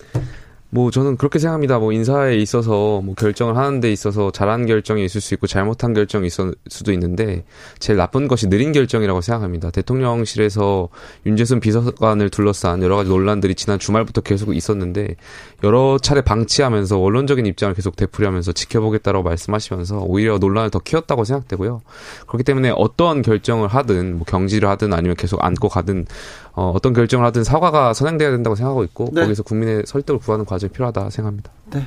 뭐 0.74 0.90
저는 0.90 1.18
그렇게 1.18 1.38
생각합니다. 1.38 1.80
뭐 1.80 1.92
인사에 1.92 2.38
있어서 2.38 3.02
뭐 3.02 3.14
결정을 3.14 3.58
하는 3.58 3.82
데 3.82 3.92
있어서 3.92 4.32
잘한 4.32 4.66
결정이 4.66 5.04
있을 5.04 5.20
수 5.20 5.34
있고 5.34 5.46
잘못한 5.46 5.94
결정이 5.94 6.26
있을 6.28 6.56
수도 6.70 6.94
있는데 6.94 7.44
제일 7.80 7.98
나쁜 7.98 8.30
것이 8.30 8.48
느린 8.48 8.72
결정이라고 8.72 9.20
생각합니다. 9.20 9.70
대통령실에서 9.70 10.88
윤재순 11.26 11.60
비서관을 11.60 12.30
둘러싼 12.30 12.82
여러 12.84 12.96
가지 12.96 13.10
논란들이 13.10 13.54
지난 13.56 13.80
주말부터 13.80 14.22
계속 14.22 14.56
있었는데 14.56 15.18
여러 15.66 15.98
차례 16.02 16.22
방치하면서 16.22 16.98
원론적인 16.98 17.46
입장을 17.46 17.76
계속 17.76 17.98
되풀이하면서 17.98 18.54
지켜보겠다라고 18.54 19.24
말씀하시면서 19.24 20.00
오히려 20.08 20.38
논란을 20.38 20.70
더 20.70 20.80
키웠다고 20.80 21.26
생각되고요. 21.26 21.82
그렇기 22.28 22.46
때문에 22.46 22.72
어떠한 22.74 23.24
결정을 23.24 23.68
하든 23.68 24.20
뭐 24.20 24.26
경지를 24.26 24.70
하든 24.70 24.94
아니면 24.94 25.18
계속 25.18 25.44
안고 25.44 25.68
가든 25.68 26.06
어, 26.54 26.72
어떤 26.76 26.94
결정을 26.94 27.26
하든 27.28 27.44
사과가 27.44 27.94
선행돼야 27.94 28.32
된다고 28.32 28.56
생각하고 28.56 28.84
있고 28.84 29.10
네. 29.14 29.22
거기서 29.22 29.44
국민의 29.44 29.84
설득을 29.86 30.20
구하는 30.20 30.46
과정이 30.46 30.72
필요하다 30.72 31.10
생각합니다. 31.10 31.52
네. 31.72 31.84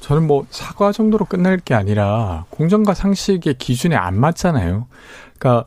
저는 0.00 0.26
뭐 0.26 0.46
사과 0.50 0.92
정도로 0.92 1.24
끝날 1.24 1.58
게 1.58 1.74
아니라 1.74 2.44
공정과 2.50 2.94
상식의 2.94 3.54
기준에 3.58 3.96
안 3.96 4.18
맞잖아요. 4.18 4.86
그러니까 5.38 5.66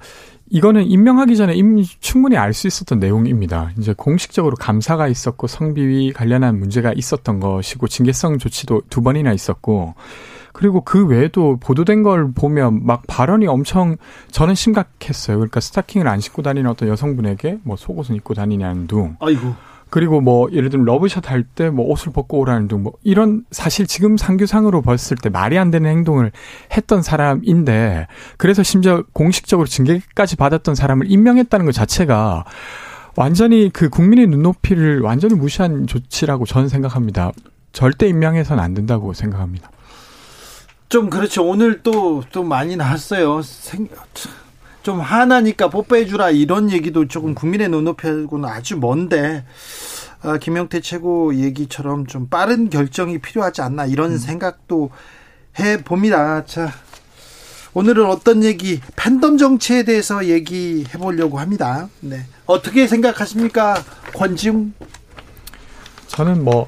이거는 0.49 0.85
임명하기 0.85 1.37
전에 1.37 1.53
이미 1.53 1.85
충분히 2.01 2.37
알 2.37 2.53
수 2.53 2.67
있었던 2.67 2.99
내용입니다. 2.99 3.71
이제 3.79 3.93
공식적으로 3.95 4.57
감사가 4.57 5.07
있었고 5.07 5.47
성비위 5.47 6.11
관련한 6.11 6.59
문제가 6.59 6.91
있었던 6.93 7.39
것이고 7.39 7.87
징계성 7.87 8.37
조치도 8.37 8.83
두 8.89 9.01
번이나 9.01 9.31
있었고 9.31 9.95
그리고 10.61 10.81
그 10.81 11.07
외에도 11.07 11.57
보도된 11.59 12.03
걸 12.03 12.33
보면 12.33 12.85
막 12.85 13.01
발언이 13.07 13.47
엄청 13.47 13.97
저는 14.29 14.53
심각했어요. 14.53 15.37
그러니까 15.37 15.59
스타킹을 15.59 16.07
안 16.07 16.19
신고 16.19 16.43
다니는 16.43 16.69
어떤 16.69 16.87
여성분에게 16.87 17.57
뭐 17.63 17.75
속옷을 17.75 18.15
입고 18.17 18.35
다니냐는 18.35 18.85
둥. 18.85 19.15
아이고. 19.19 19.55
그리고 19.89 20.21
뭐 20.21 20.47
예를 20.51 20.69
들면 20.69 20.85
러브샷 20.85 21.31
할 21.31 21.45
때 21.55 21.71
뭐 21.71 21.87
옷을 21.87 22.13
벗고 22.13 22.37
오라는 22.37 22.67
등뭐 22.67 22.93
이런 23.01 23.43
사실 23.49 23.87
지금 23.87 24.17
상규상으로 24.17 24.83
봤을 24.83 25.17
때 25.17 25.29
말이 25.29 25.57
안 25.57 25.71
되는 25.71 25.89
행동을 25.89 26.31
했던 26.77 27.01
사람인데 27.01 28.05
그래서 28.37 28.61
심지어 28.61 29.03
공식적으로 29.13 29.65
징계까지 29.67 30.35
받았던 30.35 30.75
사람을 30.75 31.09
임명했다는 31.11 31.65
것 31.65 31.71
자체가 31.71 32.45
완전히 33.15 33.71
그 33.73 33.89
국민의 33.89 34.27
눈높이를 34.27 35.01
완전히 35.01 35.33
무시한 35.33 35.87
조치라고 35.87 36.45
저는 36.45 36.69
생각합니다. 36.69 37.31
절대 37.73 38.07
임명해서는 38.07 38.63
안 38.63 38.75
된다고 38.75 39.13
생각합니다. 39.13 39.71
좀 40.91 41.09
그렇죠. 41.09 41.47
오늘 41.47 41.83
또, 41.83 42.21
또 42.33 42.43
많이 42.43 42.75
나왔어요. 42.75 43.41
생, 43.43 43.87
좀 44.83 44.99
하나니까 44.99 45.69
뽀뽀해주라 45.69 46.31
이런 46.31 46.69
얘기도 46.69 47.07
조금 47.07 47.33
국민의 47.33 47.69
눈높이하고는 47.69 48.49
아주 48.49 48.75
먼데, 48.77 49.45
아, 50.21 50.37
김영태 50.37 50.81
최고 50.81 51.33
얘기처럼 51.33 52.07
좀 52.07 52.27
빠른 52.27 52.69
결정이 52.69 53.19
필요하지 53.19 53.61
않나 53.61 53.85
이런 53.85 54.11
음. 54.11 54.17
생각도 54.17 54.89
해 55.59 55.81
봅니다. 55.81 56.43
자, 56.43 56.73
오늘은 57.73 58.05
어떤 58.05 58.43
얘기, 58.43 58.81
팬덤 58.97 59.37
정치에 59.37 59.83
대해서 59.83 60.25
얘기해 60.25 60.97
보려고 60.97 61.39
합니다. 61.39 61.87
네. 62.01 62.25
어떻게 62.45 62.87
생각하십니까? 62.87 63.81
권지웅? 64.13 64.73
저는 66.07 66.43
뭐, 66.43 66.67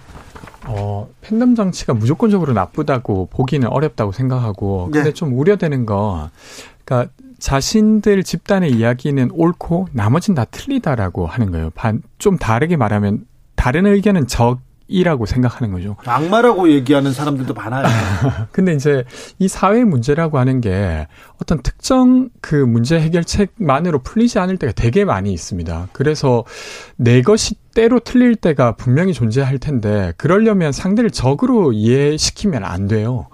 어, 0.68 1.10
팬덤 1.22 1.56
정치가 1.56 1.94
무조건적으로 1.94 2.54
나쁘다고 2.54 3.28
보기는 3.32 3.68
어렵다고 3.68 4.12
생각하고, 4.12 4.86
근데 4.92 5.10
네. 5.10 5.14
좀 5.14 5.38
우려되는 5.38 5.86
거, 5.86 6.30
그러니까 6.86 7.12
자신들 7.40 8.24
집단의 8.24 8.72
이야기는 8.72 9.32
옳고 9.34 9.90
나머진 9.92 10.34
다 10.34 10.46
틀리다라고 10.46 11.28
하는 11.28 11.52
거예요. 11.52 11.72
반, 11.72 12.02
좀 12.18 12.38
다르게 12.38 12.78
말하면 12.78 13.26
다른 13.56 13.86
의견은 13.86 14.28
적 14.28 14.60
이라고 14.88 15.26
생각하는 15.26 15.74
거죠. 15.74 15.96
악마라고 16.06 16.70
얘기하는 16.70 17.14
사람들도 17.14 17.54
많아요. 17.54 17.86
근데 18.52 18.74
이제 18.74 19.04
이 19.40 19.48
사회 19.48 19.84
문제라고 19.84 20.38
하는 20.38 20.62
게 20.62 21.08
어떤 21.42 21.62
특정 21.62 22.30
그 22.42 22.56
문제 22.56 23.00
해결책만으로 23.00 24.00
풀리지 24.00 24.40
않을 24.40 24.58
때가 24.58 24.74
되게 24.74 25.06
많이 25.06 25.32
있습니다. 25.34 25.88
그래서 25.94 26.44
내 26.98 27.22
것이 27.22 27.56
때로 27.74 28.00
틀릴 28.00 28.36
때가 28.36 28.76
분명히 28.76 29.14
존재할 29.14 29.58
텐데 29.58 30.14
그러려면 30.18 30.72
상대를 30.72 31.10
적으로 31.10 31.74
이해시키면 31.74 32.64
안 32.64 32.88
돼요. 32.88 33.28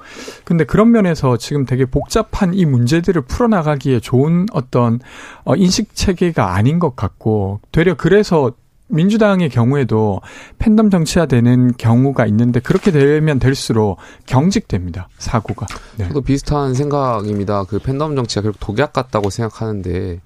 근데 0.45 0.63
그런 0.63 0.91
면에서 0.91 1.37
지금 1.37 1.65
되게 1.65 1.85
복잡한 1.85 2.53
이 2.53 2.65
문제들을 2.65 3.23
풀어나가기에 3.23 3.99
좋은 3.99 4.45
어떤 4.53 4.99
어 5.43 5.55
인식 5.55 5.93
체계가 5.93 6.53
아닌 6.53 6.79
것 6.79 6.95
같고 6.95 7.59
되려 7.71 7.95
그래서 7.95 8.53
민주당의 8.89 9.49
경우에도 9.49 10.21
팬덤 10.57 10.89
정치화되는 10.89 11.73
경우가 11.77 12.25
있는데 12.27 12.59
그렇게 12.59 12.91
되면 12.91 13.39
될수록 13.39 13.97
경직됩니다 14.25 15.09
사고가. 15.17 15.67
네. 15.97 16.07
저도 16.07 16.21
비슷한 16.21 16.73
생각입니다. 16.73 17.63
그 17.63 17.79
팬덤 17.79 18.15
정치가 18.15 18.41
결국 18.41 18.59
독약 18.59 18.93
같다고 18.93 19.29
생각하는데 19.29 20.19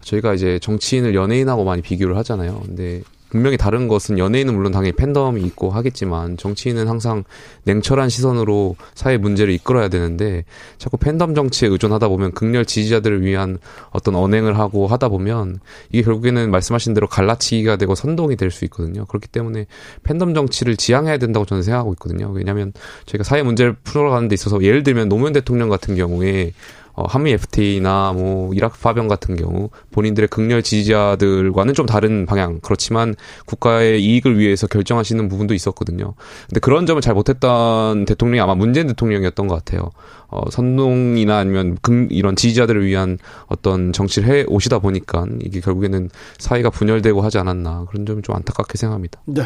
저희가 0.00 0.34
이제 0.34 0.58
정치인을 0.60 1.14
연예인하고 1.14 1.64
많이 1.64 1.82
비교를 1.82 2.16
하잖아요. 2.18 2.60
근데 2.64 3.02
분명히 3.30 3.56
다른 3.56 3.88
것은 3.88 4.18
연예인은 4.18 4.54
물론 4.54 4.72
당연히 4.72 4.92
팬덤이 4.92 5.42
있고 5.42 5.70
하겠지만 5.70 6.36
정치인은 6.36 6.88
항상 6.88 7.24
냉철한 7.64 8.08
시선으로 8.08 8.76
사회 8.94 9.16
문제를 9.18 9.52
이끌어야 9.54 9.88
되는데 9.88 10.44
자꾸 10.78 10.96
팬덤 10.96 11.34
정치에 11.34 11.68
의존하다 11.68 12.08
보면 12.08 12.32
극렬 12.32 12.64
지지자들을 12.64 13.22
위한 13.22 13.58
어떤 13.90 14.14
언행을 14.14 14.58
하고 14.58 14.86
하다 14.86 15.08
보면 15.08 15.60
이게 15.90 16.02
결국에는 16.02 16.50
말씀하신 16.50 16.94
대로 16.94 17.06
갈라치기가 17.06 17.76
되고 17.76 17.94
선동이 17.94 18.36
될 18.36 18.48
수 18.50 18.64
있거든요. 18.64 19.04
그렇기 19.04 19.28
때문에 19.28 19.66
팬덤 20.02 20.32
정치를 20.32 20.76
지향해야 20.76 21.18
된다고 21.18 21.44
저는 21.44 21.62
생각하고 21.62 21.92
있거든요. 21.92 22.30
왜냐하면 22.32 22.72
저희가 23.04 23.24
사회 23.24 23.42
문제를 23.42 23.74
풀어가는 23.84 24.28
데 24.28 24.34
있어서 24.34 24.62
예를 24.62 24.82
들면 24.82 25.08
노무현 25.08 25.34
대통령 25.34 25.68
같은 25.68 25.96
경우에 25.96 26.52
어, 26.98 27.04
한미 27.06 27.30
FTA나 27.30 28.12
뭐 28.12 28.52
이라크 28.54 28.76
파병 28.80 29.06
같은 29.06 29.36
경우 29.36 29.70
본인들의 29.92 30.28
극렬 30.30 30.64
지지자들과는 30.64 31.72
좀 31.72 31.86
다른 31.86 32.26
방향 32.26 32.58
그렇지만 32.60 33.14
국가의 33.46 34.02
이익을 34.02 34.36
위해서 34.36 34.66
결정하시는 34.66 35.28
부분도 35.28 35.54
있었거든요. 35.54 36.14
근데 36.48 36.58
그런 36.58 36.86
점을 36.86 37.00
잘 37.00 37.14
못했던 37.14 38.04
대통령이 38.04 38.40
아마 38.40 38.56
문재인 38.56 38.88
대통령이었던 38.88 39.46
것 39.46 39.54
같아요. 39.54 39.92
어, 40.26 40.50
선동이나 40.50 41.38
아니면 41.38 41.78
금, 41.82 42.08
이런 42.10 42.34
지지자들을 42.34 42.84
위한 42.84 43.18
어떤 43.46 43.92
정치를 43.92 44.28
해 44.28 44.44
오시다 44.48 44.80
보니까 44.80 45.24
이게 45.40 45.60
결국에는 45.60 46.10
사회가 46.38 46.70
분열되고 46.70 47.20
하지 47.20 47.38
않았나 47.38 47.86
그런 47.88 48.06
점이 48.06 48.22
좀 48.22 48.34
안타깝게 48.34 48.76
생각합니다. 48.76 49.20
네. 49.26 49.44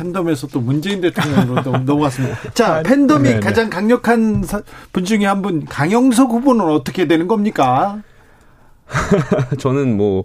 팬덤에서 0.00 0.46
또 0.48 0.60
문재인 0.60 1.00
대통령으로 1.00 1.62
넘어갔습니다. 1.84 2.52
자, 2.54 2.82
팬덤이 2.82 3.24
네네. 3.24 3.40
가장 3.40 3.68
강력한 3.68 4.44
분 4.92 5.04
중에 5.04 5.26
한 5.26 5.42
분, 5.42 5.64
강영석 5.66 6.30
후보는 6.30 6.64
어떻게 6.64 7.06
되는 7.06 7.28
겁니까? 7.28 8.02
저는 9.58 9.96
뭐, 9.96 10.24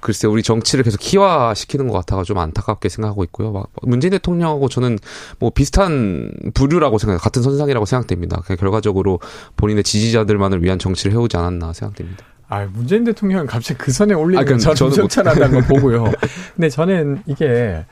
글쎄, 0.00 0.28
우리 0.28 0.42
정치를 0.42 0.84
계속 0.84 0.98
키화시키는 0.98 1.88
것 1.88 1.94
같아가 1.94 2.22
좀 2.22 2.38
안타깝게 2.38 2.88
생각하고 2.90 3.24
있고요. 3.24 3.52
막 3.52 3.68
문재인 3.82 4.10
대통령하고 4.10 4.68
저는 4.68 4.98
뭐 5.38 5.50
비슷한 5.50 6.30
부류라고 6.52 6.98
생각, 6.98 7.18
같은 7.18 7.42
선상이라고 7.42 7.86
생각됩니다. 7.86 8.42
결과적으로 8.42 9.20
본인의 9.56 9.82
지지자들만을 9.82 10.62
위한 10.62 10.78
정치를 10.78 11.12
해오지 11.12 11.36
않았나 11.36 11.72
생각됩니다. 11.72 12.24
아, 12.48 12.66
문재인 12.72 13.04
대통령은 13.04 13.46
갑자기 13.46 13.78
그 13.78 13.90
선에 13.90 14.12
올리는 14.12 14.40
아, 14.40 14.74
저는 14.74 14.90
부정찬하다는 14.90 15.50
걸 15.50 15.62
보고요. 15.66 16.12
근데 16.54 16.68
저는 16.68 17.22
이게 17.26 17.84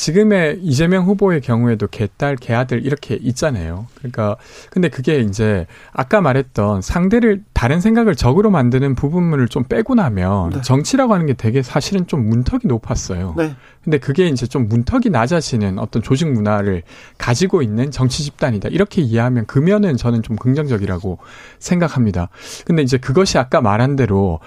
지금의 0.00 0.60
이재명 0.62 1.04
후보의 1.04 1.42
경우에도 1.42 1.86
개딸, 1.86 2.36
개아들 2.36 2.86
이렇게 2.86 3.18
있잖아요. 3.20 3.86
그러니까 3.96 4.38
근데 4.70 4.88
그게 4.88 5.20
이제 5.20 5.66
아까 5.92 6.22
말했던 6.22 6.80
상대를 6.80 7.44
다른 7.60 7.82
생각을 7.82 8.14
적으로 8.14 8.50
만드는 8.50 8.94
부분을 8.94 9.46
좀 9.46 9.64
빼고 9.64 9.94
나면 9.94 10.48
네. 10.48 10.60
정치라고 10.62 11.12
하는 11.12 11.26
게 11.26 11.34
되게 11.34 11.60
사실은 11.60 12.06
좀 12.06 12.26
문턱이 12.26 12.62
높았어요. 12.64 13.34
네. 13.36 13.54
근데 13.84 13.98
그게 13.98 14.28
이제 14.28 14.46
좀 14.46 14.66
문턱이 14.66 15.10
낮아지는 15.10 15.78
어떤 15.78 16.02
조직 16.02 16.30
문화를 16.32 16.82
가지고 17.18 17.60
있는 17.60 17.90
정치 17.90 18.22
집단이다. 18.22 18.70
이렇게 18.70 19.02
이해하면 19.02 19.44
그면은 19.44 19.98
저는 19.98 20.22
좀 20.22 20.36
긍정적이라고 20.36 21.18
생각합니다. 21.58 22.30
근데 22.64 22.80
이제 22.80 22.96
그것이 22.96 23.36
아까 23.36 23.60
말한 23.60 23.96
대로 23.96 24.40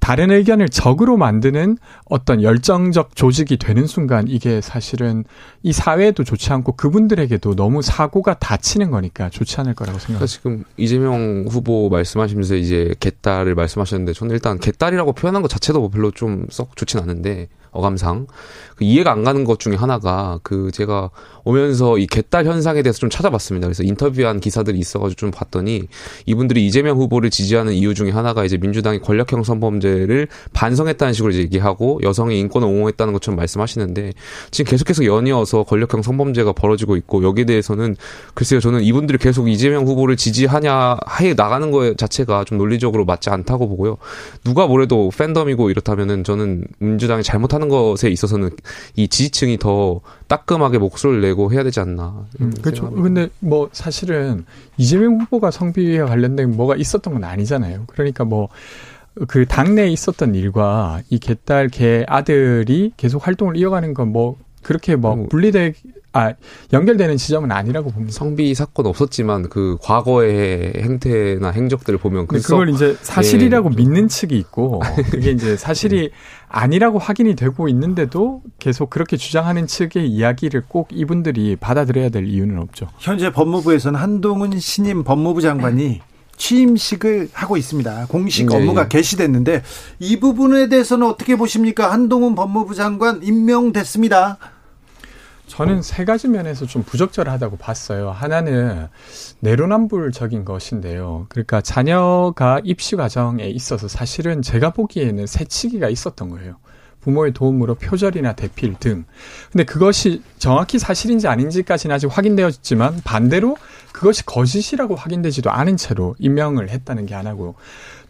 다른 0.00 0.30
의견을 0.30 0.70
적으로 0.70 1.18
만드는 1.18 1.76
어떤 2.06 2.42
열정적 2.42 3.14
조직이 3.14 3.58
되는 3.58 3.86
순간 3.86 4.26
이게 4.26 4.62
사실은 4.62 5.24
이 5.62 5.72
사회에도 5.72 6.24
좋지 6.24 6.50
않고 6.52 6.76
그분들에게도 6.76 7.56
너무 7.56 7.82
사고가 7.82 8.34
다치는 8.34 8.90
거니까 8.90 9.28
좋지 9.28 9.60
않을 9.60 9.74
거라고 9.74 9.98
생각합니다. 9.98 10.26
지금 10.26 10.64
이재명 10.78 11.46
후보 11.48 11.88
말씀하시면서 11.90 12.53
이제 12.56 12.94
개딸을 13.00 13.54
말씀하셨는데 13.54 14.12
저는 14.12 14.34
일단 14.34 14.58
개딸이라고 14.58 15.12
표현한 15.12 15.42
것 15.42 15.48
자체도 15.48 15.90
별로 15.90 16.10
좀 16.10 16.46
썩 16.50 16.76
좋진 16.76 17.00
않은데 17.00 17.48
어감상 17.70 18.26
그 18.76 18.84
이해가 18.84 19.12
안 19.12 19.24
가는 19.24 19.44
것 19.44 19.58
중에 19.58 19.76
하나가 19.76 20.38
그 20.42 20.70
제가 20.72 21.10
오면서 21.44 21.98
이 21.98 22.06
개딸 22.06 22.46
현상에 22.46 22.82
대해서 22.82 22.98
좀 22.98 23.10
찾아봤습니다. 23.10 23.66
그래서 23.66 23.82
인터뷰한 23.82 24.40
기사들이 24.40 24.78
있어가지고 24.78 25.18
좀 25.18 25.30
봤더니 25.30 25.88
이분들이 26.26 26.66
이재명 26.66 26.96
후보를 26.96 27.30
지지하는 27.30 27.74
이유 27.74 27.94
중에 27.94 28.10
하나가 28.10 28.44
이제 28.44 28.56
민주당이 28.56 29.00
권력형 29.00 29.44
성범죄를 29.44 30.28
반성했다는 30.52 31.12
식으로 31.12 31.32
이제 31.32 31.40
얘기하고 31.40 32.00
여성의 32.02 32.38
인권을 32.40 32.66
옹호했다는 32.66 33.12
것처럼 33.12 33.36
말씀하시는데 33.36 34.12
지금 34.50 34.70
계속해서 34.70 35.04
연이어서 35.04 35.64
권력형 35.64 36.02
성범죄가 36.02 36.52
벌어지고 36.52 36.96
있고 36.96 37.22
여기에 37.22 37.44
대해서는 37.44 37.96
글쎄요 38.32 38.60
저는 38.60 38.82
이분들이 38.82 39.18
계속 39.18 39.48
이재명 39.48 39.86
후보를 39.86 40.16
지지하냐 40.16 40.96
해 41.20 41.34
나가는 41.34 41.70
거 41.70 41.94
자체가 41.94 42.44
좀 42.44 42.58
논리적으로 42.58 43.04
맞지 43.04 43.30
않다고 43.30 43.68
보고요. 43.68 43.98
누가 44.44 44.66
뭐래도 44.66 45.10
팬덤이고 45.16 45.70
이렇다면은 45.70 46.24
저는 46.24 46.64
민주당이 46.78 47.22
잘못하는 47.22 47.68
것에 47.68 48.08
있어서는 48.08 48.50
이 48.96 49.08
지지층이 49.08 49.58
더 49.58 50.00
따끔하게 50.26 50.78
목소리를 50.78 51.20
내고 51.20 51.52
해야 51.52 51.62
되지 51.62 51.80
않나. 51.80 52.26
음, 52.40 52.52
그렇죠. 52.62 52.90
근데 52.90 53.28
뭐 53.40 53.68
사실은 53.72 54.44
이재명 54.76 55.20
후보가 55.20 55.50
성비와 55.50 56.06
관련된 56.06 56.56
뭐가 56.56 56.76
있었던 56.76 57.14
건 57.14 57.24
아니잖아요. 57.24 57.84
그러니까 57.86 58.24
뭐 58.24 58.48
그 59.28 59.46
당내에 59.46 59.88
있었던 59.88 60.34
일과 60.34 61.00
이 61.08 61.18
개딸 61.18 61.68
개 61.68 62.04
아들이 62.08 62.92
계속 62.96 63.26
활동을 63.26 63.56
이어가는 63.56 63.94
건 63.94 64.04
뭐 64.14 64.36
그렇게 64.64 64.96
뭐 64.96 65.14
음. 65.14 65.28
분리되 65.28 65.74
아 66.12 66.32
연결되는 66.72 67.16
지점은 67.16 67.50
아니라고 67.50 67.90
봅니다. 67.90 68.12
성비 68.12 68.54
사건 68.54 68.86
없었지만 68.86 69.48
그 69.48 69.76
과거의 69.82 70.72
행태나 70.76 71.50
행적들을 71.50 71.98
보면 71.98 72.28
그 72.28 72.40
그걸 72.40 72.70
이제 72.70 72.96
사실이라고 73.02 73.70
예. 73.72 73.76
믿는 73.76 74.08
측이 74.08 74.36
있고 74.38 74.80
그게 75.10 75.32
이제 75.32 75.56
사실이 75.58 76.10
아니라고 76.48 76.98
확인이 76.98 77.34
되고 77.34 77.68
있는데도 77.68 78.42
계속 78.60 78.90
그렇게 78.90 79.16
주장하는 79.16 79.66
측의 79.66 80.08
이야기를 80.08 80.62
꼭 80.68 80.88
이분들이 80.92 81.56
받아들여야 81.56 82.10
될 82.10 82.26
이유는 82.26 82.58
없죠. 82.58 82.86
현재 82.98 83.32
법무부에서는 83.32 83.98
한동훈 83.98 84.58
신임 84.60 85.02
법무부 85.02 85.40
장관이 85.40 86.00
취임식을 86.36 87.30
하고 87.32 87.56
있습니다. 87.56 88.06
공식 88.08 88.46
네. 88.46 88.56
업무가 88.56 88.88
개시됐는데 88.88 89.62
이 89.98 90.20
부분에 90.20 90.68
대해서는 90.68 91.06
어떻게 91.06 91.36
보십니까? 91.36 91.92
한동훈 91.92 92.34
법무부 92.34 92.74
장관 92.74 93.22
임명됐습니다. 93.22 94.38
저는 95.46 95.82
세 95.82 96.04
가지 96.04 96.28
면에서 96.28 96.66
좀 96.66 96.82
부적절하다고 96.82 97.58
봤어요. 97.58 98.10
하나는 98.10 98.88
내로남불적인 99.40 100.44
것인데요. 100.44 101.26
그러니까 101.28 101.60
자녀가 101.60 102.60
입시 102.64 102.96
과정에 102.96 103.44
있어서 103.46 103.86
사실은 103.86 104.42
제가 104.42 104.70
보기에는 104.70 105.26
새치기가 105.26 105.88
있었던 105.88 106.30
거예요. 106.30 106.56
부모의 107.04 107.34
도움으로 107.34 107.74
표절이나 107.74 108.32
대필 108.32 108.76
등. 108.80 109.04
근데 109.52 109.64
그것이 109.64 110.22
정확히 110.38 110.78
사실인지 110.78 111.28
아닌지까지는 111.28 111.94
아직 111.94 112.06
확인되었지만 112.06 113.02
반대로 113.04 113.58
그것이 113.92 114.24
거짓이라고 114.24 114.96
확인되지도 114.96 115.50
않은 115.50 115.76
채로 115.76 116.16
임명을 116.18 116.70
했다는 116.70 117.04
게 117.04 117.14
하나고 117.14 117.56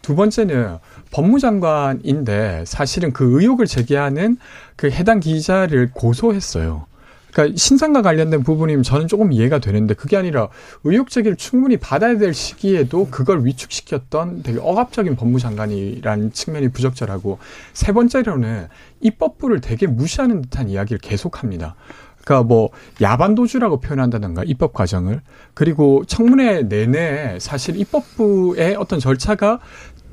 두 0.01 0.15
번째는 0.15 0.77
법무장관인데 1.11 2.63
사실은 2.65 3.11
그 3.11 3.41
의혹을 3.41 3.65
제기하는 3.65 4.37
그 4.77 4.89
해당 4.89 5.19
기자를 5.19 5.91
고소했어요. 5.91 6.85
그러니까 7.35 7.57
신상과 7.57 8.01
관련된 8.01 8.43
부분이면 8.43 8.83
저는 8.83 9.09
조금 9.09 9.33
이해가 9.33 9.59
되는데 9.59 9.93
그게 9.93 10.15
아니라 10.15 10.47
의혹 10.85 11.09
제기를 11.09 11.35
충분히 11.35 11.75
받아야 11.75 12.17
될 12.17 12.33
시기에도 12.33 13.09
그걸 13.11 13.43
위축시켰던 13.43 14.43
되게 14.43 14.57
억압적인 14.57 15.17
법무장관이라는 15.17 16.31
측면이 16.31 16.69
부적절하고 16.69 17.39
세 17.73 17.91
번째로는 17.91 18.69
입법부를 19.01 19.59
되게 19.59 19.85
무시하는 19.85 20.43
듯한 20.43 20.69
이야기를 20.69 20.99
계속합니다. 20.99 21.75
그러니까 22.23 22.47
뭐 22.47 22.69
야반도주라고 23.01 23.81
표현한다든가 23.81 24.43
입법 24.45 24.71
과정을 24.71 25.21
그리고 25.53 26.03
청문회 26.07 26.63
내내 26.63 27.37
사실 27.39 27.77
입법부의 27.77 28.75
어떤 28.77 28.99
절차가 28.99 29.59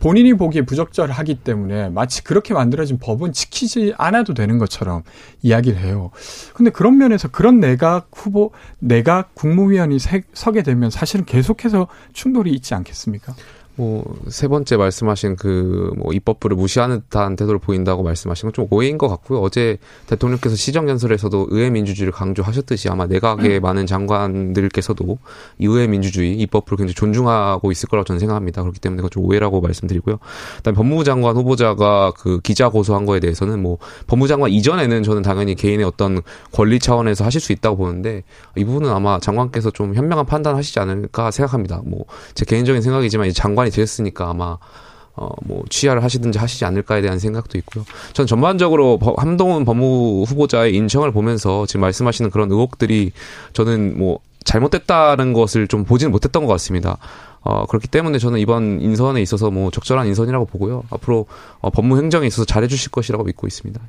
본인이 0.02 0.34
보기에 0.34 0.62
부적절하기 0.62 1.36
때문에 1.44 1.88
마치 1.90 2.24
그렇게 2.24 2.54
만들어진 2.54 2.98
법은 2.98 3.32
지키지 3.32 3.94
않아도 3.96 4.34
되는 4.34 4.58
것처럼 4.58 5.04
이야기를 5.42 5.78
해요. 5.78 6.10
근데 6.54 6.72
그런 6.72 6.98
면에서 6.98 7.28
그런 7.28 7.60
내각 7.60 8.08
후보, 8.12 8.50
내각 8.80 9.36
국무위원이 9.36 9.98
서게 10.34 10.64
되면 10.64 10.90
사실은 10.90 11.24
계속해서 11.24 11.86
충돌이 12.14 12.50
있지 12.50 12.74
않겠습니까? 12.74 13.32
뭐 13.76 14.04
세 14.28 14.48
번째 14.48 14.76
말씀하신 14.76 15.36
그 15.36 15.92
뭐 15.96 16.12
입법부를 16.12 16.56
무시하는 16.56 17.00
듯한 17.02 17.36
태도를 17.36 17.58
보인다고 17.58 18.02
말씀하신 18.02 18.48
건 18.48 18.52
좀 18.52 18.66
오해인 18.70 18.98
것 18.98 19.08
같고요. 19.08 19.40
어제 19.40 19.78
대통령께서 20.06 20.56
시정 20.56 20.88
연설에서도 20.88 21.48
의회 21.50 21.70
민주주의를 21.70 22.12
강조하셨듯이 22.12 22.88
아마 22.88 23.06
내각의 23.06 23.58
음. 23.58 23.62
많은 23.62 23.86
장관들께서도 23.86 25.18
이 25.58 25.66
의회 25.66 25.86
민주주의 25.86 26.34
입법부를 26.40 26.76
굉장히 26.78 26.94
존중하고 26.94 27.70
있을 27.72 27.88
거라고 27.88 28.04
저는 28.04 28.18
생각합니다. 28.20 28.62
그렇기 28.62 28.80
때문에 28.80 28.98
그건 28.98 29.10
좀 29.10 29.24
오해라고 29.24 29.60
말씀드리고요. 29.60 30.18
그다음에 30.58 30.76
법무부 30.76 31.04
장관 31.04 31.36
후보자가 31.36 32.12
그 32.16 32.40
기자 32.40 32.68
고소한 32.68 33.06
거에 33.06 33.20
대해서는 33.20 33.62
뭐 33.62 33.78
법무부 34.06 34.28
장관 34.28 34.50
이전에는 34.50 35.02
저는 35.02 35.22
당연히 35.22 35.54
개인의 35.54 35.84
어떤 35.86 36.20
권리 36.52 36.78
차원에서 36.78 37.24
하실 37.24 37.40
수 37.40 37.52
있다고 37.52 37.76
보는데 37.78 38.22
이 38.56 38.64
부분은 38.64 38.90
아마 38.90 39.18
장관께서 39.18 39.70
좀 39.70 39.94
현명한 39.94 40.26
판단하시지 40.26 40.78
않을까 40.78 41.30
생각합니다. 41.30 41.80
뭐 41.84 42.04
제 42.34 42.44
개인적인 42.44 42.82
생각이지만 42.82 43.28
이 43.28 43.32
장관 43.32 43.61
장관이 43.62 43.70
되었으니까 43.70 44.28
아마 44.28 44.58
어, 45.14 45.28
뭐, 45.44 45.62
취하를 45.68 46.02
하시든지 46.02 46.38
하시지 46.38 46.64
않을까에 46.64 47.02
대한 47.02 47.18
생각도 47.18 47.58
있고요. 47.58 47.84
전 48.14 48.26
전반적으로 48.26 48.98
함동훈 49.18 49.66
법무 49.66 50.24
후보자의 50.26 50.74
인정을 50.74 51.12
보면서 51.12 51.66
지금 51.66 51.82
말씀하시는 51.82 52.30
그런 52.30 52.50
의혹들이 52.50 53.12
저는 53.52 53.98
뭐, 53.98 54.20
잘못됐다는 54.44 55.34
것을 55.34 55.68
좀 55.68 55.84
보지는 55.84 56.10
못했던 56.10 56.46
것 56.46 56.52
같습니다. 56.54 56.96
어, 57.42 57.66
그렇기 57.66 57.88
때문에 57.88 58.18
저는 58.18 58.38
이번 58.40 58.80
인선에 58.80 59.20
있어서 59.20 59.50
뭐 59.50 59.70
적절한 59.70 60.06
인선이라고 60.08 60.46
보고요. 60.46 60.84
앞으로 60.90 61.26
어, 61.60 61.70
법무 61.70 61.98
행정에 61.98 62.26
있어서 62.26 62.44
잘해 62.44 62.66
주실 62.66 62.90
것이라고 62.90 63.24
믿고 63.24 63.46
있습니다. 63.46 63.80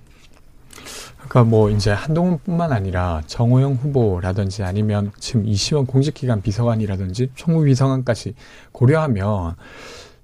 그러니까 1.28 1.44
뭐 1.44 1.70
이제 1.70 1.92
한동훈뿐만 1.92 2.72
아니라 2.72 3.22
정호영 3.28 3.76
후보라든지 3.76 4.64
아니면 4.64 5.12
지금 5.20 5.46
이시원 5.46 5.86
공직기관 5.86 6.42
비서관이라든지 6.42 7.32
총무비서관까지 7.36 8.36
고려하면 8.72 9.56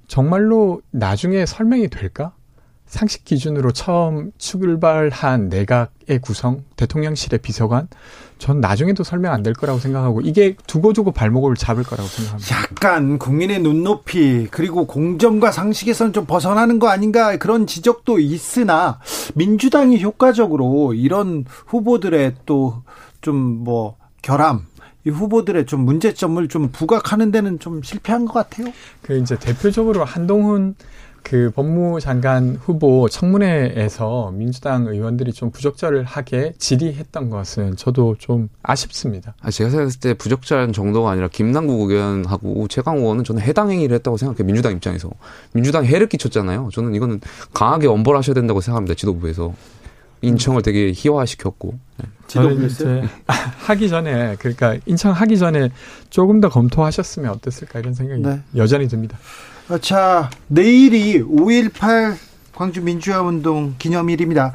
정말로 0.07 0.81
나중에 0.91 1.45
설명이 1.45 1.87
될까? 1.87 2.33
상식 2.89 3.23
기준으로 3.23 3.71
처음 3.71 4.31
출발한 4.39 5.47
내각의 5.47 6.19
구성, 6.21 6.63
대통령실의 6.75 7.39
비서관, 7.39 7.87
전 8.39 8.59
나중에도 8.61 9.03
설명 9.03 9.31
안 9.31 9.43
될 9.43 9.53
거라고 9.53 9.79
생각하고 9.79 10.21
이게 10.21 10.55
두고두고 10.67 11.11
발목을 11.11 11.55
잡을 11.55 11.83
거라고 11.83 12.09
생각합니다. 12.09 12.55
약간 12.57 13.19
국민의 13.19 13.59
눈높이 13.61 14.47
그리고 14.49 14.87
공정과 14.87 15.51
상식에서는 15.51 16.13
좀 16.13 16.25
벗어나는 16.25 16.79
거 16.79 16.89
아닌가 16.89 17.37
그런 17.37 17.67
지적도 17.67 18.19
있으나 18.19 18.99
민주당이 19.35 20.01
효과적으로 20.01 20.93
이런 20.93 21.45
후보들의 21.67 22.35
또 22.45 22.83
좀 23.21 23.35
뭐 23.63 23.97
결함 24.21 24.65
이 25.05 25.09
후보들의 25.09 25.65
좀 25.65 25.81
문제점을 25.81 26.47
좀 26.47 26.69
부각하는 26.71 27.31
데는 27.31 27.59
좀 27.59 27.81
실패한 27.83 28.25
것 28.25 28.33
같아요. 28.33 28.71
그 29.01 29.17
이제 29.17 29.37
대표적으로 29.37 30.03
한동훈 30.05 30.75
그 31.23 31.51
법무장관 31.51 32.57
후보 32.61 33.07
청문회에서 33.09 34.31
민주당 34.33 34.87
의원들이 34.87 35.33
좀 35.33 35.51
부적절하게 35.51 36.53
질의했던 36.57 37.29
것은 37.29 37.75
저도 37.75 38.15
좀 38.17 38.49
아쉽습니다. 38.63 39.35
아, 39.41 39.51
제가 39.51 39.69
생각했을 39.69 39.99
때 39.99 40.13
부적절한 40.13 40.73
정도가 40.73 41.11
아니라 41.11 41.27
김남국 41.27 41.91
의원하고 41.91 42.67
최강 42.67 42.97
의원은 42.97 43.23
저는 43.23 43.41
해당 43.41 43.71
행위를 43.71 43.95
했다고 43.95 44.17
생각해요. 44.17 44.45
민주당 44.45 44.73
입장에서. 44.73 45.09
민주당 45.53 45.85
해를 45.85 46.07
끼쳤잖아요. 46.07 46.69
저는 46.73 46.95
이거는 46.95 47.21
강하게 47.53 47.87
엄벌하셔야 47.87 48.33
된다고 48.33 48.61
생각합니다. 48.61 48.95
지도부에서. 48.95 49.53
인청을 50.21 50.61
되게 50.61 50.91
희화시켰고. 50.93 51.79
네. 51.97 52.05
저는 52.27 52.65
이제 52.65 53.03
하기 53.67 53.89
전에 53.89 54.35
그러니까 54.37 54.77
인청 54.85 55.13
하기 55.13 55.37
전에 55.37 55.69
조금 56.09 56.41
더 56.41 56.49
검토하셨으면 56.49 57.31
어땠을까 57.31 57.79
이런 57.79 57.93
생각이 57.93 58.21
네. 58.21 58.41
여전히 58.55 58.87
듭니다. 58.87 59.17
자, 59.77 60.29
내일이 60.47 61.21
5.18 61.21 62.17
광주 62.55 62.81
민주화 62.81 63.21
운동 63.21 63.75
기념일입니다. 63.77 64.53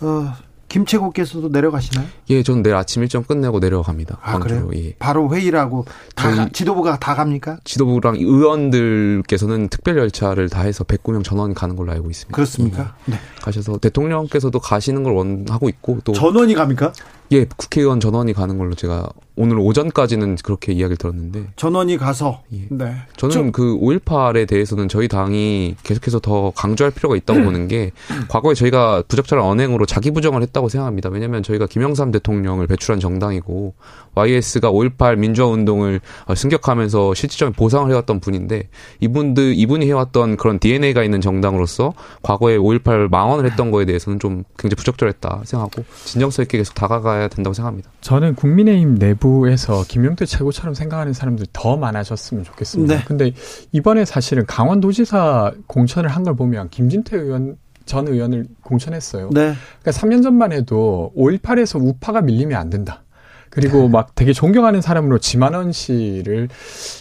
어, 0.00 0.34
김채국께서도 0.68 1.48
내려가시나요? 1.48 2.06
예, 2.30 2.42
저는 2.42 2.62
내일 2.62 2.76
아침 2.76 3.02
일정 3.02 3.24
끝내고 3.24 3.60
내려갑니다. 3.60 4.18
아, 4.22 4.38
그래요? 4.38 4.70
예. 4.74 4.94
바로 4.98 5.34
회의라고 5.34 5.84
다 6.14 6.34
가, 6.34 6.48
지도부가 6.50 6.98
다 6.98 7.14
갑니까? 7.14 7.58
지도부랑 7.64 8.16
의원들께서는 8.16 9.68
특별 9.68 9.98
열차를 9.98 10.48
다 10.48 10.62
해서 10.62 10.82
109명 10.84 11.24
전원 11.24 11.52
가는 11.52 11.76
걸로 11.76 11.92
알고 11.92 12.10
있습니다. 12.10 12.34
그렇습니까? 12.34 12.94
예. 13.08 13.12
네. 13.12 13.18
가셔서 13.42 13.78
대통령께서도 13.78 14.60
가시는 14.60 15.02
걸 15.02 15.12
원하고 15.12 15.68
있고 15.68 16.00
또 16.04 16.12
전원이 16.12 16.54
갑니까? 16.54 16.92
예, 17.32 17.46
국회의원 17.56 17.98
전원이 17.98 18.34
가는 18.34 18.58
걸로 18.58 18.74
제가 18.74 19.08
오늘 19.34 19.58
오전까지는 19.58 20.36
그렇게 20.44 20.72
이야기를 20.72 20.98
들었는데 20.98 21.46
전원이 21.56 21.96
가서 21.96 22.42
예. 22.52 22.66
네. 22.70 22.94
저는 23.16 23.34
저... 23.34 23.50
그 23.50 23.78
5.18에 23.78 24.46
대해서는 24.46 24.88
저희 24.88 25.08
당이 25.08 25.76
계속해서 25.82 26.20
더 26.20 26.50
강조할 26.50 26.90
필요가 26.90 27.16
있다고 27.16 27.40
음. 27.40 27.44
보는 27.46 27.68
게 27.68 27.92
과거에 28.28 28.54
저희가 28.54 29.02
부적절한 29.08 29.46
언행으로 29.46 29.86
자기 29.86 30.10
부정을 30.10 30.42
했다고 30.42 30.68
생각합니다. 30.68 31.08
왜냐하면 31.08 31.42
저희가 31.42 31.66
김영삼 31.66 32.10
대통령을 32.12 32.66
배출한 32.66 33.00
정당이고 33.00 33.74
YS가 34.14 34.70
5.18 34.70 35.16
민주화 35.16 35.48
운동을 35.48 36.00
승격하면서 36.34 37.14
실질적인 37.14 37.54
보상을 37.54 37.90
해왔던 37.90 38.20
분인데 38.20 38.68
이분들 39.00 39.54
이분이 39.56 39.86
해왔던 39.86 40.36
그런 40.36 40.58
DNA가 40.58 41.02
있는 41.02 41.22
정당으로서 41.22 41.94
과거에 42.20 42.58
5.18 42.58 43.10
망언을 43.10 43.50
했던 43.50 43.70
거에 43.70 43.86
대해서는 43.86 44.18
좀 44.18 44.44
굉장히 44.58 44.76
부적절했다 44.76 45.42
생각하고 45.44 45.84
진정성 46.04 46.42
있게 46.42 46.58
계속 46.58 46.74
다가가야 46.74 47.21
된다고 47.28 47.54
생각합니다. 47.54 47.90
저는 48.00 48.34
국민의힘 48.34 48.94
내부에서 48.96 49.84
김용태 49.86 50.26
최고처럼 50.26 50.74
생각하는 50.74 51.12
사람들 51.12 51.46
더 51.52 51.76
많아졌으면 51.76 52.44
좋겠습니다. 52.44 52.96
네. 52.96 53.04
근데 53.04 53.32
이번에 53.72 54.04
사실은 54.04 54.46
강원도지사 54.46 55.52
공천을 55.66 56.08
한 56.08 56.22
걸 56.22 56.36
보면 56.36 56.68
김진태 56.70 57.16
의원 57.16 57.56
전 57.84 58.06
의원을 58.06 58.46
공천했어요. 58.62 59.30
네. 59.32 59.54
그러니까 59.82 59.90
3년 59.90 60.22
전만 60.22 60.52
해도 60.52 61.12
5.18에서 61.16 61.84
우파가 61.84 62.20
밀리면 62.20 62.56
안 62.58 62.70
된다. 62.70 63.02
그리고 63.50 63.88
막 63.88 64.14
되게 64.14 64.32
존경하는 64.32 64.80
사람으로 64.80 65.18
지만원 65.18 65.72
씨를 65.72 66.48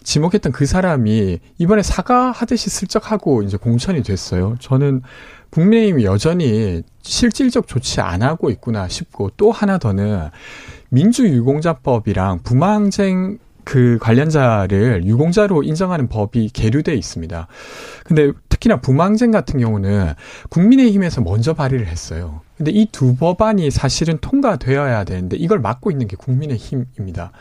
지목했던 0.03 0.51
그 0.51 0.65
사람이 0.65 1.39
이번에 1.59 1.81
사과하듯이 1.81 2.69
슬쩍 2.69 3.11
하고 3.11 3.41
이제 3.41 3.55
공천이 3.55 4.03
됐어요. 4.03 4.55
저는 4.59 5.01
국민의힘이 5.51 6.05
여전히 6.05 6.81
실질적 7.01 7.67
조치 7.67 8.01
안 8.01 8.21
하고 8.23 8.49
있구나 8.49 8.87
싶고 8.87 9.31
또 9.37 9.51
하나 9.51 9.77
더는 9.77 10.29
민주유공자법이랑 10.89 12.39
부마항쟁 12.43 13.37
그 13.63 13.99
관련자를 14.01 15.05
유공자로 15.05 15.63
인정하는 15.63 16.07
법이 16.07 16.49
계류돼 16.51 16.95
있습니다. 16.95 17.47
근데 18.03 18.31
특히나 18.49 18.81
부망쟁 18.81 19.31
같은 19.31 19.59
경우는 19.59 20.13
국민의힘에서 20.49 21.21
먼저 21.21 21.53
발의를 21.53 21.85
했어요. 21.87 22.41
근데 22.57 22.71
이 22.71 22.87
두 22.91 23.15
법안이 23.15 23.69
사실은 23.71 24.17
통과되어야 24.19 25.03
되는데 25.03 25.37
이걸 25.37 25.59
막고 25.59 25.91
있는 25.91 26.07
게 26.07 26.15
국민의힘입니다. 26.15 27.31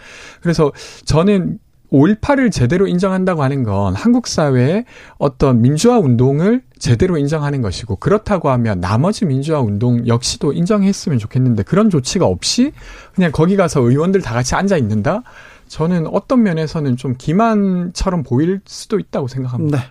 그래서 0.43 0.73
저는 1.05 1.59
5.18을 1.93 2.53
제대로 2.53 2.87
인정한다고 2.87 3.43
하는 3.43 3.63
건 3.63 3.95
한국 3.95 4.27
사회의 4.27 4.85
어떤 5.19 5.61
민주화 5.61 5.99
운동을 5.99 6.63
제대로 6.79 7.19
인정하는 7.19 7.63
것이고 7.63 7.97
그렇다고 7.97 8.51
하면 8.51 8.81
나머지 8.81 9.27
민주화 9.27 9.61
운동 9.61 10.07
역시도 10.07 10.53
인정했으면 10.53 11.19
좋겠는데 11.19 11.65
그런 11.65 11.91
조치가 11.91 12.27
없이 12.27 12.73
그냥 13.15 13.33
거기 13.33 13.57
가서 13.57 13.81
의원들 13.81 14.23
다 14.23 14.35
같이 14.35 14.55
앉아 14.55 14.77
있는다? 14.77 15.23
저는 15.69 16.09
어떤 16.09 16.43
면에서는 16.43 16.97
좀 16.97 17.15
기만처럼 17.17 18.25
보일 18.25 18.61
수도 18.65 18.99
있다고 18.99 19.29
생각합니다. 19.29 19.79
네. 19.79 19.85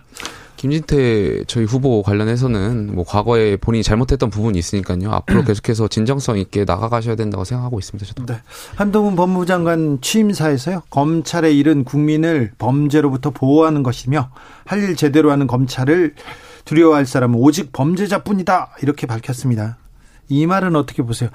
김진태 0.60 1.44
저희 1.46 1.64
후보 1.64 2.02
관련해서는 2.02 2.94
뭐 2.94 3.02
과거에 3.02 3.56
본인이 3.56 3.82
잘못했던 3.82 4.28
부분이 4.28 4.58
있으니까요. 4.58 5.10
앞으로 5.10 5.42
계속해서 5.44 5.88
진정성 5.88 6.36
있게 6.36 6.66
나가가셔야 6.66 7.16
된다고 7.16 7.44
생각하고 7.44 7.78
있습니다. 7.78 8.06
저도. 8.06 8.26
네. 8.26 8.42
한동훈 8.74 9.16
법무부 9.16 9.46
장관 9.46 10.02
취임사에서요. 10.02 10.82
검찰의 10.90 11.56
일은 11.56 11.84
국민을 11.84 12.52
범죄로부터 12.58 13.30
보호하는 13.30 13.82
것이며 13.82 14.30
할 14.66 14.80
일 14.80 14.96
제대로 14.96 15.30
하는 15.30 15.46
검찰을 15.46 16.14
두려워할 16.66 17.06
사람은 17.06 17.38
오직 17.38 17.72
범죄자뿐이다. 17.72 18.76
이렇게 18.82 19.06
밝혔습니다. 19.06 19.78
이 20.28 20.44
말은 20.46 20.76
어떻게 20.76 21.02
보세요? 21.02 21.30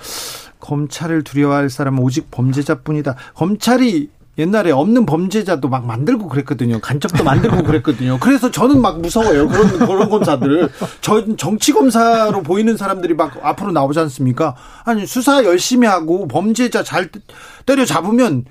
검찰을 0.60 1.24
두려워할 1.24 1.72
사람은 1.72 2.02
오직 2.02 2.30
범죄자뿐이다. 2.30 3.16
검찰이 3.34 4.10
옛날에 4.38 4.72
없는 4.72 5.06
범죄자도 5.06 5.70
막 5.70 5.86
만들고 5.86 6.28
그랬거든요. 6.28 6.80
간첩도 6.80 7.24
만들고 7.24 7.64
그랬거든요. 7.64 8.18
그래서 8.20 8.52
저는 8.52 8.82
막 8.82 9.00
무서워요. 9.00 9.48
그런 9.48 9.80
그런 9.80 10.10
검사들. 10.10 10.70
저 11.02 11.24
정치 11.38 11.72
검사로 11.72 12.44
보이는 12.44 12.76
사람들이 12.76 13.14
막 13.14 13.38
앞으로 13.42 13.72
나오지 13.72 14.00
않습니까? 14.00 14.56
아니 14.84 15.06
수사 15.06 15.44
열심히 15.46 15.88
하고 15.88 16.28
범죄자 16.28 16.84
잘 16.84 17.10
때려 17.66 17.86
잡으면 17.86 18.46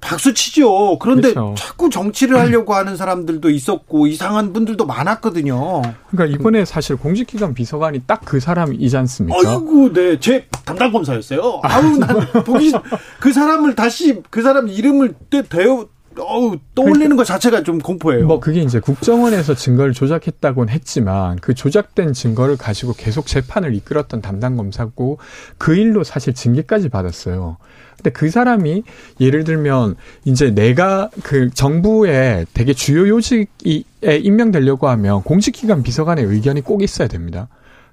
박수 0.00 0.32
치죠. 0.32 0.98
그런데 0.98 1.32
그렇죠. 1.32 1.54
자꾸 1.56 1.90
정치를 1.90 2.38
하려고 2.38 2.74
하는 2.74 2.96
사람들도 2.96 3.50
있었고 3.50 4.06
이상한 4.06 4.52
분들도 4.52 4.86
많았거든요. 4.86 5.82
그러니까 6.10 6.36
이번에 6.36 6.64
사실 6.64 6.96
공직기관 6.96 7.54
비서관이 7.54 8.02
딱 8.06 8.18
그 8.28 8.40
사람이지 8.40 8.94
않습니까? 8.94 9.38
아이고, 9.38 9.90
네, 9.92 10.20
제 10.20 10.46
담당 10.66 10.92
검사였어요. 10.92 11.60
아우, 11.62 11.96
난 11.96 12.20
보기 12.44 12.72
그 13.20 13.32
사람을 13.32 13.74
다시 13.74 14.22
그 14.28 14.42
사람 14.42 14.68
이름을 14.68 15.14
대어 15.48 15.88
어우, 16.20 16.58
떠올리는 16.74 16.98
그러니까, 16.98 17.16
것 17.16 17.24
자체가 17.24 17.62
좀 17.62 17.78
공포예요. 17.78 18.26
뭐 18.26 18.40
그게 18.40 18.60
이제 18.60 18.80
국정원에서 18.80 19.54
증거를 19.54 19.92
조작했다고는 19.92 20.72
했지만 20.72 21.38
그 21.40 21.54
조작된 21.54 22.12
증거를 22.12 22.56
가지고 22.56 22.92
계속 22.92 23.26
재판을 23.26 23.74
이끌었던 23.74 24.20
담당 24.20 24.56
검사고 24.56 25.18
그 25.58 25.76
일로 25.76 26.04
사실 26.04 26.34
징계까지 26.34 26.88
받았어요. 26.88 27.56
근데 27.98 28.10
그 28.10 28.30
사람이 28.30 28.84
예를 29.20 29.44
들면 29.44 29.96
이제 30.24 30.54
내가 30.54 31.10
그 31.24 31.50
정부에 31.50 32.46
되게 32.54 32.72
주요 32.72 33.08
요직에 33.08 33.82
임명되려고 34.02 34.88
하면 34.88 35.22
공직기관 35.24 35.82
비서관의 35.82 36.24
의견이 36.24 36.60
꼭 36.60 36.82
있어야 36.82 37.08
됩니다. 37.08 37.48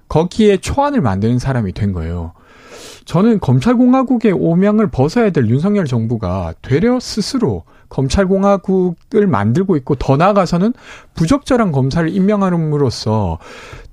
거기에 0.08 0.58
초안을 0.58 1.00
만드는 1.00 1.40
사람이 1.40 1.72
된 1.72 1.92
거예요. 1.92 2.32
저는 3.04 3.40
검찰공화국의 3.40 4.32
오명을 4.32 4.88
벗어야 4.88 5.30
될 5.30 5.48
윤석열 5.48 5.86
정부가 5.86 6.54
되려 6.62 7.00
스스로 7.00 7.64
검찰공화국을 7.88 9.26
만들고 9.26 9.76
있고 9.76 9.94
더 9.94 10.16
나아가서는 10.16 10.72
부적절한 11.14 11.72
검사를 11.72 12.08
임명함으로써 12.08 13.38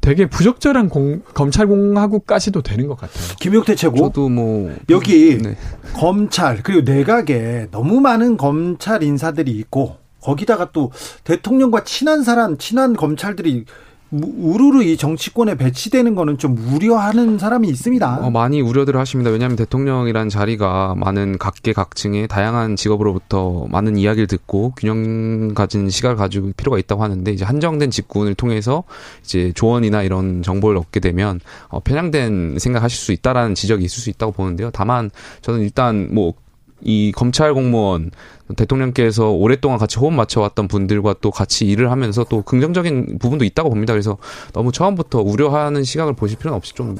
되게 0.01 0.27
부적절한 0.27 0.89
공, 0.89 1.21
검찰공화국까지도 1.33 2.61
되는 2.61 2.87
것 2.87 2.97
같아요. 2.97 3.35
김용태 3.39 3.75
최고. 3.75 3.97
저도 3.97 4.29
뭐 4.29 4.75
여기 4.89 5.37
네. 5.37 5.55
검찰 5.93 6.61
그리고 6.61 6.81
내각에 6.81 7.67
너무 7.71 8.01
많은 8.01 8.35
검찰 8.37 9.01
인사들이 9.01 9.51
있고 9.51 9.97
거기다가 10.19 10.71
또 10.71 10.91
대통령과 11.23 11.83
친한 11.83 12.23
사람, 12.23 12.57
친한 12.57 12.95
검찰들이 12.95 13.65
우르르 14.21 14.83
이 14.83 14.95
정치권에 14.95 15.55
배치되는 15.55 16.13
거는 16.13 16.37
좀 16.37 16.55
우려하는 16.57 17.39
사람이 17.39 17.67
있습니다. 17.67 18.19
어, 18.21 18.29
많이 18.29 18.61
우려들을 18.61 18.99
하십니다. 18.99 19.31
왜냐하면 19.31 19.55
대통령이란 19.55 20.29
자리가 20.29 20.93
많은 20.95 21.39
각계각층의 21.39 22.27
다양한 22.27 22.75
직업으로부터 22.75 23.65
많은 23.69 23.97
이야기를 23.97 24.27
듣고 24.27 24.73
균형 24.77 25.53
가진 25.55 25.89
시각을 25.89 26.15
가지고 26.15 26.51
필요가 26.55 26.77
있다고 26.77 27.01
하는데 27.01 27.31
이제 27.31 27.43
한정된 27.43 27.89
직군을 27.89 28.35
통해서 28.35 28.83
이제 29.23 29.51
조언이나 29.55 30.03
이런 30.03 30.43
정보를 30.43 30.77
얻게 30.77 30.99
되면 30.99 31.39
어, 31.69 31.79
편향된 31.79 32.57
생각하실 32.59 32.97
수 32.97 33.11
있다라는 33.13 33.55
지적이 33.55 33.85
있을 33.85 34.01
수 34.01 34.09
있다고 34.11 34.33
보는데요. 34.33 34.69
다만 34.71 35.09
저는 35.41 35.61
일단 35.61 36.09
뭐이 36.13 37.11
검찰 37.13 37.53
공무원 37.53 38.11
대통령께서 38.55 39.29
오랫동안 39.31 39.77
같이 39.77 39.99
호흡 39.99 40.13
맞춰왔던 40.13 40.67
분들과 40.67 41.15
또 41.21 41.31
같이 41.31 41.65
일을 41.65 41.91
하면서 41.91 42.23
또 42.29 42.41
긍정적인 42.41 43.19
부분도 43.19 43.45
있다고 43.45 43.69
봅니다. 43.69 43.93
그래서 43.93 44.17
너무 44.53 44.71
처음부터 44.71 45.21
우려하는 45.21 45.83
시각을 45.83 46.13
보실 46.13 46.37
필요는 46.37 46.57
없이 46.57 46.73
좀 46.73 46.97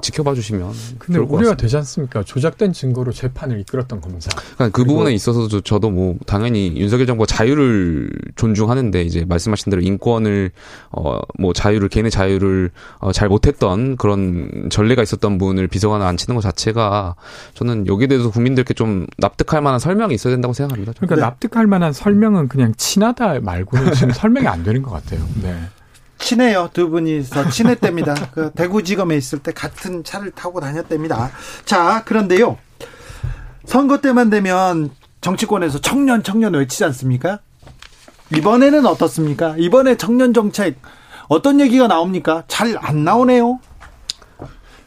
지켜봐 0.00 0.34
주시면. 0.34 0.72
근데 0.98 1.18
우려가 1.20 1.56
되지 1.56 1.76
않습니까? 1.78 2.22
조작된 2.22 2.72
증거로 2.72 3.12
재판을 3.12 3.60
이끌었던 3.60 4.00
검사. 4.00 4.30
그러니까 4.54 4.68
그 4.70 4.84
부분에 4.84 5.12
있어서도 5.14 5.60
저도 5.62 5.90
뭐 5.90 6.16
당연히 6.26 6.74
윤석열 6.76 7.06
정부가 7.06 7.26
자유를 7.26 8.10
존중하는데 8.36 9.02
이제 9.02 9.24
말씀하신 9.26 9.70
대로 9.70 9.82
인권을 9.82 10.50
어 10.90 11.16
뭐 11.38 11.52
자유를 11.52 11.88
개인의 11.88 12.10
자유를 12.10 12.70
어 13.00 13.12
잘 13.12 13.28
못했던 13.28 13.96
그런 13.96 14.68
전례가 14.70 15.02
있었던 15.02 15.38
분을 15.38 15.68
비서관을 15.68 16.04
앉히는 16.06 16.34
것 16.34 16.40
자체가 16.42 17.14
저는 17.54 17.86
여기에 17.86 18.08
대해서 18.08 18.30
국민들께 18.30 18.74
좀 18.74 19.06
납득할 19.18 19.62
만한 19.62 19.78
설명이 19.80 20.14
있어야 20.14 20.32
된다고 20.34 20.52
생각합니다. 20.52 20.85
겁니다. 20.94 21.00
그러니까 21.00 21.16
네. 21.16 21.20
납득할 21.22 21.66
만한 21.66 21.92
설명은 21.92 22.48
그냥 22.48 22.74
친하다 22.76 23.40
말고는 23.40 23.92
지금 23.94 24.10
설명이 24.14 24.46
안 24.46 24.62
되는 24.62 24.82
것 24.82 24.90
같아요. 24.90 25.20
네. 25.42 25.54
친해요. 26.18 26.70
두 26.72 26.88
분이서 26.88 27.50
친했답니다. 27.50 28.14
그 28.32 28.50
대구지검에 28.52 29.16
있을 29.16 29.38
때 29.40 29.52
같은 29.52 30.02
차를 30.02 30.30
타고 30.30 30.60
다녔답니다. 30.60 31.30
자, 31.66 32.02
그런데요. 32.04 32.56
선거 33.66 34.00
때만 34.00 34.30
되면 34.30 34.90
정치권에서 35.20 35.80
청년 35.80 36.22
청년 36.22 36.54
외치지 36.54 36.84
않습니까? 36.84 37.40
이번에는 38.34 38.86
어떻습니까? 38.86 39.56
이번에 39.58 39.96
청년 39.96 40.32
정책 40.32 40.80
어떤 41.28 41.60
얘기가 41.60 41.86
나옵니까? 41.88 42.44
잘 42.48 42.76
안 42.78 43.04
나오네요. 43.04 43.60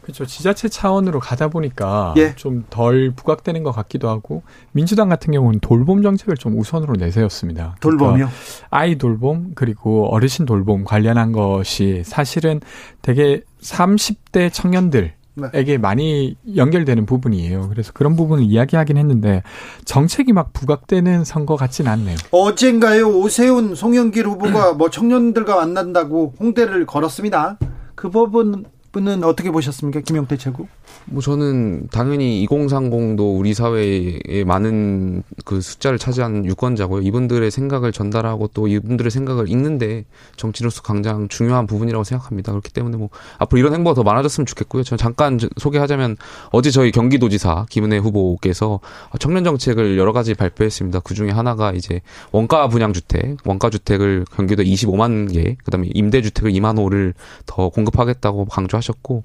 그렇죠. 0.10 0.26
지자체 0.26 0.70
차원으로 0.70 1.20
가다 1.20 1.50
보니까 1.50 2.14
예. 2.18 2.36
좀덜 2.36 3.12
부각되는 3.12 3.64
것 3.64 3.72
같기도 3.72 4.10
하고 4.10 4.44
민주당 4.72 5.08
같은 5.10 5.32
경우는 5.32 5.60
돌봄 5.60 6.02
정책을 6.02 6.36
좀 6.38 6.58
우선으로 6.60 6.96
내세웠습니다. 6.96 7.76
돌봄이요? 7.80 8.14
그러니까 8.14 8.32
아이 8.70 8.98
돌봄 8.98 9.52
그리고 9.56 10.08
어르신 10.14 10.46
돌봄 10.46 10.84
관련한 10.84 11.32
것이 11.32 12.02
사실은 12.06 12.60
되게 13.02 13.42
30대 13.62 14.52
청년들 14.52 15.14
에게 15.54 15.74
네. 15.74 15.78
많이 15.78 16.36
연결되는 16.56 17.06
부분이에요. 17.06 17.70
그래서 17.70 17.94
그런 17.94 18.18
부분을 18.18 18.44
이야기하긴 18.44 18.98
했는데 18.98 19.42
정책이 19.86 20.34
막 20.34 20.52
부각되는 20.52 21.24
선거 21.24 21.56
같지는 21.56 21.92
않네요. 21.92 22.18
어젠가요 22.32 23.08
오세훈 23.08 23.76
송영길 23.76 24.28
후보가 24.28 24.74
뭐 24.74 24.90
청년들과 24.90 25.56
만난다고 25.56 26.34
홍대를 26.40 26.86
걸었습니다. 26.86 27.58
그 27.96 28.10
부분 28.10 28.66
분은 28.92 29.24
어떻게 29.24 29.52
보셨습니까? 29.52 30.02
김용태 30.02 30.38
최고? 30.38 30.68
뭐 31.06 31.22
저는 31.22 31.88
당연히 31.92 32.46
2030도 32.48 33.38
우리 33.38 33.54
사회에 33.54 34.44
많은 34.46 35.24
그 35.44 35.60
숫자를 35.62 35.98
차지하는 35.98 36.46
유권자고요. 36.46 37.02
이분들의 37.02 37.50
생각을 37.50 37.92
전달하고 37.92 38.50
또 38.54 38.68
이분들의 38.68 39.10
생각을 39.10 39.50
읽는데 39.50 40.06
정치로서 40.36 40.82
강장 40.82 41.28
중요한 41.28 41.66
부분이라고 41.66 42.04
생각합니다. 42.04 42.52
그렇기 42.52 42.72
때문에 42.72 42.98
뭐 42.98 43.10
앞으로 43.40 43.60
이런 43.60 43.74
행보가 43.74 43.96
더 43.96 44.04
많아졌으면 44.04 44.46
좋겠고요. 44.46 44.84
저는 44.84 44.98
잠깐 44.98 45.40
소개하자면 45.58 46.18
어제 46.52 46.70
저희 46.70 46.92
경기도지사 46.92 47.66
김은혜 47.70 47.98
후보께서 47.98 48.80
청년 49.20 49.44
정책을 49.44 49.98
여러 49.98 50.14
가지 50.14 50.36
발표했습니다. 50.36 51.00
그 51.00 51.16
중에 51.16 51.32
하나가 51.32 51.72
이제 51.72 52.02
원가 52.32 52.68
분양 52.68 52.94
주택, 52.94 53.38
원가 53.46 53.70
주택을 53.70 54.26
경기도 54.36 54.62
25만 54.64 55.34
개, 55.34 55.56
그다음에 55.64 55.90
임대 55.94 56.22
주택을 56.22 56.52
2만 56.52 56.78
호를 56.78 57.14
더 57.46 57.70
공급하겠다고 57.70 58.46
강조하셨고 58.46 59.24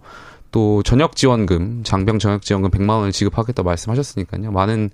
또 0.55 0.85
전역 0.85 1.17
지원금, 1.17 1.83
장병 1.83 2.21
전역 2.21 2.43
지원금 2.43 2.71
100만 2.71 2.91
원을 2.91 3.11
지급하겠다 3.11 3.65
말씀하셨으니까요. 3.65 4.53
많은 4.53 4.89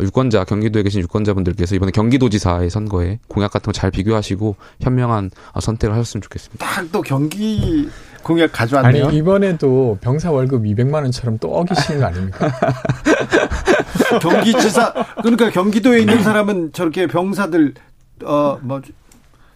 유권자, 0.00 0.42
경기도에 0.42 0.82
계신 0.82 1.02
유권자분들께서 1.02 1.76
이번에 1.76 1.92
경기도지사의 1.92 2.68
선거에 2.68 3.20
공약 3.28 3.52
같은 3.52 3.66
거 3.66 3.72
잘 3.72 3.92
비교하시고 3.92 4.56
현명한 4.80 5.30
선택을 5.60 5.94
하셨으면 5.94 6.22
좋겠습니다. 6.22 6.66
딱 6.66 6.84
또 6.90 7.00
경기 7.00 7.88
공약 8.24 8.50
가져왔네요. 8.52 9.06
아니 9.06 9.16
이번에도 9.18 9.98
병사 10.00 10.32
월급 10.32 10.64
200만 10.64 10.94
원처럼 10.94 11.38
또 11.38 11.54
어기시는 11.58 12.00
거 12.00 12.06
아닙니까? 12.06 12.50
경기지사 14.20 14.92
그러니까 15.22 15.50
경기도에 15.50 16.00
있는 16.00 16.22
사람은 16.24 16.72
저렇게 16.72 17.06
병사들 17.06 17.74
어뭐 18.24 18.82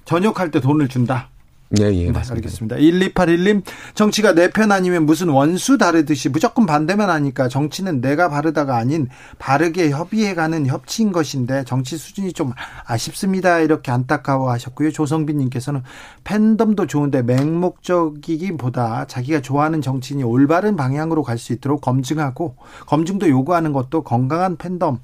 전역할 0.05 0.51
때 0.53 0.61
돈을 0.61 0.87
준다. 0.89 1.31
예, 1.79 1.85
예. 1.93 2.11
네, 2.11 2.19
알겠습니다. 2.31 2.77
1281님, 2.77 3.63
정치가 3.95 4.33
내 4.33 4.49
편 4.49 4.73
아니면 4.73 5.05
무슨 5.05 5.29
원수 5.29 5.77
다르듯이 5.77 6.31
무조건 6.31 6.65
반대만 6.65 7.11
하니까 7.11 7.49
정치는 7.49 8.01
내가 8.01 8.31
바르다가 8.31 8.79
아닌 8.79 9.07
바르게 9.39 9.91
협의해가는 9.91 10.67
협치인 10.67 11.13
것인데 11.13 11.65
정치 11.65 11.99
수준이 11.99 12.33
좀 12.33 12.53
아쉽습니다. 12.87 13.59
이렇게 13.61 13.91
안타까워 13.93 14.51
하셨고요. 14.51 14.91
조성빈님께서는 14.93 15.83
팬덤도 16.25 16.87
좋은데 16.87 17.21
맹목적이기보다 17.23 19.05
자기가 19.07 19.43
좋아하는 19.43 19.83
정치인이 19.83 20.23
올바른 20.25 20.75
방향으로 20.75 21.23
갈 21.23 21.39
수 21.39 21.53
있도록 21.53 21.83
검증하고 21.83 22.57
검증도 22.87 23.29
요구하는 23.29 23.73
것도 23.73 24.03
건강한 24.03 24.57
팬덤 24.57 24.99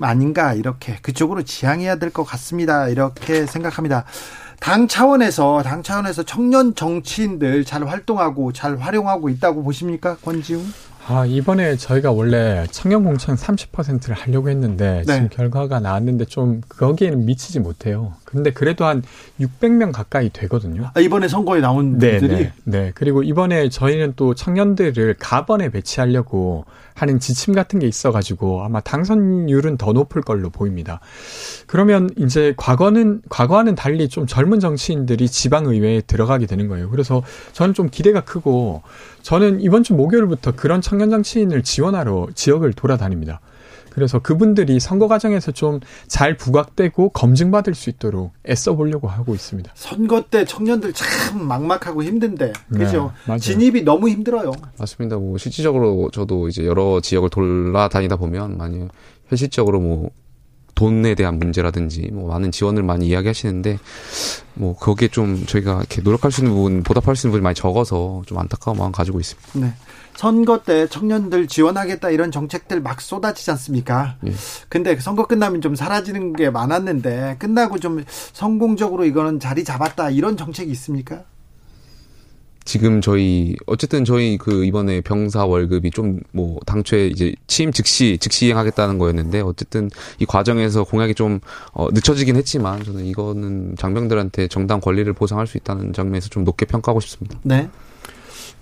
아닌가 0.00 0.52
이렇게 0.52 0.96
그쪽으로 1.02 1.42
지향해야 1.42 1.96
될 1.96 2.10
것 2.10 2.22
같습니다. 2.24 2.88
이렇게 2.88 3.46
생각합니다. 3.46 4.04
당 4.60 4.88
차원에서 4.88 5.62
당 5.62 5.82
차원에서 5.82 6.22
청년 6.24 6.74
정치인들 6.74 7.64
잘 7.64 7.86
활동하고 7.86 8.52
잘 8.52 8.76
활용하고 8.78 9.28
있다고 9.28 9.62
보십니까, 9.62 10.16
권지웅? 10.16 10.64
아, 11.08 11.24
이번에 11.24 11.76
저희가 11.76 12.10
원래 12.10 12.66
청년 12.72 13.04
공천 13.04 13.36
30%를 13.36 14.16
하려고 14.16 14.50
했는데 14.50 15.04
네. 15.06 15.14
지금 15.14 15.28
결과가 15.28 15.78
나왔는데 15.78 16.24
좀 16.24 16.62
거기에는 16.68 17.24
미치지 17.24 17.60
못해요. 17.60 18.14
근데 18.24 18.50
그래도 18.50 18.86
한 18.86 19.04
600명 19.40 19.92
가까이 19.92 20.30
되거든요. 20.30 20.90
아, 20.94 21.00
이번에 21.00 21.28
선거에 21.28 21.60
나온 21.60 21.98
네, 21.98 22.18
분들이 22.18 22.42
네, 22.44 22.52
네. 22.64 22.92
그리고 22.96 23.22
이번에 23.22 23.68
저희는 23.68 24.14
또 24.16 24.34
청년들을 24.34 25.14
가번에 25.20 25.70
배치하려고 25.70 26.64
하는 26.96 27.20
지침 27.20 27.54
같은 27.54 27.78
게 27.78 27.86
있어가지고 27.86 28.64
아마 28.64 28.80
당선율은 28.80 29.76
더 29.76 29.92
높을 29.92 30.22
걸로 30.22 30.50
보입니다. 30.50 31.00
그러면 31.66 32.08
이제 32.16 32.54
과거는 32.56 33.22
과거와는 33.28 33.74
달리 33.74 34.08
좀 34.08 34.26
젊은 34.26 34.58
정치인들이 34.60 35.28
지방 35.28 35.66
의회에 35.66 36.00
들어가게 36.00 36.46
되는 36.46 36.68
거예요. 36.68 36.88
그래서 36.90 37.22
저는 37.52 37.74
좀 37.74 37.88
기대가 37.90 38.22
크고 38.22 38.82
저는 39.22 39.60
이번 39.60 39.82
주 39.82 39.94
목요일부터 39.94 40.52
그런 40.56 40.80
청년 40.80 41.10
정치인을 41.10 41.62
지원하러 41.62 42.28
지역을 42.34 42.72
돌아다닙니다. 42.72 43.40
그래서 43.96 44.20
그분들이 44.20 44.78
선거 44.78 45.08
과정에서 45.08 45.50
좀 45.52 45.80
잘 46.08 46.36
부각되고 46.36 47.10
검증받을 47.10 47.74
수 47.74 47.90
있도록 47.90 48.32
애써 48.48 48.74
보려고 48.74 49.08
하고 49.08 49.34
있습니다. 49.34 49.70
선거 49.74 50.22
때 50.22 50.44
청년들 50.44 50.92
참 50.92 51.46
막막하고 51.46 52.02
힘든데 52.02 52.52
그죠? 52.72 53.12
네, 53.28 53.38
진입이 53.38 53.82
너무 53.82 54.08
힘들어요. 54.08 54.52
맞습니다. 54.78 55.16
뭐 55.16 55.36
실질적으로 55.38 56.10
저도 56.12 56.48
이제 56.48 56.64
여러 56.64 57.00
지역을 57.00 57.30
돌아다니다 57.30 58.16
보면 58.16 58.56
많이 58.56 58.88
현실적으로 59.28 59.80
뭐 59.80 60.10
돈에 60.74 61.14
대한 61.14 61.38
문제라든지 61.38 62.10
뭐 62.12 62.28
많은 62.28 62.52
지원을 62.52 62.82
많이 62.82 63.08
이야기하시는데 63.08 63.78
뭐 64.54 64.76
거기에 64.76 65.08
좀 65.08 65.44
저희가 65.46 65.78
이렇게 65.78 66.02
노력할 66.02 66.30
수 66.30 66.42
있는 66.42 66.54
부분 66.54 66.82
보답할 66.82 67.16
수 67.16 67.26
있는 67.26 67.32
부분이 67.32 67.42
많이 67.42 67.54
적어서 67.54 68.22
좀 68.26 68.38
안타까운 68.38 68.76
마음 68.78 68.92
가지고 68.92 69.18
있습니다. 69.18 69.58
네. 69.58 69.72
선거 70.16 70.62
때 70.62 70.86
청년들 70.88 71.46
지원하겠다 71.46 72.10
이런 72.10 72.30
정책들 72.30 72.80
막 72.80 73.00
쏟아지지 73.00 73.50
않습니까? 73.52 74.16
예. 74.26 74.32
근데 74.68 74.96
선거 74.96 75.26
끝나면 75.26 75.60
좀 75.60 75.74
사라지는 75.74 76.32
게 76.32 76.50
많았는데 76.50 77.36
끝나고 77.38 77.78
좀 77.78 78.04
성공적으로 78.32 79.04
이거는 79.04 79.40
자리 79.40 79.62
잡았다 79.64 80.10
이런 80.10 80.36
정책이 80.36 80.70
있습니까? 80.72 81.24
지금 82.64 83.00
저희 83.00 83.54
어쨌든 83.66 84.04
저희 84.04 84.36
그 84.38 84.64
이번에 84.64 85.00
병사 85.00 85.46
월급이 85.46 85.90
좀 85.92 86.20
뭐 86.32 86.58
당초에 86.66 87.06
이제 87.06 87.34
취임 87.46 87.72
즉시 87.72 88.18
즉시 88.20 88.46
이행하겠다는 88.46 88.98
거였는데 88.98 89.40
어쨌든 89.40 89.88
이 90.18 90.26
과정에서 90.26 90.84
공약이 90.84 91.14
좀 91.14 91.40
어, 91.72 91.88
늦춰지긴 91.92 92.36
했지만 92.36 92.82
저는 92.84 93.06
이거는 93.06 93.76
장병들한테 93.78 94.48
정당 94.48 94.80
권리를 94.80 95.10
보상할 95.12 95.46
수 95.46 95.56
있다는 95.56 95.92
장면에서 95.92 96.28
좀 96.28 96.44
높게 96.44 96.66
평가하고 96.66 97.00
싶습니다. 97.00 97.38
네. 97.42 97.68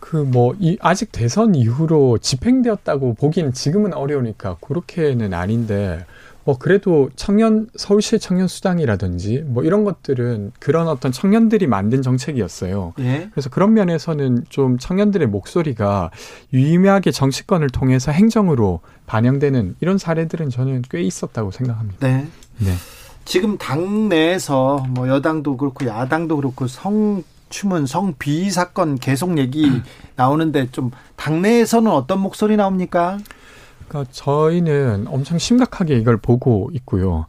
그뭐이 0.05 0.77
아직 0.83 1.13
대선 1.13 1.55
이후로 1.55 2.19
집행되었다고 2.19 3.15
보기는 3.15 3.55
지금은 3.55 3.95
어려우니까 3.95 4.59
그렇게는 4.61 5.33
아닌데 5.33 6.05
어 6.45 6.59
그래도 6.59 7.09
청년 7.17 7.69
서울시 7.75 8.19
청년 8.19 8.47
수당이라든지 8.47 9.45
뭐 9.47 9.65
이런 9.65 9.85
것들은 9.85 10.53
그런 10.61 10.89
어떤 10.89 11.11
청년들이 11.11 11.67
만든 11.67 12.03
정책이었어요. 12.03 12.93
예. 12.99 13.31
그래서 13.33 13.49
그런 13.49 13.73
면에서는 13.73 14.45
좀 14.51 14.77
청년들의 14.77 15.27
목소리가 15.29 16.11
유의미하게 16.53 17.11
정치권을 17.11 17.71
통해서 17.71 18.13
행정으로 18.13 18.81
반영되는 19.07 19.77
이런 19.81 19.97
사례들은 19.97 20.51
저는 20.51 20.83
꽤 20.91 21.01
있었다고 21.01 21.51
생각합니다. 21.51 22.07
네. 22.07 22.27
네. 22.59 22.75
지금 23.25 23.57
당내에서 23.57 24.85
뭐 24.91 25.09
여당도 25.09 25.57
그렇고 25.57 25.87
야당도 25.87 26.37
그렇고 26.37 26.67
성 26.67 27.23
추문 27.55 27.87
성비 27.87 28.51
사건 28.51 28.97
계속 28.97 29.39
얘기 29.39 29.71
나오는데 30.17 30.73
좀 30.73 30.91
당내에서는 31.15 31.89
어떤 31.89 32.19
목소리 32.19 32.57
나옵니까? 32.57 33.19
그러니까 33.87 34.11
저희는 34.11 35.07
엄청 35.07 35.39
심각하게 35.39 35.97
이걸 35.99 36.17
보고 36.17 36.69
있고요. 36.73 37.27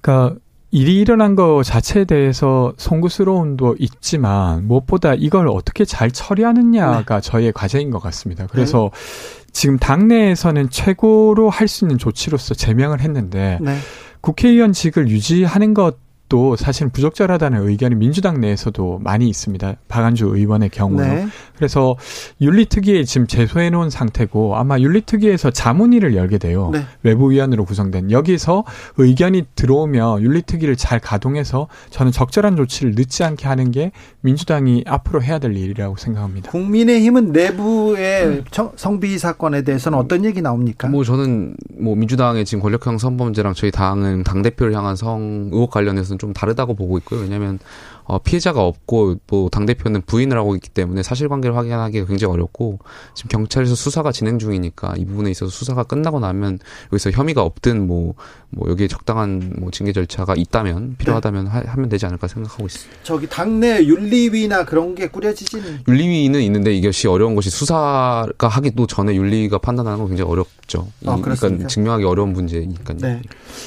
그러니까 0.00 0.40
일이 0.70 0.98
일어난 0.98 1.36
것 1.36 1.62
자체에 1.62 2.06
대해서 2.06 2.72
송구스러움도 2.78 3.76
있지만 3.80 4.66
무엇보다 4.66 5.12
이걸 5.12 5.48
어떻게 5.48 5.84
잘 5.84 6.10
처리하느냐가 6.10 7.20
네. 7.20 7.30
저희의 7.30 7.52
과제인 7.52 7.90
것 7.90 7.98
같습니다. 7.98 8.46
그래서 8.46 8.90
네. 8.94 9.50
지금 9.52 9.78
당내에서는 9.78 10.70
최고로 10.70 11.50
할 11.50 11.68
수 11.68 11.84
있는 11.84 11.98
조치로서 11.98 12.54
제명을 12.54 13.02
했는데 13.02 13.58
네. 13.60 13.76
국회의원직을 14.22 15.10
유지하는 15.10 15.74
것 15.74 15.98
또 16.28 16.56
사실 16.56 16.88
부적절하다는 16.88 17.68
의견이 17.68 17.94
민주당 17.96 18.40
내에서도 18.40 18.98
많이 19.02 19.28
있습니다. 19.28 19.74
박안주 19.88 20.26
의원의 20.34 20.70
경우는. 20.70 21.14
네. 21.14 21.26
그래서 21.56 21.96
윤리특위에 22.40 23.04
지금 23.04 23.26
제소해 23.26 23.70
놓은 23.70 23.90
상태고 23.90 24.56
아마 24.56 24.78
윤리특위에서 24.78 25.50
자문위를 25.50 26.16
열게 26.16 26.38
돼요. 26.38 26.70
네. 26.72 26.84
외부위원으로 27.02 27.64
구성된. 27.64 28.10
여기서 28.10 28.64
의견이 28.96 29.44
들어오면 29.54 30.22
윤리특위를 30.22 30.76
잘 30.76 30.98
가동해서 30.98 31.68
저는 31.90 32.10
적절한 32.10 32.56
조치를 32.56 32.94
늦지 32.96 33.22
않게 33.22 33.46
하는 33.46 33.70
게 33.70 33.92
민주당이 34.22 34.84
앞으로 34.86 35.22
해야 35.22 35.38
될 35.38 35.54
일이라고 35.54 35.96
생각합니다. 35.96 36.50
국민의힘은 36.50 37.32
내부의 37.32 38.26
음. 38.26 38.44
성비 38.76 39.18
사건에 39.18 39.62
대해서는 39.62 39.98
어떤 39.98 40.24
얘기 40.24 40.40
나옵니까? 40.40 40.88
뭐 40.88 41.04
저는 41.04 41.54
뭐 41.78 41.94
민주당의 41.94 42.44
지금 42.46 42.62
권력형 42.62 42.98
성범죄랑 42.98 43.52
저희 43.54 43.70
당은 43.70 44.24
당 44.24 44.42
대표를 44.42 44.74
향한 44.74 44.96
성 44.96 45.50
의혹 45.52 45.70
관련해서 45.70 46.13
는좀 46.14 46.32
다르다고 46.32 46.74
보고 46.74 46.98
있고요. 46.98 47.20
왜냐하면 47.20 47.58
어, 48.04 48.18
피해자가 48.18 48.62
없고 48.62 49.16
뭐 49.28 49.48
당 49.54 49.66
대표는 49.66 50.02
부인을 50.02 50.36
하고 50.36 50.56
있기 50.56 50.68
때문에 50.70 51.04
사실관계를 51.04 51.56
확인하기가 51.56 52.06
굉장히 52.06 52.32
어렵고 52.32 52.80
지금 53.14 53.28
경찰에서 53.28 53.76
수사가 53.76 54.10
진행 54.10 54.40
중이니까 54.40 54.94
이 54.96 55.04
부분에 55.04 55.30
있어서 55.30 55.50
수사가 55.52 55.84
끝나고 55.84 56.18
나면 56.18 56.58
여기서 56.92 57.12
혐의가 57.12 57.42
없든 57.42 57.86
뭐, 57.86 58.14
뭐 58.50 58.68
여기에 58.68 58.88
적당한 58.88 59.54
뭐 59.58 59.70
징계 59.70 59.92
절차가 59.92 60.34
있다면 60.36 60.96
필요하다면 60.98 61.44
네. 61.44 61.50
하, 61.50 61.76
면 61.76 61.88
되지 61.88 62.06
않을까 62.06 62.26
생각하고 62.26 62.66
있습니다. 62.66 63.02
저기 63.04 63.28
당내 63.28 63.84
윤리위나 63.84 64.64
그런 64.64 64.96
게 64.96 65.06
꾸려지지는 65.08 65.84
윤리위는 65.86 66.42
있는데 66.42 66.74
이것이 66.74 67.06
어려운 67.06 67.36
것이 67.36 67.50
수사가 67.50 68.48
하기도 68.48 68.88
전에 68.88 69.14
윤리가 69.14 69.58
판단하는 69.58 69.98
건 69.98 70.08
굉장히 70.08 70.30
어렵죠. 70.32 70.88
아, 71.06 71.16
그러니까 71.22 71.68
증명하기 71.68 72.04
어려운 72.04 72.32
문제니까요. 72.32 72.98
네. 72.98 73.22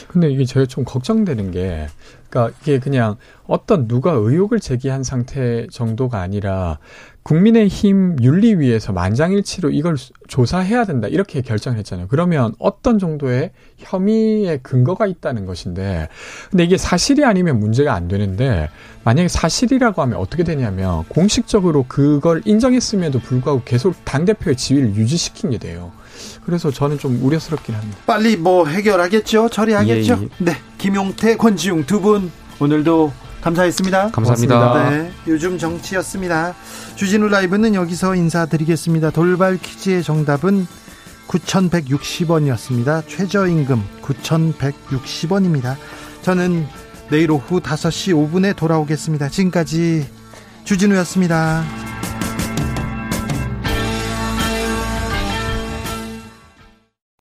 근데 0.09 0.29
이게 0.29 0.43
제가 0.43 0.65
좀 0.65 0.83
걱정되는 0.83 1.51
게 1.51 1.87
그러니까 2.37 2.55
이게 2.61 2.79
그냥 2.79 3.15
어떤 3.47 3.87
누가 3.87 4.11
의혹을 4.11 4.59
제기한 4.59 5.03
상태 5.03 5.65
정도가 5.71 6.19
아니라 6.19 6.77
국민의힘 7.23 8.17
윤리위에서 8.21 8.93
만장일치로 8.93 9.71
이걸 9.71 9.97
조사해야 10.27 10.85
된다 10.85 11.07
이렇게 11.07 11.41
결정을 11.41 11.77
했잖아요. 11.79 12.07
그러면 12.07 12.53
어떤 12.59 12.99
정도의 12.99 13.51
혐의의 13.77 14.59
근거가 14.63 15.07
있다는 15.07 15.45
것인데, 15.45 16.07
근데 16.51 16.63
이게 16.63 16.77
사실이 16.77 17.25
아니면 17.25 17.59
문제가 17.59 17.93
안 17.93 18.07
되는데 18.07 18.69
만약에 19.03 19.27
사실이라고 19.27 20.01
하면 20.03 20.19
어떻게 20.19 20.43
되냐면 20.43 21.03
공식적으로 21.09 21.85
그걸 21.87 22.41
인정했음에도 22.45 23.19
불구하고 23.19 23.63
계속 23.65 23.95
당 24.05 24.23
대표의 24.25 24.55
지위를 24.55 24.95
유지시킨 24.95 25.49
게 25.49 25.57
돼요. 25.57 25.91
그래서 26.47 26.71
저는 26.71 26.97
좀 26.97 27.19
우려스럽긴 27.21 27.75
합니다. 27.75 27.97
빨리 28.05 28.37
뭐 28.37 28.65
해결하겠죠? 28.65 29.49
처리하겠죠? 29.49 30.17
예, 30.21 30.23
예. 30.23 30.29
네. 30.39 30.57
김용태, 30.77 31.35
권지웅 31.35 31.85
두 31.85 31.99
분 31.99 32.31
오늘도 32.59 33.11
감사했습니다. 33.41 34.11
감사합니다. 34.11 34.89
네, 34.89 35.11
요즘 35.27 35.57
정치였습니다. 35.57 36.55
주진우 36.95 37.27
라이브는 37.27 37.75
여기서 37.75 38.15
인사드리겠습니다. 38.15 39.09
돌발 39.11 39.57
퀴즈의 39.57 40.03
정답은 40.03 40.65
9,160원이었습니다. 41.27 43.03
최저임금 43.07 43.83
9,160원입니다. 44.01 45.75
저는 46.21 46.65
내일 47.09 47.29
오후 47.31 47.59
5시 47.59 48.13
5분에 48.31 48.55
돌아오겠습니다. 48.55 49.27
지금까지 49.29 50.07
주진우였습니다. 50.63 51.63